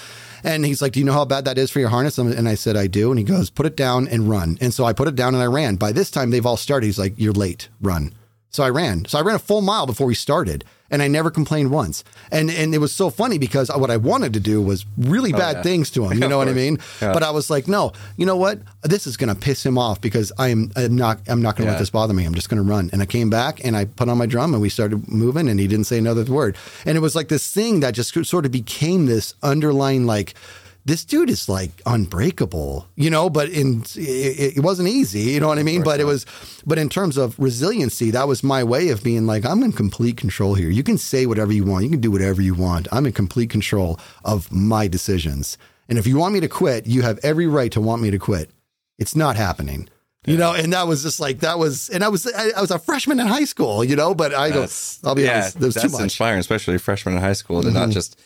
And 0.45 0.65
he's 0.67 0.83
like, 0.83 0.91
Do 0.91 0.99
you 0.99 1.07
know 1.07 1.13
how 1.13 1.25
bad 1.25 1.45
that 1.45 1.57
is 1.57 1.71
for 1.71 1.79
your 1.79 1.89
harness? 1.89 2.19
And 2.19 2.49
I 2.49 2.57
said, 2.57 2.77
I 2.77 2.89
do. 2.89 3.11
And 3.11 3.19
he 3.21 3.25
goes, 3.25 3.49
Put 3.49 3.65
it 3.65 3.77
down 3.77 4.09
and 4.09 4.29
run. 4.29 4.59
And 4.61 4.75
so 4.75 4.85
I 4.85 4.93
put 4.93 5.07
it 5.07 5.15
down 5.15 5.35
and 5.35 5.43
I 5.43 5.47
ran. 5.47 5.77
By 5.77 5.93
this 5.93 6.11
time, 6.11 6.31
they've 6.31 6.45
all 6.45 6.57
started. 6.57 6.87
He's 6.87 6.99
like, 6.99 7.15
You're 7.17 7.33
late, 7.33 7.69
run. 7.81 8.13
So 8.53 8.63
I 8.63 8.69
ran. 8.69 9.07
So 9.07 9.19
I 9.19 9.23
ran 9.23 9.37
a 9.37 9.39
full 9.39 9.63
mile 9.63 9.87
before 9.87 10.07
we 10.07 10.15
started 10.15 10.63
and 10.91 11.01
I 11.01 11.09
never 11.09 11.31
complained 11.31 11.71
once. 11.71 12.05
And 12.31 12.51
and 12.51 12.75
it 12.75 12.79
was 12.79 12.93
so 12.93 13.09
funny 13.09 13.39
because 13.39 13.71
what 13.75 13.91
I 13.91 13.97
wanted 13.97 14.35
to 14.35 14.41
do 14.41 14.61
was 14.61 14.85
really 14.99 15.33
oh, 15.33 15.39
bad 15.39 15.57
yeah. 15.57 15.63
things 15.63 15.91
to 15.93 16.05
him. 16.05 16.19
You 16.23 16.29
know 16.29 16.37
what 16.37 16.49
I 16.49 16.53
mean? 16.53 16.79
Yeah. 17.01 17.15
But 17.15 17.23
I 17.23 17.31
was 17.31 17.49
like, 17.49 17.67
no, 17.67 17.93
you 18.19 18.27
know 18.27 18.37
what? 18.37 18.61
This 18.83 19.07
is 19.07 19.17
going 19.17 19.35
to 19.35 19.35
piss 19.35 19.65
him 19.65 19.79
off 19.79 20.03
because 20.03 20.33
I 20.39 20.49
am 20.49 20.71
I'm 20.77 20.95
not 20.95 21.21
I'm 21.29 21.41
not 21.41 21.57
going 21.57 21.65
to 21.65 21.71
Yeah. 21.71 21.77
let 21.77 21.79
this 21.79 21.89
bother 21.89 22.13
me. 22.13 22.27
I'm 22.27 22.35
just 22.35 22.51
going 22.51 22.63
to 22.63 22.71
run. 22.71 22.91
And 22.93 23.01
I 23.01 23.07
came 23.07 23.31
back 23.31 23.65
and 23.65 23.75
I 23.75 23.87
put 23.87 24.11
on 24.11 24.19
my 24.19 24.27
drum 24.27 24.53
and 24.53 24.61
we 24.61 24.69
started 24.69 25.09
moving 25.09 25.49
and 25.49 25.59
he 25.59 25.67
didn't 25.67 25.87
say 25.87 25.97
another 25.97 26.25
word. 26.25 26.57
And 26.85 26.95
it 26.99 27.01
was 27.01 27.17
like 27.17 27.29
this 27.29 27.51
thing 27.51 27.81
that 27.81 27.95
just 27.95 28.13
sort 28.27 28.45
of 28.45 28.53
became 28.53 29.07
this 29.07 29.35
underlying 29.43 30.05
like 30.05 30.35
this 30.85 31.05
dude 31.05 31.31
is 31.31 31.49
like 31.49 31.71
unbreakable, 31.87 32.89
you 32.97 33.09
know, 33.11 33.31
but 33.31 33.49
in 33.49 33.83
it, 33.95 34.57
it 34.59 34.61
wasn't 34.63 34.89
easy, 34.89 35.21
you 35.21 35.41
know 35.41 35.49
what 35.49 35.59
I 35.59 35.63
mean? 35.63 35.83
But 35.83 36.01
it 36.01 36.05
was 36.05 36.27
but 36.67 36.79
in 36.79 36.89
terms 36.89 37.17
of 37.17 37.39
resiliency, 37.39 38.11
that 38.11 38.27
was 38.29 38.43
my 38.43 38.65
way 38.65 38.89
of 38.89 39.03
being 39.03 39.27
like 39.27 39.45
I'm 39.45 39.63
in 39.63 39.73
complete 39.73 40.17
control 40.17 40.55
here. 40.55 40.71
You 40.71 40.83
can 40.83 40.99
say 40.99 41.27
whatever 41.27 41.53
you 41.53 41.65
want. 41.65 41.85
You 41.85 41.91
can 41.91 42.01
do 42.01 42.11
whatever 42.11 42.43
you 42.43 42.55
want. 42.55 42.89
I'm 42.93 43.07
in 43.07 43.13
complete 43.13 43.51
control 43.51 43.99
of 44.25 44.51
my 44.53 44.89
decisions. 44.89 45.57
And 45.89 45.99
if 45.99 46.07
you 46.07 46.17
want 46.17 46.35
me 46.35 46.41
to 46.41 46.49
quit, 46.49 46.87
you 46.87 47.03
have 47.03 47.19
every 47.23 47.47
right 47.47 47.71
to 47.73 47.81
want 47.81 48.03
me 48.03 48.11
to 48.11 48.19
quit. 48.19 48.51
It's 48.99 49.15
not 49.17 49.37
happening. 49.37 49.89
You 50.25 50.37
know, 50.37 50.55
and 50.55 50.73
that 50.73 50.87
was 50.87 51.03
just 51.03 51.19
like 51.19 51.41
that 51.41 51.59
was, 51.59 51.89
and 51.89 52.05
I 52.05 52.09
was 52.09 52.33
I, 52.33 52.51
I 52.57 52.61
was 52.61 52.71
a 52.71 52.79
freshman 52.79 53.19
in 53.19 53.27
high 53.27 53.45
school, 53.45 53.83
you 53.83 53.97
know, 53.97 54.15
but 54.15 54.33
I 54.33 54.51
go, 54.51 54.61
That's- 54.61 55.01
I'll 55.03 55.17
be 55.17 55.23
yeah, 55.23 55.41
honest, 55.41 55.59
was 55.59 55.75
too 55.75 55.81
that's 55.81 55.93
much. 55.93 55.99
Mm-hmm. 55.99 56.05
inspiring, 56.05 56.39
especially 56.39 56.79
freshman 56.79 57.17
in 57.17 57.21
high 57.21 57.33
school, 57.33 57.61
to 57.63 57.73
not 57.73 57.91
just 57.91 58.17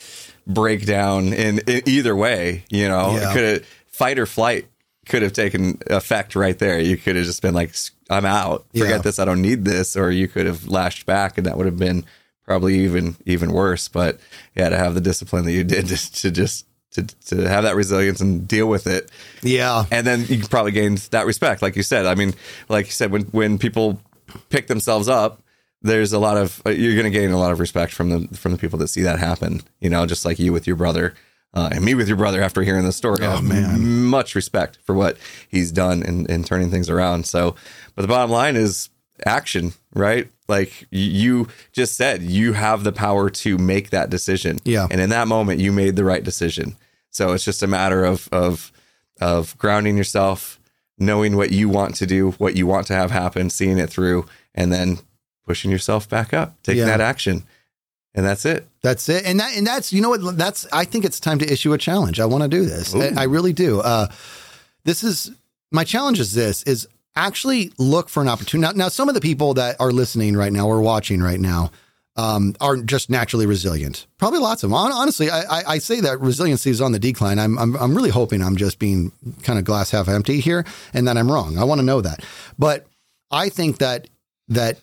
break 0.47 0.86
down 0.86 1.32
in, 1.32 1.59
in 1.66 1.82
either 1.86 2.14
way. 2.14 2.64
You 2.70 2.88
know, 2.88 3.16
Yeah. 3.16 3.32
could 3.32 3.44
have 3.44 3.66
fight 3.90 4.18
or 4.18 4.26
flight 4.26 4.66
could 5.07 5.22
have 5.22 5.32
taken 5.32 5.78
effect 5.86 6.34
right 6.34 6.59
there. 6.59 6.78
You 6.80 6.97
could 6.97 7.14
have 7.16 7.24
just 7.26 7.40
been 7.42 7.55
like, 7.55 7.72
"I'm 8.11 8.24
out. 8.24 8.64
Forget 8.72 8.90
Yeah. 8.90 8.99
this. 8.99 9.18
I 9.18 9.24
don't 9.24 9.42
need 9.42 9.64
this," 9.64 9.97
or 9.97 10.11
you 10.11 10.26
could 10.28 10.47
have 10.47 10.66
lashed 10.68 11.07
back, 11.07 11.38
and 11.38 11.47
that 11.47 11.57
would 11.57 11.66
have 11.66 11.78
been 11.78 12.05
probably 12.44 12.80
even 12.80 13.16
even 13.24 13.53
worse. 13.53 13.86
But 13.88 14.18
yeah, 14.57 14.68
to 14.68 14.76
have 14.76 14.94
the 14.94 15.01
discipline 15.01 15.44
that 15.44 15.53
you 15.53 15.62
did 15.64 15.86
to, 15.88 16.12
to 16.22 16.30
just 16.32 16.66
to 16.92 17.03
to 17.26 17.49
have 17.49 17.62
that 17.64 17.76
resilience 17.76 18.20
and 18.20 18.49
deal 18.49 18.66
with 18.68 18.86
it 18.86 19.11
yeah, 19.42 19.84
and 19.90 20.07
then 20.07 20.24
you 20.28 20.42
probably 20.49 20.72
gained 20.72 20.99
that 21.11 21.26
respect, 21.26 21.61
like 21.62 21.76
you 21.76 21.82
said. 21.82 22.07
I 22.07 22.14
mean, 22.14 22.34
like 22.68 22.86
you 22.86 22.92
said, 22.92 23.11
when 23.12 23.22
when 23.26 23.59
people 23.59 24.01
pick 24.51 24.66
themselves 24.66 25.09
up, 25.09 25.40
there's 25.82 26.12
a 26.12 26.18
lot 26.18 26.36
of 26.36 26.62
uh, 26.66 26.70
you're 26.70 26.94
going 26.94 27.10
to 27.10 27.18
gain 27.18 27.30
a 27.30 27.38
lot 27.38 27.52
of 27.52 27.60
respect 27.60 27.92
from 27.92 28.10
the 28.10 28.36
from 28.36 28.52
the 28.52 28.58
people 28.58 28.78
that 28.78 28.88
see 28.88 29.02
that 29.02 29.18
happen. 29.18 29.62
You 29.80 29.90
know, 29.90 30.06
just 30.06 30.24
like 30.24 30.38
you 30.38 30.52
with 30.52 30.66
your 30.66 30.76
brother. 30.76 31.14
Uh, 31.54 31.70
and 31.72 31.82
me 31.82 31.94
with 31.94 32.06
your 32.06 32.18
brother 32.18 32.42
after 32.42 32.60
hearing 32.60 32.84
the 32.84 32.92
story. 32.92 33.18
Oh 33.22 33.40
man, 33.40 34.04
much 34.04 34.34
respect 34.34 34.78
for 34.84 34.94
what 34.94 35.16
he's 35.48 35.72
done 35.72 36.02
in, 36.02 36.26
in 36.26 36.44
turning 36.44 36.70
things 36.70 36.90
around. 36.90 37.26
So, 37.26 37.54
but 37.94 38.02
the 38.02 38.08
bottom 38.08 38.30
line 38.30 38.56
is 38.56 38.90
action, 39.24 39.72
right? 39.94 40.28
Like 40.48 40.86
you 40.90 41.48
just 41.72 41.96
said, 41.96 42.22
you 42.22 42.52
have 42.52 42.84
the 42.84 42.92
power 42.92 43.30
to 43.30 43.56
make 43.56 43.88
that 43.90 44.10
decision. 44.10 44.58
Yeah. 44.64 44.86
and 44.90 45.00
in 45.00 45.08
that 45.10 45.28
moment, 45.28 45.60
you 45.60 45.72
made 45.72 45.96
the 45.96 46.04
right 46.04 46.22
decision. 46.22 46.76
So 47.10 47.32
it's 47.32 47.44
just 47.44 47.62
a 47.62 47.66
matter 47.66 48.04
of 48.04 48.28
of 48.30 48.70
of 49.20 49.56
grounding 49.56 49.96
yourself, 49.96 50.60
knowing 50.98 51.36
what 51.36 51.52
you 51.52 51.68
want 51.68 51.94
to 51.96 52.06
do, 52.06 52.32
what 52.32 52.54
you 52.56 52.66
want 52.66 52.86
to 52.88 52.94
have 52.94 53.10
happen, 53.10 53.48
seeing 53.48 53.78
it 53.78 53.88
through, 53.88 54.26
and 54.54 54.70
then 54.70 54.98
pushing 55.47 55.70
yourself 55.70 56.09
back 56.09 56.34
up, 56.34 56.61
taking 56.62 56.80
Yeah. 56.80 56.86
that 56.86 57.01
action. 57.01 57.44
And 58.14 58.24
that's 58.24 58.44
it. 58.47 58.66
That's 58.82 59.09
it. 59.11 59.26
And 59.26 59.38
that 59.40 59.55
and 59.57 59.66
that's 59.66 59.92
you 59.92 60.01
know 60.01 60.09
what 60.09 60.38
that's 60.38 60.66
I 60.72 60.84
think 60.84 61.05
it's 61.05 61.20
time 61.20 61.38
to 61.38 61.53
issue 61.53 61.72
a 61.74 61.78
challenge. 61.78 62.18
I 62.18 62.24
want 62.24 62.42
to 62.44 62.49
do 62.49 62.64
this. 62.64 62.94
I, 62.94 63.12
I 63.14 63.24
really 63.24 63.53
do. 63.53 63.80
Uh 63.80 64.09
this 64.84 65.05
is 65.05 65.32
my 65.70 65.84
challenge 65.84 66.18
is 66.18 66.32
this 66.32 66.62
is 66.62 66.88
actually 67.14 67.72
look 67.78 68.09
for 68.09 68.22
an 68.22 68.28
opportunity. 68.28 68.72
Now, 68.72 68.84
now 68.84 68.88
some 68.88 69.09
of 69.09 69.14
the 69.14 69.20
people 69.20 69.55
that 69.55 69.76
are 69.80 69.92
listening 69.92 70.36
right 70.36 70.53
now 70.53 70.66
or 70.66 70.80
watching 70.80 71.22
right 71.22 71.40
now 71.40 71.70
um, 72.16 72.55
are 72.62 72.78
just 72.78 73.11
naturally 73.11 73.44
resilient. 73.44 74.07
Probably 74.16 74.38
lots 74.38 74.62
of 74.62 74.70
them. 74.70 74.74
Honestly, 74.74 75.28
I, 75.28 75.40
I, 75.40 75.62
I 75.74 75.78
say 75.78 76.01
that 76.01 76.18
resiliency 76.20 76.70
is 76.70 76.80
on 76.80 76.92
the 76.92 76.99
decline. 76.99 77.38
I'm, 77.38 77.59
I'm, 77.59 77.76
I'm 77.76 77.94
really 77.94 78.09
hoping 78.11 78.42
I'm 78.42 78.57
just 78.57 78.78
being 78.78 79.12
kind 79.42 79.59
of 79.59 79.66
glass 79.66 79.90
half 79.90 80.09
empty 80.09 80.40
here 80.40 80.64
and 80.94 81.07
that 81.09 81.18
I'm 81.18 81.30
wrong. 81.30 81.59
I 81.59 81.64
want 81.64 81.80
to 81.80 81.84
know 81.84 82.01
that. 82.01 82.24
But 82.59 82.86
I 83.30 83.51
think 83.51 83.78
that, 83.78 84.09
that 84.49 84.78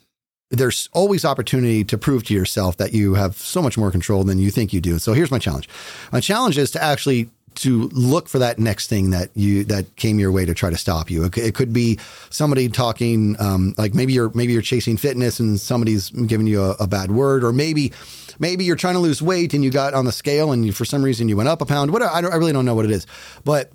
there's 0.53 0.87
always 0.93 1.25
opportunity 1.25 1.83
to 1.83 1.97
prove 1.97 2.23
to 2.25 2.33
yourself 2.33 2.77
that 2.77 2.93
you 2.93 3.15
have 3.15 3.35
so 3.35 3.61
much 3.61 3.77
more 3.77 3.91
control 3.91 4.23
than 4.23 4.37
you 4.37 4.51
think 4.51 4.71
you 4.71 4.81
do. 4.81 4.99
So 4.99 5.13
here's 5.13 5.31
my 5.31 5.39
challenge. 5.39 5.67
My 6.11 6.19
challenge 6.19 6.57
is 6.57 6.71
to 6.71 6.83
actually 6.83 7.29
to 7.55 7.89
look 7.89 8.27
for 8.27 8.39
that 8.39 8.57
next 8.57 8.87
thing 8.87 9.11
that 9.11 9.29
you 9.35 9.63
that 9.65 9.95
came 9.95 10.19
your 10.19 10.31
way 10.31 10.45
to 10.45 10.53
try 10.53 10.69
to 10.69 10.77
stop 10.77 11.11
you. 11.11 11.23
It, 11.25 11.37
it 11.37 11.55
could 11.55 11.71
be 11.71 11.99
somebody 12.29 12.69
talking, 12.69 13.35
um, 13.39 13.75
like 13.77 13.93
maybe 13.93 14.13
you're 14.13 14.31
maybe 14.33 14.53
you're 14.53 14.61
chasing 14.61 14.97
fitness 14.97 15.39
and 15.39 15.59
somebody's 15.59 16.09
giving 16.09 16.47
you 16.47 16.63
a, 16.63 16.71
a 16.79 16.87
bad 16.87 17.11
word, 17.11 17.43
or 17.43 17.53
maybe 17.53 17.91
maybe 18.39 18.63
you're 18.63 18.75
trying 18.75 18.95
to 18.95 18.99
lose 18.99 19.21
weight 19.21 19.53
and 19.53 19.63
you 19.63 19.69
got 19.69 19.93
on 19.93 20.05
the 20.05 20.11
scale 20.11 20.51
and 20.51 20.65
you, 20.65 20.71
for 20.71 20.85
some 20.85 21.03
reason 21.03 21.29
you 21.29 21.37
went 21.37 21.49
up 21.49 21.61
a 21.61 21.65
pound. 21.65 21.91
What 21.91 22.01
I, 22.01 22.07
I 22.07 22.35
really 22.35 22.53
don't 22.53 22.65
know 22.65 22.75
what 22.75 22.85
it 22.85 22.91
is, 22.91 23.05
but 23.43 23.71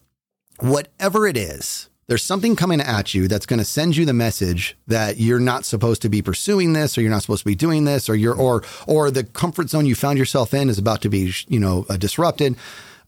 whatever 0.59 1.27
it 1.27 1.37
is, 1.37 1.88
there's 2.09 2.25
something 2.25 2.57
coming 2.57 2.81
at 2.81 3.15
you 3.15 3.29
that's 3.29 3.47
going 3.47 3.59
to 3.59 3.65
send 3.65 3.97
you 3.97 4.05
the 4.07 4.15
message 4.15 4.77
that 4.87 5.19
you're 5.19 5.39
not 5.39 5.65
supposed 5.65 6.03
to 6.03 6.09
be 6.09 6.23
pursuing 6.23 6.73
this, 6.73 6.97
or 6.97 7.03
you're 7.03 7.11
not 7.11 7.23
supposed 7.23 7.43
to 7.43 7.47
be 7.47 7.55
doing 7.55 7.85
this, 7.85 8.09
or 8.09 8.17
you're 8.17 8.35
or 8.35 8.65
or 8.87 9.11
the 9.11 9.25
comfort 9.25 9.69
zone 9.69 9.87
you 9.87 9.95
found 9.95 10.19
yourself 10.19 10.55
in 10.55 10.69
is 10.69 10.79
about 10.79 11.03
to 11.03 11.09
be 11.11 11.33
you 11.47 11.61
know 11.61 11.87
uh, 11.89 11.97
disrupted. 11.97 12.57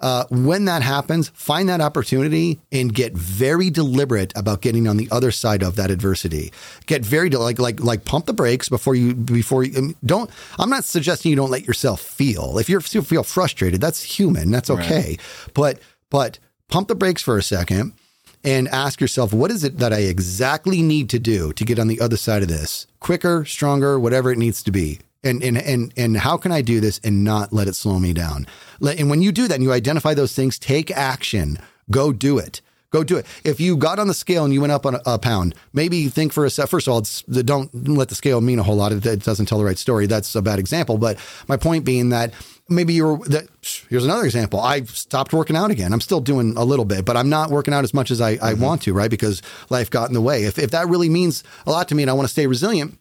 Uh, 0.01 0.25
when 0.31 0.65
that 0.65 0.81
happens, 0.81 1.29
find 1.31 1.69
that 1.69 1.83
opportunity 1.83 2.59
and 2.73 2.95
get 2.95 3.13
very 3.13 3.69
deliberate 3.69 4.33
about 4.35 4.63
getting 4.63 4.89
on 4.89 4.97
the 4.97 5.07
other 5.11 5.31
side 5.31 5.63
of 5.63 5.77
that 5.77 5.91
adversity. 5.91 6.51
Get 6.87 7.05
very 7.05 7.29
de- 7.29 7.39
like 7.39 7.59
like 7.59 7.81
like 7.81 8.05
pump 8.05 8.27
the 8.27 8.33
brakes 8.33 8.69
before 8.69 8.95
you 8.95 9.15
before 9.15 9.65
you 9.65 9.95
don't. 10.05 10.31
I'm 10.59 10.71
not 10.71 10.85
suggesting 10.85 11.31
you 11.31 11.37
don't 11.37 11.51
let 11.51 11.67
yourself 11.67 12.03
feel. 12.03 12.59
If 12.59 12.69
you 12.69 12.81
feel 12.81 13.23
frustrated, 13.23 13.81
that's 13.81 14.03
human. 14.03 14.51
That's 14.51 14.69
okay. 14.71 15.17
But 15.55 15.79
but 16.11 16.39
pump 16.69 16.89
the 16.89 16.95
brakes 16.95 17.23
for 17.23 17.39
a 17.39 17.43
second 17.43 17.95
and 18.45 18.69
ask 18.69 19.01
yourself, 19.01 19.33
what 19.33 19.51
is 19.51 19.65
it 19.65 19.79
that 19.79 19.93
I 19.93 20.01
exactly 20.01 20.83
need 20.83 21.11
to 21.11 21.19
do 21.19 21.53
to 21.53 21.65
get 21.65 21.79
on 21.79 21.89
the 21.89 22.01
other 22.01 22.17
side 22.17 22.43
of 22.43 22.49
this? 22.49 22.87
Quicker, 23.01 23.45
stronger, 23.45 23.99
whatever 23.99 24.31
it 24.31 24.39
needs 24.39 24.63
to 24.63 24.71
be. 24.71 25.01
And, 25.23 25.43
and, 25.43 25.59
and, 25.59 25.93
and 25.97 26.17
how 26.17 26.39
can 26.39 26.51
I 26.51 26.63
do 26.63 26.81
this 26.81 26.99
and 27.05 27.23
not 27.23 27.53
let 27.53 27.69
it 27.69 27.77
slow 27.77 27.99
me 27.99 28.15
down? 28.15 28.47
And 28.81 29.11
when 29.11 29.21
you 29.21 29.33
do 29.33 29.49
that 29.49 29.55
and 29.55 29.63
you 29.63 29.73
identify 29.73 30.15
those 30.15 30.35
things, 30.35 30.59
take 30.59 30.91
action, 30.91 31.59
go 31.91 32.13
do 32.13 32.39
it. 32.39 32.63
Go 32.91 33.05
do 33.05 33.17
it. 33.17 33.27
If 33.45 33.61
you 33.61 33.77
got 33.77 33.99
on 33.99 34.09
the 34.09 34.15
scale 34.15 34.45
and 34.45 34.53
you 34.53 34.61
went 34.61 34.73
up 34.73 34.85
on 34.85 34.97
a, 34.97 35.01
a 35.07 35.19
pound, 35.19 35.55
maybe 35.73 36.09
think 36.09 36.33
for 36.33 36.45
a 36.45 36.51
sec. 36.51 36.69
First 36.69 36.89
of 36.89 36.93
all, 36.93 36.99
it's, 36.99 37.23
don't 37.23 37.73
let 37.89 38.09
the 38.09 38.17
scale 38.17 38.41
mean 38.41 38.59
a 38.59 38.65
whole 38.65 38.77
lot. 38.77 38.93
It, 38.93 39.07
it 39.07 39.23
doesn't 39.23 39.47
tell 39.47 39.59
the 39.59 39.65
right 39.65 39.79
story. 39.79 40.07
That's 40.07 40.35
a 40.35 40.43
bad 40.43 40.59
example. 40.59 40.99
But 40.99 41.19
my 41.47 41.57
point 41.57 41.85
being 41.85 42.09
that 42.09 42.35
maybe 42.69 42.95
you're 42.95 43.19
that. 43.27 43.49
Here's 43.89 44.05
another 44.05 44.25
example. 44.25 44.61
I 44.61 44.83
stopped 44.83 45.33
working 45.33 45.57
out 45.57 45.71
again. 45.71 45.93
I'm 45.93 46.01
still 46.01 46.21
doing 46.21 46.57
a 46.57 46.65
little 46.65 46.85
bit, 46.85 47.05
but 47.05 47.17
I'm 47.17 47.29
not 47.29 47.51
working 47.51 47.75
out 47.75 47.85
as 47.85 47.93
much 47.93 48.11
as 48.11 48.21
I, 48.21 48.31
I 48.31 48.37
mm-hmm. 48.37 48.63
want 48.63 48.83
to, 48.83 48.93
right? 48.93 49.11
Because 49.11 49.43
life 49.69 49.91
got 49.91 50.09
in 50.09 50.15
the 50.15 50.21
way. 50.21 50.45
If 50.45 50.59
if 50.59 50.71
that 50.71 50.89
really 50.89 51.09
means 51.09 51.45
a 51.67 51.71
lot 51.71 51.89
to 51.89 51.95
me, 51.95 52.03
and 52.03 52.11
I 52.11 52.15
want 52.15 52.27
to 52.27 52.33
stay 52.33 52.47
resilient, 52.47 52.99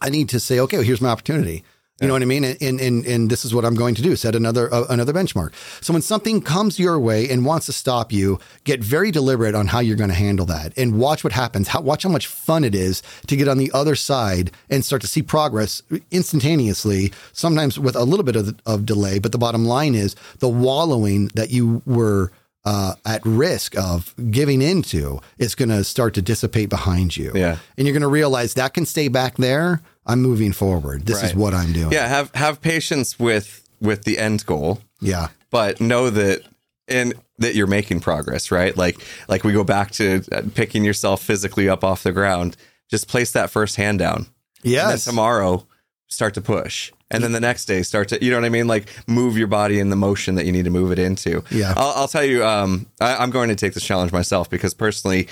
I 0.00 0.10
need 0.10 0.28
to 0.30 0.40
say, 0.40 0.58
okay, 0.60 0.76
well, 0.76 0.86
here's 0.86 1.00
my 1.00 1.08
opportunity. 1.08 1.64
You 2.02 2.08
know 2.08 2.14
what 2.14 2.22
I 2.22 2.26
mean? 2.26 2.44
And, 2.44 2.80
and, 2.80 3.06
and, 3.06 3.30
this 3.30 3.44
is 3.44 3.54
what 3.54 3.64
I'm 3.64 3.76
going 3.76 3.94
to 3.94 4.02
do. 4.02 4.16
Set 4.16 4.34
another, 4.34 4.72
uh, 4.74 4.86
another 4.90 5.12
benchmark. 5.12 5.52
So 5.80 5.92
when 5.92 6.02
something 6.02 6.40
comes 6.40 6.78
your 6.78 6.98
way 6.98 7.30
and 7.30 7.46
wants 7.46 7.66
to 7.66 7.72
stop 7.72 8.10
you, 8.10 8.40
get 8.64 8.80
very 8.80 9.12
deliberate 9.12 9.54
on 9.54 9.68
how 9.68 9.78
you're 9.78 9.96
going 9.96 10.10
to 10.10 10.14
handle 10.14 10.44
that 10.46 10.76
and 10.76 10.98
watch 10.98 11.22
what 11.22 11.32
happens. 11.32 11.68
How, 11.68 11.80
watch 11.80 12.02
how 12.02 12.08
much 12.08 12.26
fun 12.26 12.64
it 12.64 12.74
is 12.74 13.02
to 13.28 13.36
get 13.36 13.46
on 13.46 13.56
the 13.56 13.70
other 13.72 13.94
side 13.94 14.50
and 14.68 14.84
start 14.84 15.00
to 15.02 15.08
see 15.08 15.22
progress 15.22 15.80
instantaneously, 16.10 17.12
sometimes 17.32 17.78
with 17.78 17.94
a 17.94 18.04
little 18.04 18.24
bit 18.24 18.34
of, 18.34 18.58
of 18.66 18.84
delay. 18.84 19.20
But 19.20 19.30
the 19.30 19.38
bottom 19.38 19.64
line 19.64 19.94
is 19.94 20.16
the 20.40 20.48
wallowing 20.48 21.30
that 21.34 21.50
you 21.50 21.82
were 21.86 22.32
uh, 22.64 22.94
at 23.04 23.24
risk 23.24 23.76
of 23.76 24.14
giving 24.30 24.62
into 24.62 25.20
is 25.38 25.54
going 25.54 25.68
to 25.68 25.84
start 25.84 26.14
to 26.14 26.22
dissipate 26.22 26.68
behind 26.68 27.16
you. 27.16 27.32
Yeah. 27.34 27.58
And 27.76 27.86
you're 27.86 27.94
going 27.94 28.02
to 28.02 28.08
realize 28.08 28.54
that 28.54 28.74
can 28.74 28.86
stay 28.86 29.08
back 29.08 29.36
there. 29.36 29.82
I'm 30.06 30.20
moving 30.22 30.52
forward. 30.52 31.06
This 31.06 31.22
is 31.22 31.34
what 31.34 31.54
I'm 31.54 31.72
doing. 31.72 31.92
Yeah, 31.92 32.08
have 32.08 32.30
have 32.34 32.60
patience 32.60 33.18
with 33.18 33.66
with 33.80 34.04
the 34.04 34.18
end 34.18 34.44
goal, 34.46 34.80
Yeah. 35.00 35.28
but 35.50 35.80
know 35.80 36.10
that 36.10 36.42
and 36.88 37.14
that 37.38 37.54
you're 37.54 37.66
making 37.66 38.00
progress, 38.00 38.50
right? 38.50 38.76
Like 38.76 38.96
like 39.28 39.44
we 39.44 39.52
go 39.52 39.64
back 39.64 39.90
to 39.92 40.22
uh, 40.32 40.42
picking 40.54 40.84
yourself 40.84 41.22
physically 41.22 41.68
up 41.68 41.82
off 41.84 42.02
the 42.02 42.12
ground. 42.12 42.56
Just 42.90 43.08
place 43.08 43.32
that 43.32 43.50
first 43.50 43.76
hand 43.76 43.98
down. 44.00 44.26
And 44.64 44.90
then 44.90 44.98
tomorrow, 44.98 45.66
start 46.08 46.34
to 46.34 46.40
push. 46.40 46.92
And 47.10 47.22
then 47.22 47.32
the 47.32 47.40
next 47.40 47.66
day, 47.66 47.82
start 47.82 48.08
to, 48.08 48.24
you 48.24 48.30
know 48.30 48.36
what 48.38 48.46
I 48.46 48.48
mean? 48.50 48.66
Like 48.66 48.86
move 49.06 49.36
your 49.36 49.46
body 49.46 49.78
in 49.80 49.90
the 49.90 49.96
motion 49.96 50.34
that 50.36 50.46
you 50.46 50.52
need 50.52 50.64
to 50.64 50.70
move 50.70 50.92
it 50.92 50.98
into. 50.98 51.42
Yeah. 51.50 51.74
I'll, 51.76 51.92
I'll 52.02 52.08
tell 52.08 52.24
you, 52.24 52.44
um, 52.44 52.86
I, 53.02 53.16
I'm 53.16 53.30
going 53.30 53.48
to 53.50 53.54
take 53.54 53.74
this 53.74 53.84
challenge 53.84 54.12
myself 54.12 54.48
because 54.48 54.72
personally, 54.72 55.28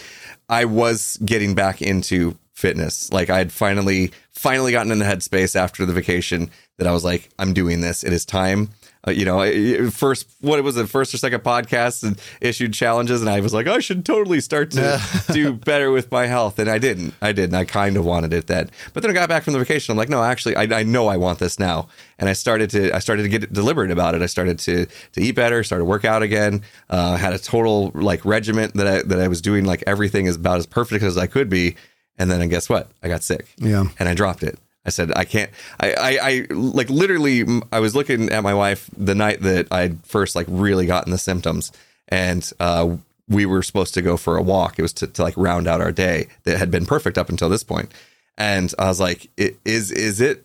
I 0.48 0.64
was 0.66 1.16
getting 1.24 1.54
back 1.54 1.80
into 1.80 2.36
fitness. 2.60 3.12
Like 3.12 3.30
I 3.30 3.38
had 3.38 3.52
finally, 3.52 4.12
finally 4.32 4.72
gotten 4.72 4.92
in 4.92 4.98
the 4.98 5.04
headspace 5.04 5.56
after 5.56 5.86
the 5.86 5.92
vacation 5.92 6.50
that 6.78 6.86
I 6.86 6.92
was 6.92 7.04
like, 7.04 7.28
I'm 7.38 7.52
doing 7.52 7.80
this. 7.80 8.04
It 8.04 8.12
is 8.12 8.24
time. 8.24 8.70
Uh, 9.06 9.12
you 9.12 9.24
know, 9.24 9.90
first 9.90 10.28
what 10.42 10.62
was 10.62 10.74
the 10.74 10.86
first 10.86 11.14
or 11.14 11.16
second 11.16 11.40
podcast 11.40 12.02
and 12.02 12.20
issued 12.42 12.74
challenges, 12.74 13.22
and 13.22 13.30
I 13.30 13.40
was 13.40 13.54
like, 13.54 13.66
I 13.66 13.78
should 13.78 14.04
totally 14.04 14.42
start 14.42 14.72
to 14.72 15.00
do 15.32 15.54
better 15.54 15.90
with 15.90 16.12
my 16.12 16.26
health, 16.26 16.58
and 16.58 16.68
I 16.68 16.76
didn't. 16.76 17.14
I 17.22 17.32
didn't. 17.32 17.54
I 17.54 17.64
kind 17.64 17.96
of 17.96 18.04
wanted 18.04 18.34
it 18.34 18.46
then, 18.46 18.70
but 18.92 19.02
then 19.02 19.10
I 19.10 19.14
got 19.14 19.30
back 19.30 19.42
from 19.42 19.54
the 19.54 19.58
vacation. 19.58 19.92
I'm 19.92 19.96
like, 19.96 20.10
no, 20.10 20.22
actually, 20.22 20.54
I, 20.54 20.80
I 20.80 20.82
know 20.82 21.08
I 21.08 21.16
want 21.16 21.38
this 21.38 21.58
now, 21.58 21.88
and 22.18 22.28
I 22.28 22.34
started 22.34 22.68
to 22.70 22.94
I 22.94 22.98
started 22.98 23.22
to 23.22 23.30
get 23.30 23.50
deliberate 23.50 23.90
about 23.90 24.14
it. 24.14 24.20
I 24.20 24.26
started 24.26 24.58
to 24.60 24.84
to 24.84 25.20
eat 25.22 25.32
better, 25.32 25.64
started 25.64 25.84
to 25.84 25.88
work 25.88 26.04
out 26.04 26.22
again. 26.22 26.60
Uh, 26.90 27.16
had 27.16 27.32
a 27.32 27.38
total 27.38 27.92
like 27.94 28.22
regiment 28.26 28.74
that 28.74 28.86
I 28.86 29.02
that 29.02 29.18
I 29.18 29.28
was 29.28 29.40
doing 29.40 29.64
like 29.64 29.82
everything 29.86 30.26
is 30.26 30.36
about 30.36 30.58
as 30.58 30.66
perfect 30.66 31.02
as 31.02 31.16
I 31.16 31.26
could 31.26 31.48
be, 31.48 31.76
and 32.20 32.30
then 32.30 32.42
I 32.42 32.46
guess 32.46 32.68
what? 32.68 32.88
I 33.02 33.08
got 33.08 33.22
sick. 33.22 33.46
Yeah. 33.56 33.84
and 33.98 34.08
I 34.08 34.14
dropped 34.14 34.42
it. 34.42 34.58
I 34.84 34.90
said, 34.90 35.10
I 35.16 35.24
can't. 35.24 35.50
I, 35.80 35.92
I, 35.94 36.18
I 36.22 36.46
like 36.50 36.90
literally. 36.90 37.44
I 37.72 37.80
was 37.80 37.96
looking 37.96 38.30
at 38.30 38.42
my 38.42 38.54
wife 38.54 38.90
the 38.96 39.14
night 39.14 39.40
that 39.40 39.68
I 39.70 39.94
first 40.04 40.36
like 40.36 40.46
really 40.48 40.86
gotten 40.86 41.12
the 41.12 41.18
symptoms, 41.18 41.72
and 42.08 42.50
uh, 42.60 42.96
we 43.28 43.46
were 43.46 43.62
supposed 43.62 43.94
to 43.94 44.02
go 44.02 44.16
for 44.16 44.36
a 44.36 44.42
walk. 44.42 44.78
It 44.78 44.82
was 44.82 44.92
to, 44.94 45.06
to 45.06 45.22
like 45.22 45.34
round 45.36 45.66
out 45.66 45.80
our 45.80 45.92
day 45.92 46.28
that 46.44 46.58
had 46.58 46.70
been 46.70 46.86
perfect 46.86 47.16
up 47.16 47.28
until 47.30 47.48
this 47.48 47.62
point. 47.62 47.90
And 48.36 48.72
I 48.78 48.88
was 48.88 49.00
like, 49.00 49.30
is 49.36 49.90
is 49.90 50.20
it 50.20 50.44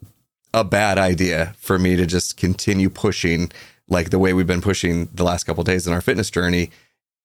a 0.54 0.64
bad 0.64 0.98
idea 0.98 1.54
for 1.58 1.78
me 1.78 1.96
to 1.98 2.06
just 2.06 2.38
continue 2.38 2.90
pushing 2.90 3.52
like 3.90 4.10
the 4.10 4.20
way 4.20 4.34
we've 4.34 4.48
been 4.48 4.62
pushing 4.62 5.10
the 5.14 5.24
last 5.24 5.44
couple 5.44 5.62
of 5.62 5.68
days 5.68 5.88
in 5.88 5.94
our 5.94 6.02
fitness 6.02 6.30
journey 6.30 6.72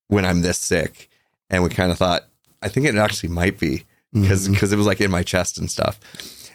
when 0.08 0.24
I'm 0.24 0.42
this 0.42 0.58
sick? 0.58 1.08
And 1.50 1.62
we 1.62 1.70
kind 1.70 1.90
of 1.90 1.98
thought, 1.98 2.24
I 2.62 2.68
think 2.68 2.86
it 2.86 2.94
actually 2.94 3.30
might 3.30 3.58
be 3.58 3.84
because 4.12 4.48
because 4.48 4.68
mm-hmm. 4.68 4.74
it 4.74 4.76
was 4.76 4.86
like 4.86 5.00
in 5.00 5.10
my 5.10 5.22
chest 5.22 5.58
and 5.58 5.70
stuff. 5.70 6.00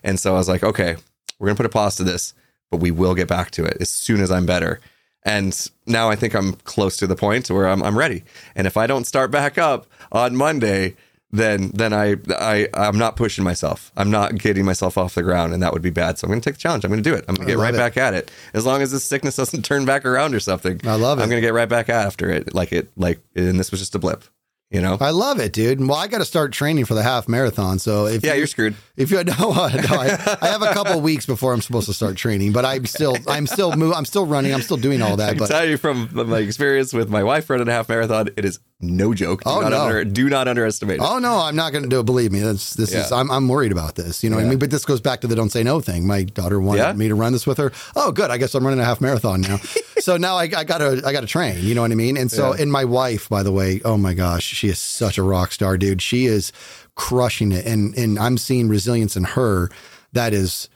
And 0.03 0.19
so 0.19 0.33
I 0.33 0.37
was 0.37 0.49
like, 0.49 0.63
okay, 0.63 0.95
we're 1.39 1.47
gonna 1.47 1.57
put 1.57 1.65
a 1.65 1.69
pause 1.69 1.95
to 1.97 2.03
this, 2.03 2.33
but 2.71 2.79
we 2.79 2.91
will 2.91 3.15
get 3.15 3.27
back 3.27 3.51
to 3.51 3.65
it 3.65 3.77
as 3.79 3.89
soon 3.89 4.21
as 4.21 4.31
I'm 4.31 4.45
better. 4.45 4.79
And 5.23 5.69
now 5.87 6.09
I 6.09 6.15
think 6.15 6.35
I'm 6.35 6.53
close 6.53 6.97
to 6.97 7.07
the 7.07 7.15
point 7.15 7.49
where 7.49 7.67
I'm 7.67 7.81
I'm 7.81 7.97
ready. 7.97 8.23
And 8.55 8.67
if 8.67 8.77
I 8.77 8.87
don't 8.87 9.05
start 9.05 9.31
back 9.31 9.57
up 9.57 9.87
on 10.11 10.35
Monday, 10.35 10.95
then 11.31 11.71
then 11.73 11.93
I 11.93 12.15
I 12.29 12.67
I'm 12.73 12.97
not 12.97 13.15
pushing 13.15 13.43
myself. 13.43 13.91
I'm 13.97 14.11
not 14.11 14.37
getting 14.37 14.65
myself 14.65 14.97
off 14.97 15.15
the 15.15 15.23
ground, 15.23 15.53
and 15.53 15.61
that 15.63 15.73
would 15.73 15.81
be 15.81 15.89
bad. 15.89 16.17
So 16.17 16.25
I'm 16.25 16.29
going 16.29 16.41
to 16.41 16.49
take 16.49 16.55
the 16.55 16.61
challenge. 16.61 16.85
I'm 16.85 16.91
going 16.91 17.03
to 17.03 17.09
do 17.09 17.15
it. 17.15 17.25
I'm 17.27 17.35
going 17.35 17.47
to 17.47 17.53
get 17.53 17.59
right 17.59 17.73
it. 17.73 17.77
back 17.77 17.97
at 17.97 18.13
it. 18.13 18.31
As 18.53 18.65
long 18.65 18.81
as 18.81 18.91
this 18.91 19.03
sickness 19.03 19.35
doesn't 19.35 19.63
turn 19.63 19.85
back 19.85 20.05
around 20.05 20.35
or 20.35 20.39
something, 20.39 20.79
I 20.85 20.95
love 20.95 21.19
it. 21.19 21.23
I'm 21.23 21.29
going 21.29 21.41
to 21.41 21.45
get 21.45 21.53
right 21.53 21.69
back 21.69 21.89
after 21.89 22.29
it. 22.29 22.53
Like 22.53 22.71
it 22.71 22.89
like 22.95 23.19
and 23.35 23.59
this 23.59 23.71
was 23.71 23.79
just 23.79 23.95
a 23.95 23.99
blip, 23.99 24.23
you 24.69 24.81
know. 24.81 24.97
I 24.99 25.11
love 25.11 25.39
it, 25.39 25.53
dude. 25.53 25.79
Well, 25.79 25.97
I 25.97 26.07
got 26.07 26.19
to 26.19 26.25
start 26.25 26.51
training 26.51 26.85
for 26.85 26.93
the 26.93 27.03
half 27.03 27.27
marathon. 27.27 27.79
So 27.79 28.07
if 28.07 28.23
yeah, 28.23 28.33
you, 28.33 28.39
you're 28.39 28.47
screwed. 28.47 28.75
If 28.97 29.11
you 29.11 29.17
no, 29.23 29.33
no 29.33 29.55
I, 29.59 30.37
I 30.41 30.47
have 30.47 30.61
a 30.61 30.67
couple 30.73 30.99
weeks 31.01 31.25
before 31.25 31.53
I'm 31.53 31.61
supposed 31.61 31.87
to 31.87 31.93
start 31.93 32.15
training, 32.15 32.51
but 32.51 32.65
I'm 32.65 32.85
still, 32.85 33.17
I'm 33.27 33.47
still, 33.47 33.75
move, 33.75 33.93
I'm 33.93 34.05
still 34.05 34.25
running, 34.25 34.53
I'm 34.53 34.61
still 34.61 34.77
doing 34.77 35.01
all 35.01 35.17
that. 35.17 35.29
I 35.29 35.31
can 35.31 35.39
But 35.39 35.47
tell 35.47 35.65
you 35.65 35.77
from 35.77 36.09
my 36.13 36.39
experience 36.39 36.93
with 36.93 37.09
my 37.09 37.23
wife 37.23 37.49
running 37.49 37.67
a 37.67 37.71
half 37.71 37.89
marathon, 37.89 38.29
it 38.35 38.45
is 38.45 38.59
no 38.81 39.13
joke. 39.13 39.43
Do 39.43 39.49
Oh, 39.49 39.61
not 39.61 39.69
no. 39.71 39.81
under, 39.85 40.03
do 40.05 40.29
not 40.29 40.47
underestimate 40.47 40.97
it. 40.97 41.01
oh 41.01 41.17
no, 41.19 41.37
I'm 41.39 41.55
not 41.55 41.71
going 41.71 41.83
to 41.83 41.89
do 41.89 41.99
it. 42.01 42.05
Believe 42.05 42.31
me, 42.31 42.39
that's 42.41 42.73
this 42.73 42.93
is. 42.93 43.11
I'm, 43.11 43.31
I'm 43.31 43.47
worried 43.47 43.71
about 43.71 43.95
this. 43.95 44.23
You 44.23 44.29
know 44.29 44.35
what 44.35 44.45
I 44.45 44.49
mean? 44.49 44.59
But 44.59 44.69
this 44.69 44.83
goes 44.85 44.99
back 45.01 45.21
to 45.21 45.27
the 45.27 45.35
don't 45.35 45.49
say 45.51 45.63
no 45.63 45.79
thing. 45.79 46.05
My 46.05 46.23
daughter 46.23 46.59
wanted 46.59 46.81
Yeah. 46.81 46.93
me 46.93 47.07
to 47.07 47.15
run 47.15 47.31
this 47.33 47.47
with 47.47 47.57
her. 47.57 47.71
Oh, 47.95 48.11
good. 48.11 48.29
I 48.31 48.37
guess 48.37 48.53
I'm 48.53 48.63
running 48.65 48.79
a 48.81 48.85
half 48.85 48.99
marathon 49.01 49.41
now. 49.41 49.57
so 49.99 50.17
now 50.17 50.35
I, 50.35 50.43
I 50.43 50.63
gotta, 50.65 51.01
I 51.05 51.11
gotta 51.13 51.25
train. 51.27 51.57
You 51.63 51.73
know 51.73 51.81
what 51.81 51.91
I 51.91 51.95
mean? 51.95 52.17
And 52.17 52.29
so, 52.31 52.53
Yeah. 52.53 52.61
and 52.63 52.71
my 52.71 52.83
wife, 52.85 53.29
by 53.29 53.43
the 53.43 53.51
way, 53.51 53.81
oh 53.85 53.97
my 53.97 54.13
gosh, 54.13 54.43
she 54.43 54.67
is 54.67 54.77
such 54.79 55.17
a 55.17 55.23
rock 55.23 55.51
star, 55.53 55.77
dude. 55.77 56.01
She 56.01 56.25
is 56.25 56.51
crushing 56.95 57.51
it, 57.53 57.65
and 57.65 57.97
and 57.97 58.19
I'm 58.19 58.37
seeing 58.37 58.67
resilience 58.67 59.15
in 59.15 59.23
her. 59.23 59.69
That 60.13 60.33
is 60.33 60.69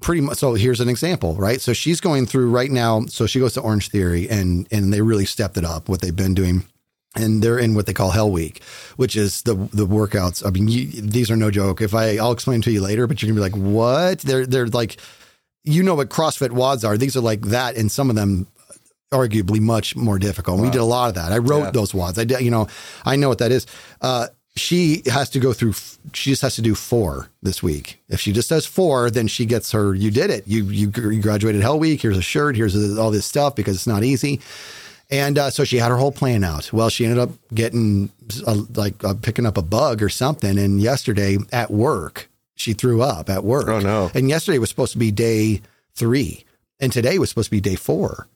pretty 0.00 0.20
much 0.20 0.38
so 0.38 0.54
here's 0.54 0.80
an 0.80 0.88
example 0.88 1.34
right 1.36 1.62
so 1.62 1.72
she's 1.72 1.98
going 2.00 2.26
through 2.26 2.50
right 2.50 2.70
now 2.70 3.06
so 3.06 3.26
she 3.26 3.38
goes 3.38 3.54
to 3.54 3.60
Orangetheory 3.62 4.28
and 4.30 4.66
and 4.70 4.92
they 4.92 5.00
really 5.00 5.24
stepped 5.24 5.56
it 5.56 5.64
up 5.64 5.88
what 5.88 6.02
they've 6.02 6.16
been 6.16 6.34
doing 6.34 6.64
and 7.14 7.42
they're 7.42 7.58
in 7.58 7.74
what 7.74 7.86
they 7.86 7.92
call 7.92 8.10
hell 8.10 8.30
week 8.30 8.62
which 8.96 9.14
is 9.16 9.42
the 9.42 9.54
the 9.72 9.86
workouts 9.86 10.44
i 10.46 10.50
mean 10.50 10.68
you, 10.68 10.86
these 10.86 11.30
are 11.30 11.36
no 11.36 11.50
joke 11.50 11.80
if 11.80 11.94
i 11.94 12.16
i'll 12.16 12.32
explain 12.32 12.60
to 12.62 12.70
you 12.70 12.80
later 12.80 13.06
but 13.06 13.20
you're 13.22 13.28
gonna 13.32 13.38
be 13.48 13.56
like 13.56 13.74
what 13.74 14.18
they're 14.20 14.46
they're 14.46 14.66
like 14.68 14.96
you 15.64 15.82
know 15.82 15.94
what 15.94 16.10
crossfit 16.10 16.50
WODs 16.50 16.84
are 16.86 16.98
these 16.98 17.16
are 17.16 17.20
like 17.22 17.40
that 17.42 17.76
and 17.76 17.90
some 17.90 18.10
of 18.10 18.16
them 18.16 18.46
arguably 19.12 19.60
much 19.60 19.94
more 19.94 20.18
difficult. 20.18 20.60
We 20.60 20.70
did 20.70 20.80
a 20.80 20.84
lot 20.84 21.08
of 21.08 21.14
that. 21.14 21.30
I 21.32 21.38
wrote 21.38 21.64
Yeah. 21.66 21.70
those 21.70 21.92
WODs. 21.92 22.18
I 22.18 22.24
did, 22.24 22.40
you 22.40 22.50
know, 22.50 22.66
I 23.04 23.14
know 23.16 23.28
what 23.28 23.38
that 23.38 23.52
is. 23.52 23.64
Uh, 24.00 24.26
she 24.56 25.02
has 25.06 25.30
to 25.30 25.38
go 25.40 25.52
through. 25.52 25.74
She 26.12 26.30
just 26.30 26.42
has 26.42 26.56
to 26.56 26.62
do 26.62 26.74
four 26.74 27.28
this 27.42 27.62
week. 27.62 28.02
If 28.08 28.20
she 28.20 28.32
just 28.32 28.50
does 28.50 28.66
four, 28.66 29.10
then 29.10 29.26
she 29.28 29.46
gets 29.46 29.72
her. 29.72 29.94
You 29.94 30.10
did 30.10 30.30
it. 30.30 30.46
You 30.46 30.64
you, 30.64 30.92
you 30.96 31.20
graduated 31.20 31.62
Hell 31.62 31.78
Week. 31.78 32.02
Here's 32.02 32.18
a 32.18 32.22
shirt. 32.22 32.56
Here's 32.56 32.98
all 32.98 33.10
this 33.10 33.24
stuff 33.26 33.54
because 33.54 33.74
it's 33.76 33.86
not 33.86 34.04
easy. 34.04 34.40
And 35.10 35.38
uh, 35.38 35.50
so 35.50 35.64
she 35.64 35.76
had 35.76 35.90
her 35.90 35.96
whole 35.96 36.12
plan 36.12 36.44
out. 36.44 36.72
Well, 36.72 36.88
she 36.88 37.04
ended 37.04 37.18
up 37.18 37.30
getting 37.52 38.10
uh 38.46 38.62
like 38.74 39.02
uh, 39.04 39.14
picking 39.14 39.46
up 39.46 39.56
a 39.58 39.62
bug 39.62 40.02
or 40.02 40.08
something. 40.08 40.58
And 40.58 40.80
yesterday 40.80 41.38
at 41.52 41.70
work, 41.70 42.30
she 42.54 42.72
threw 42.72 43.02
up 43.02 43.28
at 43.28 43.44
work. 43.44 43.68
Oh, 43.68 43.80
no. 43.80 44.10
And 44.14 44.28
yesterday 44.28 44.58
was 44.58 44.70
supposed 44.70 44.92
to 44.92 44.98
be 44.98 45.10
day 45.10 45.60
three, 45.94 46.44
and 46.80 46.92
today 46.92 47.18
was 47.18 47.28
supposed 47.28 47.46
to 47.46 47.50
be 47.50 47.60
day 47.60 47.76
four. 47.76 48.28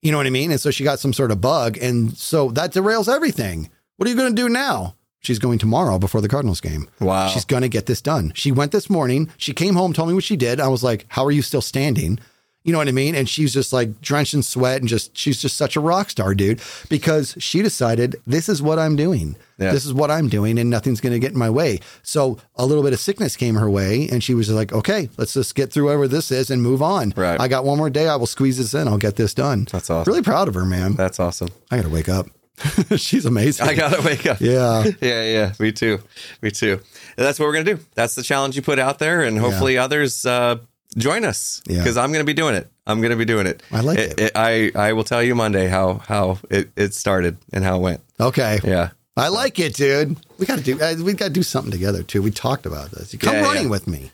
You 0.00 0.10
know 0.10 0.16
what 0.16 0.26
I 0.26 0.30
mean? 0.30 0.50
And 0.50 0.60
so 0.60 0.70
she 0.70 0.84
got 0.84 0.98
some 0.98 1.12
sort 1.12 1.30
of 1.30 1.40
bug. 1.40 1.78
And 1.78 2.16
so 2.16 2.50
that 2.50 2.72
derails 2.72 3.12
everything. 3.12 3.70
What 3.96 4.06
are 4.08 4.10
you 4.10 4.16
going 4.16 4.34
to 4.34 4.42
do 4.42 4.48
now? 4.48 4.96
She's 5.20 5.38
going 5.38 5.60
tomorrow 5.60 6.00
before 6.00 6.20
the 6.20 6.28
Cardinals 6.28 6.60
game. 6.60 6.88
Wow. 6.98 7.28
She's 7.28 7.44
going 7.44 7.62
to 7.62 7.68
get 7.68 7.86
this 7.86 8.02
done. 8.02 8.32
She 8.34 8.50
went 8.50 8.72
this 8.72 8.90
morning. 8.90 9.30
She 9.36 9.52
came 9.52 9.76
home, 9.76 9.92
told 9.92 10.08
me 10.08 10.14
what 10.14 10.24
she 10.24 10.34
did. 10.36 10.58
I 10.58 10.66
was 10.66 10.82
like, 10.82 11.06
How 11.08 11.24
are 11.24 11.30
you 11.30 11.42
still 11.42 11.60
standing? 11.62 12.18
You 12.64 12.72
know 12.72 12.78
what 12.78 12.88
I 12.88 12.92
mean? 12.92 13.14
And 13.14 13.28
she's 13.28 13.52
just 13.52 13.72
like 13.72 14.00
drenched 14.00 14.34
in 14.34 14.42
sweat 14.42 14.80
and 14.80 14.88
just, 14.88 15.16
she's 15.16 15.40
just 15.40 15.56
such 15.56 15.76
a 15.76 15.80
rock 15.80 16.10
star, 16.10 16.34
dude, 16.34 16.60
because 16.88 17.34
she 17.38 17.62
decided 17.62 18.16
this 18.26 18.48
is 18.48 18.62
what 18.62 18.78
I'm 18.78 18.94
doing. 18.96 19.36
Yeah. 19.58 19.72
This 19.72 19.84
is 19.84 19.92
what 19.92 20.10
I'm 20.10 20.28
doing 20.28 20.58
and 20.58 20.70
nothing's 20.70 21.00
going 21.00 21.12
to 21.12 21.18
get 21.18 21.32
in 21.32 21.38
my 21.38 21.50
way. 21.50 21.80
So 22.02 22.38
a 22.56 22.64
little 22.66 22.82
bit 22.82 22.92
of 22.92 23.00
sickness 23.00 23.36
came 23.36 23.56
her 23.56 23.68
way 23.70 24.08
and 24.10 24.22
she 24.22 24.34
was 24.34 24.50
like, 24.50 24.72
okay, 24.72 25.08
let's 25.16 25.34
just 25.34 25.54
get 25.54 25.72
through 25.72 25.86
whatever 25.86 26.08
this 26.08 26.30
is 26.30 26.50
and 26.50 26.62
move 26.62 26.82
on. 26.82 27.12
Right. 27.16 27.40
I 27.40 27.48
got 27.48 27.64
one 27.64 27.78
more 27.78 27.90
day. 27.90 28.08
I 28.08 28.16
will 28.16 28.26
squeeze 28.26 28.58
this 28.58 28.74
in. 28.74 28.88
I'll 28.88 28.98
get 28.98 29.16
this 29.16 29.34
done. 29.34 29.66
That's 29.70 29.90
awesome. 29.90 30.10
Really 30.10 30.22
proud 30.22 30.48
of 30.48 30.54
her, 30.54 30.64
man. 30.64 30.94
That's 30.94 31.20
awesome. 31.20 31.48
I 31.70 31.76
got 31.76 31.84
to 31.84 31.90
wake 31.90 32.08
up. 32.08 32.26
she's 32.96 33.24
amazing. 33.24 33.66
I 33.66 33.74
gotta 33.74 34.02
wake 34.02 34.26
up. 34.26 34.40
yeah. 34.40 34.84
yeah, 35.00 35.22
yeah. 35.24 35.52
Me 35.58 35.72
too. 35.72 36.00
Me 36.42 36.50
too. 36.50 36.80
And 37.16 37.26
that's 37.26 37.38
what 37.40 37.46
we're 37.46 37.54
gonna 37.54 37.76
do. 37.76 37.78
That's 37.94 38.14
the 38.14 38.22
challenge 38.22 38.56
you 38.56 38.62
put 38.62 38.78
out 38.78 38.98
there, 38.98 39.22
and 39.22 39.38
hopefully 39.38 39.78
others 39.78 40.24
uh, 40.24 40.58
join 40.96 41.24
us 41.24 41.62
Yeah. 41.66 41.78
because 41.78 41.96
I'm 41.96 42.12
gonna 42.12 42.24
be 42.24 42.34
doing 42.34 42.54
it. 42.54 42.70
I'm 42.86 43.00
gonna 43.00 43.16
be 43.16 43.24
doing 43.24 43.46
it. 43.46 43.62
I 43.70 43.80
like 43.80 43.98
it. 43.98 44.32
I 44.34 44.72
I 44.74 44.92
will 44.92 45.04
tell 45.04 45.22
you 45.22 45.34
Monday 45.34 45.68
how 45.68 46.00
how 46.06 46.38
it, 46.50 46.70
it 46.76 46.94
started 46.94 47.36
and 47.52 47.64
how 47.64 47.76
it 47.76 47.80
went. 47.80 48.00
Okay. 48.20 48.58
Yeah. 48.64 48.90
I 49.16 49.28
like 49.28 49.58
it, 49.58 49.74
dude. 49.74 50.16
We 50.38 50.46
got 50.46 50.56
to 50.58 50.64
do. 50.64 50.80
Uh, 50.80 50.94
we 51.04 51.12
got 51.12 51.26
to 51.26 51.30
do 51.30 51.42
something 51.42 51.70
together 51.70 52.02
too. 52.02 52.22
We 52.22 52.30
talked 52.30 52.64
about 52.64 52.92
this. 52.92 53.12
You 53.12 53.18
come 53.18 53.34
Yeah, 53.34 53.42
running 53.42 53.64
yeah. 53.64 53.68
with 53.70 53.86
me. 53.86 54.10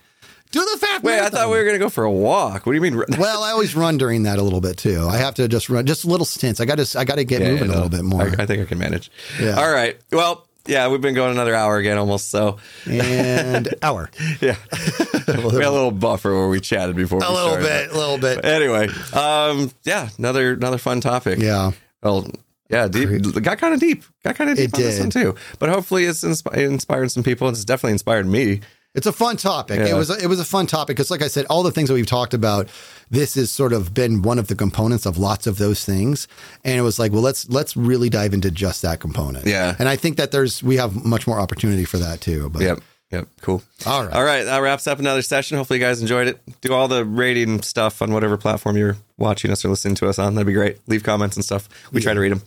Do 0.51 0.61
the 0.61 0.79
fat. 0.85 1.05
Wait, 1.05 1.21
I 1.21 1.29
thought 1.29 1.51
we 1.51 1.57
were 1.59 1.65
gonna 1.65 1.79
go 1.79 1.89
for 1.91 2.03
a 2.05 2.11
walk. 2.11 2.67
What 2.67 2.73
do 2.73 2.75
you 2.75 2.81
mean? 2.81 3.01
Well, 3.19 3.43
I 3.45 3.51
always 3.53 3.77
run 3.77 3.97
during 3.99 4.25
that 4.25 4.39
a 4.41 4.43
little 4.43 4.61
bit 4.63 4.77
too. 4.77 5.07
I 5.07 5.19
have 5.19 5.35
to 5.35 5.47
just 5.47 5.69
run 5.69 5.87
just 5.87 6.05
little 6.05 6.25
stints. 6.27 6.59
I 6.59 6.65
got 6.65 6.79
to. 6.79 6.99
I 6.99 7.05
got 7.05 7.15
to 7.17 7.25
get 7.25 7.43
Yeah, 7.43 7.51
moving 7.53 7.69
no, 7.69 7.75
a 7.75 7.77
little 7.77 7.89
bit 7.91 8.03
more. 8.03 8.23
I, 8.23 8.43
I 8.43 8.47
think 8.47 8.63
I 8.63 8.65
can 8.65 8.79
manage. 8.79 9.09
Yeah. 9.41 9.53
All 9.61 9.71
right. 9.71 9.97
Well, 10.11 10.48
yeah, 10.69 10.89
we've 10.89 11.01
been 11.01 11.15
going 11.15 11.33
another 11.33 11.55
hour 11.55 11.77
again 11.79 11.99
almost. 11.99 12.31
So 12.31 12.59
and 12.87 13.75
hour. 13.83 14.11
yeah, 14.41 14.57
we 15.27 15.33
had 15.35 15.65
a 15.65 15.71
little 15.71 15.91
buffer 15.91 16.33
where 16.35 16.49
we 16.49 16.61
chatted 16.61 16.95
before. 16.97 17.19
A 17.19 17.31
little 17.33 17.49
started. 17.49 17.65
bit. 17.65 17.91
A 17.91 17.99
little 17.99 18.19
bit. 18.19 18.45
Anyway, 18.45 18.89
um, 19.13 19.71
yeah, 19.85 20.09
another 20.19 20.53
another 20.53 20.79
fun 20.79 21.01
topic. 21.01 21.39
Yeah. 21.41 21.73
Well, 22.03 22.31
yeah, 22.71 22.87
deep, 22.87 23.09
got 23.43 23.59
kind 23.59 23.73
of 23.75 23.81
deep. 23.81 24.05
Got 24.23 24.37
kind 24.37 24.51
of 24.51 24.57
deep 24.57 24.69
It 24.69 24.75
on 24.75 24.81
this 24.83 25.01
one 25.01 25.09
did. 25.09 25.23
too. 25.23 25.35
But 25.59 25.71
hopefully, 25.71 26.05
it's 26.05 26.23
inspi- 26.23 26.55
inspired 26.59 27.11
some 27.11 27.23
people. 27.23 27.49
It's 27.49 27.65
definitely 27.65 27.93
inspired 27.93 28.27
me. 28.27 28.61
It's 28.95 29.07
a 29.07 29.13
fun 29.13 29.37
topic. 29.37 29.79
It 29.81 29.95
was. 29.95 30.11
A, 30.11 30.15
it 30.23 30.27
was 30.27 30.41
a 30.41 30.45
fun 30.45 30.67
topic 30.67 30.97
because, 30.97 31.11
like 31.11 31.23
I 31.23 31.29
said, 31.29 31.47
all 31.51 31.63
the 31.63 31.71
things 31.71 31.89
that 31.89 31.95
we've 31.95 32.07
talked 32.07 32.35
about, 32.35 32.69
this 33.11 33.35
has 33.35 33.51
sort 33.51 33.73
of 33.73 33.93
been 33.95 34.23
one 34.23 34.39
of 34.39 34.49
the 34.49 34.55
components 34.57 35.07
of 35.07 35.19
lots 35.19 35.47
of 35.47 35.59
those 35.59 35.85
things. 35.85 36.27
And 36.65 36.77
it 36.79 36.83
was 36.83 36.99
like, 36.99 37.13
well, 37.13 37.21
let's 37.23 37.49
let's 37.49 37.77
really 37.77 38.09
dive 38.09 38.33
into 38.35 38.51
just 38.51 38.83
that 38.83 38.99
component. 38.99 39.47
Yeah. 39.47 39.77
And 39.79 39.89
I 39.89 39.97
think 39.97 40.17
that 40.17 40.31
there's 40.33 40.63
we 40.63 40.77
have 40.79 41.05
much 41.05 41.27
more 41.27 41.39
opportunity 41.39 41.85
for 41.85 41.99
that 41.99 42.21
too. 42.21 42.49
But 42.51 42.63
Yep. 42.63 42.79
Yep. 43.11 43.29
Cool. 43.41 43.63
All 43.87 44.05
right. 44.05 44.13
All 44.15 44.25
right. 44.25 44.43
That 44.45 44.59
wraps 44.59 44.87
up 44.87 44.99
another 44.99 45.23
session. 45.23 45.57
Hopefully, 45.59 45.79
you 45.79 45.85
guys 45.85 46.01
enjoyed 46.03 46.27
it. 46.29 46.41
Do 46.61 46.75
all 46.75 46.89
the 46.89 47.05
rating 47.05 47.63
stuff 47.63 48.03
on 48.03 48.13
whatever 48.13 48.37
platform 48.37 48.77
you're 48.77 48.97
watching 49.17 49.51
us 49.51 49.65
or 49.65 49.69
listening 49.69 49.95
to 49.97 50.09
us 50.09 50.19
on. 50.19 50.35
That'd 50.35 50.47
be 50.47 50.53
great. 50.53 50.79
Leave 50.89 51.05
comments 51.05 51.37
and 51.37 51.45
stuff. 51.45 51.69
We 51.93 52.01
try 52.03 52.15
to 52.15 52.21
read 52.21 52.33
them. 52.33 52.43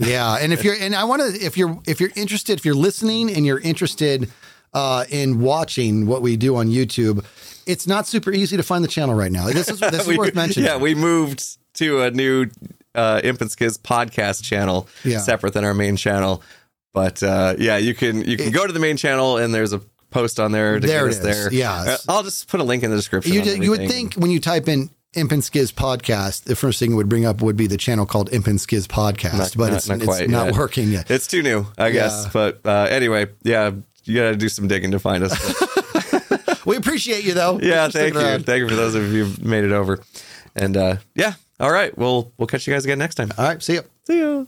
yeah 0.00 0.36
and 0.40 0.52
if 0.52 0.62
you're 0.64 0.74
and 0.78 0.94
i 0.94 1.04
want 1.04 1.20
to 1.22 1.44
if 1.44 1.56
you're 1.56 1.80
if 1.86 2.00
you're 2.00 2.10
interested 2.14 2.58
if 2.58 2.64
you're 2.64 2.74
listening 2.74 3.28
and 3.34 3.44
you're 3.46 3.58
interested 3.60 4.30
uh 4.74 5.04
in 5.08 5.40
watching 5.40 6.06
what 6.06 6.20
we 6.22 6.36
do 6.36 6.56
on 6.56 6.68
youtube 6.68 7.24
it's 7.66 7.86
not 7.86 8.06
super 8.06 8.30
easy 8.32 8.56
to 8.56 8.62
find 8.62 8.82
the 8.84 8.88
channel 8.88 9.14
right 9.14 9.32
now 9.32 9.46
this 9.46 9.68
is 9.70 9.80
this 9.80 10.06
is 10.08 10.18
worth 10.18 10.34
mentioning 10.34 10.66
Yeah, 10.68 10.76
we 10.76 10.94
moved 10.94 11.42
to 11.74 12.02
a 12.02 12.10
new 12.10 12.46
uh, 12.94 13.20
Imp 13.24 13.40
and 13.40 13.50
Skizz 13.50 13.78
podcast 13.80 14.44
channel, 14.44 14.86
Yeah. 15.02 15.18
separate 15.18 15.54
than 15.54 15.64
our 15.64 15.74
main 15.74 15.96
channel. 15.96 16.42
But 16.92 17.20
uh, 17.24 17.56
yeah, 17.58 17.76
you 17.76 17.92
can 17.94 18.22
you 18.24 18.36
can 18.36 18.52
go 18.52 18.64
to 18.66 18.72
the 18.72 18.78
main 18.78 18.96
channel 18.96 19.36
and 19.38 19.52
there's 19.52 19.72
a 19.72 19.80
post 20.10 20.38
on 20.38 20.52
there 20.52 20.78
to 20.78 20.86
There 20.86 21.08
get 21.08 21.16
us 21.16 21.18
there. 21.18 21.52
Yeah. 21.52 21.72
Uh, 21.74 21.96
I'll 22.08 22.22
just 22.22 22.46
put 22.46 22.60
a 22.60 22.62
link 22.62 22.84
in 22.84 22.90
the 22.90 22.96
description. 22.96 23.32
you, 23.32 23.42
ju- 23.42 23.56
you 23.60 23.70
would 23.70 23.88
think 23.88 24.14
when 24.14 24.30
you 24.30 24.38
type 24.38 24.68
in 24.68 24.90
Imp 25.14 25.32
and 25.32 25.42
Skizz 25.42 25.72
podcast, 25.74 26.44
the 26.44 26.54
first 26.54 26.78
thing 26.78 26.92
it 26.92 26.94
would 26.94 27.08
bring 27.08 27.24
up 27.26 27.42
would 27.42 27.56
be 27.56 27.66
the 27.66 27.76
channel 27.76 28.06
called 28.06 28.32
Imp 28.32 28.46
and 28.46 28.60
Skizz 28.60 28.86
podcast, 28.86 29.38
Not- 29.38 29.54
but 29.56 29.68
not- 29.70 29.76
it's 29.78 29.88
not 29.88 30.02
it's 30.20 30.30
not 30.30 30.52
working 30.54 30.90
yet. 30.90 31.10
It's 31.10 31.26
too 31.26 31.42
new, 31.42 31.66
I 31.76 31.90
guess. 31.90 32.24
Yeah. 32.26 32.30
But 32.32 32.60
uh, 32.64 32.86
anyway, 32.90 33.26
yeah, 33.42 33.72
you 34.04 34.16
got 34.16 34.30
to 34.30 34.36
do 34.36 34.48
some 34.48 34.68
digging 34.68 34.90
to 34.92 34.98
find 34.98 35.24
us. 35.24 35.34
We 36.66 36.76
appreciate 36.76 37.24
you 37.24 37.34
though. 37.34 37.60
yeah, 37.60 37.88
thank 37.88 38.14
you, 38.14 38.20
around. 38.20 38.46
thank 38.46 38.60
you 38.60 38.68
for 38.68 38.74
those 38.74 38.94
of 38.94 39.12
you 39.12 39.24
who've 39.26 39.44
made 39.44 39.64
it 39.64 39.72
over. 39.72 40.00
And 40.56 40.76
uh, 40.78 40.96
yeah, 41.14 41.34
all 41.60 41.70
right, 41.70 41.96
we'll 41.98 42.32
we'll 42.38 42.46
catch 42.46 42.66
you 42.66 42.72
guys 42.72 42.84
again 42.84 42.98
next 42.98 43.16
time. 43.16 43.30
All 43.36 43.44
right, 43.44 43.62
see 43.62 43.74
you. 43.74 43.82
See 44.06 44.20
ya. 44.20 44.44